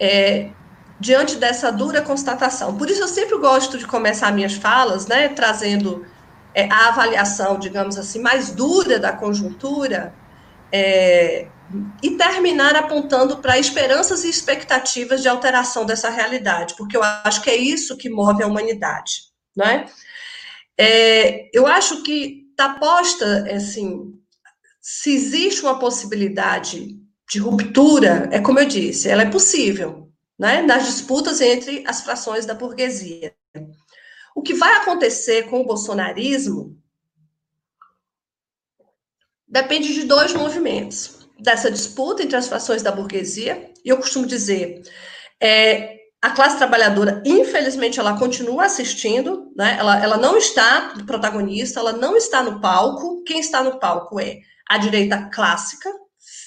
é, 0.00 0.50
diante 0.98 1.36
dessa 1.36 1.70
dura 1.70 2.02
constatação? 2.02 2.76
Por 2.76 2.90
isso 2.90 3.00
eu 3.00 3.08
sempre 3.08 3.38
gosto 3.38 3.78
de 3.78 3.86
começar 3.86 4.32
minhas 4.32 4.54
falas, 4.54 5.06
né, 5.06 5.28
trazendo 5.28 6.04
é, 6.52 6.68
a 6.68 6.88
avaliação, 6.88 7.60
digamos 7.60 7.96
assim, 7.96 8.20
mais 8.20 8.50
dura 8.50 8.98
da 8.98 9.12
conjuntura, 9.12 10.12
é, 10.72 11.46
e 12.02 12.12
terminar 12.12 12.76
apontando 12.76 13.38
para 13.38 13.58
esperanças 13.58 14.24
e 14.24 14.30
expectativas 14.30 15.22
de 15.22 15.28
alteração 15.28 15.84
dessa 15.84 16.08
realidade, 16.08 16.74
porque 16.76 16.96
eu 16.96 17.02
acho 17.02 17.42
que 17.42 17.50
é 17.50 17.56
isso 17.56 17.96
que 17.96 18.08
move 18.08 18.42
a 18.42 18.46
humanidade, 18.46 19.22
não 19.54 19.66
é? 19.66 19.86
É, 20.78 21.50
eu 21.56 21.66
acho 21.66 22.02
que 22.02 22.46
está 22.50 22.74
posta, 22.78 23.46
assim, 23.50 24.14
se 24.80 25.12
existe 25.12 25.62
uma 25.62 25.78
possibilidade 25.78 26.96
de 27.28 27.38
ruptura, 27.38 28.28
é 28.30 28.40
como 28.40 28.60
eu 28.60 28.66
disse, 28.66 29.08
ela 29.08 29.22
é 29.22 29.30
possível, 29.30 30.12
né, 30.38 30.62
nas 30.62 30.86
disputas 30.86 31.40
entre 31.40 31.82
as 31.86 32.02
frações 32.02 32.46
da 32.46 32.54
burguesia. 32.54 33.34
O 34.34 34.42
que 34.42 34.54
vai 34.54 34.74
acontecer 34.76 35.48
com 35.48 35.60
o 35.60 35.66
bolsonarismo 35.66 36.80
depende 39.48 39.94
de 39.94 40.04
dois 40.04 40.32
movimentos. 40.34 41.25
Dessa 41.38 41.70
disputa 41.70 42.22
entre 42.22 42.36
as 42.36 42.48
frações 42.48 42.82
da 42.82 42.90
burguesia, 42.90 43.70
e 43.84 43.88
eu 43.88 43.98
costumo 43.98 44.26
dizer, 44.26 44.82
é, 45.40 45.96
a 46.20 46.30
classe 46.30 46.56
trabalhadora, 46.56 47.22
infelizmente, 47.24 48.00
ela 48.00 48.18
continua 48.18 48.64
assistindo, 48.64 49.52
né? 49.56 49.76
ela, 49.78 50.02
ela 50.02 50.16
não 50.16 50.36
está 50.36 50.94
protagonista, 51.06 51.78
ela 51.78 51.92
não 51.92 52.16
está 52.16 52.42
no 52.42 52.60
palco. 52.60 53.22
Quem 53.24 53.38
está 53.38 53.62
no 53.62 53.78
palco 53.78 54.18
é 54.18 54.38
a 54.68 54.78
direita 54.78 55.30
clássica, 55.32 55.88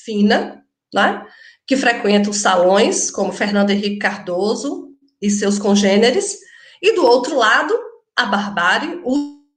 fina, 0.04 0.64
né? 0.94 1.26
que 1.66 1.78
frequenta 1.78 2.30
os 2.30 2.38
salões, 2.38 3.12
como 3.12 3.32
Fernando 3.32 3.70
Henrique 3.70 4.00
Cardoso 4.00 4.90
e 5.22 5.30
seus 5.30 5.60
congêneres, 5.60 6.40
e 6.82 6.94
do 6.96 7.06
outro 7.06 7.38
lado, 7.38 7.74
a 8.16 8.26
barbárie 8.26 9.02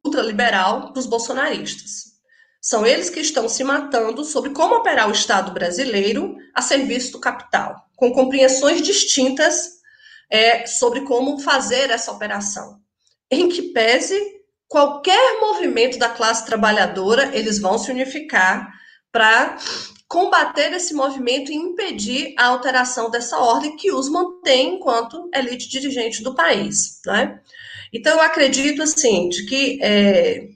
ultraliberal 0.04 0.92
dos 0.92 1.06
bolsonaristas. 1.06 2.11
São 2.62 2.86
eles 2.86 3.10
que 3.10 3.18
estão 3.18 3.48
se 3.48 3.64
matando 3.64 4.24
sobre 4.24 4.50
como 4.50 4.76
operar 4.76 5.08
o 5.08 5.12
Estado 5.12 5.50
brasileiro 5.50 6.36
a 6.54 6.62
serviço 6.62 7.10
do 7.10 7.18
capital, 7.18 7.88
com 7.96 8.12
compreensões 8.12 8.80
distintas 8.80 9.80
é, 10.30 10.64
sobre 10.64 11.00
como 11.00 11.40
fazer 11.40 11.90
essa 11.90 12.12
operação. 12.12 12.78
Em 13.28 13.48
que 13.48 13.72
pese 13.72 14.16
qualquer 14.68 15.40
movimento 15.40 15.98
da 15.98 16.08
classe 16.08 16.46
trabalhadora, 16.46 17.36
eles 17.36 17.58
vão 17.58 17.76
se 17.78 17.90
unificar 17.90 18.72
para 19.10 19.58
combater 20.06 20.72
esse 20.72 20.94
movimento 20.94 21.50
e 21.50 21.56
impedir 21.56 22.32
a 22.38 22.46
alteração 22.46 23.10
dessa 23.10 23.38
ordem 23.38 23.76
que 23.76 23.90
os 23.90 24.08
mantém 24.08 24.76
enquanto 24.76 25.28
elite 25.34 25.68
dirigente 25.68 26.22
do 26.22 26.34
país. 26.34 27.00
Né? 27.04 27.40
Então, 27.92 28.12
eu 28.12 28.20
acredito, 28.20 28.82
assim, 28.82 29.28
de 29.28 29.46
que 29.46 29.78
é, 29.82 30.48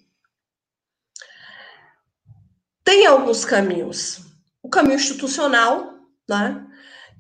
tem 2.87 3.05
alguns 3.05 3.45
caminhos. 3.45 4.21
O 4.63 4.69
caminho 4.69 4.95
institucional, 4.95 5.95
né? 6.29 6.65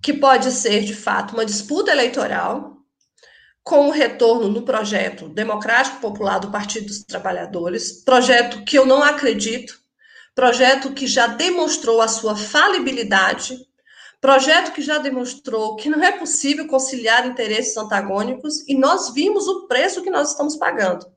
que 0.00 0.12
pode 0.12 0.52
ser, 0.52 0.84
de 0.84 0.94
fato, 0.94 1.34
uma 1.34 1.44
disputa 1.44 1.90
eleitoral, 1.90 2.76
com 3.64 3.88
o 3.88 3.90
retorno 3.90 4.48
no 4.48 4.62
projeto 4.62 5.28
democrático 5.28 6.00
popular 6.00 6.38
do 6.38 6.52
Partido 6.52 6.86
dos 6.86 7.02
Trabalhadores, 7.02 8.04
projeto 8.04 8.64
que 8.64 8.78
eu 8.78 8.86
não 8.86 9.02
acredito, 9.02 9.76
projeto 10.36 10.92
que 10.92 11.04
já 11.04 11.26
demonstrou 11.26 12.00
a 12.00 12.06
sua 12.06 12.36
falibilidade, 12.36 13.58
projeto 14.20 14.70
que 14.70 14.82
já 14.82 14.98
demonstrou 14.98 15.74
que 15.74 15.88
não 15.88 16.00
é 16.00 16.12
possível 16.12 16.68
conciliar 16.68 17.26
interesses 17.26 17.76
antagônicos 17.76 18.60
e 18.68 18.78
nós 18.78 19.12
vimos 19.12 19.48
o 19.48 19.66
preço 19.66 20.00
que 20.00 20.10
nós 20.10 20.30
estamos 20.30 20.54
pagando. 20.54 21.15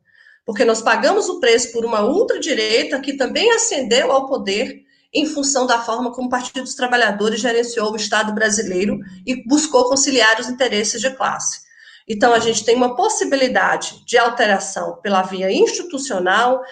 Porque 0.49 0.65
nós 0.65 0.81
pagamos 0.81 1.29
o 1.29 1.39
preço 1.39 1.71
por 1.71 1.85
uma 1.85 2.03
ultradireita 2.03 2.99
que 2.99 3.13
também 3.13 3.51
ascendeu 3.51 4.11
ao 4.11 4.25
poder 4.25 4.83
em 5.13 5.27
função 5.27 5.67
da 5.67 5.77
forma 5.79 6.11
como 6.11 6.25
o 6.25 6.31
Partido 6.31 6.63
dos 6.63 6.73
Trabalhadores 6.73 7.39
gerenciou 7.39 7.91
o 7.91 7.95
Estado 7.95 8.33
brasileiro 8.33 8.97
e 9.27 9.47
buscou 9.47 9.87
conciliar 9.87 10.39
os 10.39 10.49
interesses 10.49 10.99
de 11.01 11.11
classe. 11.11 11.59
Então, 12.07 12.33
a 12.33 12.39
gente 12.39 12.65
tem 12.65 12.75
uma 12.75 12.95
possibilidade 12.95 14.03
de 14.07 14.17
alteração 14.17 14.99
pela 15.03 15.21
via 15.21 15.51
institucional, 15.51 16.63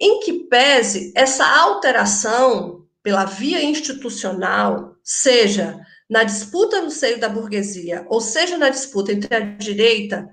em 0.00 0.20
que 0.20 0.44
pese 0.44 1.12
essa 1.14 1.44
alteração 1.44 2.86
pela 3.02 3.26
via 3.26 3.62
institucional, 3.62 4.96
seja 5.04 5.78
na 6.08 6.24
disputa 6.24 6.80
no 6.80 6.90
seio 6.90 7.20
da 7.20 7.28
burguesia, 7.28 8.06
ou 8.08 8.18
seja 8.18 8.56
na 8.56 8.70
disputa 8.70 9.12
entre 9.12 9.34
a 9.36 9.40
direita 9.40 10.26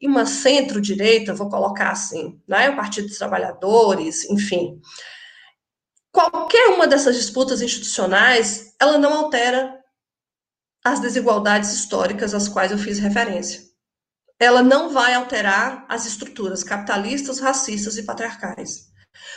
e 0.00 0.06
uma 0.06 0.26
centro-direita, 0.26 1.34
vou 1.34 1.48
colocar 1.48 1.90
assim, 1.90 2.40
né, 2.46 2.70
o 2.70 2.76
Partido 2.76 3.08
dos 3.08 3.18
Trabalhadores, 3.18 4.28
enfim, 4.30 4.80
qualquer 6.12 6.68
uma 6.68 6.86
dessas 6.86 7.16
disputas 7.16 7.60
institucionais, 7.62 8.74
ela 8.80 8.98
não 8.98 9.12
altera 9.14 9.78
as 10.84 11.00
desigualdades 11.00 11.72
históricas 11.72 12.34
às 12.34 12.48
quais 12.48 12.72
eu 12.72 12.78
fiz 12.78 12.98
referência. 12.98 13.62
Ela 14.40 14.62
não 14.62 14.90
vai 14.90 15.14
alterar 15.14 15.84
as 15.88 16.06
estruturas 16.06 16.62
capitalistas, 16.62 17.40
racistas 17.40 17.96
e 17.98 18.04
patriarcais. 18.04 18.88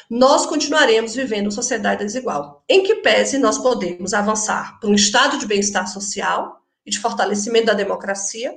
Nós 0.10 0.46
continuaremos 0.46 1.16
vivendo 1.16 1.46
uma 1.46 1.52
sociedade 1.52 2.04
desigual, 2.04 2.64
em 2.70 2.84
que 2.84 2.96
pese 2.98 3.38
nós 3.38 3.58
podemos 3.58 4.14
avançar 4.14 4.80
para 4.80 4.90
um 4.90 4.94
estado 4.94 5.38
de 5.40 5.48
bem-estar 5.48 5.88
social 5.88 6.62
e 6.86 6.92
de 6.92 7.00
fortalecimento 7.00 7.68
da 7.68 7.74
democracia, 7.74 8.54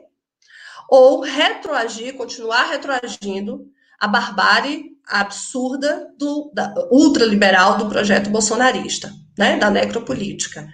ou 0.89 1.20
retroagir, 1.20 2.16
continuar 2.16 2.70
retroagindo 2.70 3.66
a 3.99 4.09
barbárie 4.09 4.95
absurda 5.07 6.09
do 6.18 6.51
da, 6.55 6.74
ultraliberal 6.91 7.76
do 7.76 7.89
projeto 7.89 8.30
bolsonarista, 8.30 9.12
né, 9.37 9.57
da 9.59 9.70
necropolítica. 9.70 10.66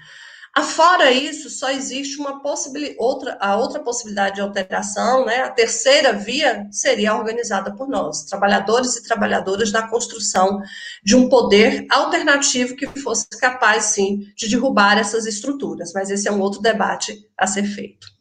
Afora 0.52 1.12
isso, 1.12 1.48
só 1.48 1.70
existe 1.70 2.18
uma 2.18 2.42
possibilidade, 2.42 2.96
outra, 2.98 3.38
a 3.40 3.56
outra 3.56 3.78
possibilidade 3.80 4.34
de 4.34 4.40
alteração, 4.40 5.24
né, 5.24 5.42
a 5.42 5.50
terceira 5.50 6.12
via 6.12 6.66
seria 6.72 7.14
organizada 7.14 7.72
por 7.74 7.88
nós, 7.88 8.24
trabalhadores 8.24 8.96
e 8.96 9.02
trabalhadoras 9.04 9.70
da 9.70 9.86
construção 9.86 10.61
de 11.04 11.14
um 11.14 11.28
poder 11.28 11.86
alternativo 11.88 12.74
que 12.74 12.86
fosse 13.00 13.28
capaz, 13.40 13.84
sim, 13.84 14.26
de 14.36 14.48
derrubar 14.48 14.98
essas 14.98 15.24
estruturas. 15.24 15.92
Mas 15.92 16.11
esse 16.11 16.26
é 16.26 16.32
um 16.32 16.40
outro 16.40 16.61
debate 16.61 17.16
a 17.38 17.46
ser 17.46 17.62
feito. 17.62 18.19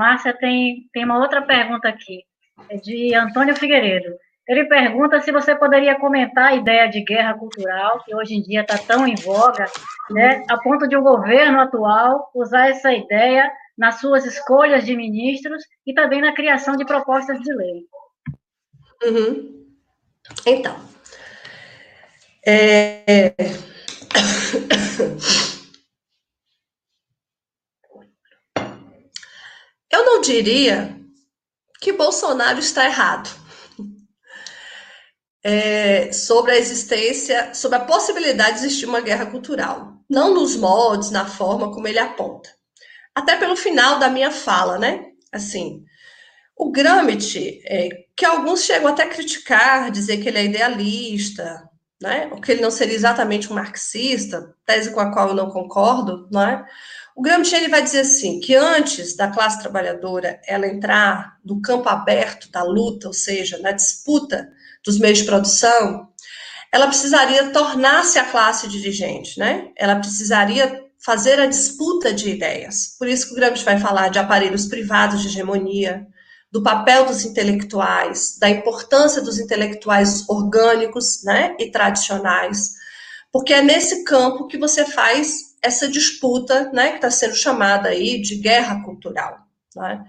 Márcia, 0.00 0.32
tem, 0.32 0.88
tem 0.94 1.04
uma 1.04 1.18
outra 1.18 1.42
pergunta 1.42 1.86
aqui, 1.86 2.24
é 2.70 2.76
de 2.78 3.14
Antônio 3.14 3.54
Figueiredo. 3.54 4.16
Ele 4.48 4.64
pergunta 4.64 5.20
se 5.20 5.30
você 5.30 5.54
poderia 5.54 5.94
comentar 5.94 6.46
a 6.46 6.56
ideia 6.56 6.88
de 6.88 7.04
guerra 7.04 7.34
cultural, 7.34 8.02
que 8.02 8.14
hoje 8.14 8.34
em 8.34 8.42
dia 8.42 8.62
está 8.62 8.78
tão 8.78 9.06
em 9.06 9.14
voga, 9.16 9.66
né, 10.08 10.42
a 10.48 10.56
ponto 10.56 10.88
de 10.88 10.96
o 10.96 11.02
governo 11.02 11.60
atual 11.60 12.30
usar 12.34 12.70
essa 12.70 12.90
ideia 12.94 13.52
nas 13.76 14.00
suas 14.00 14.24
escolhas 14.24 14.86
de 14.86 14.96
ministros 14.96 15.62
e 15.86 15.92
também 15.92 16.22
na 16.22 16.32
criação 16.32 16.76
de 16.76 16.86
propostas 16.86 17.38
de 17.38 17.52
lei. 17.52 17.84
Uhum. 19.04 19.66
Então, 20.46 20.76
é... 22.46 23.34
Eu 30.00 30.06
não 30.06 30.20
diria 30.22 30.98
que 31.78 31.92
Bolsonaro 31.92 32.58
está 32.58 32.86
errado 32.86 33.28
é, 35.44 36.10
sobre 36.10 36.52
a 36.52 36.56
existência, 36.56 37.52
sobre 37.52 37.76
a 37.76 37.84
possibilidade 37.84 38.60
de 38.60 38.64
existir 38.64 38.86
uma 38.86 39.02
guerra 39.02 39.26
cultural. 39.26 39.98
Não 40.08 40.32
nos 40.32 40.56
moldes, 40.56 41.10
na 41.10 41.26
forma 41.26 41.70
como 41.70 41.86
ele 41.86 41.98
aponta. 41.98 42.48
Até 43.14 43.36
pelo 43.36 43.54
final 43.54 43.98
da 43.98 44.08
minha 44.08 44.30
fala, 44.30 44.78
né? 44.78 45.04
Assim, 45.30 45.84
o 46.56 46.72
Gramsci, 46.72 47.60
é, 47.66 47.90
que 48.16 48.24
alguns 48.24 48.64
chegam 48.64 48.88
até 48.88 49.02
a 49.02 49.10
criticar, 49.10 49.90
dizer 49.90 50.16
que 50.16 50.30
ele 50.30 50.38
é 50.38 50.44
idealista, 50.46 51.68
né? 52.00 52.30
Ou 52.32 52.40
que 52.40 52.52
ele 52.52 52.62
não 52.62 52.70
seria 52.70 52.94
exatamente 52.94 53.52
um 53.52 53.54
marxista, 53.54 54.54
tese 54.64 54.92
com 54.92 55.00
a 55.00 55.12
qual 55.12 55.28
eu 55.28 55.34
não 55.34 55.50
concordo, 55.50 56.26
não 56.32 56.40
é? 56.40 56.66
O 57.20 57.22
Gramsci 57.22 57.54
ele 57.54 57.68
vai 57.68 57.82
dizer 57.82 58.00
assim 58.00 58.40
que 58.40 58.54
antes 58.54 59.14
da 59.14 59.28
classe 59.28 59.60
trabalhadora 59.60 60.40
ela 60.48 60.66
entrar 60.66 61.36
no 61.44 61.60
campo 61.60 61.86
aberto 61.86 62.50
da 62.50 62.62
luta, 62.62 63.08
ou 63.08 63.12
seja, 63.12 63.58
na 63.58 63.72
disputa 63.72 64.48
dos 64.82 64.98
meios 64.98 65.18
de 65.18 65.24
produção, 65.24 66.08
ela 66.72 66.86
precisaria 66.86 67.50
tornar-se 67.50 68.18
a 68.18 68.24
classe 68.24 68.66
dirigente, 68.68 69.38
né? 69.38 69.68
Ela 69.76 69.96
precisaria 69.96 70.82
fazer 71.04 71.38
a 71.38 71.44
disputa 71.44 72.10
de 72.10 72.30
ideias. 72.30 72.96
Por 72.98 73.06
isso 73.06 73.26
que 73.26 73.32
o 73.34 73.36
Gramsci 73.36 73.66
vai 73.66 73.78
falar 73.78 74.08
de 74.08 74.18
aparelhos 74.18 74.64
privados 74.64 75.20
de 75.20 75.28
hegemonia, 75.28 76.06
do 76.50 76.62
papel 76.62 77.04
dos 77.04 77.22
intelectuais, 77.22 78.38
da 78.38 78.48
importância 78.48 79.20
dos 79.20 79.38
intelectuais 79.38 80.26
orgânicos, 80.26 81.22
né, 81.22 81.54
e 81.58 81.70
tradicionais, 81.70 82.70
porque 83.30 83.52
é 83.52 83.60
nesse 83.60 84.04
campo 84.04 84.46
que 84.46 84.56
você 84.56 84.86
faz 84.86 85.49
essa 85.62 85.88
disputa, 85.88 86.70
né, 86.72 86.90
que 86.90 86.96
está 86.96 87.10
sendo 87.10 87.34
chamada 87.34 87.90
aí 87.90 88.20
de 88.20 88.36
guerra 88.36 88.82
cultural. 88.82 89.38
Né? 89.76 90.04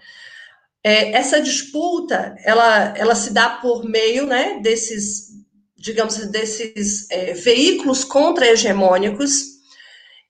É, 0.84 1.12
essa 1.12 1.42
disputa, 1.42 2.36
ela, 2.44 2.98
ela 2.98 3.16
se 3.16 3.32
dá 3.32 3.50
por 3.50 3.84
meio, 3.84 4.26
né, 4.26 4.60
desses, 4.62 5.30
digamos, 5.78 6.18
desses 6.28 7.10
é, 7.12 7.34
veículos 7.34 8.04
contra-hegemônicos, 8.04 9.52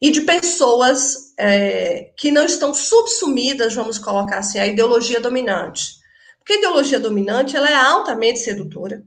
e 0.02 0.10
de 0.10 0.22
pessoas 0.22 1.32
é, 1.38 2.12
que 2.18 2.32
não 2.32 2.46
estão 2.46 2.74
subsumidas, 2.74 3.76
vamos 3.76 4.00
colocar 4.00 4.40
assim, 4.40 4.58
à 4.58 4.66
ideologia 4.66 5.22
dominante. 5.22 6.02
Porque 6.40 6.54
a 6.54 6.58
ideologia 6.58 7.00
dominante 7.00 7.56
ela 7.56 7.70
é 7.70 7.76
altamente 7.76 8.40
sedutora, 8.40 9.04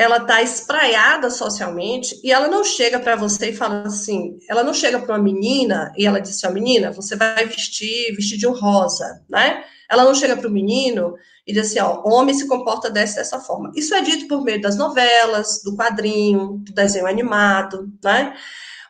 ela 0.00 0.16
está 0.16 0.40
espraiada 0.40 1.28
socialmente 1.28 2.18
e 2.24 2.32
ela 2.32 2.48
não 2.48 2.64
chega 2.64 2.98
para 2.98 3.16
você 3.16 3.50
e 3.50 3.54
fala 3.54 3.82
assim, 3.82 4.38
ela 4.48 4.64
não 4.64 4.72
chega 4.72 4.98
para 4.98 5.14
uma 5.14 5.22
menina 5.22 5.92
e 5.94 6.06
ela 6.06 6.22
diz 6.22 6.30
assim, 6.30 6.46
ó, 6.46 6.50
menina, 6.50 6.90
você 6.90 7.16
vai 7.16 7.44
vestir, 7.44 8.16
um 8.48 8.52
rosa, 8.52 9.22
né? 9.28 9.62
Ela 9.90 10.02
não 10.02 10.14
chega 10.14 10.38
para 10.38 10.48
o 10.48 10.50
menino 10.50 11.16
e 11.46 11.52
diz 11.52 11.66
assim, 11.66 11.80
ó, 11.80 12.00
homem 12.02 12.34
se 12.34 12.48
comporta 12.48 12.88
dessa, 12.88 13.16
dessa 13.16 13.40
forma. 13.40 13.72
Isso 13.76 13.94
é 13.94 14.00
dito 14.00 14.26
por 14.26 14.42
meio 14.42 14.58
das 14.58 14.74
novelas, 14.74 15.60
do 15.62 15.76
quadrinho, 15.76 16.62
do 16.64 16.72
desenho 16.72 17.06
animado, 17.06 17.92
né? 18.02 18.34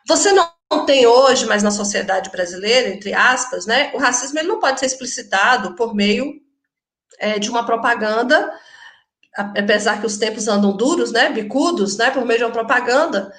Você 0.07 0.31
não 0.31 0.49
tem 0.85 1.05
hoje, 1.05 1.45
mas 1.45 1.61
na 1.61 1.71
sociedade 1.71 2.29
brasileira, 2.29 2.87
entre 2.87 3.13
aspas, 3.13 3.65
né, 3.65 3.91
o 3.93 3.97
racismo 3.97 4.39
ele 4.39 4.47
não 4.47 4.61
pode 4.61 4.79
ser 4.79 4.85
explicitado 4.85 5.75
por 5.75 5.93
meio 5.93 6.35
é, 7.19 7.37
de 7.37 7.49
uma 7.49 7.65
propaganda, 7.65 8.49
apesar 9.35 9.99
que 9.99 10.05
os 10.05 10.17
tempos 10.17 10.47
andam 10.47 10.75
duros, 10.75 11.11
né, 11.11 11.29
bicudos, 11.29 11.97
né, 11.97 12.11
por 12.11 12.25
meio 12.25 12.39
de 12.39 12.45
uma 12.45 12.51
propaganda, 12.51 13.31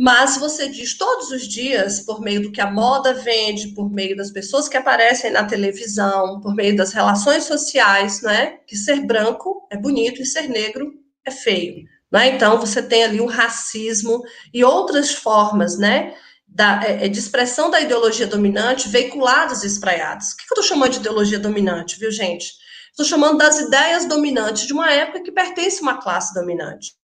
mas 0.00 0.36
você 0.36 0.68
diz 0.68 0.96
todos 0.96 1.32
os 1.32 1.46
dias, 1.48 2.00
por 2.00 2.20
meio 2.20 2.40
do 2.40 2.52
que 2.52 2.60
a 2.60 2.70
moda 2.70 3.12
vende, 3.14 3.74
por 3.74 3.90
meio 3.90 4.16
das 4.16 4.30
pessoas 4.30 4.68
que 4.68 4.76
aparecem 4.76 5.32
na 5.32 5.44
televisão, 5.44 6.40
por 6.40 6.54
meio 6.54 6.76
das 6.76 6.92
relações 6.92 7.44
sociais, 7.44 8.22
né? 8.22 8.58
Que 8.64 8.76
ser 8.76 9.04
branco 9.04 9.66
é 9.72 9.76
bonito 9.76 10.22
e 10.22 10.24
ser 10.24 10.48
negro 10.48 10.92
é 11.24 11.32
feio. 11.32 11.84
Né? 12.12 12.28
Então, 12.28 12.60
você 12.60 12.80
tem 12.80 13.02
ali 13.02 13.20
o 13.20 13.26
racismo 13.26 14.22
e 14.54 14.62
outras 14.62 15.12
formas 15.12 15.76
né, 15.76 16.14
da, 16.46 16.80
é, 16.84 17.06
é 17.06 17.08
de 17.08 17.18
expressão 17.18 17.68
da 17.68 17.80
ideologia 17.80 18.26
dominante 18.26 18.88
veiculadas 18.88 19.64
e 19.64 19.66
espraiadas. 19.66 20.30
O 20.30 20.36
que 20.36 20.42
eu 20.44 20.60
estou 20.60 20.62
chamando 20.62 20.92
de 20.92 20.98
ideologia 20.98 21.40
dominante, 21.40 21.98
viu, 21.98 22.12
gente? 22.12 22.52
Estou 22.98 23.06
chamando 23.06 23.38
das 23.38 23.60
ideias 23.60 24.06
dominantes 24.06 24.66
de 24.66 24.72
uma 24.72 24.90
época 24.90 25.22
que 25.22 25.30
pertence 25.30 25.78
a 25.78 25.82
uma 25.82 26.02
classe 26.02 26.34
dominante 26.34 26.98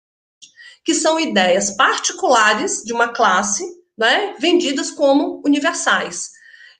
que 0.84 0.94
são 0.94 1.18
ideias 1.18 1.72
particulares 1.72 2.82
de 2.84 2.92
uma 2.92 3.08
classe, 3.08 3.64
né, 3.98 4.36
vendidas 4.38 4.92
como 4.92 5.42
universais. 5.44 6.30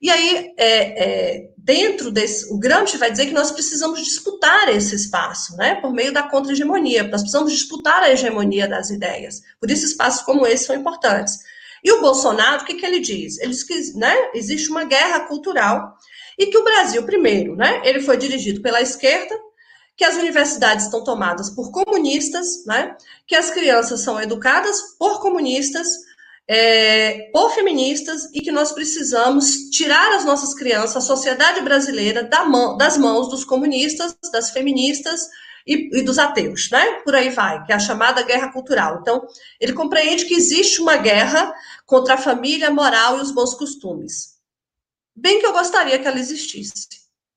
E 0.01 0.09
aí, 0.09 0.53
é, 0.57 1.03
é, 1.03 1.49
dentro 1.57 2.09
desse, 2.09 2.51
o 2.53 2.57
Gramsci 2.57 2.97
vai 2.97 3.11
dizer 3.11 3.25
que 3.25 3.33
nós 3.33 3.51
precisamos 3.51 4.01
disputar 4.01 4.69
esse 4.69 4.95
espaço, 4.95 5.57
né, 5.57 5.75
por 5.75 5.91
meio 5.91 6.13
da 6.13 6.23
contra-hegemonia, 6.23 7.03
nós 7.03 7.21
precisamos 7.21 7.51
disputar 7.51 8.01
a 8.01 8.11
hegemonia 8.11 8.65
das 8.65 8.89
ideias. 8.89 9.41
Por 9.59 9.69
isso, 9.69 9.85
espaços 9.85 10.23
como 10.23 10.47
esse 10.47 10.65
são 10.65 10.75
importantes. 10.75 11.37
E 11.83 11.91
o 11.91 11.99
Bolsonaro, 11.99 12.63
o 12.63 12.65
que, 12.65 12.75
que 12.75 12.85
ele 12.85 13.01
diz? 13.01 13.37
Ele 13.39 13.51
diz 13.51 13.63
que 13.63 13.97
né, 13.97 14.15
existe 14.33 14.69
uma 14.69 14.85
guerra 14.85 15.21
cultural 15.21 15.97
e 16.41 16.47
que 16.47 16.57
o 16.57 16.63
Brasil, 16.63 17.03
primeiro, 17.03 17.55
né, 17.55 17.83
ele 17.83 18.01
foi 18.01 18.17
dirigido 18.17 18.61
pela 18.61 18.81
esquerda, 18.81 19.39
que 19.95 20.03
as 20.03 20.15
universidades 20.15 20.85
estão 20.85 21.03
tomadas 21.03 21.51
por 21.51 21.71
comunistas, 21.71 22.65
né? 22.65 22.95
que 23.27 23.35
as 23.35 23.51
crianças 23.51 24.01
são 24.01 24.19
educadas 24.19 24.95
por 24.97 25.21
comunistas, 25.21 25.87
é, 26.47 27.29
por 27.31 27.53
feministas, 27.53 28.27
e 28.33 28.41
que 28.41 28.51
nós 28.51 28.71
precisamos 28.71 29.69
tirar 29.69 30.15
as 30.15 30.25
nossas 30.25 30.55
crianças, 30.55 30.95
a 30.95 31.01
sociedade 31.01 31.61
brasileira, 31.61 32.23
da 32.23 32.43
mão, 32.43 32.75
das 32.75 32.97
mãos 32.97 33.29
dos 33.29 33.45
comunistas, 33.45 34.17
das 34.33 34.49
feministas 34.49 35.29
e, 35.67 35.99
e 35.99 36.01
dos 36.01 36.17
ateus, 36.17 36.71
né? 36.71 36.83
Por 37.03 37.13
aí 37.13 37.29
vai, 37.29 37.63
que 37.63 37.71
é 37.71 37.75
a 37.75 37.79
chamada 37.79 38.23
guerra 38.23 38.51
cultural. 38.51 38.97
Então, 39.01 39.27
ele 39.59 39.73
compreende 39.73 40.25
que 40.25 40.33
existe 40.33 40.81
uma 40.81 40.97
guerra 40.97 41.53
contra 41.85 42.15
a 42.15 42.17
família, 42.17 42.69
a 42.69 42.73
moral 42.73 43.19
e 43.19 43.21
os 43.21 43.29
bons 43.31 43.53
costumes. 43.53 44.40
Bem 45.21 45.39
que 45.39 45.45
eu 45.45 45.53
gostaria 45.53 45.99
que 45.99 46.07
ela 46.07 46.19
existisse, 46.19 46.87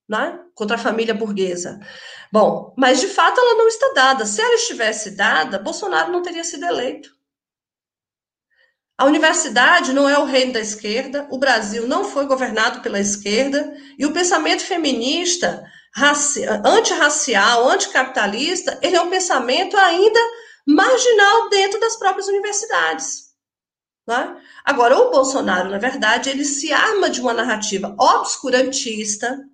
né? 0.09 0.41
Contra 0.55 0.77
a 0.77 0.79
família 0.79 1.13
burguesa. 1.13 1.79
Bom, 2.33 2.75
mas 2.79 2.99
de 2.99 3.09
fato 3.09 3.39
ela 3.39 3.57
não 3.57 3.69
está 3.69 3.93
dada. 3.95 4.25
Se 4.25 4.41
ela 4.41 4.55
estivesse 4.55 5.11
dada, 5.11 5.59
Bolsonaro 5.59 6.11
não 6.11 6.23
teria 6.23 6.43
sido 6.43 6.65
eleito. 6.65 7.11
A 8.97 9.05
universidade 9.05 9.93
não 9.93 10.09
é 10.09 10.19
o 10.19 10.25
reino 10.25 10.55
da 10.55 10.61
esquerda, 10.61 11.29
o 11.31 11.37
Brasil 11.37 11.87
não 11.87 12.05
foi 12.05 12.27
governado 12.27 12.81
pela 12.81 12.99
esquerda, 12.99 13.77
e 13.99 14.07
o 14.07 14.13
pensamento 14.13 14.63
feminista, 14.63 15.63
antirracial, 16.65 17.69
anticapitalista, 17.69 18.79
ele 18.81 18.97
é 18.97 19.03
um 19.03 19.11
pensamento 19.11 19.77
ainda 19.77 20.21
marginal 20.67 21.51
dentro 21.51 21.79
das 21.81 21.97
próprias 21.97 22.29
universidades. 22.29 23.24
Né? 24.07 24.37
Agora, 24.65 24.99
o 24.99 25.11
Bolsonaro, 25.11 25.71
na 25.71 25.79
verdade, 25.79 26.31
ele 26.31 26.45
se 26.45 26.73
arma 26.73 27.09
de 27.09 27.21
uma 27.21 27.33
narrativa 27.33 27.95
obscurantista, 27.99 29.49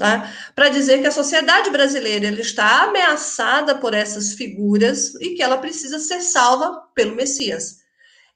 né, 0.00 0.32
para 0.54 0.68
dizer 0.68 1.00
que 1.00 1.06
a 1.06 1.12
sociedade 1.12 1.70
brasileira 1.70 2.26
ele 2.26 2.40
está 2.40 2.84
ameaçada 2.84 3.76
por 3.76 3.94
essas 3.94 4.32
figuras 4.32 5.14
e 5.16 5.34
que 5.34 5.42
ela 5.42 5.58
precisa 5.58 5.98
ser 5.98 6.20
salva 6.20 6.82
pelo 6.94 7.14
Messias. 7.14 7.82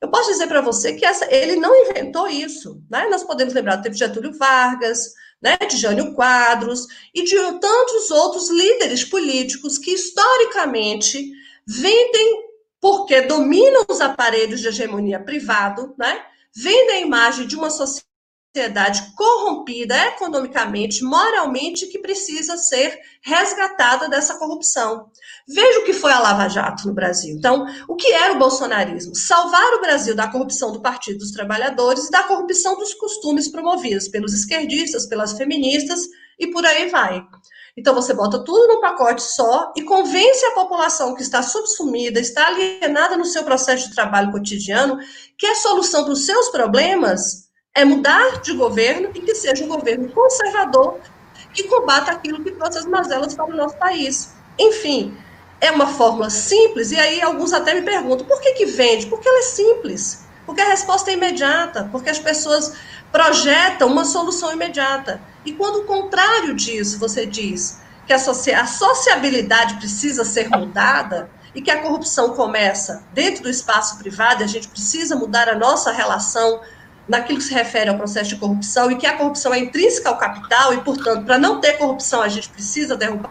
Eu 0.00 0.10
posso 0.10 0.30
dizer 0.30 0.46
para 0.46 0.60
você 0.60 0.92
que 0.92 1.04
essa, 1.04 1.26
ele 1.34 1.56
não 1.56 1.74
inventou 1.74 2.28
isso. 2.28 2.82
Né? 2.90 3.08
Nós 3.08 3.24
podemos 3.24 3.54
lembrar 3.54 3.76
de 3.76 3.92
Getúlio 3.96 4.32
Vargas, 4.36 5.14
né, 5.40 5.56
de 5.56 5.76
Jânio 5.76 6.14
Quadros 6.14 6.86
e 7.14 7.24
de 7.24 7.34
tantos 7.60 8.10
outros 8.10 8.50
líderes 8.50 9.04
políticos 9.04 9.78
que 9.78 9.92
historicamente 9.92 11.32
vendem, 11.66 12.45
porque 12.80 13.22
dominam 13.22 13.84
os 13.88 14.00
aparelhos 14.00 14.60
de 14.60 14.68
hegemonia 14.68 15.20
privado, 15.20 15.94
né, 15.98 16.22
vendem 16.54 16.96
a 16.96 17.00
imagem 17.00 17.46
de 17.46 17.56
uma 17.56 17.70
sociedade 17.70 19.12
corrompida 19.14 19.94
economicamente, 20.08 21.04
moralmente, 21.04 21.86
que 21.86 21.98
precisa 21.98 22.56
ser 22.56 22.98
resgatada 23.22 24.08
dessa 24.08 24.38
corrupção. 24.38 25.10
Veja 25.46 25.80
o 25.80 25.84
que 25.84 25.92
foi 25.92 26.10
a 26.10 26.18
Lava 26.18 26.48
Jato 26.48 26.86
no 26.86 26.94
Brasil. 26.94 27.36
Então, 27.36 27.66
o 27.86 27.94
que 27.94 28.10
era 28.12 28.32
o 28.32 28.38
bolsonarismo? 28.38 29.14
Salvar 29.14 29.74
o 29.74 29.80
Brasil 29.80 30.14
da 30.14 30.28
corrupção 30.28 30.72
do 30.72 30.80
Partido 30.80 31.18
dos 31.18 31.32
Trabalhadores 31.32 32.06
e 32.06 32.10
da 32.10 32.22
corrupção 32.22 32.76
dos 32.78 32.94
costumes 32.94 33.48
promovidos 33.48 34.08
pelos 34.08 34.32
esquerdistas, 34.32 35.06
pelas 35.06 35.34
feministas 35.34 36.00
e 36.38 36.46
por 36.46 36.64
aí 36.64 36.88
vai. 36.88 37.22
Então, 37.76 37.94
você 37.94 38.14
bota 38.14 38.38
tudo 38.38 38.68
num 38.68 38.80
pacote 38.80 39.22
só 39.22 39.72
e 39.76 39.82
convence 39.82 40.44
a 40.46 40.52
população 40.52 41.14
que 41.14 41.22
está 41.22 41.42
subsumida, 41.42 42.18
está 42.18 42.46
alienada 42.46 43.18
no 43.18 43.24
seu 43.24 43.44
processo 43.44 43.88
de 43.88 43.94
trabalho 43.94 44.32
cotidiano, 44.32 44.98
que 45.36 45.46
a 45.46 45.54
solução 45.54 46.04
para 46.04 46.12
os 46.14 46.24
seus 46.24 46.48
problemas 46.48 47.50
é 47.74 47.84
mudar 47.84 48.40
de 48.40 48.54
governo 48.54 49.10
e 49.14 49.20
que 49.20 49.34
seja 49.34 49.62
um 49.62 49.68
governo 49.68 50.10
conservador 50.10 50.98
que 51.52 51.64
combata 51.64 52.12
aquilo 52.12 52.42
que 52.42 52.52
trouxe 52.52 52.78
as 52.78 52.86
mazelas 52.86 53.34
para 53.34 53.44
o 53.44 53.54
nosso 53.54 53.76
país. 53.76 54.34
Enfim, 54.58 55.14
é 55.60 55.70
uma 55.70 55.86
fórmula 55.86 56.30
simples, 56.30 56.92
e 56.92 56.98
aí 56.98 57.20
alguns 57.20 57.52
até 57.52 57.74
me 57.74 57.82
perguntam, 57.82 58.26
por 58.26 58.40
que, 58.40 58.52
que 58.52 58.66
vende? 58.66 59.06
Porque 59.06 59.28
ela 59.28 59.38
é 59.38 59.42
simples, 59.42 60.26
porque 60.46 60.60
a 60.62 60.68
resposta 60.68 61.10
é 61.10 61.14
imediata, 61.14 61.88
porque 61.92 62.08
as 62.08 62.18
pessoas 62.18 62.72
projetam 63.12 63.88
uma 63.88 64.04
solução 64.04 64.52
imediata. 64.52 65.20
E 65.46 65.52
quando 65.52 65.76
o 65.76 65.84
contrário 65.84 66.54
disso, 66.54 66.98
você 66.98 67.24
diz 67.24 67.80
que 68.06 68.12
a, 68.12 68.16
a 68.16 68.66
sociabilidade 68.66 69.74
precisa 69.76 70.24
ser 70.24 70.48
mudada, 70.50 71.30
e 71.56 71.62
que 71.62 71.70
a 71.70 71.80
corrupção 71.80 72.34
começa 72.34 73.02
dentro 73.14 73.44
do 73.44 73.48
espaço 73.48 73.96
privado, 73.96 74.44
a 74.44 74.46
gente 74.46 74.68
precisa 74.68 75.16
mudar 75.16 75.48
a 75.48 75.54
nossa 75.54 75.90
relação 75.90 76.60
naquilo 77.08 77.38
que 77.38 77.44
se 77.44 77.54
refere 77.54 77.88
ao 77.88 77.96
processo 77.96 78.28
de 78.28 78.36
corrupção 78.36 78.90
e 78.90 78.96
que 78.96 79.06
a 79.06 79.16
corrupção 79.16 79.54
é 79.54 79.58
intrínseca 79.58 80.10
ao 80.10 80.18
capital 80.18 80.74
e, 80.74 80.82
portanto, 80.82 81.24
para 81.24 81.38
não 81.38 81.58
ter 81.58 81.78
corrupção 81.78 82.20
a 82.20 82.28
gente 82.28 82.50
precisa 82.50 82.94
derrubar 82.94 83.30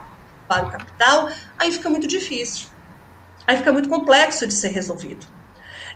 o 0.49 0.72
capital, 0.72 1.30
aí 1.59 1.72
fica 1.72 1.88
muito 1.88 2.07
difícil. 2.07 2.68
Aí 3.45 3.57
fica 3.57 3.72
muito 3.72 3.88
complexo 3.88 4.47
de 4.47 4.53
ser 4.53 4.70
resolvido. 4.70 5.28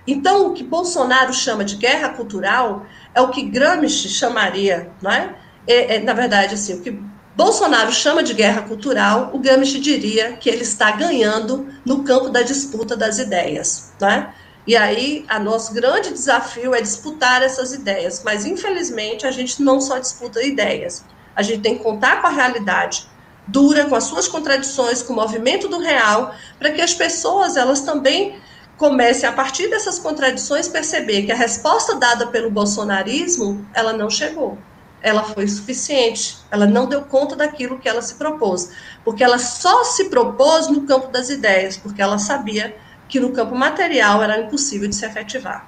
Então, 0.05 0.47
o 0.47 0.53
que 0.53 0.63
Bolsonaro 0.63 1.34
chama 1.34 1.65
de 1.65 1.78
guerra 1.78 2.09
cultural 2.09 2.86
é 3.15 3.22
o 3.22 3.30
que 3.30 3.41
Gramsci 3.41 4.07
chamaria, 4.07 4.91
não 5.01 5.11
é? 5.11 5.36
É, 5.68 5.95
é 5.95 5.99
na 5.99 6.14
verdade, 6.14 6.55
assim, 6.55 6.74
o 6.74 6.82
que 6.82 6.99
Bolsonaro 7.36 7.91
chama 7.91 8.22
de 8.22 8.34
guerra 8.34 8.64
cultural, 8.64 9.32
o 9.34 9.39
Gramsci 9.39 9.80
diria 9.80 10.34
que 10.34 10.49
ele 10.49 10.64
está 10.64 10.91
ganhando 10.91 11.68
no 11.86 12.03
campo 12.03 12.30
da 12.30 12.41
disputa 12.41 12.97
das 12.97 13.18
ideias, 13.18 13.93
não 13.99 14.10
é? 14.10 14.34
E 14.68 14.76
aí, 14.76 15.26
a 15.28 15.39
nosso 15.39 15.74
grande 15.74 16.12
desafio 16.12 16.76
é 16.76 16.82
disputar 16.82 17.41
essas 17.41 17.74
ideias, 17.74 18.22
mas 18.24 18.45
infelizmente 18.45 19.26
a 19.26 19.32
gente 19.32 19.62
não 19.64 19.80
só 19.80 19.97
disputa 19.97 20.43
ideias, 20.43 21.05
a 21.36 21.41
gente 21.41 21.62
tem 21.62 21.78
que 21.78 21.84
contar 21.84 22.22
com 22.22 22.28
a 22.28 22.30
realidade 22.30 23.07
dura, 23.47 23.86
com 23.86 23.95
as 23.95 24.03
suas 24.03 24.28
contradições, 24.28 25.01
com 25.01 25.14
o 25.14 25.16
movimento 25.16 25.68
do 25.68 25.80
real, 25.80 26.36
para 26.60 26.72
que 26.72 26.82
as 26.82 26.93
pessoas 26.93 27.57
elas 27.57 27.82
também 27.82 28.39
comecem 28.78 29.28
a 29.28 29.32
partir 29.32 29.68
dessas 29.70 29.97
contradições 29.97 30.68
perceber 30.68 31.24
que 31.24 31.32
a 31.32 31.36
resposta 31.36 31.95
dada 31.95 32.28
pelo 32.28 32.51
bolsonarismo 32.51 33.66
ela 33.74 33.91
não 33.91 34.10
chegou, 34.10 34.57
ela 35.01 35.23
foi 35.23 35.47
suficiente, 35.47 36.37
ela 36.51 36.65
não 36.65 36.87
deu 36.87 37.01
conta 37.01 37.35
daquilo 37.35 37.79
que 37.79 37.87
ela 37.87 38.01
se 38.01 38.15
propôs, 38.15 38.71
porque 39.03 39.23
ela 39.23 39.37
só 39.37 39.83
se 39.83 40.09
propôs 40.09 40.67
no 40.67 40.85
campo 40.85 41.07
das 41.07 41.29
ideias, 41.29 41.77
porque 41.77 42.01
ela 42.01 42.17
sabia 42.17 42.75
que 43.07 43.19
no 43.19 43.31
campo 43.31 43.55
material 43.55 44.21
era 44.21 44.39
impossível 44.39 44.87
de 44.87 44.95
se 44.95 45.05
efetivar. 45.05 45.67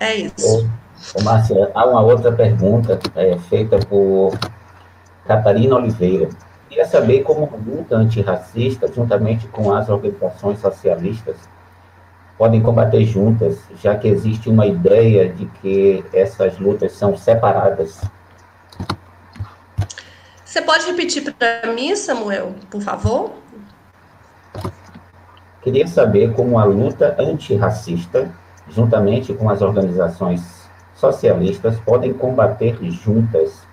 É 0.00 0.14
isso. 0.14 0.68
Ô, 1.14 1.22
Márcia, 1.22 1.70
há 1.74 1.86
uma 1.86 2.00
outra 2.00 2.32
pergunta 2.32 2.98
é, 3.14 3.36
feita 3.48 3.78
por 3.78 4.38
Catarina 5.26 5.76
Oliveira. 5.76 6.28
Queria 6.68 6.86
saber 6.86 7.22
como 7.22 7.44
a 7.52 7.56
luta 7.56 7.96
antirracista, 7.96 8.90
juntamente 8.92 9.46
com 9.48 9.72
as 9.72 9.88
organizações 9.88 10.60
socialistas, 10.60 11.36
podem 12.38 12.62
combater 12.62 13.04
juntas, 13.04 13.58
já 13.82 13.96
que 13.96 14.06
existe 14.06 14.48
uma 14.48 14.64
ideia 14.64 15.28
de 15.28 15.46
que 15.60 16.04
essas 16.12 16.56
lutas 16.58 16.92
são 16.92 17.16
separadas. 17.16 18.00
Você 20.44 20.62
pode 20.62 20.86
repetir 20.86 21.34
para 21.34 21.72
mim, 21.72 21.94
Samuel, 21.96 22.54
por 22.70 22.80
favor? 22.80 23.32
Queria 25.60 25.86
saber 25.88 26.32
como 26.32 26.58
a 26.58 26.64
luta 26.64 27.16
antirracista, 27.18 28.30
juntamente 28.70 29.34
com 29.34 29.50
as 29.50 29.60
organizações 29.60 30.68
socialistas, 30.94 31.78
podem 31.80 32.14
combater 32.14 32.78
juntas, 32.90 33.66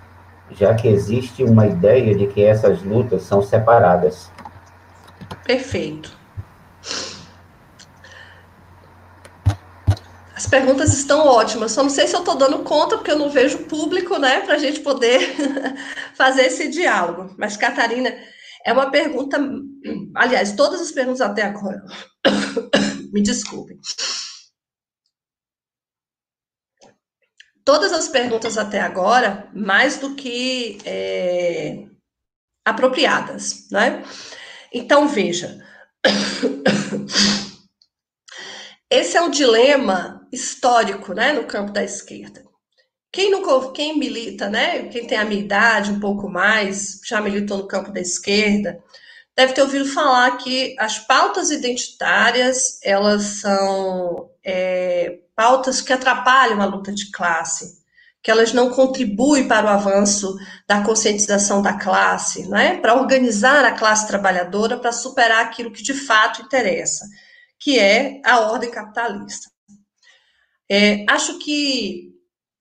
já 0.50 0.74
que 0.74 0.88
existe 0.88 1.44
uma 1.44 1.66
ideia 1.66 2.14
de 2.14 2.26
que 2.26 2.44
essas 2.44 2.82
lutas 2.82 3.22
são 3.22 3.40
separadas. 3.40 4.30
Perfeito. 5.44 6.25
As 10.36 10.46
perguntas 10.46 10.92
estão 10.92 11.26
ótimas, 11.26 11.72
só 11.72 11.82
não 11.82 11.88
sei 11.88 12.06
se 12.06 12.14
eu 12.14 12.18
estou 12.18 12.36
dando 12.36 12.58
conta, 12.58 12.98
porque 12.98 13.10
eu 13.10 13.18
não 13.18 13.30
vejo 13.30 13.64
público, 13.64 14.18
né, 14.18 14.40
para 14.40 14.56
a 14.56 14.58
gente 14.58 14.80
poder 14.80 15.34
fazer 16.14 16.42
esse 16.42 16.68
diálogo. 16.68 17.34
Mas, 17.38 17.56
Catarina, 17.56 18.14
é 18.62 18.70
uma 18.70 18.90
pergunta. 18.90 19.38
Aliás, 20.14 20.52
todas 20.52 20.78
as 20.82 20.92
perguntas 20.92 21.22
até 21.22 21.40
agora. 21.40 21.82
Me 23.14 23.22
desculpem. 23.22 23.80
Todas 27.64 27.90
as 27.94 28.06
perguntas 28.06 28.58
até 28.58 28.80
agora, 28.80 29.48
mais 29.54 29.96
do 29.96 30.14
que 30.14 30.76
é, 30.84 31.86
apropriadas, 32.62 33.70
né? 33.70 34.04
Então, 34.70 35.08
veja. 35.08 35.64
Esse 38.90 39.16
é 39.16 39.22
um 39.22 39.30
dilema 39.30 40.15
histórico, 40.32 41.12
né, 41.14 41.32
no 41.32 41.44
campo 41.44 41.72
da 41.72 41.82
esquerda. 41.82 42.44
Quem, 43.12 43.30
não, 43.30 43.72
quem 43.72 43.98
milita, 43.98 44.48
né, 44.48 44.88
quem 44.88 45.06
tem 45.06 45.16
a 45.18 45.24
minha 45.24 45.40
idade, 45.40 45.90
um 45.90 46.00
pouco 46.00 46.28
mais, 46.28 47.00
já 47.04 47.20
militou 47.20 47.58
no 47.58 47.68
campo 47.68 47.92
da 47.92 48.00
esquerda, 48.00 48.78
deve 49.34 49.52
ter 49.52 49.62
ouvido 49.62 49.86
falar 49.86 50.36
que 50.38 50.74
as 50.78 50.98
pautas 50.98 51.50
identitárias, 51.50 52.78
elas 52.82 53.22
são 53.40 54.30
é, 54.44 55.18
pautas 55.34 55.80
que 55.80 55.92
atrapalham 55.92 56.60
a 56.60 56.66
luta 56.66 56.92
de 56.92 57.10
classe, 57.10 57.78
que 58.22 58.30
elas 58.30 58.52
não 58.52 58.70
contribuem 58.70 59.46
para 59.48 59.66
o 59.66 59.70
avanço 59.70 60.36
da 60.66 60.82
conscientização 60.82 61.62
da 61.62 61.74
classe, 61.74 62.48
né, 62.48 62.78
para 62.78 62.94
organizar 62.94 63.64
a 63.64 63.72
classe 63.72 64.06
trabalhadora 64.06 64.78
para 64.78 64.92
superar 64.92 65.44
aquilo 65.44 65.70
que 65.70 65.82
de 65.82 65.94
fato 65.94 66.42
interessa 66.42 67.06
que 67.58 67.78
é 67.78 68.20
a 68.24 68.40
ordem 68.40 68.70
capitalista. 68.70 69.50
É, 70.68 71.04
acho 71.08 71.38
que 71.38 72.12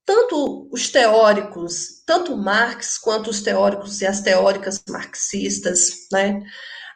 tanto 0.06 0.70
os 0.72 0.89
teóricos, 0.89 2.03
tanto 2.06 2.38
Marx 2.38 2.97
quanto 2.97 3.30
os 3.30 3.41
teóricos 3.41 4.01
e 4.01 4.06
as 4.06 4.22
teóricas 4.22 4.84
marxistas, 4.88 6.08
né, 6.12 6.43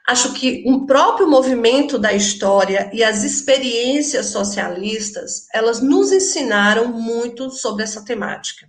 acho 0.08 0.34
que 0.34 0.64
o 0.68 0.74
um 0.74 0.86
próprio 0.86 1.28
movimento 1.28 1.98
da 1.98 2.14
história 2.14 2.90
e 2.94 3.04
as 3.04 3.24
experiências 3.24 4.28
socialistas, 4.28 5.48
elas 5.54 5.82
nos 5.82 6.12
ensinaram 6.12 6.88
muito 6.88 7.50
sobre 7.50 7.84
essa 7.84 8.06
temática. 8.06 8.68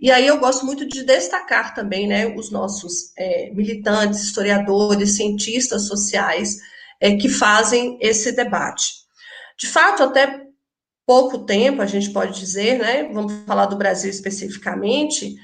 E 0.00 0.10
aí 0.10 0.26
eu 0.26 0.38
gosto 0.38 0.66
muito 0.66 0.86
de 0.86 1.02
destacar 1.04 1.74
também, 1.74 2.06
né, 2.06 2.34
os 2.36 2.50
nossos 2.50 3.12
é, 3.16 3.50
militantes, 3.54 4.22
historiadores, 4.22 5.16
cientistas 5.16 5.86
sociais, 5.86 6.56
é, 7.00 7.16
que 7.16 7.28
fazem 7.28 7.98
esse 8.00 8.32
debate. 8.32 8.92
De 9.58 9.66
fato, 9.66 10.02
até 10.02 10.45
pouco 11.06 11.38
tempo, 11.38 11.80
a 11.80 11.86
gente 11.86 12.10
pode 12.10 12.38
dizer, 12.38 12.78
né, 12.78 13.04
vamos 13.04 13.32
falar 13.46 13.66
do 13.66 13.76
Brasil 13.76 14.10
especificamente, 14.10 15.36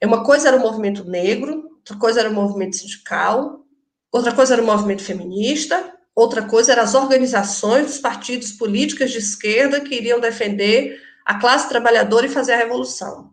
é 0.00 0.06
uma 0.06 0.24
coisa 0.24 0.48
era 0.48 0.56
o 0.56 0.60
movimento 0.60 1.04
negro, 1.04 1.70
outra 1.76 1.96
coisa 1.96 2.20
era 2.20 2.30
o 2.30 2.34
movimento 2.34 2.76
sindical, 2.76 3.66
outra 4.10 4.32
coisa 4.32 4.54
era 4.54 4.62
o 4.62 4.66
movimento 4.66 5.02
feminista, 5.02 5.92
outra 6.14 6.42
coisa 6.42 6.72
eram 6.72 6.82
as 6.82 6.94
organizações 6.94 7.86
dos 7.86 7.98
partidos 7.98 8.52
políticos 8.52 9.10
de 9.10 9.18
esquerda 9.18 9.80
que 9.80 9.94
iriam 9.94 10.18
defender 10.18 10.98
a 11.24 11.38
classe 11.38 11.68
trabalhadora 11.68 12.26
e 12.26 12.30
fazer 12.30 12.54
a 12.54 12.58
revolução. 12.58 13.30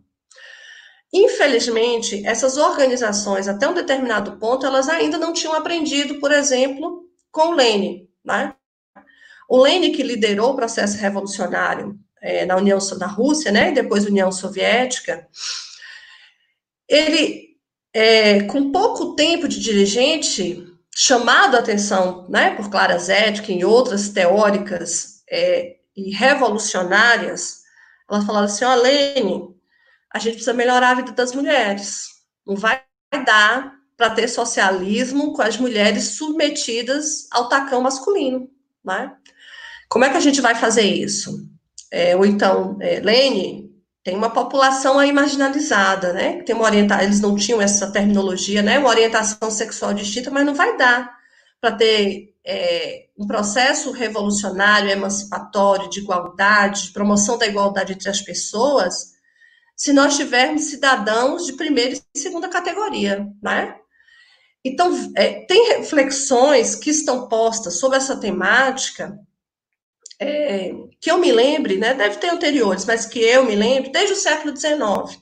Infelizmente, 1.12 2.26
essas 2.26 2.58
organizações, 2.58 3.48
até 3.48 3.68
um 3.68 3.74
determinado 3.74 4.38
ponto, 4.38 4.66
elas 4.66 4.90
ainda 4.90 5.18
não 5.18 5.32
tinham 5.32 5.54
aprendido, 5.54 6.20
por 6.20 6.34
exemplo, 6.34 7.06
com 7.32 7.54
Lênin, 7.54 8.10
né? 8.26 8.54
O 9.48 9.62
Lênin 9.62 9.92
que 9.92 10.04
liderou 10.04 10.52
o 10.52 10.56
processo 10.56 10.98
revolucionário 10.98 11.98
é, 12.22 12.46
na 12.46 12.56
União 12.56 12.80
na 13.00 13.08
Rússia, 13.08 13.52
né, 13.52 13.70
e 13.70 13.74
depois 13.74 14.06
União 14.06 14.32
Soviética, 14.32 15.28
ele, 16.88 17.58
é, 17.94 18.44
com 18.44 18.72
pouco 18.72 19.16
tempo 19.16 19.48
de 19.48 19.60
dirigente, 19.60 20.66
chamado 20.96 21.56
a 21.56 21.60
atenção, 21.60 22.28
né, 22.30 22.56
por 22.56 22.70
Clara 22.70 22.98
Zetkin 22.98 23.60
e 23.60 23.66
outras 23.66 24.10
teóricas 24.10 25.24
é, 25.30 25.78
e 25.96 26.12
revolucionárias, 26.12 27.62
ela 28.10 28.26
falava 28.26 28.46
assim, 28.46 28.66
ó, 28.66 28.76
oh, 28.76 29.56
a 30.14 30.20
gente 30.20 30.36
precisa 30.36 30.54
melhorar 30.54 30.92
a 30.92 30.96
vida 30.96 31.12
das 31.12 31.34
mulheres, 31.34 32.08
não 32.46 32.56
vai 32.56 32.82
dar 33.26 33.78
para 33.96 34.12
ter 34.12 34.28
socialismo 34.28 35.34
com 35.34 35.42
as 35.42 35.58
mulheres 35.58 36.16
submetidas 36.18 37.28
ao 37.32 37.50
tacão 37.50 37.82
masculino, 37.82 38.50
né? 38.84 39.16
Como 39.90 40.06
é 40.06 40.10
que 40.10 40.18
a 40.18 40.22
gente 40.22 40.42
vai 40.42 40.56
fazer 40.56 40.84
isso? 40.84 41.48
É, 41.92 42.16
ou 42.16 42.26
então, 42.26 42.78
é, 42.82 43.00
Lene, 43.00 43.68
tem 44.04 44.16
uma 44.16 44.30
população 44.30 45.00
aí 45.00 45.12
marginalizada, 45.12 46.14
né? 46.14 46.42
Tem 46.44 46.56
uma 46.56 46.66
orientação, 46.66 47.04
eles 47.04 47.20
não 47.20 47.36
tinham 47.36 47.62
essa 47.62 47.92
terminologia, 47.92 48.62
né? 48.62 48.80
Uma 48.80 48.90
orientação 48.90 49.50
sexual 49.52 49.94
distinta, 49.94 50.32
mas 50.32 50.46
não 50.46 50.56
vai 50.56 50.78
dar 50.78 51.18
para 51.60 51.74
ter 51.74 52.34
é, 52.46 53.08
um 53.18 53.28
processo 53.28 53.92
revolucionário, 53.92 54.90
emancipatório, 54.90 55.90
de 55.90 56.00
igualdade, 56.00 56.84
de 56.84 56.94
promoção 56.94 57.38
da 57.38 57.48
igualdade 57.48 57.94
entre 57.94 58.10
as 58.10 58.22
pessoas, 58.22 59.18
se 59.76 59.92
nós 59.92 60.16
tivermos 60.16 60.64
cidadãos 60.64 61.46
de 61.46 61.54
primeira 61.54 61.94
e 61.94 62.20
segunda 62.20 62.48
categoria, 62.48 63.28
né? 63.44 63.76
Então, 64.64 64.92
é, 65.16 65.46
tem 65.46 65.78
reflexões 65.78 66.76
que 66.76 66.90
estão 66.90 67.28
postas 67.28 67.80
sobre 67.80 67.98
essa 67.98 68.18
temática, 68.18 69.18
é, 70.20 70.74
que 71.00 71.12
eu 71.12 71.18
me 71.18 71.32
lembre, 71.32 71.78
né, 71.78 71.94
deve 71.94 72.18
ter 72.18 72.30
anteriores, 72.30 72.86
mas 72.86 73.06
que 73.06 73.20
eu 73.20 73.46
me 73.46 73.56
lembre, 73.56 73.92
desde 73.92 74.14
o 74.14 74.18
século 74.18 74.56
XIX. 74.56 75.22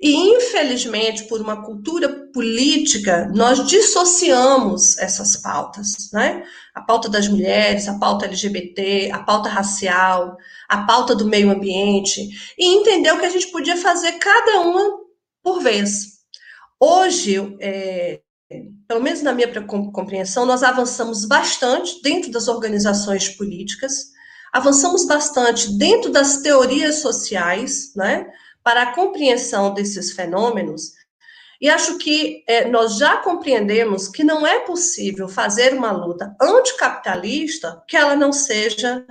E, 0.00 0.12
infelizmente, 0.12 1.24
por 1.24 1.40
uma 1.40 1.64
cultura 1.64 2.08
política, 2.32 3.30
nós 3.34 3.66
dissociamos 3.66 4.98
essas 4.98 5.36
pautas, 5.36 6.10
né? 6.12 6.42
A 6.74 6.82
pauta 6.82 7.08
das 7.08 7.28
mulheres, 7.28 7.88
a 7.88 7.98
pauta 7.98 8.26
LGBT, 8.26 9.10
a 9.12 9.20
pauta 9.20 9.48
racial, 9.48 10.36
a 10.68 10.84
pauta 10.84 11.14
do 11.14 11.26
meio 11.26 11.50
ambiente, 11.50 12.28
e 12.58 12.66
entendeu 12.66 13.18
que 13.18 13.24
a 13.24 13.30
gente 13.30 13.46
podia 13.48 13.76
fazer 13.76 14.12
cada 14.18 14.60
uma 14.60 14.98
por 15.42 15.62
vez. 15.62 16.18
Hoje, 16.80 17.56
é, 17.60 18.20
pelo 18.88 19.00
menos 19.00 19.22
na 19.22 19.32
minha 19.32 19.48
compreensão, 19.92 20.44
nós 20.44 20.62
avançamos 20.62 21.24
bastante 21.24 22.02
dentro 22.02 22.30
das 22.30 22.48
organizações 22.48 23.28
políticas, 23.28 24.12
avançamos 24.54 25.04
bastante 25.04 25.76
dentro 25.76 26.12
das 26.12 26.36
teorias 26.36 27.00
sociais, 27.00 27.92
né, 27.96 28.24
para 28.62 28.82
a 28.82 28.94
compreensão 28.94 29.74
desses 29.74 30.12
fenômenos, 30.12 30.92
e 31.60 31.68
acho 31.68 31.98
que 31.98 32.44
é, 32.46 32.68
nós 32.68 32.96
já 32.96 33.16
compreendemos 33.16 34.06
que 34.06 34.22
não 34.22 34.46
é 34.46 34.60
possível 34.60 35.28
fazer 35.28 35.74
uma 35.74 35.90
luta 35.90 36.36
anticapitalista 36.40 37.82
que 37.88 37.96
ela 37.96 38.14
não 38.14 38.32
seja 38.32 39.04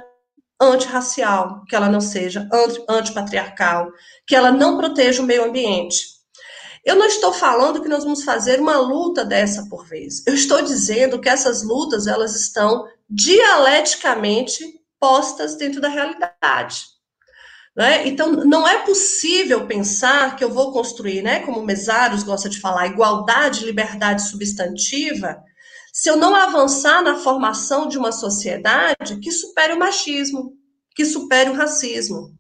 antirracial, 0.62 1.64
que 1.68 1.76
ela 1.76 1.90
não 1.90 2.00
seja 2.00 2.48
antipatriarcal, 2.88 3.92
que 4.26 4.36
ela 4.36 4.52
não 4.52 4.78
proteja 4.78 5.22
o 5.22 5.26
meio 5.26 5.44
ambiente. 5.44 6.06
Eu 6.86 6.96
não 6.96 7.06
estou 7.06 7.34
falando 7.34 7.82
que 7.82 7.90
nós 7.90 8.04
vamos 8.04 8.24
fazer 8.24 8.60
uma 8.62 8.78
luta 8.78 9.26
dessa 9.26 9.68
por 9.70 9.86
vez. 9.86 10.26
Eu 10.26 10.34
estou 10.34 10.62
dizendo 10.62 11.20
que 11.20 11.30
essas 11.30 11.64
lutas 11.64 12.08
elas 12.08 12.40
estão 12.40 12.86
dialeticamente 13.10 14.83
postas 15.04 15.58
dentro 15.58 15.82
da 15.82 15.90
realidade. 15.90 16.86
Né? 17.76 18.08
Então, 18.08 18.32
não 18.32 18.66
é 18.66 18.86
possível 18.86 19.68
pensar 19.68 20.38
que 20.38 20.44
eu 20.46 20.50
vou 20.50 20.72
construir, 20.72 21.22
né, 21.22 21.42
como 21.42 21.66
Mesaros 21.66 22.24
gosta 22.24 22.48
de 22.48 22.62
falar, 22.62 22.88
igualdade, 22.88 23.66
liberdade 23.66 24.22
substantiva, 24.22 25.44
se 25.92 26.10
eu 26.10 26.16
não 26.16 26.34
avançar 26.34 27.04
na 27.04 27.18
formação 27.18 27.90
de 27.90 27.98
uma 27.98 28.14
sociedade 28.14 29.20
que 29.20 29.30
supere 29.30 29.74
o 29.74 29.80
machismo, 29.80 30.54
que 30.96 31.04
supere 31.04 31.50
o 31.50 31.56
racismo. 31.56 32.34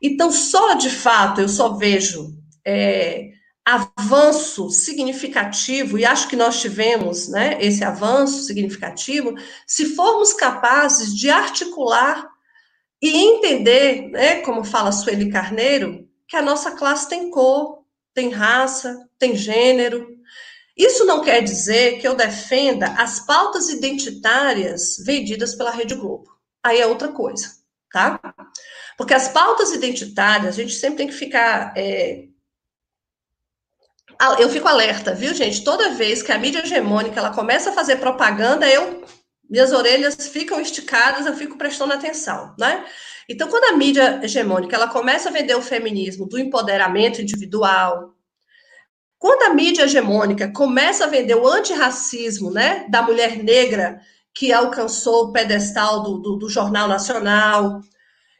Então, 0.00 0.30
só 0.30 0.74
de 0.74 0.90
fato 0.90 1.40
eu 1.40 1.48
só 1.48 1.74
vejo 1.74 2.32
é, 2.64 3.28
avanço 3.68 4.70
significativo, 4.70 5.98
e 5.98 6.04
acho 6.04 6.26
que 6.28 6.36
nós 6.36 6.58
tivemos 6.58 7.28
né, 7.28 7.58
esse 7.60 7.84
avanço 7.84 8.44
significativo, 8.44 9.34
se 9.66 9.94
formos 9.94 10.32
capazes 10.32 11.14
de 11.14 11.28
articular 11.28 12.26
e 13.02 13.10
entender, 13.10 14.08
né, 14.08 14.40
como 14.40 14.64
fala 14.64 14.90
Sueli 14.90 15.30
Carneiro, 15.30 16.08
que 16.26 16.34
a 16.34 16.42
nossa 16.42 16.70
classe 16.70 17.10
tem 17.10 17.30
cor, 17.30 17.84
tem 18.14 18.30
raça, 18.30 19.06
tem 19.18 19.36
gênero. 19.36 20.16
Isso 20.74 21.04
não 21.04 21.20
quer 21.20 21.42
dizer 21.42 21.98
que 22.00 22.08
eu 22.08 22.14
defenda 22.14 22.86
as 22.98 23.20
pautas 23.20 23.68
identitárias 23.68 24.96
vendidas 25.04 25.54
pela 25.54 25.70
Rede 25.70 25.94
Globo. 25.94 26.24
Aí 26.62 26.80
é 26.80 26.86
outra 26.86 27.08
coisa, 27.08 27.48
tá? 27.92 28.18
Porque 28.96 29.12
as 29.12 29.28
pautas 29.28 29.72
identitárias, 29.72 30.54
a 30.54 30.62
gente 30.62 30.74
sempre 30.74 30.98
tem 30.98 31.06
que 31.08 31.14
ficar. 31.14 31.74
É... 31.76 32.27
Eu 34.38 34.48
fico 34.48 34.66
alerta, 34.66 35.14
viu, 35.14 35.32
gente? 35.32 35.62
Toda 35.62 35.90
vez 35.90 36.22
que 36.22 36.32
a 36.32 36.38
mídia 36.38 36.60
hegemônica 36.60 37.18
ela 37.18 37.30
começa 37.30 37.70
a 37.70 37.72
fazer 37.72 37.96
propaganda, 37.96 38.68
eu 38.68 39.04
minhas 39.48 39.72
orelhas 39.72 40.28
ficam 40.28 40.60
esticadas, 40.60 41.24
eu 41.24 41.34
fico 41.34 41.56
prestando 41.56 41.94
atenção, 41.94 42.54
né? 42.58 42.84
Então, 43.28 43.48
quando 43.48 43.64
a 43.64 43.76
mídia 43.76 44.20
hegemônica 44.22 44.76
ela 44.76 44.88
começa 44.88 45.28
a 45.28 45.32
vender 45.32 45.54
o 45.54 45.62
feminismo 45.62 46.26
do 46.26 46.38
empoderamento 46.38 47.22
individual, 47.22 48.14
quando 49.18 49.50
a 49.50 49.54
mídia 49.54 49.82
hegemônica 49.82 50.52
começa 50.52 51.04
a 51.04 51.08
vender 51.08 51.34
o 51.34 51.46
antirracismo, 51.46 52.50
né, 52.50 52.86
da 52.88 53.02
mulher 53.02 53.42
negra 53.42 54.00
que 54.34 54.52
alcançou 54.52 55.24
o 55.24 55.32
pedestal 55.32 56.02
do, 56.02 56.18
do, 56.18 56.36
do 56.36 56.48
Jornal 56.48 56.86
Nacional, 56.86 57.80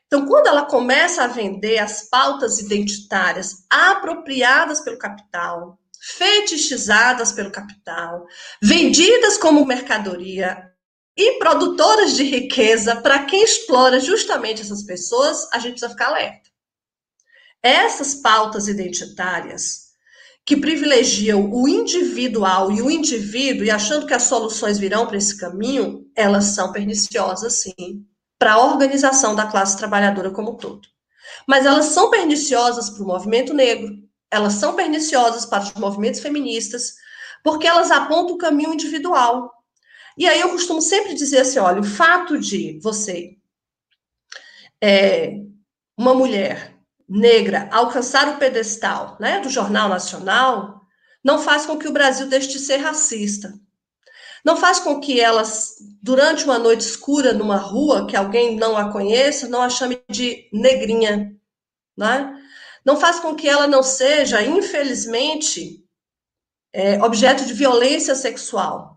então, 0.09 0.25
quando 0.25 0.47
ela 0.47 0.65
começa 0.65 1.23
a 1.23 1.27
vender 1.27 1.79
as 1.79 2.09
pautas 2.09 2.59
identitárias 2.59 3.67
apropriadas 3.69 4.81
pelo 4.81 4.97
capital, 4.97 5.79
fetichizadas 6.01 7.31
pelo 7.31 7.53
capital, 7.53 8.27
vendidas 8.61 9.37
como 9.37 9.67
mercadoria 9.67 10.73
e 11.15 11.39
produtoras 11.39 12.17
de 12.17 12.25
riqueza, 12.25 12.97
para 12.97 13.25
quem 13.27 13.45
explora 13.45 14.01
justamente 14.01 14.63
essas 14.63 14.83
pessoas, 14.83 15.47
a 15.53 15.59
gente 15.59 15.73
precisa 15.73 15.91
ficar 15.91 16.07
alerta. 16.07 16.49
Essas 17.63 18.15
pautas 18.15 18.67
identitárias 18.67 19.89
que 20.47 20.57
privilegiam 20.57 21.51
o 21.53 21.69
individual 21.69 22.73
e 22.73 22.81
o 22.81 22.91
indivíduo 22.91 23.67
e 23.67 23.71
achando 23.71 24.07
que 24.07 24.15
as 24.15 24.23
soluções 24.23 24.79
virão 24.79 25.07
para 25.07 25.19
esse 25.19 25.37
caminho, 25.37 26.11
elas 26.17 26.45
são 26.47 26.73
perniciosas, 26.73 27.61
sim, 27.61 28.07
para 28.39 28.55
a 28.55 28.65
organização 28.65 29.35
da 29.35 29.47
classe 29.47 29.77
trabalhadora 29.77 30.31
como 30.31 30.53
um 30.53 30.57
todo. 30.57 30.89
Mas 31.47 31.67
elas 31.67 31.87
são 31.87 32.11
perniciosas 32.11 32.91
para 32.91 33.03
o 33.03 33.07
movimento 33.07 33.53
negro, 33.53 33.97
elas 34.31 34.55
são 34.55 34.75
perniciosas 34.75 35.45
para 35.45 35.65
os 35.65 35.75
movimentos 35.75 36.21
feministas, 36.21 36.95
porque 37.43 37.67
elas 37.67 37.91
apontam 37.91 38.35
o 38.35 38.39
caminho 38.39 38.75
individual, 38.75 39.59
e 40.19 40.27
aí 40.27 40.41
eu 40.41 40.51
costumo 40.51 40.83
sempre 40.83 41.15
dizer 41.15 41.39
assim: 41.39 41.61
olha, 41.61 41.81
o 41.81 41.85
fato 41.85 42.39
de 42.39 42.81
você, 42.81 43.37
é, 44.83 45.35
uma 45.97 46.13
mulher 46.13 46.77
negra, 47.09 47.69
alcançar 47.73 48.29
o 48.29 48.37
pedestal 48.37 49.17
né, 49.21 49.41
do 49.41 49.49
Jornal 49.49 49.89
Nacional, 49.89 50.83
não 51.25 51.39
faz 51.39 51.65
com 51.65 51.79
que 51.79 51.87
o 51.87 51.93
Brasil 51.93 52.27
deixe 52.27 52.49
de 52.49 52.59
ser 52.59 52.79
racista. 52.79 53.55
Não 54.49 54.57
faz 54.57 54.79
com 54.79 54.99
que 54.99 55.21
elas, 55.21 55.75
durante 56.03 56.45
uma 56.45 56.59
noite 56.59 56.81
escura 56.81 57.35
numa 57.35 57.59
rua, 57.59 58.07
que 58.07 58.17
alguém 58.17 58.57
não 58.57 58.79
a 58.79 58.91
conheça, 58.91 59.47
não 59.47 59.61
a 59.61 59.69
chame 59.69 60.03
de 60.09 60.49
negrinha. 60.51 61.37
Né? 61.95 62.35
Não 62.83 62.97
faz 62.99 63.21
com 63.21 63.35
que 63.35 63.47
ela 63.47 63.67
não 63.67 63.83
seja, 63.83 64.43
infelizmente, 64.43 65.85
é, 66.73 66.99
objeto 67.03 67.45
de 67.45 67.53
violência 67.53 68.15
sexual. 68.15 68.97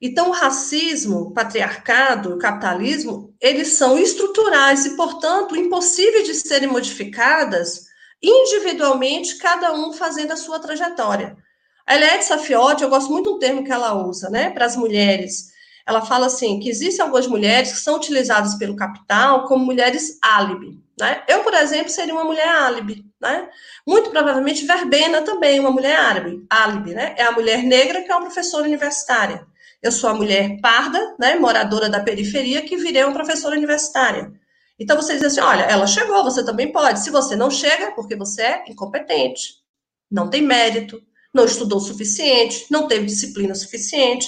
Então, 0.00 0.28
o 0.28 0.32
racismo, 0.32 1.22
o 1.22 1.32
patriarcado, 1.32 2.32
o 2.32 2.38
capitalismo, 2.38 3.34
eles 3.40 3.72
são 3.72 3.98
estruturais 3.98 4.86
e, 4.86 4.94
portanto, 4.94 5.56
impossíveis 5.56 6.24
de 6.24 6.34
serem 6.34 6.68
modificadas 6.68 7.86
individualmente, 8.22 9.38
cada 9.38 9.72
um 9.72 9.92
fazendo 9.92 10.30
a 10.30 10.36
sua 10.36 10.60
trajetória. 10.60 11.36
A 11.92 11.96
Eliette 11.96 12.24
Safiotti, 12.24 12.82
eu 12.82 12.88
gosto 12.88 13.12
muito 13.12 13.32
do 13.32 13.38
termo 13.38 13.62
que 13.62 13.70
ela 13.70 13.92
usa, 13.92 14.30
né, 14.30 14.48
para 14.48 14.64
as 14.64 14.76
mulheres. 14.76 15.52
Ela 15.86 16.00
fala 16.00 16.24
assim, 16.24 16.58
que 16.58 16.70
existem 16.70 17.04
algumas 17.04 17.26
mulheres 17.26 17.70
que 17.70 17.80
são 17.80 17.96
utilizadas 17.96 18.54
pelo 18.54 18.74
capital 18.74 19.44
como 19.44 19.66
mulheres 19.66 20.18
álibi, 20.22 20.82
né? 20.98 21.22
Eu, 21.28 21.42
por 21.42 21.52
exemplo, 21.52 21.90
seria 21.90 22.14
uma 22.14 22.24
mulher 22.24 22.48
álibi, 22.48 23.04
né? 23.20 23.46
Muito 23.86 24.08
provavelmente 24.08 24.64
Verbena 24.64 25.20
também, 25.20 25.60
uma 25.60 25.70
mulher 25.70 25.94
álibi, 25.98 26.46
álibi, 26.48 26.94
né? 26.94 27.14
É 27.18 27.24
a 27.24 27.32
mulher 27.32 27.62
negra 27.62 28.00
que 28.00 28.10
é 28.10 28.14
uma 28.14 28.24
professora 28.24 28.66
universitária. 28.66 29.46
Eu 29.82 29.92
sou 29.92 30.08
a 30.08 30.14
mulher 30.14 30.62
parda, 30.62 31.14
né, 31.18 31.34
moradora 31.34 31.90
da 31.90 32.00
periferia, 32.00 32.62
que 32.62 32.78
virei 32.78 33.04
uma 33.04 33.12
professora 33.12 33.54
universitária. 33.54 34.32
Então 34.78 34.96
você 34.96 35.12
diz 35.12 35.24
assim: 35.24 35.40
olha, 35.40 35.64
ela 35.64 35.86
chegou, 35.86 36.24
você 36.24 36.42
também 36.42 36.72
pode. 36.72 37.00
Se 37.00 37.10
você 37.10 37.36
não 37.36 37.50
chega, 37.50 37.92
porque 37.92 38.16
você 38.16 38.40
é 38.40 38.64
incompetente, 38.66 39.56
não 40.10 40.30
tem 40.30 40.40
mérito, 40.40 41.02
não 41.32 41.44
estudou 41.44 41.78
o 41.78 41.82
suficiente, 41.82 42.66
não 42.70 42.86
teve 42.86 43.06
disciplina 43.06 43.54
suficiente, 43.54 44.26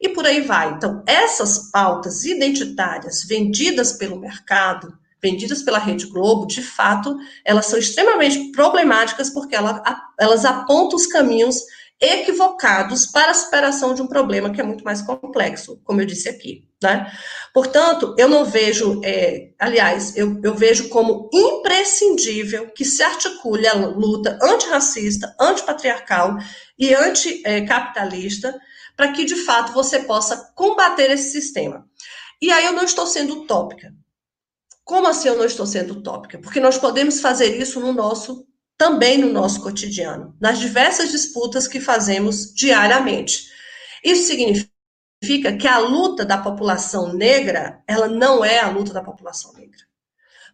e 0.00 0.08
por 0.10 0.26
aí 0.26 0.40
vai. 0.40 0.72
Então, 0.72 1.02
essas 1.06 1.70
pautas 1.70 2.24
identitárias 2.24 3.24
vendidas 3.24 3.92
pelo 3.92 4.18
mercado, 4.18 4.96
vendidas 5.22 5.62
pela 5.62 5.78
Rede 5.78 6.06
Globo, 6.06 6.46
de 6.46 6.62
fato, 6.62 7.16
elas 7.44 7.66
são 7.66 7.78
extremamente 7.78 8.52
problemáticas 8.52 9.30
porque 9.30 9.54
ela, 9.54 9.82
elas 10.18 10.44
apontam 10.44 10.96
os 10.96 11.06
caminhos 11.06 11.62
equivocados 12.00 13.06
para 13.06 13.30
a 13.30 13.34
superação 13.34 13.94
de 13.94 14.02
um 14.02 14.06
problema 14.06 14.50
que 14.50 14.60
é 14.60 14.64
muito 14.64 14.84
mais 14.84 15.00
complexo, 15.00 15.80
como 15.82 16.00
eu 16.00 16.06
disse 16.06 16.28
aqui. 16.28 16.65
Né? 16.82 17.10
Portanto, 17.54 18.14
eu 18.18 18.28
não 18.28 18.44
vejo, 18.44 19.00
é, 19.02 19.50
aliás, 19.58 20.14
eu, 20.16 20.38
eu 20.42 20.54
vejo 20.54 20.90
como 20.90 21.30
imprescindível 21.32 22.70
que 22.70 22.84
se 22.84 23.02
articule 23.02 23.66
a 23.66 23.74
luta 23.74 24.38
antirracista, 24.42 25.34
antipatriarcal 25.40 26.36
e 26.78 26.94
anticapitalista 26.94 28.54
para 28.94 29.12
que, 29.12 29.24
de 29.24 29.36
fato, 29.36 29.72
você 29.72 30.00
possa 30.00 30.52
combater 30.54 31.10
esse 31.10 31.30
sistema. 31.30 31.88
E 32.40 32.50
aí 32.50 32.66
eu 32.66 32.72
não 32.72 32.84
estou 32.84 33.06
sendo 33.06 33.42
utópica. 33.42 33.94
Como 34.84 35.08
assim 35.08 35.28
eu 35.28 35.36
não 35.36 35.44
estou 35.44 35.66
sendo 35.66 35.94
utópica? 35.94 36.38
Porque 36.38 36.60
nós 36.60 36.76
podemos 36.76 37.20
fazer 37.20 37.60
isso 37.60 37.80
no 37.80 37.92
nosso 37.92 38.46
também 38.78 39.16
no 39.16 39.32
nosso 39.32 39.62
cotidiano, 39.62 40.36
nas 40.38 40.58
diversas 40.58 41.10
disputas 41.10 41.66
que 41.66 41.80
fazemos 41.80 42.52
diariamente. 42.52 43.48
Isso 44.04 44.24
significa 44.26 44.75
que 45.26 45.68
a 45.68 45.78
luta 45.78 46.24
da 46.24 46.38
população 46.38 47.12
negra, 47.12 47.82
ela 47.86 48.08
não 48.08 48.44
é 48.44 48.60
a 48.60 48.70
luta 48.70 48.92
da 48.92 49.02
população 49.02 49.52
negra. 49.52 49.86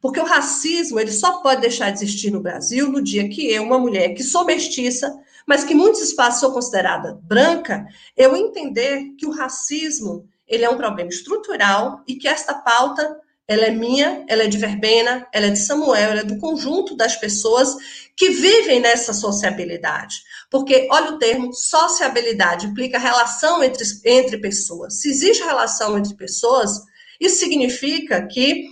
Porque 0.00 0.18
o 0.18 0.24
racismo, 0.24 0.98
ele 0.98 1.12
só 1.12 1.40
pode 1.40 1.60
deixar 1.60 1.90
de 1.90 1.98
existir 1.98 2.30
no 2.30 2.40
Brasil 2.40 2.88
no 2.90 3.00
dia 3.00 3.28
que 3.28 3.48
eu, 3.48 3.62
uma 3.62 3.78
mulher 3.78 4.14
que 4.14 4.24
sou 4.24 4.44
mestiça, 4.44 5.16
mas 5.46 5.62
que 5.62 5.74
muitos 5.74 6.00
espaços 6.00 6.40
sou 6.40 6.52
considerada 6.52 7.18
branca, 7.22 7.86
eu 8.16 8.36
entender 8.36 9.14
que 9.16 9.26
o 9.26 9.30
racismo, 9.30 10.28
ele 10.46 10.64
é 10.64 10.70
um 10.70 10.76
problema 10.76 11.08
estrutural 11.08 12.02
e 12.06 12.16
que 12.16 12.26
esta 12.26 12.54
pauta 12.54 13.16
ela 13.52 13.66
é 13.66 13.70
minha, 13.70 14.24
ela 14.28 14.44
é 14.44 14.46
de 14.48 14.58
Verbena, 14.58 15.26
ela 15.32 15.46
é 15.46 15.50
de 15.50 15.58
Samuel, 15.58 16.10
ela 16.10 16.20
é 16.20 16.24
do 16.24 16.38
conjunto 16.38 16.96
das 16.96 17.16
pessoas 17.16 17.76
que 18.16 18.30
vivem 18.30 18.80
nessa 18.80 19.12
sociabilidade. 19.12 20.22
Porque, 20.50 20.88
olha 20.90 21.12
o 21.12 21.18
termo, 21.18 21.52
sociabilidade 21.52 22.66
implica 22.66 22.98
relação 22.98 23.62
entre, 23.62 23.84
entre 24.04 24.38
pessoas. 24.38 25.00
Se 25.00 25.10
existe 25.10 25.42
relação 25.42 25.98
entre 25.98 26.14
pessoas, 26.14 26.80
isso 27.20 27.36
significa 27.36 28.26
que 28.26 28.66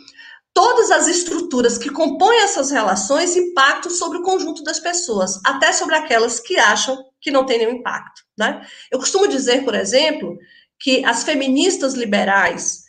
todas 0.53 0.91
as 0.91 1.07
estruturas 1.07 1.79
que 1.79 1.91
compõem 1.91 2.41
essas 2.41 2.71
relações 2.71 3.37
impactam 3.37 3.91
sobre 3.91 4.19
o 4.19 4.23
conjunto 4.23 4.63
das 4.63 4.81
pessoas, 4.81 5.39
até 5.45 5.73
sobre 5.73 5.95
aquelas 5.95 6.41
que 6.41 6.59
acham 6.59 7.05
que 7.21 7.31
não 7.31 7.47
tem 7.47 7.59
nenhum 7.59 7.77
impacto. 7.77 8.23
Né? 8.37 8.67
Eu 8.91 8.99
costumo 8.99 9.29
dizer, 9.29 9.65
por 9.65 9.75
exemplo, 9.75 10.39
que 10.79 11.05
as 11.05 11.23
feministas 11.23 11.95
liberais, 11.95 12.80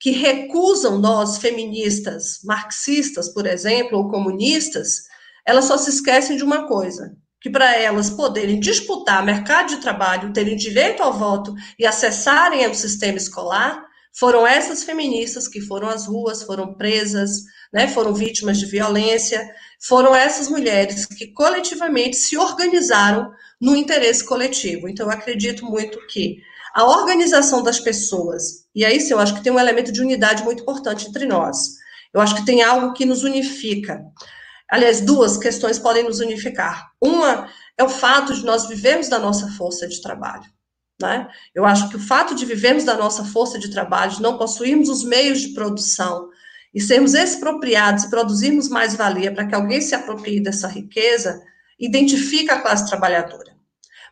que 0.00 0.10
recusam 0.10 0.98
nós, 0.98 1.38
feministas, 1.38 2.40
marxistas, 2.44 3.28
por 3.28 3.46
exemplo, 3.46 3.98
ou 3.98 4.08
comunistas, 4.08 5.02
elas 5.44 5.64
só 5.64 5.76
se 5.76 5.90
esquecem 5.90 6.36
de 6.36 6.44
uma 6.44 6.68
coisa, 6.68 7.16
que 7.40 7.50
para 7.50 7.76
elas 7.76 8.10
poderem 8.10 8.60
disputar 8.60 9.24
mercado 9.24 9.68
de 9.70 9.80
trabalho, 9.80 10.32
terem 10.32 10.56
direito 10.56 11.02
ao 11.02 11.12
voto 11.12 11.54
e 11.78 11.86
acessarem 11.86 12.66
o 12.68 12.74
sistema 12.74 13.16
escolar, 13.16 13.84
foram 14.18 14.46
essas 14.46 14.82
feministas 14.82 15.46
que 15.46 15.60
foram 15.60 15.88
às 15.88 16.06
ruas, 16.06 16.42
foram 16.42 16.74
presas, 16.74 17.42
né, 17.72 17.86
foram 17.88 18.12
vítimas 18.12 18.58
de 18.58 18.66
violência, 18.66 19.48
foram 19.80 20.14
essas 20.14 20.48
mulheres 20.48 21.06
que 21.06 21.28
coletivamente 21.28 22.16
se 22.16 22.36
organizaram 22.36 23.30
no 23.60 23.76
interesse 23.76 24.24
coletivo. 24.24 24.88
Então, 24.88 25.06
eu 25.06 25.12
acredito 25.12 25.64
muito 25.64 25.98
que 26.08 26.36
a 26.74 26.84
organização 26.84 27.62
das 27.62 27.80
pessoas, 27.80 28.66
e 28.78 28.84
aí 28.84 29.00
sim, 29.00 29.12
eu 29.12 29.18
acho 29.18 29.34
que 29.34 29.42
tem 29.42 29.52
um 29.52 29.58
elemento 29.58 29.90
de 29.90 30.00
unidade 30.00 30.44
muito 30.44 30.62
importante 30.62 31.08
entre 31.08 31.26
nós. 31.26 31.78
Eu 32.14 32.20
acho 32.20 32.36
que 32.36 32.46
tem 32.46 32.62
algo 32.62 32.92
que 32.92 33.04
nos 33.04 33.24
unifica. 33.24 34.04
Aliás, 34.70 35.00
duas 35.00 35.36
questões 35.36 35.80
podem 35.80 36.04
nos 36.04 36.20
unificar. 36.20 36.88
Uma 37.02 37.48
é 37.76 37.82
o 37.82 37.88
fato 37.88 38.32
de 38.32 38.44
nós 38.44 38.68
vivermos 38.68 39.08
da 39.08 39.18
nossa 39.18 39.48
força 39.48 39.88
de 39.88 40.00
trabalho. 40.00 40.44
Né? 41.02 41.26
Eu 41.52 41.64
acho 41.64 41.88
que 41.88 41.96
o 41.96 42.00
fato 42.00 42.36
de 42.36 42.46
vivermos 42.46 42.84
da 42.84 42.94
nossa 42.94 43.24
força 43.24 43.58
de 43.58 43.68
trabalho, 43.68 44.12
de 44.12 44.22
não 44.22 44.38
possuirmos 44.38 44.88
os 44.88 45.02
meios 45.02 45.40
de 45.40 45.54
produção 45.54 46.28
e 46.72 46.80
sermos 46.80 47.14
expropriados 47.14 48.04
e 48.04 48.10
produzirmos 48.10 48.68
mais 48.68 48.94
valia 48.94 49.34
para 49.34 49.44
que 49.44 49.56
alguém 49.56 49.80
se 49.80 49.96
aproprie 49.96 50.40
dessa 50.40 50.68
riqueza, 50.68 51.42
identifica 51.80 52.54
a 52.54 52.62
classe 52.62 52.86
trabalhadora. 52.86 53.57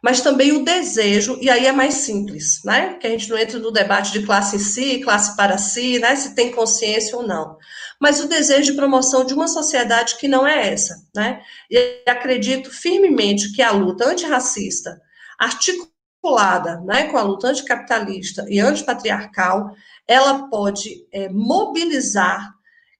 Mas 0.02 0.20
também 0.20 0.52
o 0.52 0.64
desejo, 0.64 1.38
e 1.40 1.48
aí 1.48 1.66
é 1.66 1.72
mais 1.72 1.94
simples, 1.94 2.60
né? 2.64 2.94
Que 2.94 3.06
a 3.06 3.10
gente 3.10 3.28
não 3.28 3.38
entra 3.38 3.58
no 3.58 3.70
debate 3.70 4.12
de 4.12 4.24
classe 4.24 4.56
em 4.56 4.58
si, 4.58 5.00
classe 5.00 5.36
para 5.36 5.58
si, 5.58 5.98
né? 5.98 6.14
Se 6.16 6.34
tem 6.34 6.52
consciência 6.52 7.16
ou 7.16 7.26
não. 7.26 7.56
Mas 8.00 8.20
o 8.20 8.28
desejo 8.28 8.72
de 8.72 8.76
promoção 8.76 9.24
de 9.24 9.34
uma 9.34 9.48
sociedade 9.48 10.16
que 10.16 10.28
não 10.28 10.46
é 10.46 10.72
essa, 10.72 11.02
né? 11.14 11.40
E 11.70 12.02
acredito 12.06 12.70
firmemente 12.70 13.52
que 13.52 13.62
a 13.62 13.70
luta 13.70 14.08
antirracista, 14.08 15.00
articulada, 15.38 16.80
né, 16.80 17.04
com 17.04 17.16
a 17.16 17.22
luta 17.22 17.48
anticapitalista 17.48 18.44
e 18.48 18.58
antipatriarcal, 18.58 19.70
ela 20.06 20.48
pode 20.48 21.06
é, 21.12 21.28
mobilizar, 21.28 22.52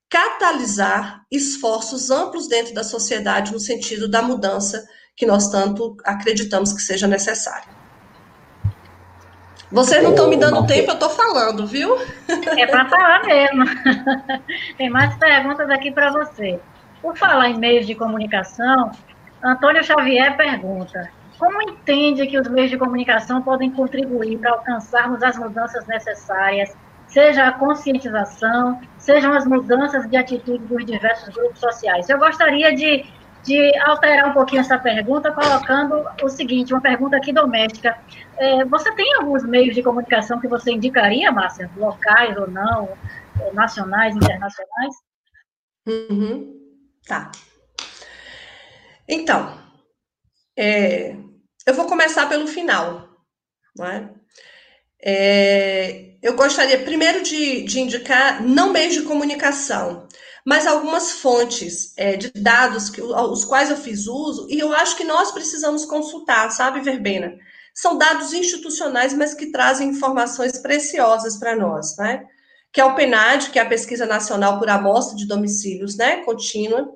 catalisar 0.09 1.25
esforços 1.31 2.11
amplos 2.11 2.49
dentro 2.49 2.73
da 2.73 2.85
sociedade 2.85 3.53
no 3.53 3.61
sentido 3.61 4.09
da 4.09 4.23
mudança 4.23 4.87
que 5.17 5.25
nós 5.25 5.49
tanto 5.49 5.97
acreditamos 6.05 6.73
que 6.73 6.83
seja 6.83 7.07
necessária. 7.07 7.75
Vocês 9.73 10.03
não 10.03 10.11
estão 10.11 10.29
me 10.29 10.37
dando 10.37 10.65
tempo, 10.67 10.91
eu 10.91 10.95
estou 10.95 11.11
falando, 11.11 11.67
viu? 11.67 11.97
É 12.57 12.67
para 12.67 12.89
falar 12.89 13.25
mesmo. 13.25 13.65
Tem 14.79 14.89
mais 14.91 15.17
perguntas 15.17 15.69
aqui 15.71 15.91
para 15.91 16.13
você. 16.13 16.61
Por 17.03 17.17
falar 17.17 17.49
em 17.49 17.59
meios 17.59 17.87
de 17.87 17.95
comunicação, 17.95 18.93
Antônio 19.43 19.83
Xavier 19.83 20.37
pergunta: 20.37 21.11
como 21.39 21.61
entende 21.63 22.27
que 22.27 22.39
os 22.39 22.49
meios 22.49 22.71
de 22.71 22.79
comunicação 22.79 23.43
podem 23.43 23.71
contribuir 23.71 24.39
para 24.39 24.53
alcançarmos 24.53 25.23
as 25.23 25.37
mudanças 25.37 25.87
necessárias, 25.87 26.77
seja 27.09 27.49
a 27.49 27.53
conscientização, 27.53 28.81
sejam 28.99 29.33
as 29.33 29.47
mudanças 29.47 30.09
de 30.09 30.17
atitude 30.17 30.65
dos 30.65 30.85
diversos 30.85 31.35
grupos 31.35 31.59
sociais? 31.59 32.09
Eu 32.09 32.19
gostaria 32.19 32.75
de, 32.75 33.05
de 33.47 33.79
alterar 33.79 34.29
um 34.29 34.33
pouquinho 34.33 34.61
essa 34.61 34.77
pergunta, 34.79 35.31
colocando 35.31 36.05
o 36.23 36.29
seguinte, 36.29 36.75
uma 36.75 36.81
pergunta 36.81 37.17
aqui 37.17 37.33
doméstica. 37.33 37.97
É, 38.37 38.65
você 38.65 38.93
tem 38.95 39.15
alguns 39.15 39.45
meios 39.45 39.75
de 39.75 39.83
comunicação 39.83 40.41
que 40.41 40.49
você 40.49 40.73
indicaria, 40.73 41.31
Márcia? 41.31 41.71
Locais 41.77 42.37
ou 42.37 42.51
não, 42.51 42.89
nacionais, 43.55 44.17
internacionais? 44.17 44.95
Uhum. 45.87 46.55
Tá. 47.07 47.31
Então, 49.09 49.57
é, 50.59 51.15
eu 51.65 51.75
vou 51.75 51.87
começar 51.87 52.29
pelo 52.29 52.49
final. 52.49 53.09
É? 53.81 54.09
É, 55.01 56.17
eu 56.21 56.35
gostaria 56.35 56.83
primeiro 56.83 57.23
de, 57.23 57.63
de, 57.63 57.79
indicar, 57.79 58.43
não 58.43 58.73
meios 58.73 58.95
de 58.95 59.03
comunicação, 59.03 60.09
mas 60.47 60.65
algumas 60.65 61.11
fontes 61.11 61.93
é, 61.97 62.17
de 62.17 62.31
dados 62.31 62.89
que, 62.89 63.03
os 63.03 63.45
quais 63.45 63.69
eu 63.69 63.77
fiz 63.77 64.07
uso, 64.07 64.47
e 64.49 64.57
eu 64.61 64.73
acho 64.73 64.97
que 64.97 65.03
nós 65.03 65.33
precisamos 65.33 65.85
consultar, 65.85 66.51
sabe, 66.53 66.81
Verbena? 66.81 67.37
São 67.75 67.99
dados 67.99 68.33
institucionais, 68.33 69.13
mas 69.13 69.35
que 69.35 69.51
trazem 69.51 69.89
informações 69.89 70.57
preciosas 70.59 71.37
para 71.37 71.57
nós, 71.57 71.97
né? 71.97 72.25
Que 72.73 72.81
é 72.81 72.85
o 72.85 72.95
PNAD, 72.95 73.51
que 73.51 73.59
é 73.59 73.63
a 73.63 73.69
Pesquisa 73.69 74.07
Nacional 74.07 74.61
por 74.61 74.69
Amostra 74.71 75.17
de 75.17 75.27
Domicílios, 75.27 75.97
né, 75.97 76.19
contínua, 76.19 76.95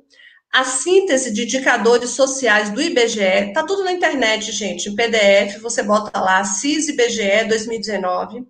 a 0.53 0.65
síntese 0.65 1.33
de 1.33 1.43
indicadores 1.43 2.11
sociais 2.11 2.71
do 2.71 2.81
IBGE, 2.81 3.53
tá 3.53 3.65
tudo 3.65 3.83
na 3.83 3.93
internet, 3.93 4.53
gente, 4.53 4.89
em 4.89 4.95
PDF, 4.95 5.61
você 5.61 5.83
bota 5.83 6.21
lá, 6.21 6.45
CIS 6.45 6.89
IBGE 6.89 7.49
2019, 7.49 8.47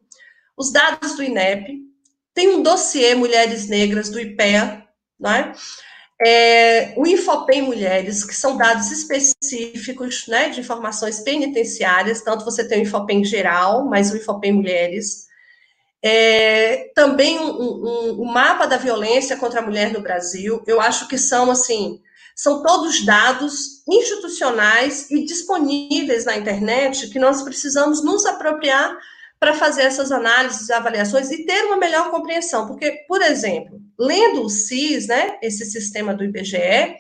os 0.56 0.70
dados 0.70 1.14
do 1.14 1.22
INEP, 1.22 1.78
tem 2.34 2.48
um 2.54 2.62
dossiê 2.62 3.14
Mulheres 3.14 3.66
Negras 3.66 4.08
do 4.08 4.20
IPEA, 4.20 4.89
né? 5.20 5.52
É, 6.22 6.92
o 6.96 7.06
Infopem 7.06 7.62
Mulheres, 7.62 8.24
que 8.24 8.34
são 8.34 8.56
dados 8.56 8.90
específicos 8.90 10.26
né, 10.26 10.50
de 10.50 10.60
informações 10.60 11.20
penitenciárias, 11.20 12.20
tanto 12.20 12.44
você 12.44 12.66
tem 12.66 12.80
o 12.80 12.82
Infopem 12.82 13.24
geral, 13.24 13.86
mas 13.86 14.12
o 14.12 14.16
Infopem 14.16 14.52
Mulheres. 14.52 15.28
É, 16.02 16.90
também 16.94 17.38
um, 17.38 17.50
um, 17.50 18.22
um, 18.22 18.24
mapa 18.24 18.66
da 18.66 18.76
violência 18.76 19.36
contra 19.36 19.60
a 19.60 19.62
mulher 19.62 19.92
no 19.92 20.02
Brasil. 20.02 20.62
Eu 20.66 20.80
acho 20.80 21.08
que 21.08 21.16
são 21.16 21.50
assim, 21.50 22.00
são 22.34 22.62
todos 22.62 23.04
dados 23.04 23.82
institucionais 23.88 25.10
e 25.10 25.24
disponíveis 25.24 26.24
na 26.24 26.36
internet 26.36 27.08
que 27.08 27.18
nós 27.18 27.42
precisamos 27.42 28.02
nos 28.04 28.24
apropriar 28.26 28.96
para 29.40 29.54
fazer 29.54 29.82
essas 29.82 30.12
análises 30.12 30.70
avaliações 30.70 31.30
e 31.30 31.46
ter 31.46 31.64
uma 31.64 31.78
melhor 31.78 32.10
compreensão. 32.10 32.66
Porque, 32.66 33.04
por 33.08 33.22
exemplo, 33.22 33.80
lendo 33.98 34.42
o 34.42 34.50
CIS, 34.50 35.08
né, 35.08 35.38
esse 35.42 35.64
sistema 35.64 36.14
do 36.14 36.22
IBGE, 36.22 36.96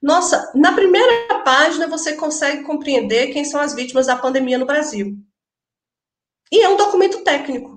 nossa, 0.00 0.52
na 0.54 0.72
primeira 0.72 1.40
página 1.44 1.88
você 1.88 2.14
consegue 2.14 2.62
compreender 2.62 3.32
quem 3.32 3.44
são 3.44 3.60
as 3.60 3.74
vítimas 3.74 4.06
da 4.06 4.16
pandemia 4.16 4.56
no 4.56 4.66
Brasil. 4.66 5.16
E 6.52 6.62
é 6.62 6.68
um 6.68 6.76
documento 6.76 7.24
técnico 7.24 7.74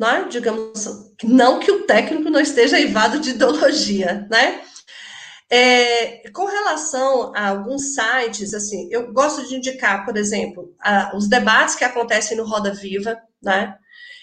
né? 0.00 0.26
digamos, 0.30 0.88
não 1.22 1.60
que 1.60 1.70
o 1.70 1.84
técnico 1.84 2.30
não 2.30 2.40
esteja 2.40 2.80
eivado 2.80 3.20
de 3.20 3.30
ideologia, 3.30 4.26
né? 4.30 4.62
É, 5.52 6.30
com 6.30 6.46
relação 6.46 7.32
a 7.34 7.48
alguns 7.48 7.94
sites, 7.94 8.54
assim, 8.54 8.88
eu 8.90 9.12
gosto 9.12 9.46
de 9.46 9.56
indicar, 9.56 10.06
por 10.06 10.16
exemplo, 10.16 10.74
a, 10.80 11.14
os 11.14 11.28
debates 11.28 11.74
que 11.74 11.84
acontecem 11.84 12.36
no 12.36 12.46
Roda 12.46 12.72
Viva, 12.72 13.20
né? 13.42 13.74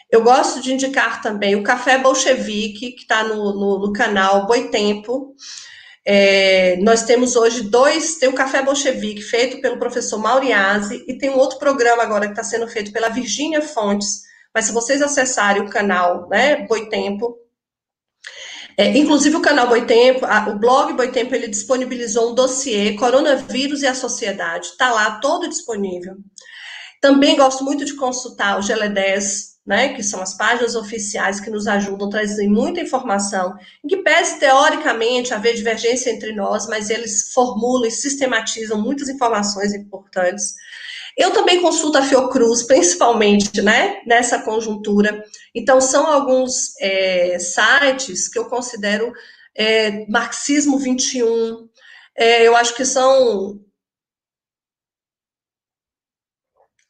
Eu 0.09 0.24
gosto 0.24 0.61
de 0.61 0.74
indicar 0.74 1.22
também 1.22 1.55
o 1.55 1.63
Café 1.63 1.97
Bolchevique, 1.97 2.91
que 2.91 3.01
está 3.01 3.24
no, 3.24 3.53
no, 3.53 3.80
no, 3.80 3.93
canal 3.93 4.47
Boitempo. 4.47 5.36
É, 6.05 6.78
nós 6.78 7.03
temos 7.03 7.36
hoje 7.36 7.63
dois, 7.63 8.15
tem 8.15 8.30
o 8.30 8.36
Café 8.36 8.61
Bolchevique, 8.61 9.22
feito 9.22 9.59
pelo 9.59 9.78
professor 9.78 10.18
Mauriase, 10.18 11.03
e 11.07 11.18
tem 11.18 11.30
um 11.30 11.38
outro 11.38 11.59
programa 11.59 12.03
agora 12.03 12.26
que 12.26 12.32
está 12.32 12.43
sendo 12.43 12.68
feito 12.70 12.93
pela 12.93 13.09
Virgínia 13.09 13.61
Fontes, 13.61 14.22
mas 14.55 14.65
se 14.65 14.72
vocês 14.72 15.01
acessarem 15.01 15.61
o 15.61 15.70
canal, 15.70 16.30
né, 16.30 16.65
Boitempo, 16.65 17.38
é, 18.78 18.95
inclusive 18.97 19.36
o 19.36 19.41
canal 19.41 19.68
Boitempo, 19.68 20.24
a, 20.26 20.49
o 20.49 20.59
blog 20.59 20.93
Boitempo, 20.93 21.36
ele 21.36 21.47
disponibilizou 21.47 22.32
um 22.32 22.36
dossiê, 22.36 22.95
Coronavírus 22.95 23.82
e 23.82 23.88
a 23.88 23.93
Sociedade, 23.93 24.68
está 24.68 24.91
lá 24.91 25.20
todo 25.20 25.49
disponível. 25.49 26.15
Também 27.02 27.36
gosto 27.36 27.64
muito 27.64 27.86
de 27.86 27.95
consultar 27.95 28.58
o 28.58 28.62
GLE10, 28.62 29.58
né, 29.66 29.93
que 29.93 30.02
são 30.02 30.22
as 30.22 30.36
páginas 30.38 30.76
oficiais 30.76 31.41
que 31.41 31.50
nos 31.50 31.68
ajudam, 31.68 32.10
trazem 32.10 32.50
muita 32.50 32.80
informação, 32.80 33.54
que 33.88 33.97
pese 33.97 34.39
teoricamente 34.39 35.34
haver 35.34 35.55
divergência 35.55 36.09
entre 36.09 36.34
nós, 36.34 36.67
mas 36.67 36.89
eles 36.89 37.34
formulam 37.34 37.86
e 37.86 37.92
sistematizam 37.92 38.82
muitas 38.82 39.09
informações 39.09 39.74
importantes. 39.74 40.54
Eu 41.17 41.32
também 41.32 41.62
consulto 41.62 41.97
a 41.97 42.01
Fiocruz, 42.01 42.63
principalmente, 42.63 43.62
né, 43.62 44.01
nessa 44.05 44.39
conjuntura. 44.39 45.24
Então, 45.54 45.82
são 45.82 46.08
alguns 46.08 46.80
é, 46.80 47.38
sites 47.38 48.30
que 48.30 48.39
eu 48.39 48.46
considero 48.46 49.12
é, 49.54 50.05
Marxismo 50.08 50.78
21, 50.78 51.67
é, 52.16 52.47
eu 52.47 52.55
acho 52.55 52.76
que 52.76 52.86
são 52.86 53.59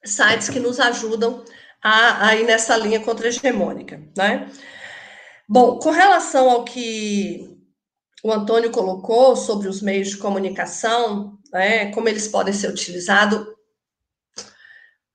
sites 0.09 0.49
que 0.49 0.59
nos 0.59 0.79
ajudam 0.79 1.43
a, 1.81 2.27
a 2.27 2.35
ir 2.35 2.45
nessa 2.45 2.75
linha 2.77 2.99
contra-hegemônica, 2.99 4.01
né? 4.15 4.49
Bom, 5.47 5.79
com 5.79 5.91
relação 5.91 6.49
ao 6.49 6.65
que 6.65 7.57
o 8.23 8.31
Antônio 8.31 8.71
colocou 8.71 9.35
sobre 9.35 9.67
os 9.67 9.81
meios 9.81 10.09
de 10.09 10.17
comunicação, 10.17 11.37
né, 11.53 11.91
como 11.91 12.09
eles 12.09 12.27
podem 12.27 12.53
ser 12.53 12.69
utilizados, 12.69 13.47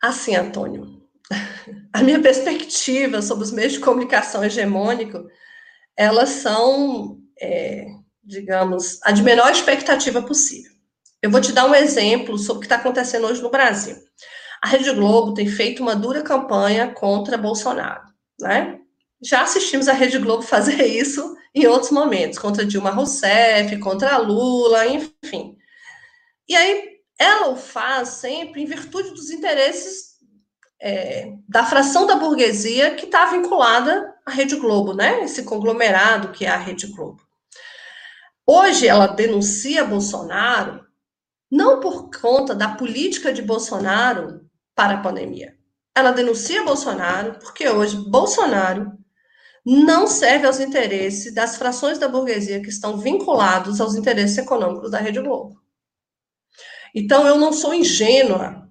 Assim, 0.02 0.34
Antônio, 0.34 1.00
a 1.94 2.02
minha 2.02 2.20
perspectiva 2.20 3.22
sobre 3.22 3.44
os 3.44 3.52
meios 3.52 3.74
de 3.74 3.78
comunicação 3.78 4.44
hegemônico, 4.44 5.28
elas 5.96 6.30
são, 6.30 7.20
é, 7.40 7.86
digamos, 8.24 8.98
a 9.04 9.12
de 9.12 9.22
menor 9.22 9.52
expectativa 9.52 10.20
possível. 10.20 10.72
Eu 11.22 11.30
vou 11.30 11.40
te 11.40 11.52
dar 11.52 11.66
um 11.66 11.74
exemplo 11.74 12.36
sobre 12.36 12.56
o 12.56 12.60
que 12.60 12.66
está 12.66 12.76
acontecendo 12.76 13.28
hoje 13.28 13.40
no 13.40 13.50
Brasil. 13.50 13.96
A 14.62 14.68
Rede 14.68 14.92
Globo 14.92 15.34
tem 15.34 15.48
feito 15.48 15.82
uma 15.82 15.96
dura 15.96 16.22
campanha 16.22 16.92
contra 16.92 17.36
Bolsonaro, 17.36 18.04
né? 18.40 18.78
Já 19.20 19.42
assistimos 19.42 19.88
a 19.88 19.92
Rede 19.92 20.18
Globo 20.18 20.42
fazer 20.42 20.82
isso 20.86 21.36
em 21.52 21.66
outros 21.66 21.90
momentos, 21.90 22.38
contra 22.38 22.64
Dilma 22.64 22.90
Rousseff, 22.90 23.76
contra 23.78 24.16
Lula, 24.18 24.86
enfim. 24.86 25.56
E 26.48 26.54
aí 26.54 26.92
ela 27.18 27.48
o 27.50 27.56
faz 27.56 28.08
sempre 28.10 28.62
em 28.62 28.66
virtude 28.66 29.10
dos 29.10 29.30
interesses 29.30 30.12
é, 30.80 31.32
da 31.48 31.64
fração 31.64 32.06
da 32.06 32.16
burguesia 32.16 32.94
que 32.94 33.04
está 33.06 33.26
vinculada 33.26 34.14
à 34.24 34.30
Rede 34.30 34.56
Globo, 34.56 34.94
né? 34.94 35.24
Esse 35.24 35.42
conglomerado 35.42 36.32
que 36.32 36.44
é 36.44 36.48
a 36.48 36.56
Rede 36.56 36.86
Globo. 36.86 37.20
Hoje 38.46 38.86
ela 38.86 39.06
denuncia 39.06 39.84
Bolsonaro 39.84 40.84
não 41.50 41.80
por 41.80 42.10
conta 42.10 42.54
da 42.54 42.68
política 42.68 43.32
de 43.32 43.42
Bolsonaro 43.42 44.40
para 44.74 44.94
a 44.94 45.02
pandemia. 45.02 45.56
Ela 45.94 46.12
denuncia 46.12 46.64
Bolsonaro 46.64 47.38
porque 47.38 47.68
hoje 47.68 47.96
Bolsonaro 47.96 48.92
não 49.64 50.06
serve 50.06 50.46
aos 50.46 50.58
interesses 50.58 51.32
das 51.32 51.56
frações 51.56 51.98
da 51.98 52.08
burguesia 52.08 52.60
que 52.60 52.68
estão 52.68 52.98
vinculados 52.98 53.80
aos 53.80 53.94
interesses 53.94 54.38
econômicos 54.38 54.90
da 54.90 54.98
Rede 54.98 55.20
Globo. 55.20 55.60
Então, 56.94 57.26
eu 57.26 57.38
não 57.38 57.52
sou 57.52 57.72
ingênua 57.72 58.68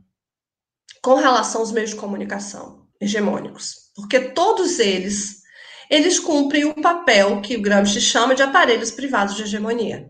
com 1.02 1.16
relação 1.16 1.62
aos 1.62 1.72
meios 1.72 1.92
de 1.92 1.96
comunicação 1.96 2.88
hegemônicos, 3.00 3.92
porque 3.96 4.20
todos 4.20 4.80
eles 4.80 5.42
eles 5.90 6.18
cumprem 6.18 6.64
o 6.64 6.74
papel 6.76 7.42
que 7.42 7.58
o 7.58 7.62
Gramsci 7.62 8.00
chama 8.00 8.34
de 8.34 8.42
aparelhos 8.42 8.92
privados 8.92 9.36
de 9.36 9.44
hegemonia. 9.44 10.10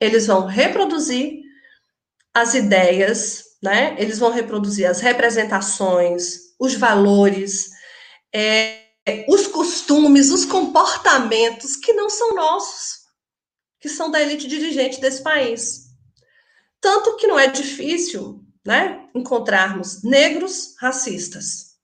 Eles 0.00 0.28
vão 0.28 0.46
reproduzir 0.46 1.40
as 2.32 2.54
ideias, 2.54 3.42
né? 3.62 3.94
Eles 3.98 4.18
vão 4.18 4.30
reproduzir 4.30 4.88
as 4.88 5.00
representações, 5.00 6.54
os 6.58 6.74
valores, 6.74 7.70
é, 8.34 8.86
os 9.28 9.46
costumes, 9.46 10.30
os 10.30 10.44
comportamentos 10.44 11.76
que 11.76 11.92
não 11.92 12.10
são 12.10 12.34
nossos, 12.34 13.00
que 13.80 13.88
são 13.88 14.10
da 14.10 14.20
elite 14.20 14.48
dirigente 14.48 15.00
desse 15.00 15.22
país. 15.22 15.86
Tanto 16.80 17.16
que 17.16 17.26
não 17.26 17.38
é 17.38 17.46
difícil 17.46 18.44
né, 18.64 19.08
encontrarmos 19.14 20.02
negros 20.02 20.74
racistas, 20.80 21.76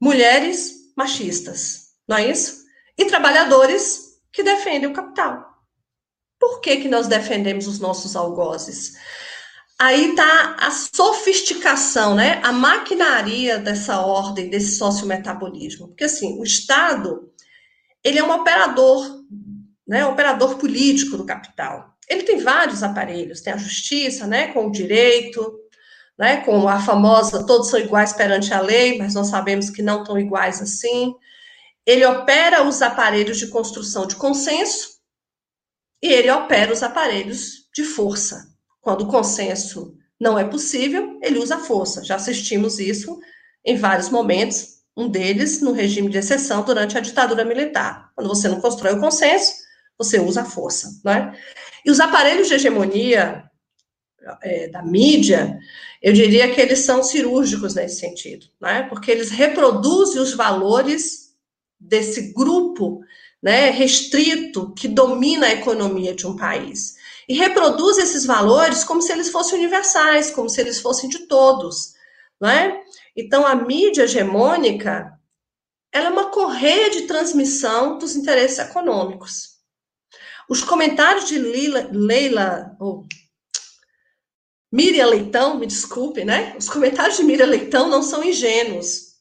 mulheres 0.00 0.92
machistas, 0.96 1.90
não 2.08 2.16
é 2.16 2.30
isso? 2.30 2.64
E 2.96 3.04
trabalhadores 3.04 4.18
que 4.32 4.42
defendem 4.42 4.88
o 4.88 4.94
capital. 4.94 5.44
Por 6.38 6.60
que, 6.60 6.78
que 6.78 6.88
nós 6.88 7.06
defendemos 7.06 7.66
os 7.66 7.78
nossos 7.78 8.14
algozes? 8.14 8.92
Aí 9.78 10.10
está 10.10 10.56
a 10.58 10.70
sofisticação, 10.70 12.14
né? 12.14 12.40
a 12.42 12.50
maquinaria 12.50 13.58
dessa 13.58 14.00
ordem, 14.00 14.48
desse 14.48 14.76
sociometabolismo. 14.76 15.88
Porque, 15.88 16.04
assim, 16.04 16.38
o 16.38 16.44
Estado, 16.44 17.30
ele 18.02 18.18
é 18.18 18.24
um 18.24 18.32
operador, 18.32 19.24
né? 19.86 20.06
um 20.06 20.12
operador 20.12 20.56
político 20.56 21.16
do 21.16 21.26
capital 21.26 21.96
ele 22.08 22.22
tem 22.22 22.38
vários 22.38 22.82
aparelhos, 22.82 23.40
tem 23.40 23.52
a 23.52 23.56
justiça, 23.56 24.26
né, 24.26 24.52
com 24.52 24.66
o 24.66 24.70
direito, 24.70 25.60
né, 26.18 26.38
com 26.44 26.68
a 26.68 26.80
famosa 26.80 27.44
todos 27.44 27.68
são 27.68 27.78
iguais 27.78 28.12
perante 28.12 28.54
a 28.54 28.60
lei, 28.60 28.96
mas 28.96 29.14
nós 29.14 29.28
sabemos 29.28 29.70
que 29.70 29.82
não 29.82 30.04
tão 30.04 30.18
iguais 30.18 30.62
assim. 30.62 31.14
Ele 31.84 32.04
opera 32.06 32.62
os 32.62 32.80
aparelhos 32.80 33.38
de 33.38 33.48
construção 33.48 34.06
de 34.06 34.16
consenso 34.16 34.96
e 36.02 36.08
ele 36.08 36.30
opera 36.30 36.72
os 36.72 36.82
aparelhos 36.82 37.68
de 37.74 37.84
força. 37.84 38.55
Quando 38.86 39.02
o 39.02 39.08
consenso 39.08 39.98
não 40.18 40.38
é 40.38 40.44
possível, 40.44 41.18
ele 41.20 41.40
usa 41.40 41.56
a 41.56 41.58
força. 41.58 42.04
Já 42.04 42.14
assistimos 42.14 42.78
isso 42.78 43.18
em 43.64 43.76
vários 43.76 44.10
momentos, 44.10 44.76
um 44.96 45.08
deles 45.08 45.60
no 45.60 45.72
regime 45.72 46.08
de 46.08 46.18
exceção 46.18 46.62
durante 46.62 46.96
a 46.96 47.00
ditadura 47.00 47.44
militar. 47.44 48.12
Quando 48.14 48.28
você 48.28 48.48
não 48.48 48.60
constrói 48.60 48.92
o 48.92 49.00
consenso, 49.00 49.54
você 49.98 50.20
usa 50.20 50.42
a 50.42 50.44
força, 50.44 51.00
né? 51.04 51.36
E 51.84 51.90
os 51.90 51.98
aparelhos 51.98 52.46
de 52.46 52.54
hegemonia 52.54 53.50
é, 54.40 54.68
da 54.68 54.84
mídia, 54.84 55.58
eu 56.00 56.12
diria 56.12 56.54
que 56.54 56.60
eles 56.60 56.78
são 56.78 57.02
cirúrgicos 57.02 57.74
nesse 57.74 57.98
sentido, 57.98 58.46
né? 58.60 58.84
porque 58.84 59.10
eles 59.10 59.32
reproduzem 59.32 60.22
os 60.22 60.32
valores 60.32 61.34
desse 61.80 62.32
grupo 62.32 63.00
né, 63.42 63.70
restrito 63.70 64.72
que 64.74 64.86
domina 64.86 65.48
a 65.48 65.52
economia 65.54 66.14
de 66.14 66.24
um 66.24 66.36
país. 66.36 66.95
E 67.28 67.34
reproduz 67.34 67.98
esses 67.98 68.24
valores 68.24 68.84
como 68.84 69.02
se 69.02 69.12
eles 69.12 69.30
fossem 69.30 69.58
universais, 69.58 70.30
como 70.30 70.48
se 70.48 70.60
eles 70.60 70.80
fossem 70.80 71.08
de 71.08 71.20
todos. 71.26 71.94
Né? 72.40 72.80
Então, 73.16 73.46
a 73.46 73.54
mídia 73.54 74.02
hegemônica 74.02 75.16
ela 75.96 76.08
é 76.08 76.10
uma 76.10 76.30
correia 76.30 76.90
de 76.90 77.02
transmissão 77.02 77.96
dos 77.96 78.14
interesses 78.14 78.58
econômicos. 78.58 79.56
Os 80.48 80.62
comentários 80.62 81.26
de 81.26 81.38
Lila, 81.38 81.88
Leila, 81.90 82.76
ou 82.78 83.06
Miriam 84.70 85.06
Leitão, 85.06 85.58
me 85.58 85.66
desculpe, 85.66 86.22
né? 86.22 86.54
Os 86.58 86.68
comentários 86.68 87.16
de 87.16 87.24
Miriam 87.24 87.46
Leitão 87.46 87.88
não 87.88 88.02
são 88.02 88.22
ingênuos. 88.22 89.14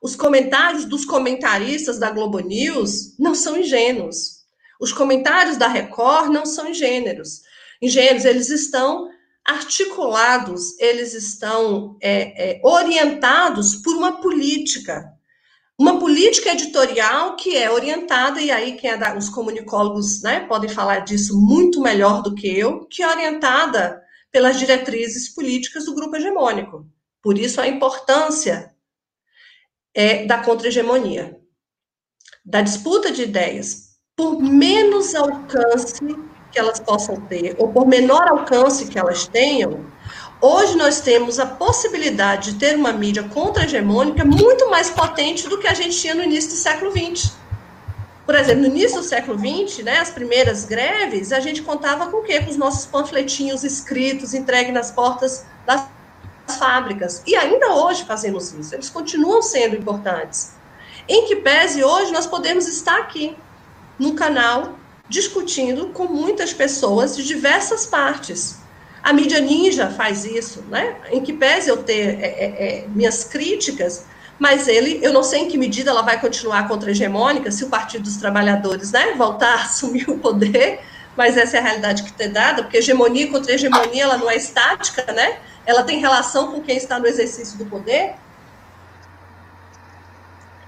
Os 0.00 0.14
comentários 0.14 0.84
dos 0.84 1.04
comentaristas 1.04 1.98
da 1.98 2.10
Globo 2.10 2.38
News 2.38 3.18
não 3.18 3.34
são 3.34 3.58
ingênuos. 3.58 4.44
Os 4.80 4.92
comentários 4.92 5.56
da 5.56 5.66
Record 5.66 6.30
não 6.30 6.46
são 6.46 6.68
ingênuos. 6.68 7.42
Ingênuos, 7.80 8.24
eles 8.24 8.50
estão 8.50 9.08
articulados, 9.44 10.78
eles 10.78 11.14
estão 11.14 11.96
é, 12.00 12.52
é, 12.52 12.60
orientados 12.62 13.76
por 13.76 13.96
uma 13.96 14.20
política 14.20 15.18
uma 15.80 15.98
política 15.98 16.50
editorial 16.50 17.36
que 17.36 17.56
é 17.56 17.70
orientada, 17.70 18.38
e 18.38 18.50
aí 18.50 18.76
quem 18.76 18.90
é 18.90 18.98
da, 18.98 19.16
os 19.16 19.30
comunicólogos 19.30 20.20
né, 20.20 20.40
podem 20.40 20.68
falar 20.68 20.98
disso 20.98 21.40
muito 21.40 21.80
melhor 21.80 22.20
do 22.20 22.34
que 22.34 22.46
eu, 22.46 22.84
que 22.84 23.02
é 23.02 23.08
orientada 23.08 23.98
pelas 24.30 24.58
diretrizes 24.58 25.30
políticas 25.30 25.86
do 25.86 25.94
grupo 25.94 26.16
hegemônico. 26.16 26.86
Por 27.22 27.38
isso 27.38 27.62
a 27.62 27.66
importância 27.66 28.74
é 29.94 30.26
da 30.26 30.44
contra-hegemonia, 30.44 31.40
da 32.44 32.60
disputa 32.60 33.10
de 33.10 33.22
ideias, 33.22 33.96
por 34.14 34.38
menos 34.38 35.14
alcance 35.14 36.04
que 36.50 36.58
elas 36.58 36.80
possam 36.80 37.16
ter, 37.16 37.54
ou 37.58 37.68
por 37.68 37.86
menor 37.86 38.28
alcance 38.28 38.86
que 38.86 38.98
elas 38.98 39.26
tenham, 39.26 39.86
Hoje 40.42 40.74
nós 40.74 41.02
temos 41.02 41.38
a 41.38 41.44
possibilidade 41.44 42.52
de 42.52 42.58
ter 42.58 42.74
uma 42.74 42.94
mídia 42.94 43.22
contra-hegemônica 43.24 44.24
muito 44.24 44.70
mais 44.70 44.88
potente 44.88 45.46
do 45.46 45.58
que 45.58 45.66
a 45.66 45.74
gente 45.74 46.00
tinha 46.00 46.14
no 46.14 46.22
início 46.22 46.52
do 46.52 46.56
século 46.56 46.90
XX. 46.90 47.34
Por 48.24 48.34
exemplo, 48.34 48.62
no 48.62 48.68
início 48.68 48.96
do 48.96 49.02
século 49.02 49.38
XX, 49.38 49.84
né, 49.84 49.98
as 49.98 50.08
primeiras 50.08 50.64
greves, 50.64 51.30
a 51.30 51.40
gente 51.40 51.60
contava 51.60 52.06
com 52.06 52.18
o 52.18 52.22
quê? 52.22 52.40
Com 52.40 52.48
os 52.48 52.56
nossos 52.56 52.86
panfletinhos 52.86 53.64
escritos, 53.64 54.32
entregues 54.32 54.72
nas 54.72 54.90
portas 54.90 55.44
das 55.66 55.84
fábricas. 56.58 57.22
E 57.26 57.36
ainda 57.36 57.74
hoje 57.74 58.06
fazemos 58.06 58.50
isso. 58.54 58.74
Eles 58.74 58.88
continuam 58.88 59.42
sendo 59.42 59.76
importantes. 59.76 60.54
Em 61.06 61.26
que 61.26 61.36
pese 61.36 61.84
hoje 61.84 62.12
nós 62.12 62.26
podemos 62.26 62.66
estar 62.66 62.98
aqui, 62.98 63.36
no 63.98 64.14
canal, 64.14 64.79
discutindo 65.10 65.88
com 65.88 66.06
muitas 66.06 66.54
pessoas 66.54 67.14
de 67.14 67.24
diversas 67.24 67.84
partes 67.84 68.60
a 69.02 69.12
mídia 69.12 69.40
ninja 69.40 69.88
faz 69.90 70.24
isso, 70.24 70.62
né? 70.68 70.96
Em 71.10 71.20
que 71.20 71.32
pese 71.32 71.70
eu 71.70 71.82
ter 71.82 72.20
é, 72.20 72.26
é, 72.26 72.44
é, 72.84 72.88
minhas 72.88 73.24
críticas, 73.24 74.04
mas 74.38 74.68
ele, 74.68 75.00
eu 75.02 75.12
não 75.12 75.22
sei 75.22 75.40
em 75.40 75.48
que 75.48 75.56
medida 75.56 75.90
ela 75.90 76.02
vai 76.02 76.20
continuar 76.20 76.68
contra-hegemônica, 76.68 77.50
se 77.50 77.64
o 77.64 77.68
Partido 77.68 78.04
dos 78.04 78.16
Trabalhadores 78.16 78.92
né, 78.92 79.14
voltar 79.16 79.54
a 79.54 79.62
assumir 79.64 80.08
o 80.08 80.18
poder, 80.18 80.80
mas 81.16 81.36
essa 81.36 81.56
é 81.56 81.60
a 81.60 81.62
realidade 81.62 82.02
que 82.02 82.12
tem 82.12 82.30
dada, 82.30 82.62
porque 82.62 82.78
hegemonia 82.78 83.30
contra 83.30 83.52
hegemonia 83.52 84.04
ela 84.04 84.16
não 84.16 84.30
é 84.30 84.36
estática, 84.36 85.12
né? 85.12 85.38
Ela 85.66 85.82
tem 85.82 85.98
relação 85.98 86.52
com 86.52 86.60
quem 86.60 86.76
está 86.76 86.98
no 86.98 87.06
exercício 87.06 87.58
do 87.58 87.66
poder. 87.66 88.14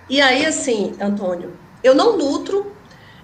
E 0.08 0.20
aí, 0.20 0.44
assim, 0.44 0.94
Antônio, 1.00 1.56
eu 1.82 1.94
não 1.94 2.16
nutro 2.16 2.74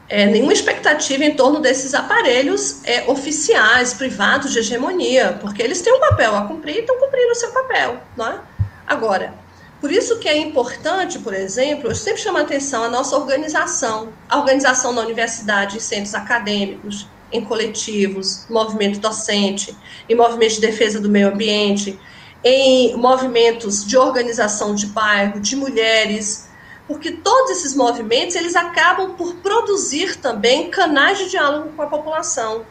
é, 0.09 0.27
nenhuma 0.27 0.53
expectativa 0.53 1.25
em 1.25 1.35
torno 1.35 1.61
desses 1.61 1.93
aparelhos 1.95 2.81
é, 2.85 3.05
oficiais, 3.11 3.93
privados 3.93 4.53
de 4.53 4.61
hegemonia, 4.61 5.39
porque 5.41 5.63
eles 5.63 5.83
têm 5.83 5.93
um 5.93 6.01
papel 6.01 6.35
a 6.35 6.47
cumprir 6.47 6.77
e 6.77 6.81
estão 6.81 6.99
cumprindo 6.99 7.33
o 7.33 7.35
seu 7.35 7.51
papel. 7.51 8.01
Não 8.17 8.27
é? 8.27 8.41
Agora, 8.87 9.35
por 9.81 9.93
isso 9.93 10.19
que 10.19 10.29
é 10.29 10.37
importante, 10.37 11.19
por 11.19 11.35
exemplo, 11.35 11.91
eu 11.91 11.95
sempre 11.95 12.23
chamo 12.23 12.39
a 12.39 12.41
atenção 12.41 12.83
a 12.83 12.89
nossa 12.89 13.17
organização, 13.17 14.09
a 14.29 14.39
organização 14.39 14.93
na 14.93 15.03
universidade, 15.03 15.77
em 15.77 15.81
centros 15.81 16.15
acadêmicos, 16.15 17.07
em 17.31 17.45
coletivos, 17.45 18.47
movimento 18.49 18.99
docente, 18.99 19.77
em 20.09 20.15
movimentos 20.15 20.57
de 20.57 20.63
defesa 20.63 20.99
do 20.99 21.11
meio 21.11 21.29
ambiente, 21.29 22.01
em 22.43 22.97
movimentos 22.97 23.87
de 23.87 23.97
organização 23.97 24.75
de 24.75 24.87
bairro, 24.87 25.39
de 25.39 25.55
mulheres, 25.55 26.48
porque 26.89 27.13
todos 27.13 27.51
esses 27.51 27.75
movimentos 27.75 28.35
eles 28.35 28.57
acabam 28.57 29.15
por 29.15 29.35
produzir 29.37 30.17
também 30.17 30.71
canais 30.71 31.19
de 31.19 31.29
diálogo 31.29 31.71
com 31.77 31.83
a 31.83 31.87
população, 31.87 32.65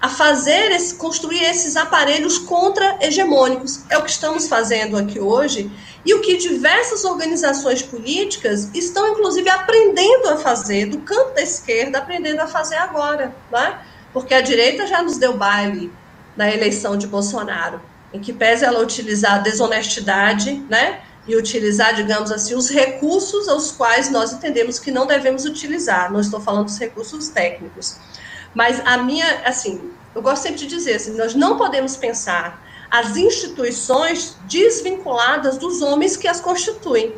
a 0.00 0.08
fazer 0.08 0.70
esse, 0.70 0.96
construir 0.96 1.42
esses 1.42 1.74
aparelhos 1.76 2.36
contra-hegemônicos. 2.38 3.80
É 3.88 3.96
o 3.96 4.02
que 4.02 4.10
estamos 4.10 4.46
fazendo 4.46 4.98
aqui 4.98 5.18
hoje 5.18 5.72
e 6.04 6.12
o 6.12 6.20
que 6.20 6.36
diversas 6.36 7.04
organizações 7.04 7.82
políticas 7.82 8.70
estão, 8.74 9.08
inclusive, 9.08 9.48
aprendendo 9.48 10.28
a 10.28 10.36
fazer, 10.36 10.86
do 10.86 10.98
campo 10.98 11.34
da 11.34 11.40
esquerda, 11.40 11.98
aprendendo 11.98 12.40
a 12.40 12.46
fazer 12.46 12.76
agora, 12.76 13.34
né? 13.50 13.80
porque 14.12 14.34
a 14.34 14.42
direita 14.42 14.86
já 14.86 15.02
nos 15.02 15.16
deu 15.16 15.38
baile 15.38 15.90
na 16.36 16.52
eleição 16.52 16.98
de 16.98 17.06
Bolsonaro, 17.06 17.80
em 18.12 18.20
que 18.20 18.32
pese 18.32 18.64
ela 18.64 18.80
utilizar 18.80 19.36
a 19.36 19.38
desonestidade, 19.38 20.62
né? 20.68 21.00
E 21.26 21.36
utilizar, 21.36 21.94
digamos 21.94 22.30
assim, 22.30 22.54
os 22.54 22.68
recursos 22.68 23.48
aos 23.48 23.72
quais 23.72 24.10
nós 24.10 24.32
entendemos 24.32 24.78
que 24.78 24.90
não 24.90 25.06
devemos 25.06 25.44
utilizar. 25.44 26.12
Não 26.12 26.20
estou 26.20 26.40
falando 26.40 26.66
dos 26.66 26.78
recursos 26.78 27.28
técnicos. 27.28 27.96
Mas 28.54 28.80
a 28.84 28.98
minha, 28.98 29.42
assim, 29.44 29.90
eu 30.14 30.22
gosto 30.22 30.42
sempre 30.42 30.58
de 30.58 30.66
dizer 30.66 30.96
assim, 30.96 31.16
nós 31.16 31.34
não 31.34 31.56
podemos 31.56 31.96
pensar 31.96 32.62
as 32.90 33.16
instituições 33.16 34.36
desvinculadas 34.44 35.58
dos 35.58 35.82
homens 35.82 36.16
que 36.16 36.28
as 36.28 36.40
constituem. 36.40 37.14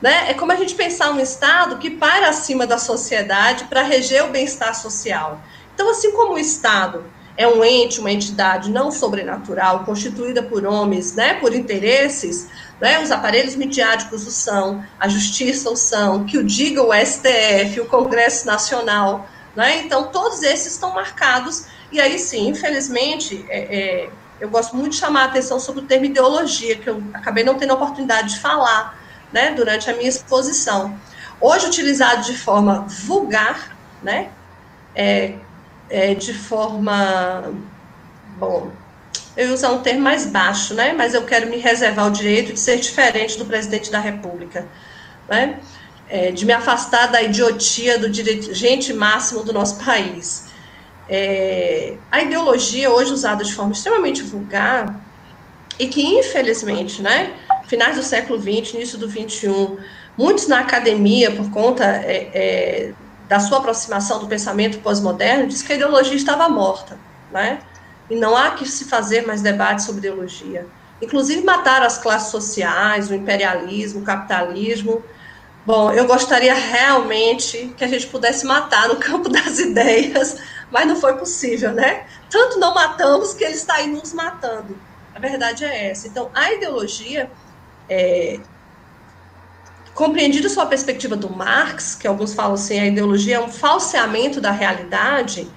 Né? 0.00 0.30
É 0.30 0.34
como 0.34 0.52
a 0.52 0.56
gente 0.56 0.74
pensar 0.74 1.10
um 1.10 1.20
Estado 1.20 1.76
que 1.78 1.90
para 1.90 2.28
acima 2.28 2.66
da 2.66 2.78
sociedade 2.78 3.64
para 3.64 3.82
reger 3.82 4.24
o 4.24 4.30
bem-estar 4.30 4.74
social. 4.74 5.40
Então, 5.74 5.90
assim 5.90 6.12
como 6.12 6.34
o 6.34 6.38
Estado 6.38 7.04
é 7.36 7.46
um 7.46 7.62
ente, 7.64 8.00
uma 8.00 8.10
entidade 8.10 8.70
não 8.70 8.90
sobrenatural, 8.90 9.84
constituída 9.84 10.42
por 10.42 10.64
homens, 10.64 11.14
né, 11.14 11.34
por 11.34 11.54
interesses, 11.54 12.48
né, 12.80 13.00
os 13.00 13.10
aparelhos 13.10 13.56
midiáticos 13.56 14.26
o 14.26 14.30
são, 14.30 14.84
a 14.98 15.08
justiça 15.08 15.70
o 15.70 15.76
são, 15.76 16.24
que 16.24 16.38
o 16.38 16.44
diga 16.44 16.82
o 16.82 16.92
STF, 16.92 17.80
o 17.80 17.86
Congresso 17.86 18.46
Nacional, 18.46 19.28
né, 19.54 19.78
então 19.78 20.04
todos 20.04 20.42
esses 20.42 20.72
estão 20.72 20.94
marcados, 20.94 21.66
e 21.90 22.00
aí 22.00 22.18
sim, 22.18 22.48
infelizmente, 22.48 23.44
é, 23.48 23.58
é, 23.58 24.10
eu 24.40 24.48
gosto 24.48 24.76
muito 24.76 24.92
de 24.92 24.96
chamar 24.96 25.22
a 25.22 25.24
atenção 25.26 25.58
sobre 25.58 25.82
o 25.82 25.86
termo 25.86 26.04
ideologia, 26.04 26.76
que 26.76 26.88
eu 26.88 27.02
acabei 27.12 27.42
não 27.42 27.56
tendo 27.56 27.72
a 27.72 27.74
oportunidade 27.74 28.34
de 28.34 28.40
falar, 28.40 28.96
né, 29.32 29.52
durante 29.52 29.90
a 29.90 29.94
minha 29.94 30.08
exposição. 30.08 30.98
Hoje 31.40 31.66
utilizado 31.66 32.22
de 32.22 32.36
forma 32.36 32.86
vulgar, 32.88 33.76
né, 34.02 34.30
é, 34.94 35.34
é, 35.90 36.14
de 36.14 36.34
forma, 36.34 37.52
bom, 38.36 38.70
eu 39.38 39.46
ia 39.46 39.54
usar 39.54 39.70
um 39.70 39.78
termo 39.78 40.00
mais 40.00 40.26
baixo, 40.26 40.74
né? 40.74 40.92
Mas 40.92 41.14
eu 41.14 41.24
quero 41.24 41.48
me 41.48 41.58
reservar 41.58 42.08
o 42.08 42.10
direito 42.10 42.52
de 42.52 42.58
ser 42.58 42.76
diferente 42.80 43.38
do 43.38 43.46
presidente 43.46 43.88
da 43.88 44.00
República, 44.00 44.66
né? 45.28 45.60
É, 46.08 46.32
de 46.32 46.44
me 46.44 46.52
afastar 46.52 47.06
da 47.06 47.22
idiotia 47.22 47.98
do 47.98 48.10
dirigente 48.10 48.92
máximo 48.92 49.44
do 49.44 49.52
nosso 49.52 49.82
país. 49.84 50.46
É, 51.08 51.94
a 52.10 52.20
ideologia 52.20 52.90
hoje 52.90 53.12
usada 53.12 53.44
de 53.44 53.54
forma 53.54 53.72
extremamente 53.72 54.22
vulgar 54.22 55.00
e 55.78 55.86
que 55.86 56.02
infelizmente, 56.02 57.00
né, 57.00 57.32
finais 57.68 57.96
do 57.96 58.02
século 58.02 58.40
XX, 58.40 58.74
início 58.74 58.98
do 58.98 59.08
XXI, 59.08 59.78
muitos 60.16 60.48
na 60.48 60.58
academia 60.58 61.30
por 61.30 61.48
conta 61.50 61.84
é, 61.84 62.30
é 62.34 62.92
da 63.28 63.38
sua 63.38 63.58
aproximação 63.58 64.18
do 64.18 64.26
pensamento 64.26 64.78
pós-moderno, 64.78 65.46
diz 65.46 65.62
que 65.62 65.72
a 65.72 65.76
ideologia 65.76 66.16
estava 66.16 66.48
morta, 66.48 66.98
né? 67.30 67.60
E 68.10 68.16
não 68.16 68.36
há 68.36 68.52
que 68.52 68.66
se 68.66 68.86
fazer 68.86 69.26
mais 69.26 69.42
debates 69.42 69.84
sobre 69.84 70.00
ideologia. 70.00 70.66
Inclusive 71.00 71.42
mataram 71.42 71.86
as 71.86 71.98
classes 71.98 72.30
sociais, 72.30 73.10
o 73.10 73.14
imperialismo, 73.14 74.00
o 74.00 74.04
capitalismo. 74.04 75.04
Bom, 75.64 75.92
eu 75.92 76.06
gostaria 76.06 76.54
realmente 76.54 77.74
que 77.76 77.84
a 77.84 77.88
gente 77.88 78.06
pudesse 78.06 78.46
matar 78.46 78.88
no 78.88 78.96
campo 78.96 79.28
das 79.30 79.58
ideias, 79.58 80.38
mas 80.70 80.86
não 80.86 80.96
foi 80.96 81.16
possível, 81.16 81.72
né? 81.72 82.06
Tanto 82.30 82.58
não 82.58 82.74
matamos 82.74 83.34
que 83.34 83.44
ele 83.44 83.54
está 83.54 83.74
aí 83.74 83.86
nos 83.86 84.12
matando. 84.12 84.76
A 85.14 85.18
verdade 85.18 85.64
é 85.64 85.90
essa. 85.90 86.08
Então, 86.08 86.30
a 86.34 86.52
ideologia 86.52 87.30
é, 87.88 88.40
compreendido 89.94 90.48
sua 90.48 90.64
perspectiva 90.66 91.16
do 91.16 91.28
Marx, 91.28 91.94
que 91.94 92.06
alguns 92.06 92.32
falam 92.32 92.54
assim, 92.54 92.78
a 92.78 92.86
ideologia 92.86 93.36
é 93.36 93.40
um 93.40 93.50
falseamento 93.50 94.40
da 94.40 94.52
realidade, 94.52 95.50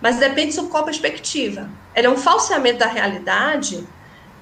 mas 0.00 0.16
depende 0.16 0.58
de 0.58 0.66
qual 0.66 0.84
perspectiva. 0.84 1.70
Ela 1.94 2.08
é 2.08 2.10
um 2.10 2.16
falseamento 2.16 2.78
da 2.78 2.86
realidade 2.86 3.86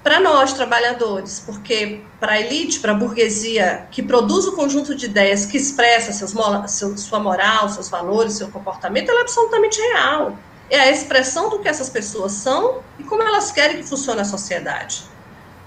para 0.03 0.19
nós, 0.19 0.53
trabalhadores, 0.53 1.39
porque 1.39 2.01
para 2.19 2.33
a 2.33 2.41
elite, 2.41 2.81
para 2.81 2.93
a 2.93 2.95
burguesia, 2.95 3.87
que 3.91 4.03
produz 4.03 4.47
o 4.47 4.53
conjunto 4.57 4.95
de 4.95 5.07
ideias 5.07 5.47
que 5.47 5.57
expressa 5.57 6.13
seus, 6.13 6.35
seu, 6.67 6.97
sua 6.99 7.21
moral, 7.21 7.69
seus 7.69 7.89
valores, 7.89 8.35
seu 8.35 8.49
comportamento, 8.49 9.11
ela 9.11 9.21
é 9.21 9.23
absolutamente 9.23 9.81
real. 9.81 10.37
É 10.69 10.81
a 10.81 10.91
expressão 10.91 11.51
do 11.51 11.61
que 11.61 11.69
essas 11.69 11.89
pessoas 11.89 12.33
são 12.33 12.81
e 12.99 13.05
como 13.05 13.23
elas 13.23 13.53
querem 13.53 13.77
que 13.77 13.85
funcione 13.85 14.21
a 14.21 14.25
sociedade. 14.25 15.05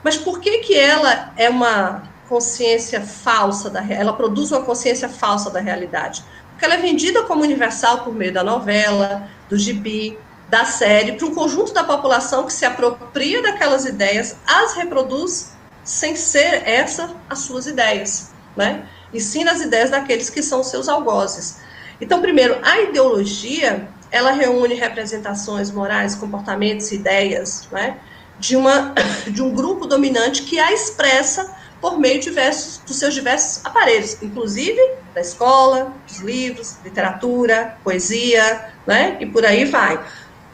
Mas 0.04 0.18
por 0.18 0.40
que, 0.40 0.60
que 0.60 0.78
ela 0.78 1.32
é 1.38 1.50
uma 1.50 2.04
consciência 2.28 3.02
falsa 3.02 3.70
da 3.70 3.84
ela 3.88 4.14
produz 4.14 4.52
uma 4.52 4.64
consciência 4.64 5.08
falsa 5.08 5.50
da 5.50 5.60
realidade, 5.60 6.24
porque 6.52 6.66
ela 6.66 6.76
é 6.76 6.78
vendida 6.78 7.24
como 7.24 7.44
universal 7.44 8.00
por 8.00 8.14
meio 8.14 8.34
da 8.34 8.44
novela, 8.44 9.30
do 9.48 9.58
gibi, 9.58 10.18
da 10.50 10.66
série 10.66 11.14
para 11.14 11.26
um 11.26 11.34
conjunto 11.34 11.74
da 11.74 11.84
população 11.84 12.46
que 12.46 12.54
se 12.54 12.66
apropria 12.66 13.42
daquelas 13.42 13.86
ideias, 13.86 14.36
as 14.46 14.74
reproduz 14.74 15.54
sem 15.84 16.16
ser 16.16 16.68
essa 16.68 17.16
as 17.30 17.40
suas 17.40 17.68
ideias, 17.68 18.32
né? 18.56 18.88
E 19.14 19.22
sim 19.22 19.44
nas 19.44 19.62
ideias 19.62 19.90
daqueles 19.90 20.30
que 20.30 20.42
são 20.42 20.64
seus 20.64 20.90
algozes. 20.90 21.58
Então, 22.02 22.22
primeiro, 22.22 22.58
a 22.62 22.82
ideologia, 22.82 23.88
ela 24.12 24.32
reúne 24.32 24.76
representações 24.76 25.72
morais, 25.72 26.16
comportamentos, 26.16 26.92
ideias, 26.92 27.68
né? 27.72 27.98
De, 28.40 28.56
uma, 28.56 28.94
de 29.28 29.42
um 29.42 29.54
grupo 29.54 29.86
dominante 29.86 30.44
que 30.44 30.60
a 30.60 30.72
expressa 30.74 31.56
por 31.80 32.00
meio 32.00 32.20
diversos, 32.20 32.80
dos 32.80 32.98
seus 32.98 33.14
diversos 33.14 33.64
aparelhos, 33.64 34.18
inclusive 34.22 34.82
da 35.14 35.22
escola, 35.22 35.94
dos 36.08 36.20
livros, 36.20 36.78
literatura, 36.84 37.78
poesia, 37.84 38.74
né? 38.88 39.18
E 39.20 39.26
por 39.26 39.46
aí 39.46 39.66
vai. 39.66 40.04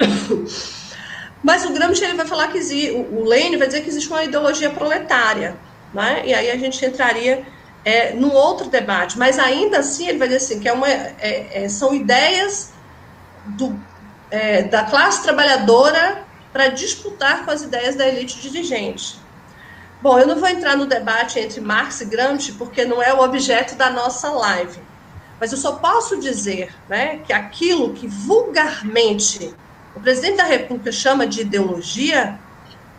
Mas 1.44 1.66
o 1.66 1.74
Gramsci 1.74 2.04
ele 2.04 2.14
vai 2.14 2.28
falar 2.28 2.50
que 2.50 2.58
existe, 2.58 2.92
o 2.92 3.24
Lênin 3.24 3.58
vai 3.58 3.68
dizer 3.68 3.82
que 3.82 3.90
existe 3.90 4.10
uma 4.10 4.24
ideologia 4.24 4.70
proletária, 4.70 5.58
né? 5.94 6.22
E 6.26 6.34
aí 6.34 6.52
a 6.52 6.58
gente 6.58 6.86
entraria 6.86 7.44
é, 7.84 8.14
num 8.14 8.32
outro 8.32 8.70
debate, 8.70 9.18
mas 9.18 9.40
ainda 9.40 9.80
assim 9.80 10.08
ele 10.08 10.20
vai 10.20 10.28
dizer 10.28 10.38
assim 10.38 10.60
que 10.60 10.70
é 10.70 10.74
uma, 10.74 10.88
é, 10.88 11.64
é, 11.64 11.70
são 11.70 11.96
ideias 11.96 12.72
do, 13.46 13.76
é, 14.30 14.64
da 14.64 14.84
classe 14.84 15.24
trabalhadora 15.24 16.24
para 16.54 16.68
disputar 16.68 17.44
com 17.44 17.52
as 17.52 17.64
ideias 17.64 17.96
da 17.96 18.08
elite 18.08 18.40
dirigente. 18.40 19.20
Bom, 20.02 20.20
eu 20.20 20.28
não 20.28 20.36
vou 20.36 20.50
entrar 20.50 20.76
no 20.76 20.86
debate 20.86 21.40
entre 21.40 21.62
Marx 21.62 22.02
e 22.02 22.06
Gramsci, 22.06 22.54
porque 22.54 22.86
não 22.86 23.02
é 23.02 23.14
o 23.14 23.22
objeto 23.22 23.76
da 23.76 23.90
nossa 23.90 24.30
live. 24.30 24.80
Mas 25.40 25.52
eu 25.52 25.58
só 25.58 25.74
posso 25.74 26.20
dizer 26.20 26.74
né, 26.90 27.20
que 27.26 27.32
aquilo 27.32 27.94
que 27.94 28.08
vulgarmente 28.08 29.54
o 29.96 30.00
presidente 30.00 30.38
da 30.38 30.44
República 30.44 30.92
chama 30.92 31.28
de 31.28 31.42
ideologia, 31.42 32.40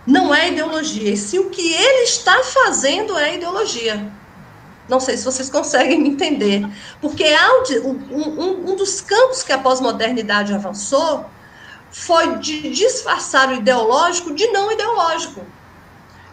não 0.07 0.35
é 0.35 0.49
ideologia, 0.49 1.11
e 1.11 1.17
sim 1.17 1.39
o 1.39 1.51
que 1.51 1.73
ele 1.73 2.03
está 2.05 2.43
fazendo 2.43 3.17
é 3.17 3.37
ideologia. 3.37 4.11
Não 4.89 4.99
sei 4.99 5.17
se 5.17 5.25
vocês 5.25 5.49
conseguem 5.49 6.01
me 6.01 6.11
entender. 6.11 6.69
Porque 7.01 7.25
um 7.83 8.77
dos 8.77 9.01
campos 9.01 9.43
que 9.43 9.53
a 9.53 9.59
pós-modernidade 9.59 10.53
avançou 10.53 11.25
foi 11.91 12.39
de 12.39 12.71
disfarçar 12.71 13.51
o 13.51 13.55
ideológico 13.55 14.35
de 14.35 14.47
não 14.49 14.73
ideológico. 14.73 15.47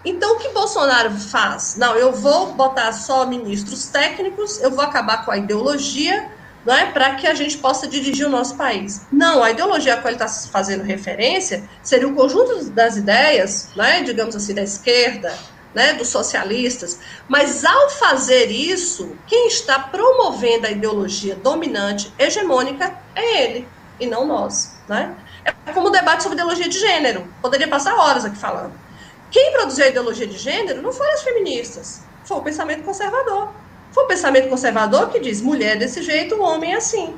Então, 0.04 0.36
o 0.36 0.40
que 0.40 0.50
Bolsonaro 0.50 1.12
faz? 1.12 1.76
Não, 1.76 1.96
eu 1.96 2.12
vou 2.12 2.54
botar 2.54 2.92
só 2.94 3.26
ministros 3.26 3.88
técnicos, 3.88 4.60
eu 4.62 4.72
vou 4.72 4.84
acabar 4.84 5.26
com 5.26 5.32
a 5.32 5.38
ideologia, 5.38 6.32
não 6.70 6.76
é, 6.76 6.92
para 6.92 7.16
que 7.16 7.26
a 7.26 7.34
gente 7.34 7.58
possa 7.58 7.88
dirigir 7.88 8.28
o 8.28 8.30
nosso 8.30 8.56
país. 8.56 9.02
Não, 9.12 9.44
a 9.44 9.50
ideologia 9.50 9.96
a 9.96 9.98
qual 9.98 10.14
ele 10.14 10.24
está 10.24 10.28
fazendo 10.52 10.84
referência 10.84 11.68
seria 11.82 12.08
o 12.08 12.14
conjunto 12.14 12.70
das 12.70 12.96
ideias, 12.96 13.70
né, 13.76 14.04
digamos 14.04 14.36
assim, 14.36 14.54
da 14.54 14.62
esquerda, 14.62 15.36
né, 15.74 15.94
dos 15.94 16.10
socialistas. 16.10 17.00
Mas 17.28 17.66
ao 17.66 17.90
fazer 17.90 18.52
isso, 18.52 19.16
quem 19.26 19.48
está 19.48 19.80
promovendo 19.80 20.68
a 20.68 20.70
ideologia 20.70 21.36
dominante, 21.36 22.14
hegemônica, 22.20 22.96
é 23.16 23.44
ele 23.46 23.68
e 24.00 24.06
não 24.06 24.28
nós, 24.28 24.76
né? 24.88 25.16
É 25.66 25.72
como 25.72 25.88
o 25.88 25.92
debate 25.92 26.22
sobre 26.22 26.36
ideologia 26.36 26.70
de 26.70 26.78
gênero. 26.78 27.28
Poderia 27.42 27.68
passar 27.68 27.96
horas 27.96 28.26
aqui 28.26 28.38
falando. 28.38 28.74
Quem 29.32 29.54
produziu 29.54 29.86
a 29.86 29.88
ideologia 29.88 30.28
de 30.28 30.38
gênero 30.38 30.84
não 30.84 30.94
foram 30.94 31.14
as 31.14 31.24
feministas, 31.24 32.04
foi 32.24 32.38
o 32.38 32.42
pensamento 32.42 32.84
conservador. 32.84 33.50
Foi 33.92 34.04
o 34.04 34.08
pensamento 34.08 34.50
conservador 34.50 35.10
que 35.10 35.20
diz 35.20 35.42
mulher 35.42 35.78
desse 35.78 36.02
jeito, 36.02 36.36
o 36.36 36.42
homem 36.42 36.74
é 36.74 36.78
assim. 36.78 37.16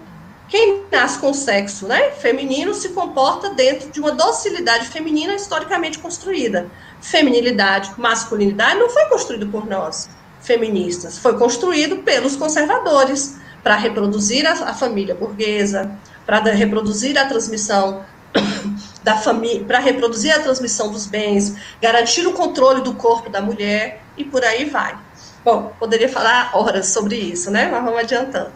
Quem 0.48 0.84
nasce 0.92 1.18
com 1.20 1.34
sexo 1.34 1.88
né, 1.88 2.12
feminino 2.12 2.74
se 2.74 2.90
comporta 2.90 3.52
dentro 3.52 3.90
de 3.90 4.02
uma 4.02 4.12
docilidade 4.12 4.88
feminina 4.88 5.34
historicamente 5.34 5.98
construída. 6.00 6.70
Feminilidade, 7.00 7.94
masculinidade 7.98 8.78
não 8.78 8.90
foi 8.90 9.06
construído 9.06 9.48
por 9.48 9.66
nós, 9.66 10.10
feministas, 10.42 11.18
foi 11.18 11.38
construído 11.38 11.98
pelos 12.00 12.36
conservadores 12.36 13.38
para 13.64 13.76
reproduzir 13.76 14.46
a, 14.46 14.52
a 14.52 14.74
família 14.74 15.16
burguesa, 15.16 15.98
para 16.26 16.52
reproduzir 16.52 17.18
a 17.18 17.26
transmissão 17.26 18.04
da 19.02 19.18
família, 19.18 19.64
para 19.64 19.80
reproduzir 19.80 20.36
a 20.36 20.40
transmissão 20.40 20.92
dos 20.92 21.06
bens, 21.06 21.56
garantir 21.82 22.28
o 22.28 22.34
controle 22.34 22.82
do 22.82 22.94
corpo 22.96 23.30
da 23.30 23.42
mulher 23.42 24.02
e 24.18 24.24
por 24.24 24.44
aí 24.44 24.66
vai. 24.66 24.98
Bom, 25.44 25.72
poderia 25.80 26.08
falar 26.08 26.52
horas 26.54 26.88
sobre 26.88 27.16
isso, 27.16 27.50
né? 27.50 27.70
Mas 27.72 27.84
vamos 27.84 28.00
adiantando. 28.00 28.52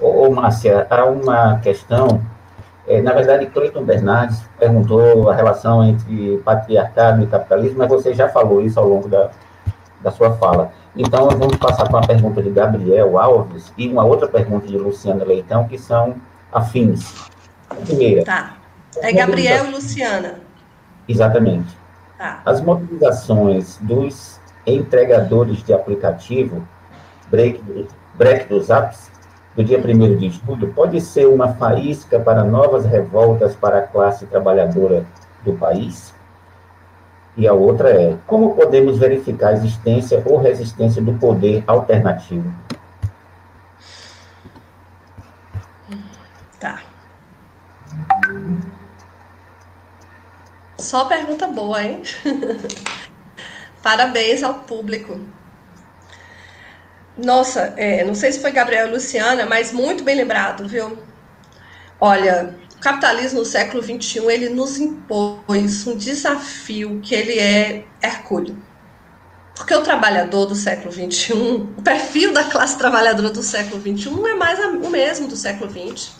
Ô, 0.00 0.26
ô 0.26 0.30
Márcia, 0.30 0.86
há 0.88 1.04
uma 1.04 1.58
questão. 1.58 2.22
É, 2.86 3.02
na 3.02 3.12
verdade, 3.12 3.46
Cleiton 3.46 3.84
Bernardes 3.84 4.42
perguntou 4.58 5.30
a 5.30 5.34
relação 5.34 5.84
entre 5.84 6.38
patriarcado 6.38 7.22
e 7.22 7.26
capitalismo, 7.26 7.78
mas 7.78 7.88
você 7.88 8.14
já 8.14 8.28
falou 8.28 8.62
isso 8.62 8.80
ao 8.80 8.88
longo 8.88 9.08
da, 9.08 9.30
da 10.00 10.10
sua 10.10 10.32
fala. 10.36 10.72
Então, 10.96 11.28
vamos 11.28 11.56
passar 11.56 11.84
para 11.84 11.98
uma 11.98 12.06
pergunta 12.06 12.42
de 12.42 12.50
Gabriel 12.50 13.18
Alves 13.18 13.72
e 13.76 13.86
uma 13.86 14.04
outra 14.04 14.26
pergunta 14.26 14.66
de 14.66 14.76
Luciana 14.76 15.24
Leitão, 15.24 15.68
que 15.68 15.78
são 15.78 16.16
afins. 16.50 17.28
A 17.68 17.74
primeira. 17.74 18.24
Tá. 18.24 18.54
É 18.96 19.12
Gabriel 19.12 19.66
e 19.66 19.70
Luciana. 19.70 20.40
Exatamente. 21.06 21.78
Tá. 22.18 22.40
As 22.44 22.60
mobilizações 22.60 23.78
dos 23.82 24.39
entregadores 24.66 25.62
de 25.62 25.72
aplicativo, 25.72 26.66
break, 27.30 27.88
break 28.14 28.48
dos 28.48 28.70
apps, 28.70 29.10
do 29.56 29.64
dia 29.64 29.78
1 29.78 30.16
de 30.16 30.30
julho, 30.30 30.72
pode 30.72 31.00
ser 31.00 31.26
uma 31.26 31.54
faísca 31.54 32.20
para 32.20 32.44
novas 32.44 32.84
revoltas 32.84 33.54
para 33.56 33.78
a 33.78 33.82
classe 33.82 34.26
trabalhadora 34.26 35.04
do 35.44 35.54
país? 35.54 36.14
E 37.36 37.46
a 37.48 37.52
outra 37.52 37.90
é: 37.90 38.16
como 38.26 38.54
podemos 38.54 38.98
verificar 38.98 39.48
a 39.48 39.52
existência 39.52 40.22
ou 40.26 40.38
resistência 40.38 41.02
do 41.02 41.14
poder 41.14 41.64
alternativo? 41.66 42.52
Tá. 46.58 46.80
Só 50.78 51.06
pergunta 51.06 51.46
boa, 51.46 51.82
hein? 51.82 52.02
Parabéns 53.82 54.42
ao 54.42 54.54
público. 54.54 55.20
Nossa, 57.16 57.74
é, 57.76 58.04
não 58.04 58.14
sei 58.14 58.32
se 58.32 58.40
foi 58.40 58.50
Gabriel 58.50 58.88
e 58.88 58.90
Luciana, 58.92 59.46
mas 59.46 59.72
muito 59.72 60.02
bem 60.04 60.16
lembrado, 60.16 60.66
viu? 60.66 60.98
Olha, 62.00 62.56
o 62.76 62.80
capitalismo 62.80 63.40
no 63.40 63.44
século 63.44 63.82
XXI, 63.82 64.24
ele 64.30 64.48
nos 64.48 64.78
impôs 64.78 65.86
um 65.86 65.96
desafio 65.96 67.00
que 67.02 67.14
ele 67.14 67.38
é 67.38 67.84
hercúleo. 68.02 68.56
Porque 69.54 69.74
o 69.74 69.82
trabalhador 69.82 70.46
do 70.46 70.54
século 70.54 70.90
XXI, 70.90 71.32
o 71.76 71.82
perfil 71.82 72.32
da 72.32 72.44
classe 72.44 72.78
trabalhadora 72.78 73.28
do 73.28 73.42
século 73.42 73.80
XXI 73.80 74.10
não 74.10 74.26
é 74.26 74.34
mais 74.34 74.58
o 74.58 74.88
mesmo 74.88 75.28
do 75.28 75.36
século 75.36 75.70
XX, 75.70 76.12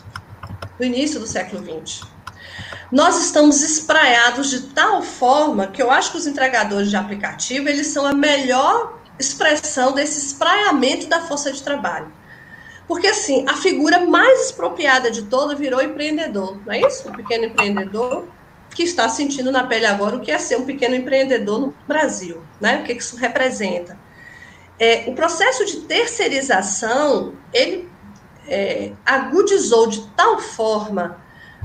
do 0.77 0.85
início 0.85 1.19
do 1.19 1.25
século 1.25 1.63
XX. 1.83 2.03
Nós 2.91 3.23
estamos 3.23 3.61
espraiados 3.61 4.49
de 4.49 4.63
tal 4.73 5.01
forma 5.01 5.67
que 5.67 5.81
eu 5.81 5.89
acho 5.89 6.11
que 6.11 6.17
os 6.17 6.27
entregadores 6.27 6.89
de 6.89 6.97
aplicativo, 6.97 7.69
eles 7.69 7.87
são 7.87 8.05
a 8.05 8.13
melhor 8.13 8.99
expressão 9.17 9.93
desse 9.93 10.19
espraiamento 10.25 11.07
da 11.07 11.21
força 11.21 11.53
de 11.53 11.63
trabalho. 11.63 12.11
Porque, 12.87 13.07
assim, 13.07 13.45
a 13.47 13.55
figura 13.55 14.05
mais 14.05 14.47
expropriada 14.47 15.09
de 15.09 15.21
toda 15.23 15.55
virou 15.55 15.81
empreendedor, 15.81 16.59
não 16.65 16.73
é 16.73 16.81
isso? 16.81 17.07
O 17.07 17.13
pequeno 17.13 17.45
empreendedor 17.45 18.27
que 18.75 18.83
está 18.83 19.07
sentindo 19.07 19.51
na 19.51 19.63
pele 19.63 19.85
agora 19.85 20.17
o 20.17 20.19
que 20.19 20.31
é 20.31 20.37
ser 20.37 20.57
um 20.57 20.65
pequeno 20.65 20.95
empreendedor 20.95 21.61
no 21.61 21.75
Brasil, 21.87 22.43
né? 22.59 22.81
O 22.81 22.83
que 22.83 22.91
isso 22.91 23.15
representa. 23.15 23.97
É, 24.77 25.05
o 25.07 25.13
processo 25.13 25.65
de 25.65 25.81
terceirização, 25.81 27.35
ele 27.53 27.89
é, 28.47 28.91
agudizou 29.05 29.87
de 29.87 30.05
tal 30.09 30.39
forma 30.39 31.20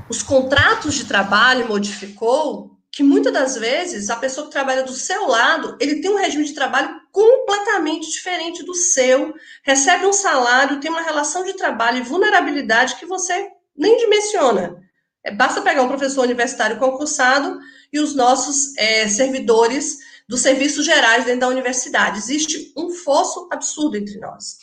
os 0.09 0.23
contratos 0.23 0.95
de 0.95 1.05
trabalho, 1.05 1.69
modificou, 1.69 2.77
que 2.97 3.03
muitas 3.03 3.33
das 3.33 3.57
vezes 3.57 4.09
a 4.09 4.16
pessoa 4.16 4.47
que 4.47 4.53
trabalha 4.53 4.83
do 4.83 4.93
seu 4.93 5.27
lado, 5.27 5.77
ele 5.78 6.01
tem 6.01 6.11
um 6.11 6.16
regime 6.16 6.45
de 6.45 6.55
trabalho 6.55 6.99
completamente 7.12 8.11
diferente 8.11 8.65
do 8.65 8.74
seu, 8.74 9.35
recebe 9.62 10.07
um 10.07 10.12
salário, 10.12 10.81
tem 10.81 10.91
uma 10.91 11.03
relação 11.03 11.45
de 11.45 11.53
trabalho 11.55 11.99
e 11.99 12.03
vulnerabilidade 12.03 12.97
que 12.97 13.05
você 13.05 13.51
nem 13.77 13.99
dimensiona. 13.99 14.83
É, 15.23 15.31
basta 15.31 15.61
pegar 15.61 15.83
um 15.83 15.89
professor 15.89 16.23
universitário 16.23 16.78
concursado 16.78 17.59
e 17.93 17.99
os 18.01 18.15
nossos 18.15 18.74
é, 18.78 19.07
servidores 19.09 19.99
dos 20.28 20.41
serviços 20.41 20.85
gerais 20.85 21.24
dentro 21.24 21.41
da 21.41 21.49
universidade. 21.49 22.19
Existe 22.19 22.73
um 22.77 22.91
fosso 22.91 23.49
absurdo 23.53 23.97
entre 23.97 24.19
nós. 24.19 24.57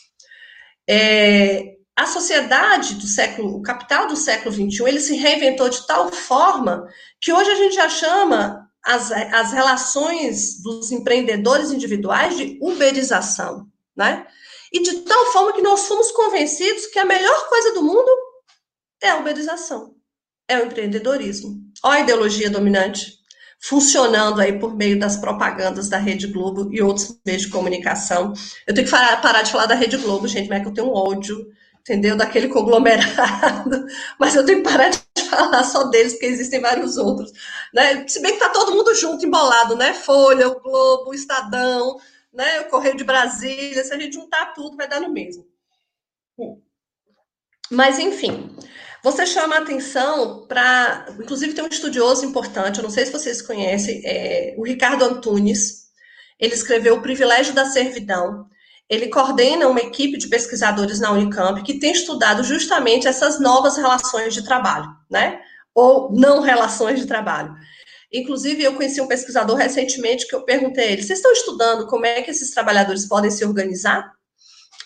É, 0.90 1.76
a 1.96 2.08
sociedade 2.08 2.96
do 2.96 3.06
século, 3.06 3.56
o 3.56 3.62
capital 3.62 4.08
do 4.08 4.16
século 4.16 4.54
XXI, 4.54 4.88
ele 4.88 5.00
se 5.00 5.16
reinventou 5.16 5.70
de 5.70 5.86
tal 5.86 6.12
forma 6.12 6.88
que 7.22 7.32
hoje 7.32 7.52
a 7.52 7.56
gente 7.56 7.76
já 7.76 7.88
chama 7.88 8.68
as, 8.84 9.12
as 9.12 9.54
relações 9.54 10.62
dos 10.62 10.92
empreendedores 10.92 11.72
individuais 11.72 12.36
de 12.36 12.58
uberização, 12.62 13.68
né? 13.96 14.26
E 14.72 14.82
de 14.82 15.02
tal 15.02 15.26
forma 15.28 15.54
que 15.54 15.62
nós 15.62 15.88
fomos 15.88 16.12
convencidos 16.12 16.88
que 16.88 16.98
a 16.98 17.06
melhor 17.06 17.48
coisa 17.48 17.74
do 17.74 17.84
mundo 17.84 18.10
é 19.00 19.12
a 19.12 19.18
uberização, 19.18 19.96
é 20.48 20.58
o 20.58 20.66
empreendedorismo. 20.66 21.62
Olha 21.84 22.00
a 22.00 22.02
ideologia 22.02 22.50
dominante 22.50 23.20
funcionando 23.60 24.42
aí 24.42 24.60
por 24.60 24.76
meio 24.76 25.00
das 25.00 25.16
propagandas 25.16 25.88
da 25.88 25.98
Rede 25.98 26.28
Globo 26.28 26.70
e 26.74 26.82
outros 26.82 27.18
meios 27.26 27.44
de 27.44 27.50
comunicação. 27.50 28.34
Eu 28.68 28.74
tenho 28.74 28.86
que 28.86 28.92
parar 28.92 29.42
de 29.44 29.52
falar 29.52 29.68
da 29.68 29.76
Rede 29.76 29.96
Globo, 29.98 30.28
gente, 30.28 30.50
mas 30.50 30.60
é 30.60 30.62
que 30.62 30.68
eu 30.68 30.74
tenho 30.74 30.88
um 30.88 30.94
ódio 30.94 31.48
entendeu? 31.84 32.16
Daquele 32.16 32.48
conglomerado, 32.48 33.86
mas 34.18 34.36
eu 34.36 34.46
tenho 34.46 34.64
que 34.64 34.70
parar 34.70 34.90
de 34.90 35.00
falar 35.30 35.64
só 35.64 35.84
deles, 35.86 36.14
porque 36.14 36.26
existem 36.26 36.62
vários 36.62 36.98
outros, 36.98 37.32
né? 37.74 38.08
Se 38.08 38.22
bem 38.22 38.34
que 38.34 38.40
tá 38.40 38.50
todo 38.50 38.74
mundo 38.74 38.96
junto, 38.96 39.26
embolado, 39.26 39.76
né? 39.76 39.94
Folha, 39.94 40.48
o 40.48 40.60
Globo, 40.62 41.12
o 41.12 41.14
Estadão, 41.14 42.00
né? 42.34 42.62
O 42.62 42.70
Correio 42.70 42.96
de 42.96 43.04
Brasília, 43.04 43.84
se 43.84 43.94
a 43.94 44.00
gente 44.00 44.14
juntar 44.14 44.54
tudo, 44.54 44.78
vai 44.78 44.88
dar 44.88 45.02
no 45.02 45.12
mesmo. 45.12 45.46
Mas, 47.70 48.00
enfim, 48.00 48.56
você 49.04 49.26
chama 49.26 49.56
a 49.56 49.60
atenção 49.60 50.48
para. 50.48 51.06
Inclusive, 51.20 51.54
tem 51.54 51.64
um 51.64 51.68
estudioso 51.68 52.26
importante, 52.26 52.78
eu 52.78 52.84
não 52.84 52.90
sei 52.90 53.06
se 53.06 53.12
vocês 53.12 53.42
conhecem, 53.42 54.02
é, 54.06 54.56
o 54.58 54.64
Ricardo 54.64 55.04
Antunes. 55.04 55.84
Ele 56.40 56.54
escreveu 56.54 56.96
O 56.96 57.02
Privilégio 57.02 57.54
da 57.54 57.66
Servidão. 57.66 58.48
Ele 58.90 59.08
coordena 59.08 59.68
uma 59.68 59.80
equipe 59.80 60.18
de 60.18 60.28
pesquisadores 60.28 61.00
na 61.00 61.12
Unicamp 61.12 61.62
que 61.64 61.80
tem 61.80 61.92
estudado 61.92 62.44
justamente 62.44 63.08
essas 63.08 63.40
novas 63.40 63.78
relações 63.78 64.34
de 64.34 64.44
trabalho, 64.44 64.90
né? 65.10 65.40
Ou 65.74 66.12
não 66.12 66.42
relações 66.42 67.00
de 67.00 67.08
trabalho. 67.08 67.56
Inclusive, 68.12 68.64
eu 68.64 68.76
conheci 68.76 69.02
um 69.02 69.08
pesquisador 69.08 69.56
recentemente 69.56 70.28
que 70.28 70.36
eu 70.36 70.44
perguntei 70.44 70.84
a 70.84 70.92
ele: 70.92 71.02
vocês 71.02 71.18
estão 71.18 71.32
estudando 71.32 71.88
como 71.88 72.06
é 72.06 72.22
que 72.22 72.30
esses 72.30 72.52
trabalhadores 72.52 73.08
podem 73.08 73.32
se 73.32 73.44
organizar? 73.44 74.14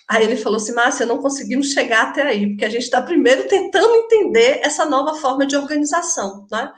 Aí 0.07 0.23
ele 0.23 0.37
falou 0.37 0.57
assim: 0.57 0.73
Márcia, 0.73 1.05
não 1.05 1.17
conseguimos 1.17 1.71
chegar 1.73 2.03
até 2.03 2.21
aí, 2.21 2.47
porque 2.47 2.63
a 2.63 2.69
gente 2.69 2.83
está 2.83 3.01
primeiro 3.01 3.47
tentando 3.47 3.93
entender 3.95 4.61
essa 4.63 4.85
nova 4.85 5.15
forma 5.15 5.45
de 5.45 5.57
organização, 5.57 6.47
né? 6.49 6.71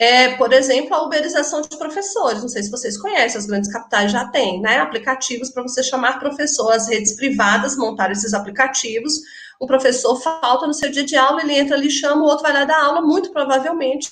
É, 0.00 0.34
por 0.36 0.50
exemplo, 0.50 0.94
a 0.94 1.02
uberização 1.02 1.60
de 1.60 1.76
professores. 1.76 2.40
Não 2.40 2.48
sei 2.48 2.62
se 2.62 2.70
vocês 2.70 2.96
conhecem, 2.96 3.38
as 3.38 3.44
grandes 3.44 3.70
capitais 3.70 4.10
já 4.10 4.26
têm, 4.28 4.58
né? 4.58 4.78
Aplicativos 4.78 5.50
para 5.50 5.62
você 5.62 5.82
chamar 5.82 6.18
professor, 6.18 6.72
as 6.72 6.88
redes 6.88 7.14
privadas 7.14 7.76
montaram 7.76 8.12
esses 8.12 8.32
aplicativos. 8.32 9.12
O 9.60 9.66
professor 9.66 10.16
falta 10.16 10.66
no 10.66 10.72
seu 10.72 10.90
dia 10.90 11.04
de 11.04 11.16
aula, 11.16 11.42
ele 11.42 11.52
entra 11.52 11.76
ali, 11.76 11.90
chama, 11.90 12.22
o 12.22 12.24
outro 12.24 12.42
vai 12.42 12.52
lá 12.54 12.64
dar 12.64 12.82
aula, 12.82 13.02
muito 13.02 13.30
provavelmente. 13.30 14.10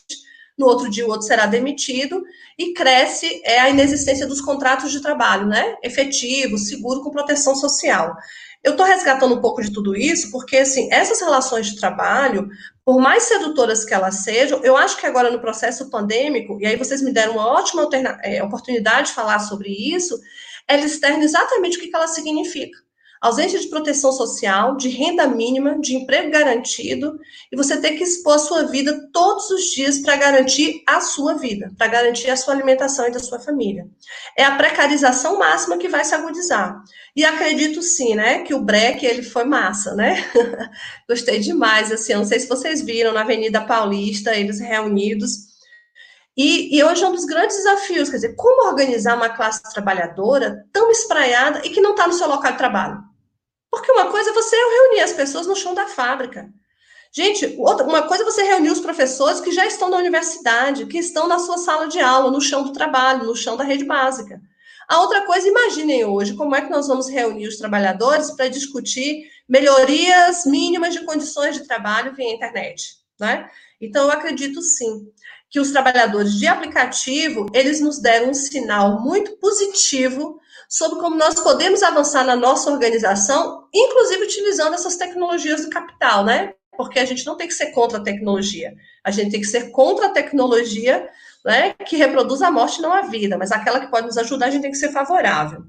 No 0.58 0.66
outro 0.66 0.90
dia, 0.90 1.06
o 1.06 1.08
outro 1.08 1.26
será 1.26 1.46
demitido 1.46 2.22
e 2.58 2.74
cresce 2.74 3.40
é, 3.42 3.58
a 3.60 3.70
inexistência 3.70 4.26
dos 4.26 4.42
contratos 4.42 4.92
de 4.92 5.00
trabalho, 5.00 5.46
né? 5.46 5.74
Efetivo, 5.82 6.58
seguro, 6.58 7.02
com 7.02 7.10
proteção 7.10 7.54
social. 7.54 8.14
Eu 8.62 8.72
estou 8.72 8.84
resgatando 8.84 9.34
um 9.34 9.40
pouco 9.40 9.62
de 9.62 9.72
tudo 9.72 9.96
isso, 9.96 10.30
porque 10.30 10.56
assim, 10.56 10.88
essas 10.92 11.20
relações 11.20 11.66
de 11.66 11.78
trabalho, 11.78 12.48
por 12.84 13.00
mais 13.00 13.22
sedutoras 13.24 13.84
que 13.84 13.94
elas 13.94 14.16
sejam, 14.16 14.60
eu 14.64 14.76
acho 14.76 14.96
que 14.96 15.06
agora 15.06 15.30
no 15.30 15.40
processo 15.40 15.88
pandêmico, 15.90 16.58
e 16.60 16.66
aí 16.66 16.76
vocês 16.76 17.00
me 17.00 17.12
deram 17.12 17.34
uma 17.34 17.46
ótima 17.46 17.88
é, 18.22 18.42
oportunidade 18.42 19.08
de 19.08 19.14
falar 19.14 19.38
sobre 19.38 19.68
isso, 19.68 20.18
ela 20.66 20.84
externa 20.84 21.22
exatamente 21.22 21.78
o 21.78 21.80
que 21.80 21.94
ela 21.94 22.08
significa 22.08 22.78
ausência 23.20 23.58
de 23.58 23.68
proteção 23.68 24.12
social, 24.12 24.76
de 24.76 24.88
renda 24.88 25.26
mínima, 25.26 25.78
de 25.80 25.94
emprego 25.94 26.30
garantido, 26.30 27.18
e 27.50 27.56
você 27.56 27.80
ter 27.80 27.92
que 27.92 28.04
expor 28.04 28.34
a 28.34 28.38
sua 28.38 28.62
vida 28.64 29.08
todos 29.12 29.50
os 29.50 29.64
dias 29.72 29.98
para 29.98 30.16
garantir 30.16 30.82
a 30.86 31.00
sua 31.00 31.34
vida, 31.34 31.72
para 31.76 31.88
garantir 31.88 32.30
a 32.30 32.36
sua 32.36 32.54
alimentação 32.54 33.06
e 33.06 33.10
da 33.10 33.18
sua 33.18 33.40
família. 33.40 33.86
É 34.36 34.44
a 34.44 34.56
precarização 34.56 35.38
máxima 35.38 35.78
que 35.78 35.88
vai 35.88 36.04
se 36.04 36.14
agudizar. 36.14 36.82
E 37.16 37.24
acredito 37.24 37.82
sim, 37.82 38.14
né, 38.14 38.40
que 38.44 38.54
o 38.54 38.60
break 38.60 39.04
ele 39.04 39.22
foi 39.22 39.44
massa, 39.44 39.94
né? 39.94 40.24
Gostei 41.08 41.40
demais, 41.40 41.90
assim, 41.90 42.14
não 42.14 42.24
sei 42.24 42.38
se 42.38 42.48
vocês 42.48 42.82
viram 42.82 43.12
na 43.12 43.22
Avenida 43.22 43.60
Paulista, 43.60 44.36
eles 44.36 44.60
reunidos, 44.60 45.48
e, 46.38 46.78
e, 46.78 46.84
hoje 46.84 47.02
é 47.02 47.08
um 47.08 47.12
dos 47.12 47.24
grandes 47.24 47.56
desafios, 47.56 48.08
quer 48.08 48.14
dizer, 48.14 48.36
como 48.36 48.68
organizar 48.68 49.16
uma 49.16 49.28
classe 49.28 49.60
trabalhadora 49.74 50.64
tão 50.72 50.88
espraiada 50.88 51.66
e 51.66 51.70
que 51.70 51.80
não 51.80 51.90
está 51.90 52.06
no 52.06 52.12
seu 52.12 52.28
local 52.28 52.52
de 52.52 52.58
trabalho? 52.58 53.07
Porque 53.78 53.92
uma 53.92 54.10
coisa 54.10 54.30
é 54.30 54.32
você 54.32 54.56
reunir 54.56 55.00
as 55.00 55.12
pessoas 55.12 55.46
no 55.46 55.54
chão 55.54 55.72
da 55.72 55.86
fábrica. 55.86 56.52
Gente, 57.12 57.54
outra, 57.58 57.86
uma 57.86 58.02
coisa 58.02 58.24
é 58.24 58.26
você 58.26 58.42
reunir 58.42 58.70
os 58.70 58.80
professores 58.80 59.40
que 59.40 59.52
já 59.52 59.64
estão 59.64 59.88
na 59.88 59.96
universidade, 59.96 60.86
que 60.86 60.98
estão 60.98 61.28
na 61.28 61.38
sua 61.38 61.58
sala 61.58 61.86
de 61.86 62.00
aula, 62.00 62.30
no 62.30 62.40
chão 62.40 62.64
do 62.64 62.72
trabalho, 62.72 63.24
no 63.24 63.36
chão 63.36 63.56
da 63.56 63.62
rede 63.62 63.84
básica. 63.84 64.40
A 64.88 65.00
outra 65.00 65.24
coisa, 65.24 65.46
imaginem 65.46 66.04
hoje 66.04 66.34
como 66.34 66.56
é 66.56 66.60
que 66.60 66.70
nós 66.70 66.88
vamos 66.88 67.08
reunir 67.08 67.46
os 67.46 67.56
trabalhadores 67.56 68.32
para 68.32 68.48
discutir 68.48 69.30
melhorias 69.48 70.44
mínimas 70.44 70.92
de 70.92 71.04
condições 71.04 71.54
de 71.54 71.66
trabalho 71.66 72.14
via 72.14 72.34
internet, 72.34 72.96
né? 73.18 73.48
Então, 73.80 74.06
eu 74.06 74.10
acredito 74.10 74.60
sim 74.60 75.06
que 75.48 75.60
os 75.60 75.70
trabalhadores 75.70 76.34
de 76.34 76.48
aplicativo, 76.48 77.46
eles 77.54 77.80
nos 77.80 78.00
deram 78.00 78.30
um 78.30 78.34
sinal 78.34 79.00
muito 79.00 79.36
positivo 79.36 80.40
sobre 80.68 81.00
como 81.00 81.16
nós 81.16 81.40
podemos 81.40 81.82
avançar 81.82 82.24
na 82.24 82.36
nossa 82.36 82.70
organização, 82.70 83.66
inclusive 83.72 84.24
utilizando 84.24 84.74
essas 84.74 84.96
tecnologias 84.96 85.64
do 85.64 85.70
capital, 85.70 86.24
né? 86.24 86.52
Porque 86.76 86.98
a 86.98 87.04
gente 87.04 87.24
não 87.24 87.36
tem 87.36 87.48
que 87.48 87.54
ser 87.54 87.72
contra 87.72 87.98
a 87.98 88.02
tecnologia. 88.02 88.74
A 89.02 89.10
gente 89.10 89.30
tem 89.30 89.40
que 89.40 89.46
ser 89.46 89.70
contra 89.70 90.06
a 90.06 90.10
tecnologia 90.10 91.08
né, 91.44 91.74
que 91.86 91.96
reproduz 91.96 92.42
a 92.42 92.50
morte, 92.50 92.82
não 92.82 92.92
a 92.92 93.02
vida, 93.02 93.38
mas 93.38 93.50
aquela 93.50 93.80
que 93.80 93.90
pode 93.90 94.06
nos 94.06 94.18
ajudar, 94.18 94.46
a 94.46 94.50
gente 94.50 94.62
tem 94.62 94.70
que 94.70 94.76
ser 94.76 94.92
favorável. 94.92 95.62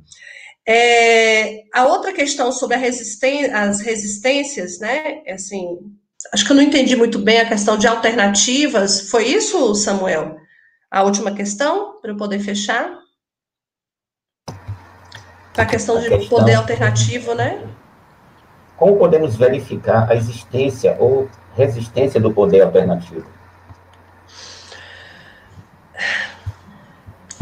É, 0.68 1.64
a 1.74 1.88
outra 1.88 2.12
questão 2.12 2.52
sobre 2.52 2.76
as 2.76 3.80
resistências, 3.82 4.80
né, 4.80 5.22
é 5.26 5.34
assim, 5.34 5.80
acho 6.34 6.46
que 6.46 6.52
eu 6.52 6.56
não 6.56 6.64
entendi 6.64 6.96
muito 6.96 7.18
bem 7.18 7.40
a 7.40 7.48
questão 7.48 7.78
de 7.78 7.88
alternativas, 7.88 9.10
foi 9.10 9.28
isso, 9.28 9.74
Samuel? 9.74 10.38
A 10.92 11.04
última 11.04 11.34
questão, 11.34 12.00
para 12.02 12.12
eu 12.12 12.18
poder 12.18 12.40
fechar? 12.40 13.00
A 15.60 15.65
questão 15.65 15.98
a 15.98 15.99
de 15.99 16.07
questão, 16.07 16.40
poder 16.40 16.56
alternativo, 16.56 17.36
né? 17.36 17.61
Como 18.77 18.98
podemos 18.98 19.36
verificar 19.36 20.10
a 20.10 20.15
existência 20.15 20.95
ou 20.98 21.30
resistência 21.53 22.19
do 22.19 22.34
poder 22.34 22.61
alternativo? 22.61 23.27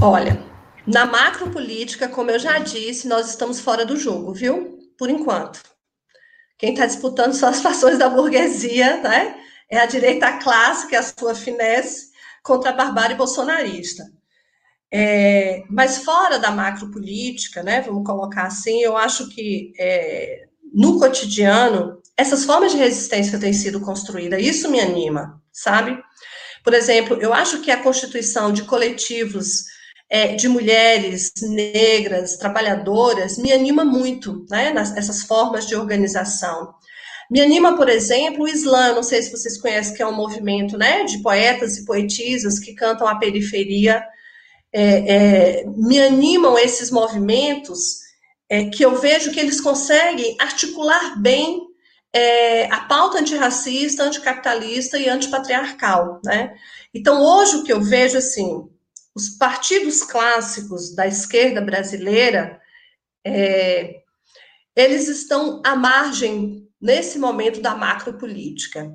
Olha, 0.01 0.43
na 0.85 1.05
macropolítica, 1.05 2.07
como 2.07 2.31
eu 2.31 2.39
já 2.39 2.57
disse, 2.57 3.07
nós 3.07 3.29
estamos 3.29 3.59
fora 3.59 3.85
do 3.85 3.95
jogo, 3.95 4.33
viu? 4.33 4.79
Por 4.97 5.11
enquanto. 5.11 5.61
Quem 6.57 6.73
está 6.73 6.87
disputando 6.87 7.33
são 7.33 7.49
as 7.49 7.61
fações 7.61 7.99
da 7.99 8.09
burguesia, 8.09 8.97
né? 9.01 9.35
É 9.69 9.77
a 9.79 9.85
direita 9.85 10.39
clássica, 10.39 10.95
é 10.95 10.99
a 10.99 11.03
sua 11.03 11.35
finesse, 11.35 12.07
contra 12.41 12.71
a 12.71 12.73
barbárie 12.73 13.15
bolsonarista. 13.15 14.03
É, 14.91 15.63
mas 15.69 15.99
fora 15.99 16.39
da 16.39 16.49
macropolítica, 16.49 17.61
né, 17.61 17.81
vamos 17.81 18.05
colocar 18.05 18.43
assim, 18.43 18.81
eu 18.81 18.95
acho 18.95 19.27
que 19.29 19.73
é, 19.77 20.45
no 20.73 20.97
cotidiano 20.97 22.01
essas 22.15 22.45
formas 22.45 22.71
de 22.71 22.77
resistência 22.77 23.39
têm 23.39 23.53
sido 23.53 23.79
construídas, 23.81 24.41
isso 24.41 24.71
me 24.71 24.79
anima, 24.79 25.41
sabe? 25.51 26.01
Por 26.63 26.73
exemplo, 26.73 27.17
eu 27.21 27.33
acho 27.33 27.61
que 27.61 27.69
a 27.69 27.81
constituição 27.81 28.51
de 28.51 28.63
coletivos 28.63 29.65
é, 30.09 30.35
de 30.35 30.47
mulheres 30.47 31.31
negras, 31.41 32.37
trabalhadoras, 32.37 33.37
me 33.37 33.51
anima 33.51 33.85
muito, 33.85 34.45
né, 34.49 34.71
nessas 34.71 35.23
formas 35.23 35.67
de 35.67 35.75
organização. 35.75 36.73
Me 37.29 37.41
anima, 37.41 37.75
por 37.75 37.89
exemplo, 37.89 38.45
o 38.45 38.47
Islã, 38.47 38.93
não 38.93 39.03
sei 39.03 39.21
se 39.21 39.31
vocês 39.31 39.59
conhecem, 39.59 39.93
que 39.93 40.01
é 40.01 40.07
um 40.07 40.15
movimento 40.15 40.77
né, 40.77 41.03
de 41.03 41.21
poetas 41.21 41.77
e 41.77 41.85
poetisas 41.85 42.57
que 42.57 42.73
cantam 42.73 43.05
a 43.05 43.19
periferia. 43.19 44.01
É, 44.73 45.61
é, 45.61 45.65
me 45.65 45.99
animam 45.99 46.57
esses 46.57 46.91
movimentos 46.91 47.99
é, 48.49 48.65
que 48.69 48.83
eu 48.83 48.95
vejo 48.99 49.31
que 49.31 49.39
eles 49.39 49.61
conseguem 49.61 50.35
articular 50.39 51.19
bem 51.21 51.67
é, 52.13 52.65
a 52.71 52.81
pauta 52.81 53.19
antirracista, 53.19 54.03
anticapitalista 54.03 54.97
e 54.97 55.09
antipatriarcal. 55.09 56.21
Né? 56.23 56.55
Então, 56.93 57.21
hoje 57.21 57.57
o 57.57 57.63
que 57.63 57.71
eu 57.71 57.81
vejo, 57.81 58.17
assim, 58.17 58.67
os 59.15 59.29
partidos 59.29 60.03
clássicos 60.03 60.95
da 60.95 61.07
esquerda 61.07 61.61
brasileira, 61.61 62.59
é, 63.25 63.95
eles 64.75 65.07
estão 65.07 65.61
à 65.65 65.75
margem 65.75 66.67
nesse 66.79 67.17
momento 67.17 67.61
da 67.61 67.75
macropolítica. 67.75 68.91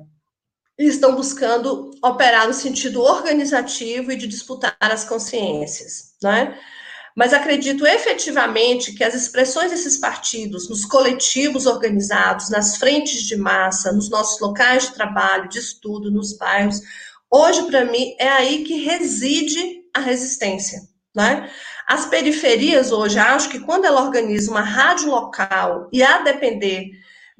Eles 0.77 0.95
estão 0.95 1.15
buscando 1.15 1.91
operar 2.03 2.47
no 2.47 2.53
sentido 2.53 3.01
organizativo 3.01 4.11
e 4.11 4.15
de 4.15 4.27
disputar 4.27 4.75
as 4.79 5.05
consciências, 5.05 6.15
né? 6.21 6.57
Mas 7.15 7.31
acredito 7.31 7.85
efetivamente 7.85 8.93
que 8.93 9.03
as 9.03 9.13
expressões 9.13 9.69
desses 9.69 9.97
partidos, 9.97 10.67
nos 10.67 10.83
coletivos 10.83 11.67
organizados, 11.67 12.49
nas 12.49 12.77
frentes 12.77 13.21
de 13.21 13.35
massa, 13.35 13.91
nos 13.91 14.09
nossos 14.09 14.39
locais 14.39 14.87
de 14.87 14.95
trabalho, 14.95 15.47
de 15.47 15.59
estudo, 15.59 16.09
nos 16.09 16.35
bairros, 16.35 16.81
hoje, 17.29 17.63
para 17.67 17.85
mim, 17.85 18.15
é 18.17 18.27
aí 18.27 18.63
que 18.63 18.83
reside 18.83 19.83
a 19.93 19.99
resistência. 19.99 20.81
Né? 21.15 21.47
As 21.87 22.07
periferias 22.07 22.91
hoje, 22.91 23.19
acho 23.19 23.49
que 23.49 23.59
quando 23.59 23.85
ela 23.85 24.01
organiza 24.01 24.49
uma 24.49 24.61
rádio 24.61 25.09
local 25.09 25.87
e 25.93 26.01
a 26.01 26.23
depender 26.23 26.89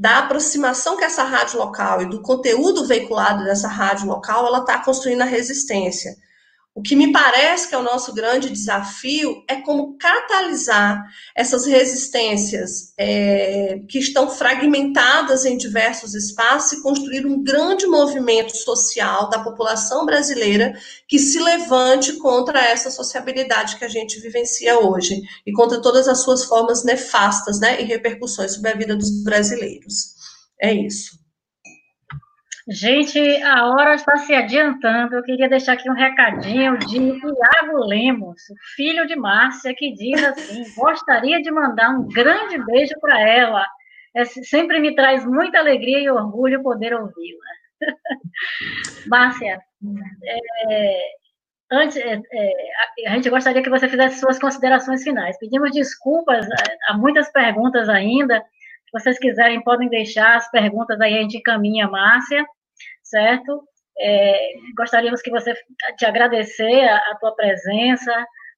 da 0.03 0.17
aproximação 0.17 0.97
que 0.97 1.05
essa 1.05 1.23
rádio 1.23 1.57
local 1.57 2.01
e 2.01 2.05
do 2.05 2.21
conteúdo 2.21 2.85
veiculado 2.85 3.45
dessa 3.45 3.69
rádio 3.69 4.05
local, 4.05 4.45
ela 4.45 4.57
está 4.57 4.77
construindo 4.83 5.21
a 5.21 5.25
resistência. 5.25 6.17
O 6.75 6.81
que 6.81 6.95
me 6.95 7.11
parece 7.11 7.69
que 7.69 7.75
é 7.75 7.77
o 7.77 7.83
nosso 7.83 8.11
grande 8.15 8.49
desafio 8.49 9.43
é 9.47 9.57
como 9.57 9.95
catalisar 9.95 11.03
essas 11.35 11.67
resistências 11.67 12.93
é, 12.97 13.79
que 13.87 13.99
estão 13.99 14.27
fragmentadas 14.27 15.45
em 15.45 15.55
diversos 15.55 16.15
espaços 16.15 16.73
e 16.73 16.81
construir 16.81 17.27
um 17.27 17.43
grande 17.43 17.85
movimento 17.85 18.57
social 18.57 19.29
da 19.29 19.43
população 19.43 20.03
brasileira 20.03 20.73
que 21.07 21.19
se 21.19 21.39
levante 21.39 22.13
contra 22.13 22.59
essa 22.59 22.89
sociabilidade 22.89 23.77
que 23.77 23.85
a 23.85 23.89
gente 23.89 24.19
vivencia 24.19 24.79
hoje 24.79 25.21
e 25.45 25.51
contra 25.51 25.79
todas 25.79 26.07
as 26.07 26.23
suas 26.23 26.43
formas 26.45 26.83
nefastas 26.83 27.59
né, 27.59 27.79
e 27.79 27.85
repercussões 27.85 28.55
sobre 28.55 28.71
a 28.71 28.75
vida 28.75 28.95
dos 28.95 29.23
brasileiros. 29.23 30.15
É 30.59 30.73
isso. 30.73 31.22
Gente, 32.69 33.19
a 33.43 33.67
hora 33.67 33.95
está 33.95 34.15
se 34.17 34.33
adiantando. 34.33 35.15
Eu 35.15 35.23
queria 35.23 35.49
deixar 35.49 35.73
aqui 35.73 35.89
um 35.89 35.93
recadinho 35.93 36.77
de 36.77 36.97
Iago 36.97 37.85
Lemos, 37.85 38.41
filho 38.75 39.05
de 39.05 39.15
Márcia, 39.17 39.75
que 39.75 39.93
diz 39.93 40.23
assim: 40.23 40.63
gostaria 40.75 41.41
de 41.41 41.51
mandar 41.51 41.89
um 41.89 42.07
grande 42.07 42.57
beijo 42.63 42.93
para 43.01 43.19
ela. 43.19 43.65
É, 44.15 44.23
sempre 44.25 44.79
me 44.79 44.95
traz 44.95 45.25
muita 45.25 45.59
alegria 45.59 45.99
e 45.99 46.09
orgulho 46.09 46.63
poder 46.63 46.93
ouvi-la. 46.93 47.45
Márcia, 49.07 49.59
é, 50.69 50.97
antes, 51.69 51.97
é, 51.97 52.21
é, 52.31 53.07
a 53.07 53.15
gente 53.15 53.29
gostaria 53.29 53.61
que 53.61 53.69
você 53.69 53.89
fizesse 53.89 54.19
suas 54.19 54.39
considerações 54.39 55.03
finais. 55.03 55.37
Pedimos 55.37 55.71
desculpas, 55.71 56.47
há 56.87 56.97
muitas 56.97 57.29
perguntas 57.29 57.89
ainda 57.89 58.41
vocês 58.93 59.17
quiserem, 59.17 59.63
podem 59.63 59.89
deixar 59.89 60.37
as 60.37 60.49
perguntas 60.51 61.01
aí, 61.01 61.17
a 61.17 61.21
gente 61.23 61.37
encaminha 61.37 61.87
a 61.87 61.89
Márcia, 61.89 62.45
certo? 63.03 63.67
É, 63.97 64.53
gostaríamos 64.77 65.21
que 65.21 65.31
você 65.31 65.53
te 65.97 66.05
agradecer 66.05 66.87
a, 66.87 66.97
a, 66.97 67.17
tua 67.19 67.35
presença, 67.35 68.11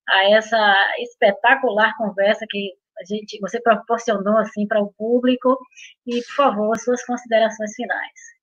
a 0.08 0.30
essa 0.30 0.76
espetacular 0.98 1.96
conversa 1.96 2.46
que 2.48 2.72
a 2.98 3.04
gente, 3.04 3.38
você 3.40 3.60
proporcionou 3.60 4.38
assim 4.38 4.66
para 4.66 4.80
o 4.80 4.92
público 4.94 5.58
e, 6.06 6.22
por 6.22 6.34
favor, 6.34 6.78
suas 6.78 7.04
considerações 7.04 7.74
finais. 7.74 8.36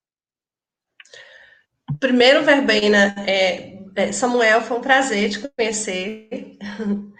Primeiro, 1.99 2.43
Verbena, 2.43 3.15
é, 3.27 3.79
é, 3.95 4.11
Samuel, 4.11 4.61
foi 4.61 4.77
um 4.77 4.81
prazer 4.81 5.29
te 5.29 5.47
conhecer. 5.47 6.57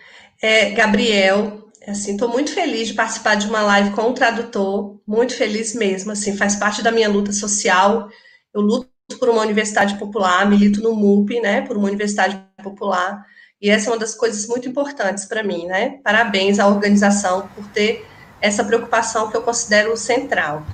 É, 0.46 0.72
Gabriel, 0.72 1.72
Assim, 1.88 2.14
estou 2.14 2.30
muito 2.30 2.54
feliz 2.54 2.88
de 2.88 2.94
participar 2.94 3.36
de 3.36 3.48
uma 3.48 3.62
live 3.62 3.92
com 3.92 4.04
o 4.04 4.14
tradutor, 4.14 5.02
muito 5.06 5.36
feliz 5.36 5.76
mesmo. 5.76 6.12
Assim, 6.12 6.36
faz 6.38 6.56
parte 6.56 6.82
da 6.82 6.92
minha 6.92 7.10
luta 7.10 7.34
social. 7.34 8.10
Eu 8.54 8.62
luto 8.62 8.90
por 9.20 9.30
uma 9.30 9.42
universidade 9.42 9.98
popular, 9.98 10.50
milito 10.50 10.82
no 10.82 10.96
MUP, 10.96 11.40
né, 11.42 11.62
por 11.62 11.76
uma 11.78 11.88
universidade 11.88 12.42
popular. 12.64 13.26
E 13.62 13.70
essa 13.70 13.90
é 13.90 13.94
uma 13.94 14.00
das 14.00 14.16
coisas 14.16 14.48
muito 14.48 14.68
importantes 14.68 15.26
para 15.26 15.44
mim, 15.44 15.66
né? 15.66 16.00
Parabéns 16.04 16.60
à 16.60 16.68
organização 16.68 17.48
por 17.56 17.66
ter 17.68 18.06
essa 18.42 18.64
preocupação 18.64 19.30
que 19.30 19.38
eu 19.38 19.42
considero 19.42 19.96
central. 19.96 20.66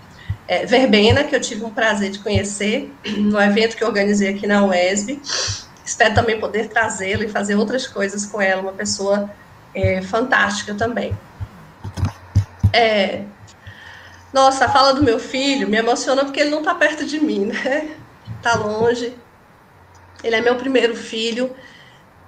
É, 0.47 0.65
Verbena, 0.65 1.23
que 1.23 1.35
eu 1.35 1.39
tive 1.39 1.63
um 1.63 1.69
prazer 1.69 2.09
de 2.09 2.19
conhecer 2.19 2.91
no 3.17 3.39
evento 3.39 3.77
que 3.77 3.85
organizei 3.85 4.29
aqui 4.29 4.47
na 4.47 4.65
UESB. 4.65 5.21
Espero 5.85 6.15
também 6.15 6.39
poder 6.39 6.67
trazê-la 6.67 7.25
e 7.25 7.29
fazer 7.29 7.55
outras 7.55 7.87
coisas 7.87 8.25
com 8.25 8.41
ela, 8.41 8.61
uma 8.61 8.73
pessoa 8.73 9.29
é, 9.73 10.01
fantástica 10.01 10.73
também. 10.75 11.17
É, 12.73 13.23
nossa, 14.31 14.65
a 14.65 14.69
fala 14.69 14.93
do 14.93 15.03
meu 15.03 15.19
filho 15.19 15.67
me 15.67 15.77
emociona 15.77 16.23
porque 16.23 16.39
ele 16.39 16.51
não 16.51 16.59
está 16.59 16.75
perto 16.75 17.05
de 17.05 17.19
mim, 17.19 17.45
né? 17.47 17.95
Está 18.37 18.55
longe. 18.59 19.13
Ele 20.23 20.35
é 20.35 20.41
meu 20.41 20.55
primeiro 20.55 20.95
filho 20.95 21.55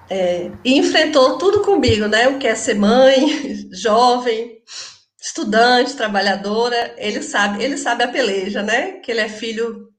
é, 0.09 0.51
e 0.63 0.77
enfrentou 0.77 1.37
tudo 1.37 1.61
comigo, 1.61 2.07
né? 2.07 2.27
O 2.27 2.39
que 2.39 2.47
é 2.47 2.55
ser 2.55 2.75
mãe, 2.75 3.69
jovem, 3.71 4.61
estudante, 5.21 5.95
trabalhadora. 5.95 6.95
Ele 6.97 7.21
sabe, 7.21 7.63
ele 7.63 7.77
sabe 7.77 8.03
a 8.03 8.07
peleja, 8.07 8.63
né? 8.63 8.93
Que 8.93 9.11
ele 9.11 9.21
é 9.21 9.29
filho, 9.29 9.89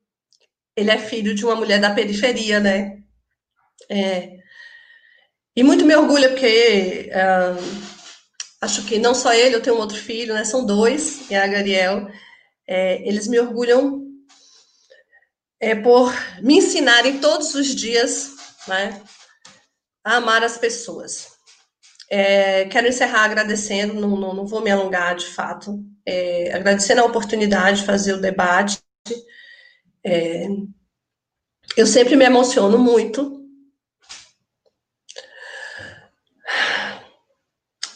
ele 0.76 0.90
é 0.90 0.98
filho 0.98 1.34
de 1.34 1.44
uma 1.44 1.54
mulher 1.54 1.80
da 1.80 1.90
periferia, 1.94 2.58
né? 2.58 2.98
É, 3.88 4.41
e 5.54 5.62
muito 5.62 5.84
me 5.84 5.94
orgulha 5.94 6.30
porque 6.30 7.10
uh, 7.12 7.92
acho 8.60 8.84
que 8.84 8.98
não 8.98 9.14
só 9.14 9.32
ele, 9.32 9.54
eu 9.54 9.62
tenho 9.62 9.76
um 9.76 9.80
outro 9.80 9.98
filho, 9.98 10.34
né? 10.34 10.44
São 10.44 10.64
dois, 10.64 11.26
que 11.26 11.34
é 11.34 11.42
a 11.42 11.46
Gariel. 11.46 12.08
É, 12.66 13.06
eles 13.06 13.26
me 13.26 13.38
orgulham 13.38 14.02
é, 15.60 15.74
por 15.74 16.12
me 16.40 16.58
ensinarem 16.58 17.18
todos 17.18 17.54
os 17.54 17.74
dias, 17.74 18.30
né? 18.66 19.02
A 20.04 20.16
amar 20.16 20.42
as 20.42 20.56
pessoas. 20.56 21.32
É, 22.10 22.66
quero 22.66 22.88
encerrar 22.88 23.24
agradecendo, 23.24 23.94
não, 23.94 24.16
não, 24.16 24.34
não, 24.34 24.46
vou 24.46 24.60
me 24.60 24.70
alongar 24.70 25.16
de 25.16 25.26
fato, 25.26 25.82
é, 26.04 26.52
agradecendo 26.52 27.00
a 27.00 27.06
oportunidade 27.06 27.80
de 27.80 27.86
fazer 27.86 28.12
o 28.12 28.20
debate 28.20 28.82
É, 30.04 30.46
eu 31.76 31.86
sempre 31.86 32.16
me 32.16 32.24
emociono 32.24 32.78
muito, 32.78 33.41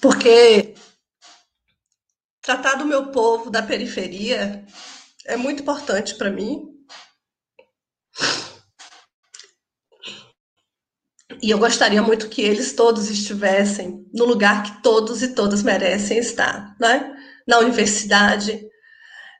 porque 0.00 0.74
tratar 2.42 2.74
do 2.74 2.84
meu 2.84 3.10
povo 3.10 3.50
da 3.50 3.62
periferia 3.62 4.64
é 5.24 5.36
muito 5.36 5.62
importante 5.62 6.14
para 6.14 6.30
mim. 6.30 6.62
E 11.42 11.50
eu 11.50 11.58
gostaria 11.58 12.02
muito 12.02 12.28
que 12.28 12.40
eles 12.40 12.72
todos 12.72 13.10
estivessem 13.10 14.06
no 14.14 14.24
lugar 14.24 14.62
que 14.62 14.82
todos 14.82 15.22
e 15.22 15.34
todas 15.34 15.62
merecem 15.62 16.18
estar, 16.18 16.74
né? 16.80 17.14
Na 17.46 17.58
universidade, 17.58 18.66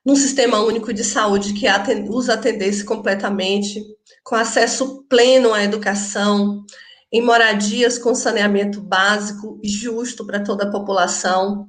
num 0.04 0.14
sistema 0.14 0.60
único 0.60 0.92
de 0.92 1.02
saúde 1.02 1.52
que 1.52 1.66
os 2.10 2.28
atendesse 2.28 2.84
completamente, 2.84 3.82
com 4.22 4.36
acesso 4.36 5.04
pleno 5.08 5.52
à 5.52 5.64
educação, 5.64 6.64
em 7.12 7.22
moradias 7.22 7.98
com 7.98 8.14
saneamento 8.14 8.80
básico 8.80 9.60
e 9.62 9.68
justo 9.68 10.26
para 10.26 10.42
toda 10.42 10.64
a 10.64 10.70
população, 10.70 11.68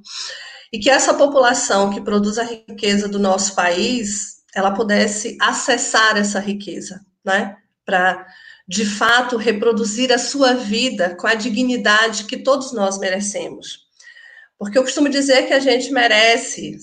e 0.71 0.79
que 0.79 0.89
essa 0.89 1.13
população 1.13 1.89
que 1.91 2.01
produz 2.01 2.37
a 2.37 2.43
riqueza 2.43 3.07
do 3.07 3.19
nosso 3.19 3.55
país, 3.55 4.37
ela 4.53 4.71
pudesse 4.71 5.37
acessar 5.39 6.17
essa 6.17 6.39
riqueza, 6.39 7.01
né? 7.23 7.55
Para 7.85 8.25
de 8.67 8.85
fato 8.85 9.37
reproduzir 9.37 10.11
a 10.11 10.17
sua 10.17 10.53
vida 10.53 11.15
com 11.15 11.25
a 11.25 11.35
dignidade 11.35 12.25
que 12.25 12.37
todos 12.37 12.73
nós 12.73 12.97
merecemos. 12.97 13.87
Porque 14.59 14.77
eu 14.77 14.83
costumo 14.83 15.07
dizer 15.07 15.47
que 15.47 15.53
a 15.53 15.59
gente 15.59 15.91
merece 15.91 16.77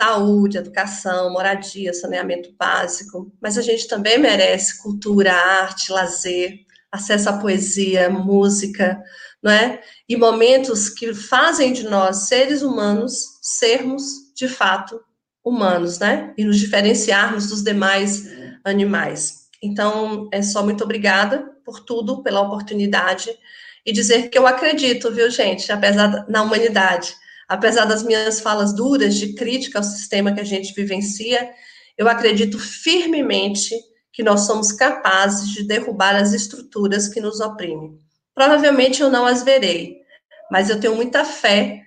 saúde, 0.00 0.58
educação, 0.58 1.32
moradia, 1.32 1.94
saneamento 1.94 2.52
básico, 2.58 3.32
mas 3.40 3.56
a 3.56 3.62
gente 3.62 3.86
também 3.86 4.18
merece 4.18 4.82
cultura, 4.82 5.32
arte, 5.32 5.92
lazer, 5.92 6.58
acesso 6.92 7.28
à 7.28 7.34
poesia, 7.34 8.10
música, 8.10 9.00
não 9.42 9.50
é? 9.50 9.80
E 10.08 10.16
momentos 10.16 10.88
que 10.88 11.14
fazem 11.14 11.72
de 11.72 11.84
nós 11.84 12.28
seres 12.28 12.62
humanos 12.62 13.38
sermos 13.40 14.02
de 14.34 14.48
fato 14.48 15.00
humanos, 15.44 15.98
né? 15.98 16.34
E 16.36 16.44
nos 16.44 16.58
diferenciarmos 16.58 17.48
dos 17.48 17.62
demais 17.62 18.24
animais. 18.64 19.48
Então, 19.62 20.28
é 20.32 20.42
só 20.42 20.62
muito 20.62 20.84
obrigada 20.84 21.50
por 21.64 21.80
tudo, 21.80 22.22
pela 22.22 22.40
oportunidade 22.40 23.30
e 23.84 23.92
dizer 23.92 24.28
que 24.28 24.38
eu 24.38 24.46
acredito, 24.46 25.12
viu, 25.12 25.30
gente, 25.30 25.70
apesar 25.70 26.06
da, 26.06 26.26
na 26.28 26.42
humanidade, 26.42 27.14
apesar 27.48 27.84
das 27.84 28.02
minhas 28.02 28.40
falas 28.40 28.74
duras 28.74 29.14
de 29.14 29.34
crítica 29.34 29.78
ao 29.78 29.84
sistema 29.84 30.32
que 30.32 30.40
a 30.40 30.44
gente 30.44 30.74
vivencia, 30.74 31.50
eu 31.96 32.08
acredito 32.08 32.58
firmemente 32.58 33.74
que 34.12 34.22
nós 34.22 34.40
somos 34.42 34.72
capazes 34.72 35.50
de 35.50 35.62
derrubar 35.62 36.16
as 36.16 36.32
estruturas 36.32 37.08
que 37.08 37.20
nos 37.20 37.40
oprimem. 37.40 37.98
Provavelmente 38.34 39.02
eu 39.02 39.10
não 39.10 39.26
as 39.26 39.42
verei, 39.42 39.98
mas 40.50 40.70
eu 40.70 40.80
tenho 40.80 40.96
muita 40.96 41.24
fé, 41.24 41.82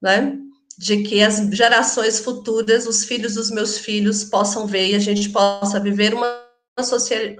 né, 0.00 0.36
de 0.76 1.02
que 1.02 1.22
as 1.22 1.38
gerações 1.52 2.20
futuras, 2.20 2.86
os 2.86 3.04
filhos 3.04 3.34
dos 3.34 3.50
meus 3.50 3.78
filhos, 3.78 4.24
possam 4.24 4.66
ver 4.66 4.90
e 4.90 4.94
a 4.94 4.98
gente 4.98 5.28
possa 5.30 5.80
viver 5.80 6.14
uma 6.14 6.46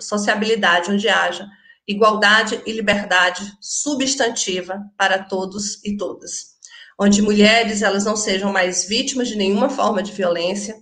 sociabilidade 0.00 0.90
onde 0.90 1.08
haja 1.08 1.48
igualdade 1.88 2.60
e 2.66 2.72
liberdade 2.72 3.50
substantiva 3.62 4.84
para 4.96 5.24
todos 5.24 5.82
e 5.82 5.96
todas. 5.96 6.58
Onde 7.00 7.22
mulheres 7.22 7.80
elas 7.80 8.04
não 8.04 8.14
sejam 8.14 8.52
mais 8.52 8.84
vítimas 8.86 9.28
de 9.28 9.36
nenhuma 9.36 9.70
forma 9.70 10.02
de 10.02 10.12
violência, 10.12 10.76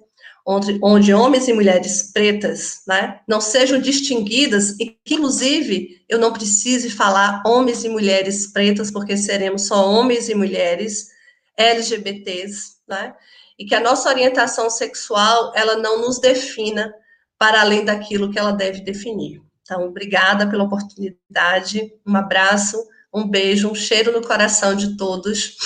onde, 0.46 0.78
onde 0.80 1.12
homens 1.12 1.48
e 1.48 1.52
mulheres 1.52 2.12
pretas 2.12 2.82
né, 2.86 3.18
não 3.26 3.40
sejam 3.40 3.80
distinguidas 3.80 4.78
e 4.78 4.96
que, 5.04 5.14
inclusive, 5.14 6.04
eu 6.08 6.20
não 6.20 6.32
precise 6.32 6.88
falar 6.88 7.42
homens 7.44 7.84
e 7.84 7.88
mulheres 7.88 8.52
pretas, 8.52 8.90
porque 8.90 9.16
seremos 9.16 9.66
só 9.66 9.90
homens 9.90 10.28
e 10.28 10.34
mulheres 10.34 11.08
LGBTs, 11.56 12.76
né, 12.88 13.14
e 13.58 13.64
que 13.64 13.74
a 13.74 13.80
nossa 13.80 14.08
orientação 14.08 14.70
sexual 14.70 15.52
ela 15.56 15.76
não 15.76 16.00
nos 16.00 16.20
defina 16.20 16.94
para 17.36 17.60
além 17.60 17.84
daquilo 17.84 18.30
que 18.30 18.38
ela 18.38 18.52
deve 18.52 18.80
definir. 18.82 19.42
Então, 19.62 19.88
obrigada 19.88 20.48
pela 20.48 20.62
oportunidade, 20.62 21.92
um 22.06 22.14
abraço, 22.14 22.76
um 23.12 23.26
beijo, 23.28 23.68
um 23.68 23.74
cheiro 23.74 24.12
no 24.12 24.24
coração 24.24 24.76
de 24.76 24.96
todos 24.96 25.56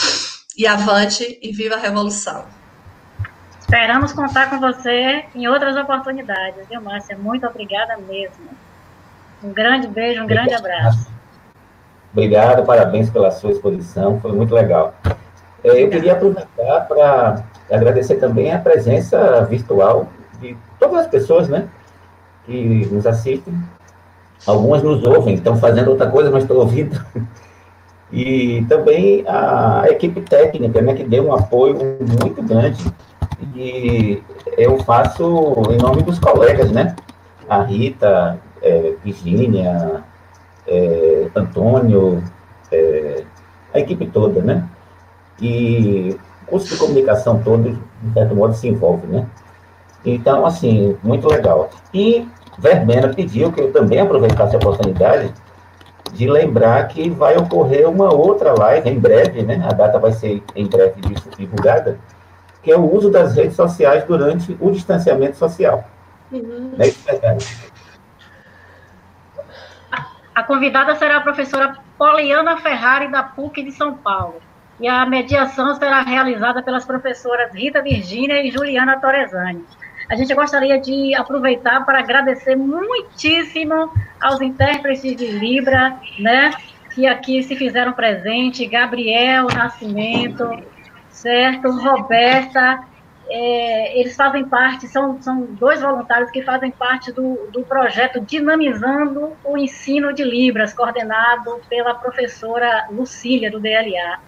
e 0.56 0.66
avante 0.66 1.38
e 1.42 1.52
viva 1.52 1.74
a 1.74 1.78
revolução. 1.78 2.59
Esperamos 3.70 4.12
contar 4.12 4.50
com 4.50 4.58
você 4.58 5.26
em 5.32 5.46
outras 5.46 5.76
oportunidades, 5.76 6.66
viu, 6.68 6.80
Márcia? 6.80 7.16
Muito 7.16 7.46
obrigada 7.46 7.96
mesmo. 7.98 8.48
Um 9.44 9.52
grande 9.52 9.86
beijo, 9.86 10.24
um 10.24 10.26
grande 10.26 10.52
abraço. 10.52 11.08
Obrigado, 12.12 12.66
parabéns 12.66 13.08
pela 13.10 13.30
sua 13.30 13.52
exposição, 13.52 14.18
foi 14.20 14.32
muito 14.32 14.52
legal. 14.52 14.92
É, 15.62 15.84
eu 15.84 15.88
queria 15.88 16.14
aproveitar 16.14 16.80
para 16.88 17.44
agradecer 17.70 18.16
também 18.16 18.52
a 18.52 18.58
presença 18.58 19.44
virtual 19.44 20.08
de 20.40 20.56
todas 20.80 21.02
as 21.02 21.06
pessoas, 21.06 21.48
né, 21.48 21.68
que 22.46 22.88
nos 22.90 23.06
assistem. 23.06 23.54
Algumas 24.48 24.82
nos 24.82 25.04
ouvem, 25.04 25.36
estão 25.36 25.56
fazendo 25.56 25.92
outra 25.92 26.10
coisa, 26.10 26.28
mas 26.28 26.42
estão 26.42 26.56
ouvindo. 26.56 27.00
E 28.10 28.66
também 28.68 29.24
a 29.28 29.84
equipe 29.88 30.22
técnica, 30.22 30.82
né, 30.82 30.92
que 30.92 31.04
deu 31.04 31.28
um 31.28 31.32
apoio 31.32 31.76
muito 32.20 32.42
grande. 32.42 32.84
E 33.54 34.22
eu 34.56 34.78
faço 34.80 35.54
em 35.70 35.78
nome 35.78 36.02
dos 36.02 36.18
colegas, 36.18 36.70
né? 36.70 36.94
A 37.48 37.62
Rita, 37.62 38.38
é, 38.62 38.94
Virginia, 39.02 40.04
é, 40.66 41.28
Antônio, 41.34 42.22
é, 42.70 43.24
a 43.74 43.80
equipe 43.80 44.06
toda, 44.06 44.42
né? 44.42 44.68
E 45.40 46.16
o 46.42 46.46
curso 46.46 46.68
de 46.74 46.76
comunicação 46.76 47.42
todo, 47.42 47.78
de 48.02 48.12
certo 48.12 48.34
modo, 48.34 48.54
se 48.54 48.68
envolve, 48.68 49.06
né? 49.06 49.26
Então, 50.04 50.46
assim, 50.46 50.96
muito 51.02 51.28
legal. 51.28 51.70
E 51.92 52.28
Verbena 52.58 53.08
pediu 53.14 53.50
que 53.52 53.60
eu 53.60 53.72
também 53.72 54.00
aproveitasse 54.00 54.54
a 54.54 54.58
oportunidade 54.58 55.32
de 56.12 56.28
lembrar 56.28 56.86
que 56.88 57.08
vai 57.08 57.36
ocorrer 57.36 57.88
uma 57.88 58.12
outra 58.12 58.52
live 58.52 58.90
em 58.90 58.98
breve, 58.98 59.42
né? 59.42 59.64
A 59.64 59.72
data 59.72 59.98
vai 59.98 60.12
ser 60.12 60.42
em 60.54 60.66
breve 60.66 61.00
divulgada, 61.38 61.98
que 62.62 62.70
é 62.70 62.76
o 62.76 62.92
uso 62.92 63.10
das 63.10 63.34
redes 63.34 63.56
sociais 63.56 64.04
durante 64.04 64.56
o 64.60 64.70
distanciamento 64.70 65.36
social. 65.36 65.84
Uhum. 66.30 66.74
É 66.78 66.88
isso, 66.88 67.04
a 70.34 70.42
convidada 70.42 70.94
será 70.94 71.18
a 71.18 71.20
professora 71.20 71.76
Poliana 71.98 72.56
Ferrari, 72.56 73.08
da 73.08 73.22
PUC 73.22 73.62
de 73.62 73.72
São 73.72 73.94
Paulo. 73.94 74.40
E 74.80 74.88
a 74.88 75.04
mediação 75.04 75.74
será 75.74 76.00
realizada 76.00 76.62
pelas 76.62 76.84
professoras 76.84 77.52
Rita 77.52 77.82
Virgínia 77.82 78.42
e 78.42 78.50
Juliana 78.50 78.98
Torresani. 78.98 79.64
A 80.08 80.16
gente 80.16 80.34
gostaria 80.34 80.80
de 80.80 81.14
aproveitar 81.14 81.84
para 81.84 81.98
agradecer 81.98 82.56
muitíssimo 82.56 83.92
aos 84.20 84.40
intérpretes 84.40 85.14
de 85.14 85.26
Libra, 85.26 86.00
né, 86.18 86.52
que 86.94 87.06
aqui 87.06 87.42
se 87.42 87.54
fizeram 87.54 87.92
presente, 87.92 88.66
Gabriel 88.66 89.46
Nascimento, 89.54 90.48
certo, 91.20 91.70
Roberta, 91.70 92.84
é, 93.28 94.00
eles 94.00 94.16
fazem 94.16 94.44
parte, 94.44 94.88
são, 94.88 95.22
são 95.22 95.42
dois 95.42 95.80
voluntários 95.80 96.30
que 96.30 96.42
fazem 96.42 96.70
parte 96.70 97.12
do, 97.12 97.48
do 97.52 97.62
projeto 97.62 98.20
Dinamizando 98.20 99.36
o 99.44 99.56
Ensino 99.56 100.12
de 100.12 100.24
Libras, 100.24 100.72
coordenado 100.72 101.60
pela 101.68 101.94
professora 101.94 102.88
Lucília, 102.90 103.50
do 103.50 103.60
DLA. 103.60 104.18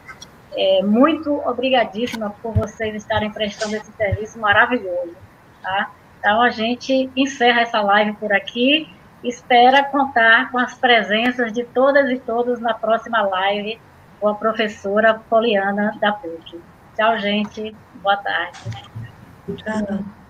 É, 0.54 0.82
muito 0.82 1.32
obrigadíssima 1.48 2.30
por 2.42 2.52
vocês 2.54 2.94
estarem 2.94 3.32
prestando 3.32 3.74
esse 3.74 3.90
serviço 3.92 4.38
maravilhoso. 4.38 5.16
Tá? 5.62 5.90
Então 6.20 6.40
a 6.40 6.50
gente 6.50 7.10
encerra 7.16 7.62
essa 7.62 7.80
live 7.80 8.12
por 8.14 8.32
aqui. 8.32 8.88
Espera 9.24 9.82
contar 9.84 10.50
com 10.52 10.58
as 10.58 10.74
presenças 10.74 11.52
de 11.52 11.64
todas 11.64 12.08
e 12.10 12.18
todos 12.18 12.60
na 12.60 12.74
próxima 12.74 13.22
live 13.22 13.80
com 14.20 14.28
a 14.28 14.34
professora 14.34 15.14
Poliana 15.28 15.96
da 16.00 16.12
PUC. 16.12 16.60
Tchau, 16.96 17.18
gente. 17.18 17.78
Boa 17.94 18.16
tarde. 18.22 18.70
Tchau. 19.56 20.21